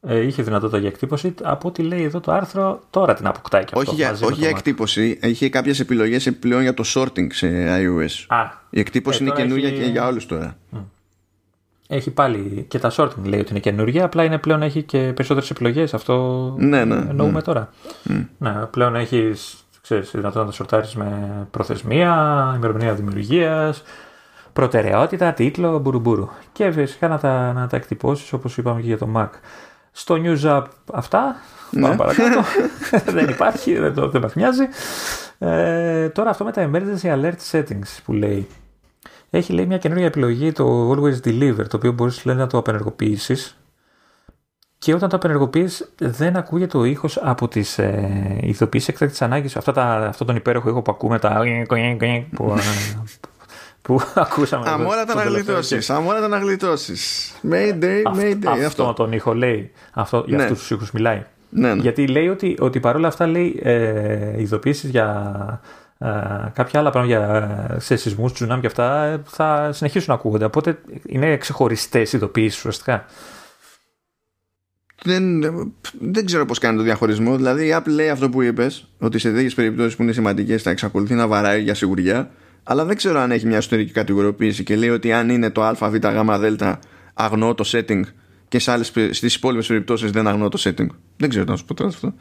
ε, 0.00 0.18
είχε 0.26 0.42
δυνατότητα 0.42 0.78
για 0.78 0.88
εκτύπωση. 0.88 1.34
Από 1.42 1.68
ό,τι 1.68 1.82
λέει 1.82 2.02
εδώ 2.02 2.20
το 2.20 2.32
άρθρο, 2.32 2.82
τώρα 2.90 3.14
την 3.14 3.26
αποκτάει 3.26 3.64
και 3.64 3.72
αυτό. 3.76 3.90
Όχι 3.90 3.94
για, 4.00 4.10
όχι 4.22 4.38
για 4.40 4.48
εκτύπωση, 4.48 5.18
είχε 5.22 5.48
κάποιες 5.48 5.80
επιλογές 5.80 6.26
επιπλέον 6.26 6.62
για 6.62 6.74
το 6.74 6.84
sorting 6.94 7.26
σε 7.32 7.66
iOS. 7.68 8.24
Α, 8.26 8.38
Η 8.70 8.80
εκτύπωση 8.80 9.18
ε, 9.18 9.24
είναι 9.24 9.30
τώρα 9.32 9.42
καινούργια 9.42 9.68
έχει- 9.68 9.78
και 9.78 9.84
για 9.90 10.06
όλους 10.06 10.26
τώρα. 10.26 10.56
Έχει 11.92 12.10
πάλι 12.10 12.64
και 12.68 12.78
τα 12.78 12.92
sorting 12.96 13.24
λέει 13.24 13.40
ότι 13.40 13.50
είναι 13.50 13.58
καινούργια, 13.58 14.04
απλά 14.04 14.24
είναι 14.24 14.38
πλέον 14.38 14.62
έχει 14.62 14.82
και 14.82 14.98
περισσότερες 14.98 15.50
επιλογές. 15.50 15.94
Αυτό 15.94 16.54
Ναι, 16.58 16.84
ναι, 16.84 16.94
εννοούμε 16.94 17.32
ναι. 17.32 17.42
τώρα. 17.42 17.68
Ναι, 18.38 18.52
πλέον 18.70 18.94
έχεις 18.94 19.64
δυνατότητα 19.88 20.40
να 20.40 20.46
τα 20.46 20.52
σορτάρει 20.52 20.88
με 20.94 21.46
προθεσμία, 21.50 22.52
ημερομηνία 22.56 22.94
δημιουργίας, 22.94 23.82
προτεραιότητα, 24.52 25.32
τίτλο, 25.32 25.78
μπουρουμπουρου. 25.78 26.28
Και 26.52 26.70
φυσικά 26.70 27.08
να 27.08 27.18
τα, 27.18 27.52
να 27.52 27.66
τα 27.66 27.76
εκτυπώσεις 27.76 28.32
όπως 28.32 28.56
είπαμε 28.56 28.80
και 28.80 28.86
για 28.86 28.98
το 28.98 29.08
Mac. 29.16 29.28
Στο 29.92 30.16
News 30.24 30.42
App 30.42 30.64
αυτά. 30.92 31.36
Ναι. 31.70 31.80
Πάμε 31.80 31.96
παρακάτω. 31.96 32.40
δεν 33.16 33.28
υπάρχει, 33.28 33.78
δεν, 33.78 33.94
το, 33.94 34.08
δεν 34.08 34.20
μας 34.20 34.34
νοιάζει. 34.34 34.64
Ε, 35.38 36.08
τώρα 36.08 36.30
αυτό 36.30 36.44
με 36.44 36.52
τα 36.52 36.70
emergency 36.72 37.08
alert 37.14 37.50
settings 37.50 37.98
που 38.04 38.12
λέει. 38.12 38.48
Έχει 39.30 39.52
λέει 39.52 39.66
μια 39.66 39.78
καινούργια 39.78 40.06
επιλογή 40.06 40.52
το 40.52 40.90
Always 40.90 41.26
Deliver, 41.26 41.64
το 41.68 41.76
οποίο 41.76 41.92
μπορείς 41.92 42.24
λέει, 42.24 42.36
να 42.36 42.46
το 42.46 42.58
απενεργοποιήσεις 42.58 43.54
και 44.78 44.94
όταν 44.94 45.08
το 45.08 45.16
απενεργοποιείς 45.16 45.92
δεν 45.98 46.36
ακούγεται 46.36 46.78
ο 46.78 46.84
ήχος 46.84 47.18
από 47.22 47.48
τις 47.48 47.78
ε, 47.78 48.38
ειδοποιήσεις 48.40 48.88
έκτακτης 48.88 49.22
ανάγκης, 49.22 49.56
αυτά 49.56 49.72
τα, 49.72 49.82
αυτό 49.84 50.24
τον 50.24 50.36
υπέροχο 50.36 50.68
ήχο 50.68 50.82
που 50.82 50.92
ακούμε, 50.92 51.18
τα 51.18 51.42
που, 52.34 52.54
ε, 52.56 52.60
που 53.82 54.00
ακούσαμε. 54.14 54.64
εδώ 54.66 54.74
Αμόρατα 54.74 55.10
στο 55.10 55.18
να 55.18 55.22
τελευταίο 55.22 55.54
γλιτώσεις. 55.54 55.90
Αμόρατα 55.90 56.28
να 56.28 56.38
γλιτώσεις. 56.38 57.32
Mayday, 57.50 58.02
Mayday. 58.16 58.46
αυτό, 58.46 58.66
Αυτό. 58.66 58.92
τον 58.92 59.12
ήχο 59.12 59.34
λέει, 59.34 59.72
αυτό, 59.92 60.24
για 60.26 60.36
Ναι. 60.36 60.42
αυτούς 60.42 60.58
τους 60.58 60.70
ήχους 60.70 60.90
μιλάει. 60.90 61.24
Ναι, 61.50 61.74
ναι. 61.74 61.80
Γιατί 61.82 62.06
λέει 62.06 62.28
ότι, 62.28 62.56
ότι 62.60 62.80
παρόλα 62.80 63.08
αυτά 63.08 63.26
λέει 63.26 63.60
ε, 63.62 64.40
ειδοποιήσεις 64.40 64.90
για 64.90 65.34
ε, 65.52 65.68
κάποια 66.52 66.80
άλλα 66.80 66.90
πράγματα 66.90 67.06
για, 67.06 67.74
ε, 67.76 67.80
σε 67.80 67.96
σεισμούς, 67.96 68.32
τσουνάμι 68.32 68.60
και 68.60 68.66
αυτά 68.66 69.04
ε, 69.04 69.22
θα 69.24 69.72
συνεχίσουν 69.72 70.06
να 70.08 70.14
ακούγονται. 70.14 70.44
Οπότε 70.44 70.78
είναι 71.06 71.36
ξεχωριστές 71.36 72.12
ειδοποιήσεις 72.12 72.58
ουσιαστικά. 72.58 73.04
δεν, 75.02 75.40
δεν 76.00 76.24
ξέρω 76.24 76.44
πώς 76.44 76.58
κάνει 76.58 76.76
το 76.76 76.82
διαχωρισμό. 76.82 77.36
Δηλαδή, 77.36 77.66
η 77.66 77.74
Apple 77.76 77.88
λέει 77.90 78.08
αυτό 78.08 78.28
που 78.28 78.42
είπες, 78.42 78.88
ότι 78.98 79.18
σε 79.18 79.32
τέτοιες 79.32 79.54
περιπτώσεις 79.54 79.96
που 79.96 80.02
είναι 80.02 80.12
σημαντικές 80.12 80.62
θα 80.62 80.70
εξακολουθεί 80.70 81.14
να 81.14 81.26
βαράει 81.26 81.62
για 81.62 81.74
σιγουριά. 81.74 82.30
Αλλά 82.62 82.84
δεν 82.84 82.96
ξέρω 82.96 83.18
αν 83.18 83.30
έχει 83.30 83.46
μια 83.46 83.56
εσωτερική 83.56 83.92
κατηγοριοποίηση 83.92 84.64
και 84.64 84.76
λέει 84.76 84.90
ότι 84.90 85.12
αν 85.12 85.28
είναι 85.28 85.50
το 85.50 85.64
ΑΒ 85.64 85.78
Δ 85.78 86.62
αγνώ 87.14 87.54
το 87.54 87.64
setting 87.72 88.02
και 88.48 88.58
στις 89.10 89.34
υπόλοιπες 89.34 89.66
περιπτώσεις 89.66 90.10
δεν 90.10 90.26
αγνώ 90.26 90.48
το 90.48 90.62
setting. 90.64 90.86
Δεν 91.16 91.28
ξέρω 91.28 91.44
τι 91.44 91.50
να 91.50 91.56
σου 91.56 91.64
πω 91.64 91.74
τώρα 91.74 91.90
αυτό. 91.90 92.14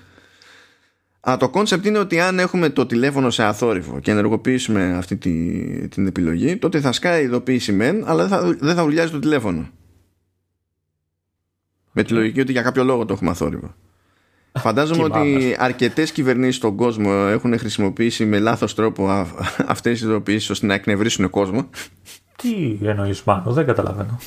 Α, 1.20 1.38
το 1.38 1.52
concept 1.54 1.86
είναι 1.86 1.98
ότι 1.98 2.20
αν 2.20 2.40
έχουμε 2.40 2.70
το 2.70 2.86
τηλέφωνο 2.86 3.30
σε 3.30 3.44
αθόρυβο 3.44 4.00
και 4.00 4.12
ενεργοποιήσουμε 4.12 4.96
αυτή 4.98 5.18
τη, 5.18 5.88
την 5.88 6.08
επιλογή, 6.08 6.58
τότε 6.58 6.80
θα 6.80 6.92
σκάει 6.92 7.22
η 7.22 7.24
ειδοποίηση 7.24 7.72
μεν, 7.72 8.04
αλλά 8.08 8.28
δεν 8.28 8.38
θα, 8.40 8.56
δεν 8.60 8.76
θα 8.76 8.84
ουρλιάζει 8.84 9.12
το 9.12 9.20
τηλέφωνο. 9.20 9.70
Με 11.92 12.04
τη 12.04 12.14
λογική 12.14 12.40
ότι 12.40 12.52
για 12.52 12.62
κάποιο 12.62 12.84
λόγο 12.84 13.06
το 13.06 13.14
έχουμε 13.14 13.30
αθόρυβο. 13.30 13.74
Φαντάζομαι 14.60 15.04
ότι 15.04 15.20
Κοιμάμαι. 15.20 15.56
αρκετές 15.58 16.12
κυβερνήσεις 16.12 16.56
στον 16.56 16.76
κόσμο 16.76 17.12
έχουν 17.30 17.58
χρησιμοποιήσει 17.60 18.26
με 18.26 18.40
λάθος 18.40 18.76
τρόπο 18.76 19.10
αυτές 19.68 19.94
τις 19.94 20.02
ειδοποιήσεις 20.02 20.50
ώστε 20.50 20.66
να 20.66 20.74
εκνευρίσουν 20.74 21.30
κόσμο. 21.30 21.70
Τι 22.36 22.78
εννοείς 22.84 23.24
μάλλον, 23.24 23.54
δεν 23.54 23.66
καταλαβαίνω. 23.66 24.20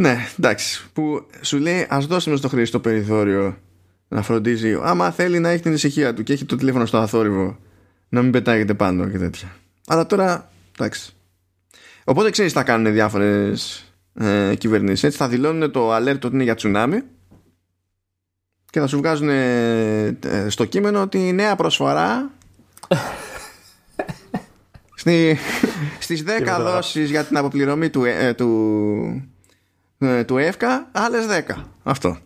Ναι, 0.00 0.26
εντάξει. 0.38 0.84
Που 0.92 1.26
σου 1.40 1.58
λέει, 1.58 1.86
ας 1.88 2.06
δώσουμε 2.06 2.36
στο 2.36 2.48
χρήστη 2.48 2.72
το 2.72 2.80
περιθώριο 2.80 3.58
να 4.08 4.22
φροντίζει. 4.22 4.78
Άμα 4.82 5.10
θέλει 5.10 5.38
να 5.38 5.48
έχει 5.48 5.62
την 5.62 5.72
ησυχία 5.72 6.14
του 6.14 6.22
και 6.22 6.32
έχει 6.32 6.44
το 6.44 6.56
τηλέφωνο 6.56 6.86
στο 6.86 6.98
αθόρυβο, 6.98 7.58
να 8.08 8.22
μην 8.22 8.30
πετάγεται 8.30 8.74
πάνω 8.74 9.08
και 9.08 9.18
τέτοια. 9.18 9.56
Αλλά 9.86 10.06
τώρα, 10.06 10.50
εντάξει. 10.78 11.12
Οπότε 12.04 12.30
ξέρεις 12.30 12.52
τι 12.52 12.58
θα 12.58 12.64
κάνουν 12.64 12.92
διάφορες 12.92 13.84
ε, 14.14 14.54
κυβερνήσεις. 14.54 15.04
Έτσι 15.04 15.18
θα 15.18 15.28
δηλώνουν 15.28 15.70
το 15.70 15.96
alert 15.96 16.20
ότι 16.24 16.34
είναι 16.34 16.42
για 16.42 16.54
τσουνάμι 16.54 17.02
και 18.70 18.80
θα 18.80 18.86
σου 18.86 18.96
βγάζουν 18.96 19.28
ε, 19.28 20.06
ε, 20.06 20.48
στο 20.48 20.64
κείμενο 20.64 21.08
τη 21.08 21.32
νέα 21.32 21.56
προσφορά 21.56 22.30
στη, 25.00 25.38
στις 25.98 26.22
10 26.22 26.24
μετά. 26.24 26.62
δόσεις 26.62 27.10
για 27.10 27.24
την 27.24 27.36
αποπληρωμή 27.36 27.90
του, 27.90 28.04
ε, 28.04 28.34
του, 28.34 29.12
ε, 29.12 29.28
του 30.26 30.38
ΕΦΚΑ 30.38 30.86
άλλες 30.92 31.26
10 31.48 31.54
αυτό 31.82 32.16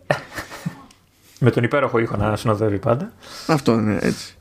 Με 1.40 1.50
τον 1.50 1.64
υπέροχο 1.64 1.98
ήχο 1.98 2.16
να 2.16 2.36
συνοδεύει 2.36 2.78
πάντα. 2.78 3.12
αυτό 3.46 3.72
είναι 3.72 3.98
έτσι 4.00 4.34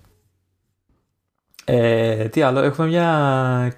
Ε, 1.65 2.27
τι 2.30 2.41
άλλο, 2.41 2.60
έχουμε 2.60 2.88
μια 2.88 3.73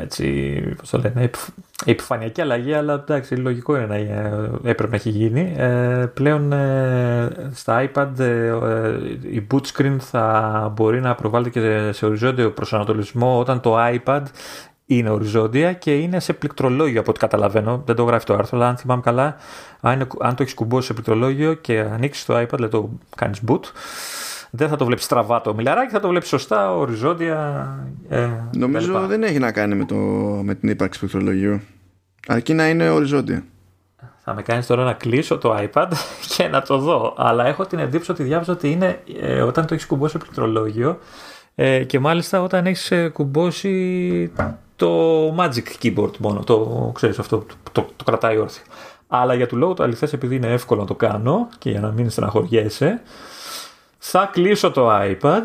έτσι, 0.00 0.60
πώς 0.76 0.90
το 0.90 0.98
λένε, 0.98 1.22
επιφ- 1.22 1.48
επιφανειακή 1.84 2.40
αλλαγή, 2.40 2.72
αλλά 2.74 2.94
εντάξει, 2.94 3.34
λογικό 3.34 3.76
είναι 3.76 3.86
να 3.86 3.94
ε, 3.94 4.50
έπρεπε 4.62 4.90
να 4.90 4.96
έχει 4.96 5.10
γίνει. 5.10 5.54
Ε, 5.56 6.06
πλέον 6.14 6.52
ε, 6.52 7.50
στα 7.54 7.90
iPad 7.94 8.18
ε, 8.18 8.46
ε, 8.46 8.98
η 9.30 9.46
boot 9.50 9.60
screen 9.76 9.96
θα 9.98 10.72
μπορεί 10.76 11.00
να 11.00 11.14
προβάλλεται 11.14 11.50
και 11.50 11.92
σε 11.92 12.06
οριζόντιο 12.06 12.50
προσανατολισμό 12.50 13.38
όταν 13.38 13.60
το 13.60 13.76
iPad 13.78 14.22
είναι 14.90 15.10
οριζόντια 15.10 15.72
και 15.72 15.94
είναι 15.98 16.20
σε 16.20 16.32
πληκτρολόγιο 16.32 17.00
από 17.00 17.10
ό,τι 17.10 17.18
καταλαβαίνω. 17.18 17.82
Δεν 17.86 17.96
το 17.96 18.02
γράφει 18.04 18.24
το 18.26 18.34
άρθρο, 18.34 18.58
αλλά 18.58 18.68
αν 18.68 18.76
θυμάμαι 18.76 19.00
καλά, 19.02 19.36
αν, 19.80 19.92
είναι- 19.94 20.06
αν 20.20 20.34
το 20.34 20.42
έχεις 20.42 20.54
κουμπώσει 20.54 20.86
σε 20.86 20.92
πληκτρολόγιο 20.92 21.54
και 21.54 21.80
ανοίξεις 21.80 22.24
το 22.24 22.38
iPad, 22.40 22.48
δηλαδή 22.54 22.72
το 22.72 22.90
κάνεις 23.16 23.40
boot, 23.48 23.60
δεν 24.50 24.68
θα 24.68 24.76
το 24.76 24.84
βλέπεις 24.84 25.04
στραβά 25.04 25.40
το 25.40 25.54
μιλαράκι, 25.54 25.92
θα 25.92 26.00
το 26.00 26.08
βλέπεις 26.08 26.28
σωστά, 26.28 26.74
οριζόντια. 26.76 27.68
Ε, 28.08 28.28
Νομίζω 28.56 28.94
κτλ. 28.94 29.04
δεν 29.06 29.22
έχει 29.22 29.38
να 29.38 29.52
κάνει 29.52 29.74
με, 29.74 29.84
το, 29.84 29.94
με 30.42 30.54
την 30.54 30.68
ύπαρξη 30.68 30.98
πληκτρολογίου. 30.98 31.60
Αρκεί 32.28 32.54
να 32.54 32.68
είναι 32.68 32.90
οριζόντια. 32.90 33.44
Θα 34.24 34.34
με 34.34 34.42
κάνεις 34.42 34.66
τώρα 34.66 34.84
να 34.84 34.92
κλείσω 34.92 35.38
το 35.38 35.56
iPad 35.72 35.88
και 36.36 36.48
να 36.48 36.62
το 36.62 36.78
δω. 36.78 37.14
Αλλά 37.16 37.46
έχω 37.46 37.66
την 37.66 37.78
εντύπωση 37.78 38.10
ότι 38.10 38.22
διάβαζα 38.22 38.52
ότι 38.52 38.70
είναι 38.70 39.00
ε, 39.20 39.40
όταν 39.42 39.66
το 39.66 39.74
έχεις 39.74 39.86
κουμπώσει 39.86 40.18
πληκτρολόγιο 40.18 40.98
ε, 41.54 41.84
και 41.84 41.98
μάλιστα 41.98 42.42
όταν 42.42 42.66
έχεις 42.66 42.90
ε, 42.90 43.08
κουμπώσει 43.08 44.32
το 44.78 45.34
Magic 45.38 45.82
Keyboard 45.82 46.16
μόνο. 46.18 46.44
Το 46.44 46.90
ξέρεις 46.94 47.18
αυτό, 47.18 47.38
το, 47.38 47.54
το, 47.72 47.88
το 47.96 48.04
κρατάει 48.04 48.36
όρθιο. 48.36 48.64
Αλλά 49.06 49.34
για 49.34 49.46
του 49.46 49.56
λόγου 49.56 49.74
το 49.74 49.82
αληθές 49.82 50.12
επειδή 50.12 50.36
είναι 50.36 50.52
εύκολο 50.52 50.80
να 50.80 50.86
το 50.86 50.94
κάνω 50.94 51.48
και 51.58 51.70
για 51.70 51.80
να 51.80 51.90
μην 51.90 52.10
στεναχωριέσαι 52.10 53.02
θα 53.98 54.30
κλείσω 54.32 54.70
το 54.70 54.88
iPad 54.90 55.42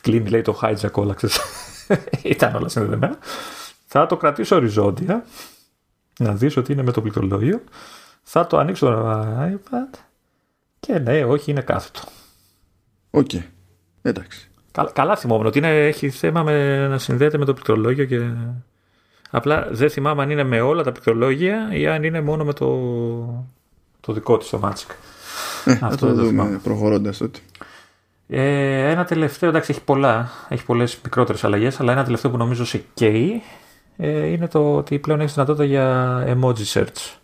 κλείνει 0.00 0.28
λέει 0.28 0.42
το 0.42 0.58
hijack 0.62 0.92
όλα 0.92 1.14
ξέρεις. 1.14 1.40
ήταν 2.22 2.54
όλα 2.54 2.68
συνδεδεμένα 2.68 3.18
θα 3.86 4.06
το 4.06 4.16
κρατήσω 4.16 4.56
οριζόντια 4.56 5.24
να 6.18 6.32
δεις 6.32 6.56
ότι 6.56 6.72
είναι 6.72 6.82
με 6.82 6.92
το 6.92 7.00
πληκτρολόγιο 7.00 7.60
θα 8.22 8.46
το 8.46 8.58
ανοίξω 8.58 8.86
το 8.86 9.10
iPad 9.40 9.98
και 10.80 10.98
ναι, 10.98 11.24
όχι, 11.24 11.50
είναι 11.50 11.60
κάθετο. 11.60 12.00
Οκ. 13.10 13.30
Εντάξει. 14.02 14.50
Καλά, 14.74 14.90
καλά 14.92 15.16
θυμόμουν 15.16 15.46
ότι 15.46 15.58
είναι, 15.58 15.86
έχει 15.86 16.10
θέμα 16.10 16.42
με, 16.42 16.86
να 16.88 16.98
συνδέεται 16.98 17.38
με 17.38 17.44
το 17.44 17.52
πληκτρολόγιο 17.52 18.04
και... 18.04 18.20
Απλά 19.30 19.68
δεν 19.70 19.90
θυμάμαι 19.90 20.22
αν 20.22 20.30
είναι 20.30 20.44
με 20.44 20.60
όλα 20.60 20.82
τα 20.82 20.92
πληκτρολόγια 20.92 21.68
ή 21.72 21.86
αν 21.86 22.02
είναι 22.02 22.20
μόνο 22.20 22.44
με 22.44 22.52
το, 22.52 22.66
το 24.00 24.12
δικό 24.12 24.38
της 24.38 24.48
το 24.48 24.60
Magic. 24.64 24.94
Ε, 25.64 25.74
θα 25.74 25.86
Αυτό 25.86 26.06
το 26.06 26.06
δεν 26.06 26.14
δούμε 26.14 26.28
θυμάμαι. 26.28 26.60
προχωρώντας 26.62 27.16
τότε. 27.18 27.38
Ε, 28.28 28.90
ένα 28.90 29.04
τελευταίο, 29.04 29.48
εντάξει 29.48 29.70
έχει 29.70 29.82
πολλά, 29.84 30.30
έχει 30.48 30.64
πολλές 30.64 30.98
μικρότερες 31.04 31.44
αλλαγές, 31.44 31.80
αλλά 31.80 31.92
ένα 31.92 32.04
τελευταίο 32.04 32.30
που 32.30 32.36
νομίζω 32.36 32.64
σε 32.64 32.84
καίει 32.94 33.42
ε, 33.96 34.26
είναι 34.26 34.48
το 34.48 34.76
ότι 34.76 34.98
πλέον 34.98 35.20
έχεις 35.20 35.32
δυνατότητα 35.34 35.64
για 35.64 36.18
emoji 36.28 36.72
search. 36.72 37.14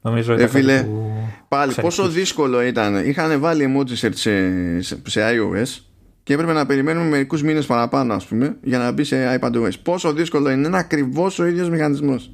Νομίζω 0.00 0.32
ήταν 0.32 0.44
Ε, 0.44 0.48
φίλε, 0.48 0.76
κάτι 0.76 0.86
που 0.88 1.12
Πάλι 1.48 1.72
ξενυχτείς. 1.72 1.96
πόσο 1.98 2.08
δύσκολο 2.12 2.62
ήταν. 2.62 3.08
Είχαν 3.08 3.40
βάλει 3.40 3.74
emoji 3.76 4.06
search 4.06 4.14
σε, 4.14 4.50
σε, 4.82 5.00
σε 5.06 5.20
iOS 5.34 5.80
και 6.22 6.32
έπρεπε 6.32 6.52
να 6.52 6.66
περιμένουμε 6.66 7.08
μερικούς 7.08 7.42
μήνες 7.42 7.66
παραπάνω, 7.66 8.14
ας 8.14 8.26
πούμε, 8.26 8.56
για 8.62 8.78
να 8.78 8.92
μπει 8.92 9.04
σε 9.04 9.38
iPadOS. 9.40 9.70
Πόσο 9.82 10.12
δύσκολο 10.12 10.50
είναι. 10.50 10.66
Είναι 10.66 10.78
ακριβώς 10.78 11.38
ο 11.38 11.44
ίδιος 11.46 11.68
μηχανισμός. 11.70 12.32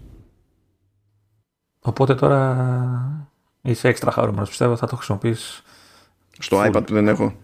Οπότε 1.81 2.15
τώρα 2.15 2.69
είσαι 3.63 3.89
έξτρα 3.89 4.11
χαρούμενος 4.11 4.49
πιστεύω 4.49 4.77
θα 4.77 4.87
το 4.87 4.97
χρησιμοποιείς 4.97 5.63
Στο 6.39 6.61
Full. 6.63 6.67
iPad 6.73 6.87
που 6.87 6.93
δεν 6.95 7.09
έχω. 7.09 7.35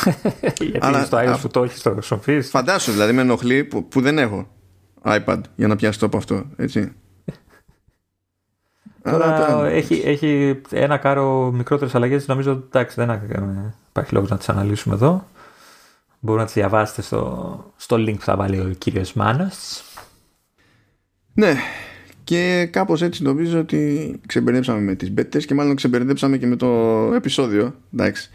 γιατί 0.42 0.78
Αλλά- 0.80 1.04
στο 1.04 1.18
iOS 1.18 1.26
α- 1.26 1.38
που 1.38 1.48
το 1.48 1.62
έχεις 1.62 1.82
το 1.82 1.90
χρησιμοποιείς 1.92 2.50
Φαντάσου, 2.50 2.92
δηλαδή 2.92 3.12
με 3.12 3.20
ενοχλεί 3.20 3.64
που, 3.64 3.88
που 3.88 4.00
δεν 4.00 4.18
έχω 4.18 4.48
iPad 5.04 5.40
για 5.56 5.66
να 5.68 5.76
πιάσει 5.76 5.98
το 5.98 6.06
από 6.06 6.16
αυτό. 6.16 6.44
Έτσι. 6.56 6.92
Τώρα 9.02 9.24
Αλλά 9.36 9.46
τα- 9.46 9.66
έχει, 9.66 10.02
έχει 10.04 10.60
ένα 10.70 10.96
κάρο 10.96 11.50
μικρότερες 11.52 11.94
αλλαγές 11.94 12.26
νομίζω 12.26 12.50
εντάξει 12.50 12.94
δεν 12.96 13.10
ε, 13.10 13.74
υπάρχει 13.88 14.14
λόγος 14.14 14.30
να 14.30 14.36
τις 14.36 14.48
αναλύσουμε 14.48 14.94
εδώ 14.94 15.26
μπορείτε 16.24 16.40
να 16.40 16.44
τις 16.44 16.54
διαβάσετε 16.54 17.02
στο, 17.02 17.72
στο 17.76 17.96
link 17.96 18.14
που 18.14 18.22
θα 18.24 18.36
βάλει 18.36 18.58
ο 18.58 18.74
κύριος 18.78 19.12
Μάνας 19.12 19.82
Ναι, 21.34 21.54
και 22.24 22.68
κάπως 22.72 23.02
έτσι 23.02 23.22
νομίζω 23.22 23.58
ότι 23.58 24.20
ξεμπερδέψαμε 24.26 24.80
με 24.80 24.94
τις 24.94 25.10
μπέτες 25.10 25.46
και 25.46 25.54
μάλλον 25.54 25.74
ξεμπερδέψαμε 25.76 26.36
και 26.38 26.46
με 26.46 26.56
το 26.56 26.68
επεισόδιο. 27.14 27.74
Εντάξει. 27.94 28.30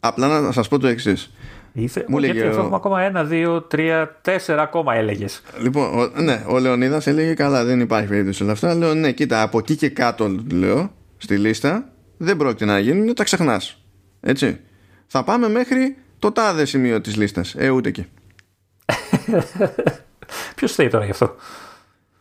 Απλά 0.00 0.40
να 0.40 0.52
σας 0.52 0.68
πω 0.68 0.78
το 0.78 0.86
εξής. 0.86 1.30
Ήθε, 1.72 2.04
Μου 2.08 2.18
γιατί 2.18 2.34
λέγε 2.36 2.46
αυτό 2.48 2.58
ο- 2.58 2.62
έχουμε 2.62 2.76
ακόμα 2.76 3.00
ένα, 3.02 3.24
δύο, 3.24 3.62
τρία, 3.62 4.18
τέσσερα 4.22 4.62
ακόμα 4.62 4.94
έλεγες 4.94 5.42
Λοιπόν, 5.62 5.98
ο, 5.98 6.20
ναι, 6.22 6.44
ο 6.48 6.58
Λεωνίδας 6.58 7.06
έλεγε 7.06 7.34
καλά, 7.34 7.64
δεν 7.64 7.80
υπάρχει 7.80 8.08
περίπτωση 8.08 8.42
όλα 8.42 8.52
αυτά. 8.52 8.74
Λέω 8.74 8.94
ναι, 8.94 9.12
κοίτα, 9.12 9.42
από 9.42 9.58
εκεί 9.58 9.76
και 9.76 9.88
κάτω, 9.88 10.36
λέω, 10.52 10.90
στη 11.16 11.36
λίστα, 11.38 11.92
δεν 12.16 12.36
πρόκειται 12.36 12.64
να 12.64 12.78
γίνουν, 12.78 13.14
τα 13.14 13.24
ξεχνάς. 13.24 13.82
Έτσι. 14.20 14.60
Θα 15.06 15.24
πάμε 15.24 15.48
μέχρι 15.48 15.96
το 16.20 16.32
τάδε 16.32 16.64
σημείο 16.64 17.00
της 17.00 17.16
λίστας. 17.16 17.54
Ε, 17.58 17.68
ούτε 17.70 17.88
εκεί. 17.88 18.06
Ποιος 20.56 20.72
θέλει 20.72 20.90
τώρα 20.90 21.04
γι' 21.04 21.10
αυτό; 21.10 21.34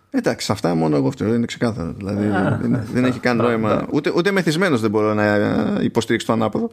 Εντάξει, 0.09 0.45
σε 0.45 0.51
αυτά 0.51 0.75
μόνο 0.75 0.95
εγώ 0.95 1.11
φταίω, 1.11 1.33
είναι 1.33 1.45
ξεκάθαρο. 1.45 1.93
Δηλαδή 1.97 2.27
δεν, 2.61 2.85
δεν 2.93 3.05
έχει 3.05 3.19
καν 3.19 3.35
μπράβο, 3.37 3.51
νόημα. 3.51 3.87
Ούτε, 3.91 4.11
ούτε 4.15 4.31
μεθυσμένος 4.31 4.81
δεν 4.81 4.89
μπορώ 4.89 5.13
να 5.13 5.23
ε, 5.23 5.83
υποστηρίξω 5.83 6.27
το 6.27 6.33
ανάποδο. 6.33 6.69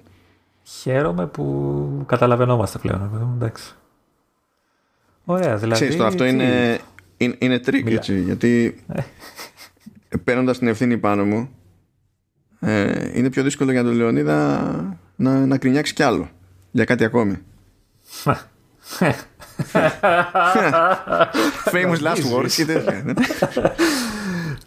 Χαίρομαι 0.63 1.27
που 1.27 2.05
καταλαβαίνόμαστε 2.07 2.79
πλέον 2.79 3.01
ρε 3.03 3.09
παιδί 3.13 3.25
μου, 3.25 3.35
εντάξει 3.35 3.75
Ωραία, 5.25 5.57
δηλαδή. 5.57 5.73
Ξέρεις, 5.75 5.97
το 5.97 6.05
αυτό 6.05 6.25
τι- 6.25 6.31
είναι, 6.31 6.79
είναι, 7.17 7.35
είναι 7.39 7.61
trick, 7.67 7.83
Μιλά. 7.83 7.97
έτσι, 7.97 8.21
γιατί 8.21 8.81
παίρνοντας 10.25 10.59
την 10.59 10.69
ευθύνη 10.69 10.99
πάνω 10.99 11.25
μου, 11.25 11.49
ε, 12.61 13.19
είναι 13.19 13.31
πιο 13.31 13.43
δύσκολο 13.43 13.73
για 13.73 13.83
τον 13.83 13.93
Λεωνίδα 13.93 14.61
να, 15.17 15.47
να 15.47 15.59
κρινιάξει 15.59 15.95
κι 15.95 16.03
άλλο 16.03 16.29
για 16.71 16.85
κάτι 16.85 17.05
ακόμη. 17.05 17.43
Famous 21.73 22.01
last 22.01 22.25
words 22.35 22.51
και 22.57 22.65
τέτοια. 22.65 23.15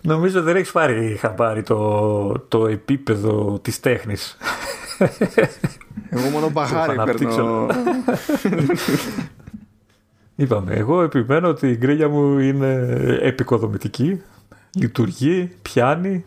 Νομίζω 0.01 0.41
δεν 0.41 0.55
έχεις 0.55 0.71
πάρει 0.71 1.17
χαμπάρι 1.19 1.63
το, 1.63 2.39
το 2.39 2.67
επίπεδο 2.67 3.59
της 3.61 3.79
τέχνης. 3.79 4.37
Εγώ 6.09 6.29
μόνο 6.29 6.49
μπαχάρι 6.49 6.95
θα 6.95 7.03
παίρνω. 7.03 7.67
Είπαμε, 10.35 10.73
εγώ 10.73 11.01
επιμένω 11.01 11.47
ότι 11.47 11.67
η 11.67 11.77
γκρίλια 11.77 12.09
μου 12.09 12.39
είναι 12.39 12.97
επικοδομητική, 13.21 14.21
λειτουργεί, 14.75 15.51
πιάνει. 15.61 16.25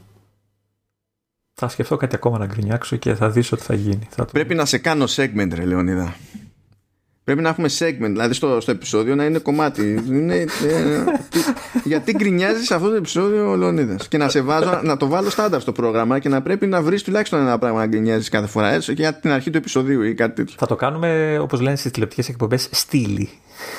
Θα 1.64 1.70
σκεφτώ 1.70 1.97
κάτι 1.97 2.14
ακόμα 2.14 2.39
να 2.39 2.47
γκρινιάξω 2.47 2.97
και 2.97 3.14
θα 3.14 3.30
δεις 3.30 3.52
ότι 3.52 3.62
θα 3.62 3.74
γίνει. 3.74 4.09
Θα 4.10 4.24
το... 4.24 4.30
Πρέπει 4.32 4.55
να 4.55 4.64
σε 4.64 4.78
κάνω 4.78 5.05
segment, 5.16 5.48
ρε 5.55 5.64
Λεωνίδα. 5.64 6.14
Πρέπει 7.24 7.40
να 7.43 7.48
έχουμε 7.48 7.68
segment, 7.78 7.98
δηλαδή 8.10 8.34
στο, 8.34 8.60
στο 8.60 8.70
επεισόδιο 8.70 9.14
να 9.14 9.24
είναι 9.24 9.39
κομμάτι. 9.39 10.02
Είναι, 10.09 10.34
ε, 10.34 10.47
τι- 11.30 11.39
γιατί 11.84 12.12
γκρινιάζεις 12.12 12.66
σε 12.66 12.74
αυτό 12.74 12.89
το 12.89 12.94
επεισόδιο 12.94 13.51
ο 13.51 13.56
Λεωνίδας; 13.56 14.09
Και 14.09 14.18
να, 14.18 14.28
σε 14.28 14.40
βάζω, 14.40 14.80
να 14.82 14.97
το 14.97 15.06
βάλω 15.06 15.30
στάνταρ 15.30 15.60
στο 15.60 15.72
πρόγραμμα 15.72 16.18
και 16.18 16.28
να 16.28 16.43
πρέπει 16.43 16.66
να 16.66 16.82
βρεις 16.82 17.02
τουλάχιστον 17.02 17.40
ένα 17.40 17.59
πράγμα 17.59 17.78
να 17.78 17.86
γκρινιάζεις 17.86 18.28
κάθε 18.28 18.47
φορά. 18.47 18.68
Έτσι, 18.72 18.94
και 18.94 19.02
για 19.02 19.14
την 19.14 19.30
αρχή 19.30 19.51
του 19.51 19.56
επεισοδίου 19.59 20.02
ή 20.02 20.14
κάτι 20.14 20.34
τέτοιο. 20.34 20.55
Θα 20.59 20.66
το 20.66 20.76
κάνουμε 20.76 21.39
όπως 21.40 21.60
λένε 21.60 21.76
στις 21.76 21.90
τηλεοπτικές 21.90 22.28
εκπομπές 22.28 22.68
στήλη. 22.72 23.28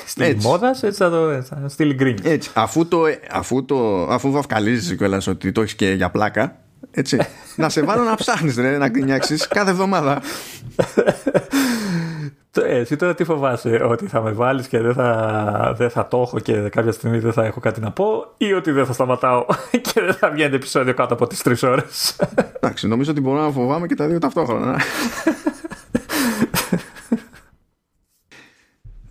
Στήλη 0.06 0.28
Έτσι. 0.28 0.46
μόδας, 0.46 0.82
έτσι 0.82 0.98
θα 0.98 1.10
το 1.10 1.28
έτσι, 1.28 1.48
θα- 1.62 1.68
στήλη 1.68 1.94
γκρίνιας. 1.94 2.26
Έτσι, 2.32 2.50
αφού, 2.54 2.88
το, 2.88 3.02
αφού, 3.30 3.64
το, 3.64 4.06
αφού 4.10 4.30
βαφκαλίζεις 4.30 4.96
κιόλας 4.96 5.26
ότι 5.26 5.52
το 5.52 5.60
έχεις 5.60 5.74
και 5.74 5.90
για 5.90 6.10
πλάκα, 6.10 6.56
έτσι, 6.90 7.18
να 7.56 7.68
σε 7.68 7.82
βάλω 7.82 8.02
να 8.02 8.14
ψάχνεις 8.14 8.56
να 8.56 8.88
γκρινιάξει 8.88 9.36
κάθε 9.48 9.70
εβδομάδα. 9.70 10.20
Το- 12.50 12.64
ε, 12.64 12.78
Εσύ 12.78 12.96
τώρα 12.96 13.14
τι 13.14 13.24
φοβάσαι, 13.24 13.80
ότι 13.88 14.06
θα 14.06 14.20
με 14.22 14.30
βάλεις 14.30 14.66
και 14.66 14.80
δεν 14.80 14.94
θα, 14.94 15.74
δεν 15.76 15.90
θα 15.90 16.08
το 16.08 16.20
έχω 16.20 16.38
και 16.38 16.52
κάποια 16.68 16.92
στιγμή 16.92 17.18
δεν 17.18 17.32
θα 17.32 17.44
έχω 17.44 17.60
κάτι 17.60 17.80
να 17.80 17.90
πω 17.90 18.34
ή 18.36 18.52
ότι 18.52 18.70
δεν 18.70 18.86
θα 18.86 18.92
σταματάω 18.92 19.46
και 19.92 20.00
δεν 20.00 20.14
θα 20.14 20.30
βγαίνει 20.30 20.54
επεισόδιο 20.54 20.94
κάτω 20.94 21.14
από 21.14 21.26
τις 21.26 21.42
τρεις 21.42 21.62
ώρες; 21.62 22.16
Εντάξει, 22.56 22.88
νομίζω 22.88 23.10
ότι 23.10 23.20
μπορώ 23.20 23.40
να 23.40 23.50
φοβάμαι 23.50 23.86
και 23.86 23.94
τα 23.94 24.06
δύο 24.06 24.18
ταυτόχρονα. 24.18 24.76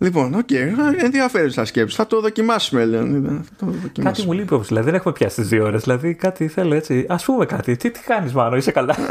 λοιπόν, 0.04 0.34
οκ, 0.34 0.50
ενδιαφέρουσα 0.96 1.64
σκέψη. 1.64 1.96
Θα 1.96 2.06
το 2.06 2.20
δοκιμάσουμε, 2.20 2.84
Λέων. 2.84 3.44
Θα 3.44 3.66
το 3.66 3.66
δοκιμάσουμε. 3.66 4.04
κάτι 4.04 4.22
μου 4.26 4.32
λείπει 4.32 4.54
όμως, 4.54 4.68
δηλαδή 4.68 4.86
δεν 4.86 4.94
έχουμε 4.94 5.14
πιάσει 5.14 5.36
τις 5.36 5.48
δύο 5.48 5.64
ώρες, 5.64 5.82
δηλαδή 5.82 6.14
κάτι 6.14 6.48
θέλω 6.48 6.74
έτσι, 6.74 7.06
ας 7.08 7.24
πούμε 7.24 7.46
κάτι, 7.46 7.76
τι, 7.76 7.90
τι 7.90 8.00
κάνεις 8.00 8.32
Μάνο, 8.32 8.56
είσαι 8.56 8.70
καλά; 8.70 8.96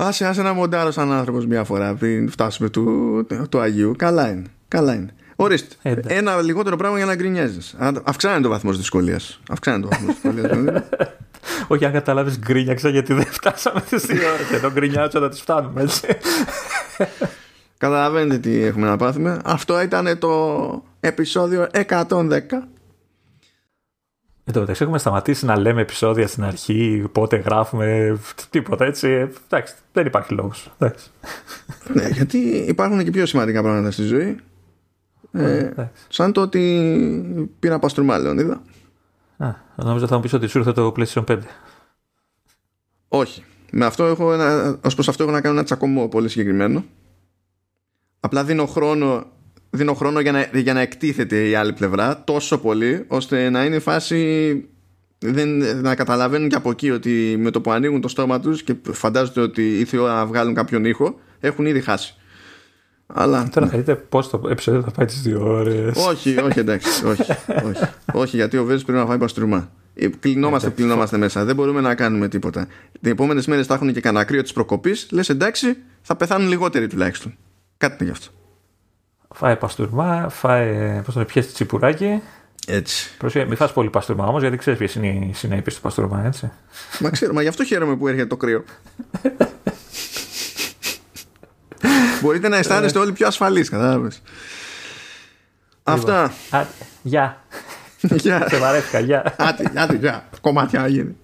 Άσε, 0.00 0.26
άσε 0.26 0.42
να 0.42 0.52
μοντάρω 0.52 0.90
σαν 0.90 1.12
άνθρωπος 1.12 1.46
μια 1.46 1.64
φορά 1.64 1.94
πριν 1.94 2.30
φτάσουμε 2.30 2.68
του, 2.68 3.26
του 3.48 3.60
Αγίου. 3.60 3.94
Καλά 3.96 4.30
είναι. 4.30 4.42
Καλά 4.68 4.94
είναι. 4.94 5.14
Ορίστε. 5.36 5.74
Εντάξει. 5.82 6.16
Ένα 6.16 6.40
λιγότερο 6.40 6.76
πράγμα 6.76 6.96
για 6.96 7.06
να 7.06 7.14
γκρινιάζεις. 7.14 7.76
Αυξάνει 8.04 8.42
το 8.42 8.48
βαθμός 8.48 8.76
δυσκολίας. 8.76 9.40
Αυξάνει 9.50 9.82
το 9.82 9.88
βαθμός 9.88 10.14
δυσκολίας. 10.20 10.82
Όχι 11.68 11.84
αν 11.84 11.92
καταλάβεις 11.92 12.38
γκρίνιαξα 12.38 12.88
γιατί 12.88 13.14
δεν 13.14 13.26
φτάσαμε 13.26 13.80
τις 13.80 14.06
δύο 14.06 14.32
ώρες, 14.32 14.62
ενώ 14.62 14.72
γκρινιάζω 14.72 15.20
να 15.20 15.28
τις 15.28 15.40
φτάνουμε 15.40 15.82
έτσι. 15.82 16.06
Καταλαβαίνετε 17.78 18.38
τι 18.38 18.62
έχουμε 18.62 18.86
να 18.86 18.96
πάθουμε. 18.96 19.40
Αυτό 19.44 19.82
ήταν 19.82 20.18
το 20.18 20.84
επεισόδιο 21.00 21.68
110. 21.72 22.40
Εν 24.44 24.54
τω 24.54 24.60
μεταξύ 24.60 24.82
έχουμε 24.82 24.98
σταματήσει 24.98 25.44
να 25.44 25.58
λέμε 25.58 25.80
επεισόδια 25.80 26.26
στην 26.26 26.44
αρχή, 26.44 27.08
πότε 27.12 27.36
γράφουμε, 27.36 28.18
τίποτα 28.50 28.84
έτσι. 28.84 29.08
Ε, 29.08 29.28
Εντάξει, 29.48 29.74
δεν 29.92 30.06
υπάρχει 30.06 30.34
λόγος. 30.34 30.70
Εντάξει. 30.78 31.10
ναι, 31.94 32.08
γιατί 32.08 32.38
υπάρχουν 32.68 33.04
και 33.04 33.10
πιο 33.10 33.26
σημαντικά 33.26 33.62
πράγματα 33.62 33.90
στη 33.90 34.02
ζωή. 34.02 34.38
Ε, 35.32 35.58
Εντάξει. 35.58 36.02
σαν 36.08 36.32
το 36.32 36.40
ότι 36.40 37.50
πήρα 37.58 37.78
παστρουμά, 37.78 38.18
Λεωνίδα. 38.18 38.62
Α, 39.36 39.54
νόμιζα 39.76 40.06
θα 40.06 40.14
μου 40.16 40.22
πεις 40.22 40.32
ότι 40.32 40.46
σου 40.46 40.58
ήρθε 40.58 40.72
το 40.72 40.92
PlayStation 40.96 41.24
5. 41.24 41.38
Όχι. 43.08 43.44
Με 43.70 43.84
αυτό 43.84 44.04
έχω 44.04 44.32
ένα, 44.32 44.78
ως 44.84 44.94
προς 44.94 45.08
αυτό 45.08 45.22
έχω 45.22 45.32
να 45.32 45.40
κάνω 45.40 45.54
ένα 45.54 45.64
τσακωμό 45.64 46.08
πολύ 46.08 46.28
συγκεκριμένο. 46.28 46.84
Απλά 48.20 48.44
δίνω 48.44 48.66
χρόνο, 48.66 49.26
δίνω 49.70 49.94
χρόνο 49.94 50.20
για, 50.20 50.32
να, 50.32 50.48
για 50.52 50.72
να 50.72 50.80
εκτίθεται 50.80 51.48
η 51.48 51.54
άλλη 51.54 51.72
πλευρά 51.72 52.22
τόσο 52.24 52.58
πολύ 52.58 53.04
ώστε 53.08 53.50
να 53.50 53.64
είναι 53.64 53.76
η 53.76 53.80
φάση 53.80 54.64
δεν, 55.18 55.80
να 55.80 55.94
καταλαβαίνουν 55.94 56.48
και 56.48 56.56
από 56.56 56.70
εκεί 56.70 56.90
ότι 56.90 57.36
με 57.38 57.50
το 57.50 57.60
που 57.60 57.70
ανοίγουν 57.70 58.00
το 58.00 58.08
στόμα 58.08 58.40
τους 58.40 58.62
και 58.62 58.74
φαντάζονται 58.90 59.40
ότι 59.40 59.78
ήρθε 59.78 59.96
η 59.96 60.00
ώρα 60.00 60.14
να 60.14 60.26
βγάλουν 60.26 60.54
κάποιον 60.54 60.84
ήχο 60.84 61.18
έχουν 61.40 61.66
ήδη 61.66 61.80
χάσει. 61.80 62.14
Αλλά, 63.06 63.48
Τώρα 63.52 63.66
θα 63.66 63.76
δείτε 63.76 63.94
πώς 63.94 64.30
το 64.30 64.42
επεισόδιο 64.48 64.82
θα 64.82 64.90
πάει 64.90 65.06
τις 65.06 65.22
δύο 65.22 65.52
ώρες; 65.52 66.06
όχι, 66.06 66.38
όχι, 66.40 66.58
εντάξει. 66.58 67.06
Όχι, 67.06 67.22
όχι, 67.64 67.88
όχι 68.12 68.36
γιατί 68.36 68.56
ο 68.56 68.64
Βέζος 68.64 68.84
πρέπει 68.84 68.98
να 68.98 69.06
φάει 69.06 69.18
παστρουμά. 69.18 69.70
Ε, 69.94 70.08
Κλεινόμαστε, 70.20 70.70
κλεινόμαστε 70.70 71.16
μέσα. 71.16 71.44
Δεν 71.44 71.54
μπορούμε 71.54 71.80
να 71.80 71.94
κάνουμε 71.94 72.28
τίποτα. 72.28 72.66
Τι 73.00 73.10
επόμενες 73.10 73.46
μέρες 73.46 73.66
θα 73.66 73.74
έχουν 73.74 73.92
και 73.92 74.00
κανένα 74.00 74.24
κρύο 74.24 74.42
της 74.42 74.52
προκοπής. 74.52 75.08
Λες 75.10 75.28
εντάξει, 75.28 75.76
θα 76.02 76.16
πεθάνουν 76.16 76.48
λιγότεροι 76.48 76.86
τουλάχιστον. 76.86 77.36
Κάτι 77.78 77.94
είναι 77.94 78.04
γι' 78.04 78.10
αυτό. 78.10 78.30
Φάει 79.34 79.56
παστούρμα, 79.56 80.28
φάει. 80.28 81.00
Πώς 81.04 81.14
το 81.14 81.24
πιέσει 81.24 81.52
τσιπουράκι. 81.52 82.22
Έτσι. 82.66 83.10
Προσοχή, 83.18 83.46
μην 83.46 83.56
φας 83.56 83.72
πολύ 83.72 83.90
παστούρμα 83.90 84.26
όμως, 84.26 84.40
γιατί 84.40 84.56
ξέρεις 84.56 84.78
ποιες 84.78 84.94
είναι 84.94 85.06
οι 85.06 85.32
συνέπειες 85.32 85.74
του 85.74 85.80
παστούρμα, 85.80 86.24
έτσι. 86.26 86.50
Μα 86.98 87.10
ξέρω, 87.10 87.32
μα 87.32 87.42
γι' 87.42 87.48
αυτό 87.48 87.64
χαίρομαι 87.64 87.96
που 87.96 88.08
έρχεται 88.08 88.26
το 88.26 88.36
κρύο. 88.36 88.64
Μπορείτε 92.22 92.48
να 92.48 92.56
αισθάνεστε 92.56 92.98
όλοι 92.98 93.12
πιο 93.12 93.26
ασφαλείς, 93.26 93.68
κατάλαβες. 93.68 94.22
Αυτά. 95.82 96.32
Α, 96.50 96.64
Γεια. 97.02 97.44
Γεια. 98.00 98.46
Σε 98.48 98.58
βαρέθηκα, 98.58 98.98
γεια. 98.98 99.34
Άντε, 99.38 99.72
άντε, 99.74 99.96
γεια. 99.96 100.28
Κομμάτια 100.40 100.80
να 100.80 100.86
γίνει. 100.86 101.16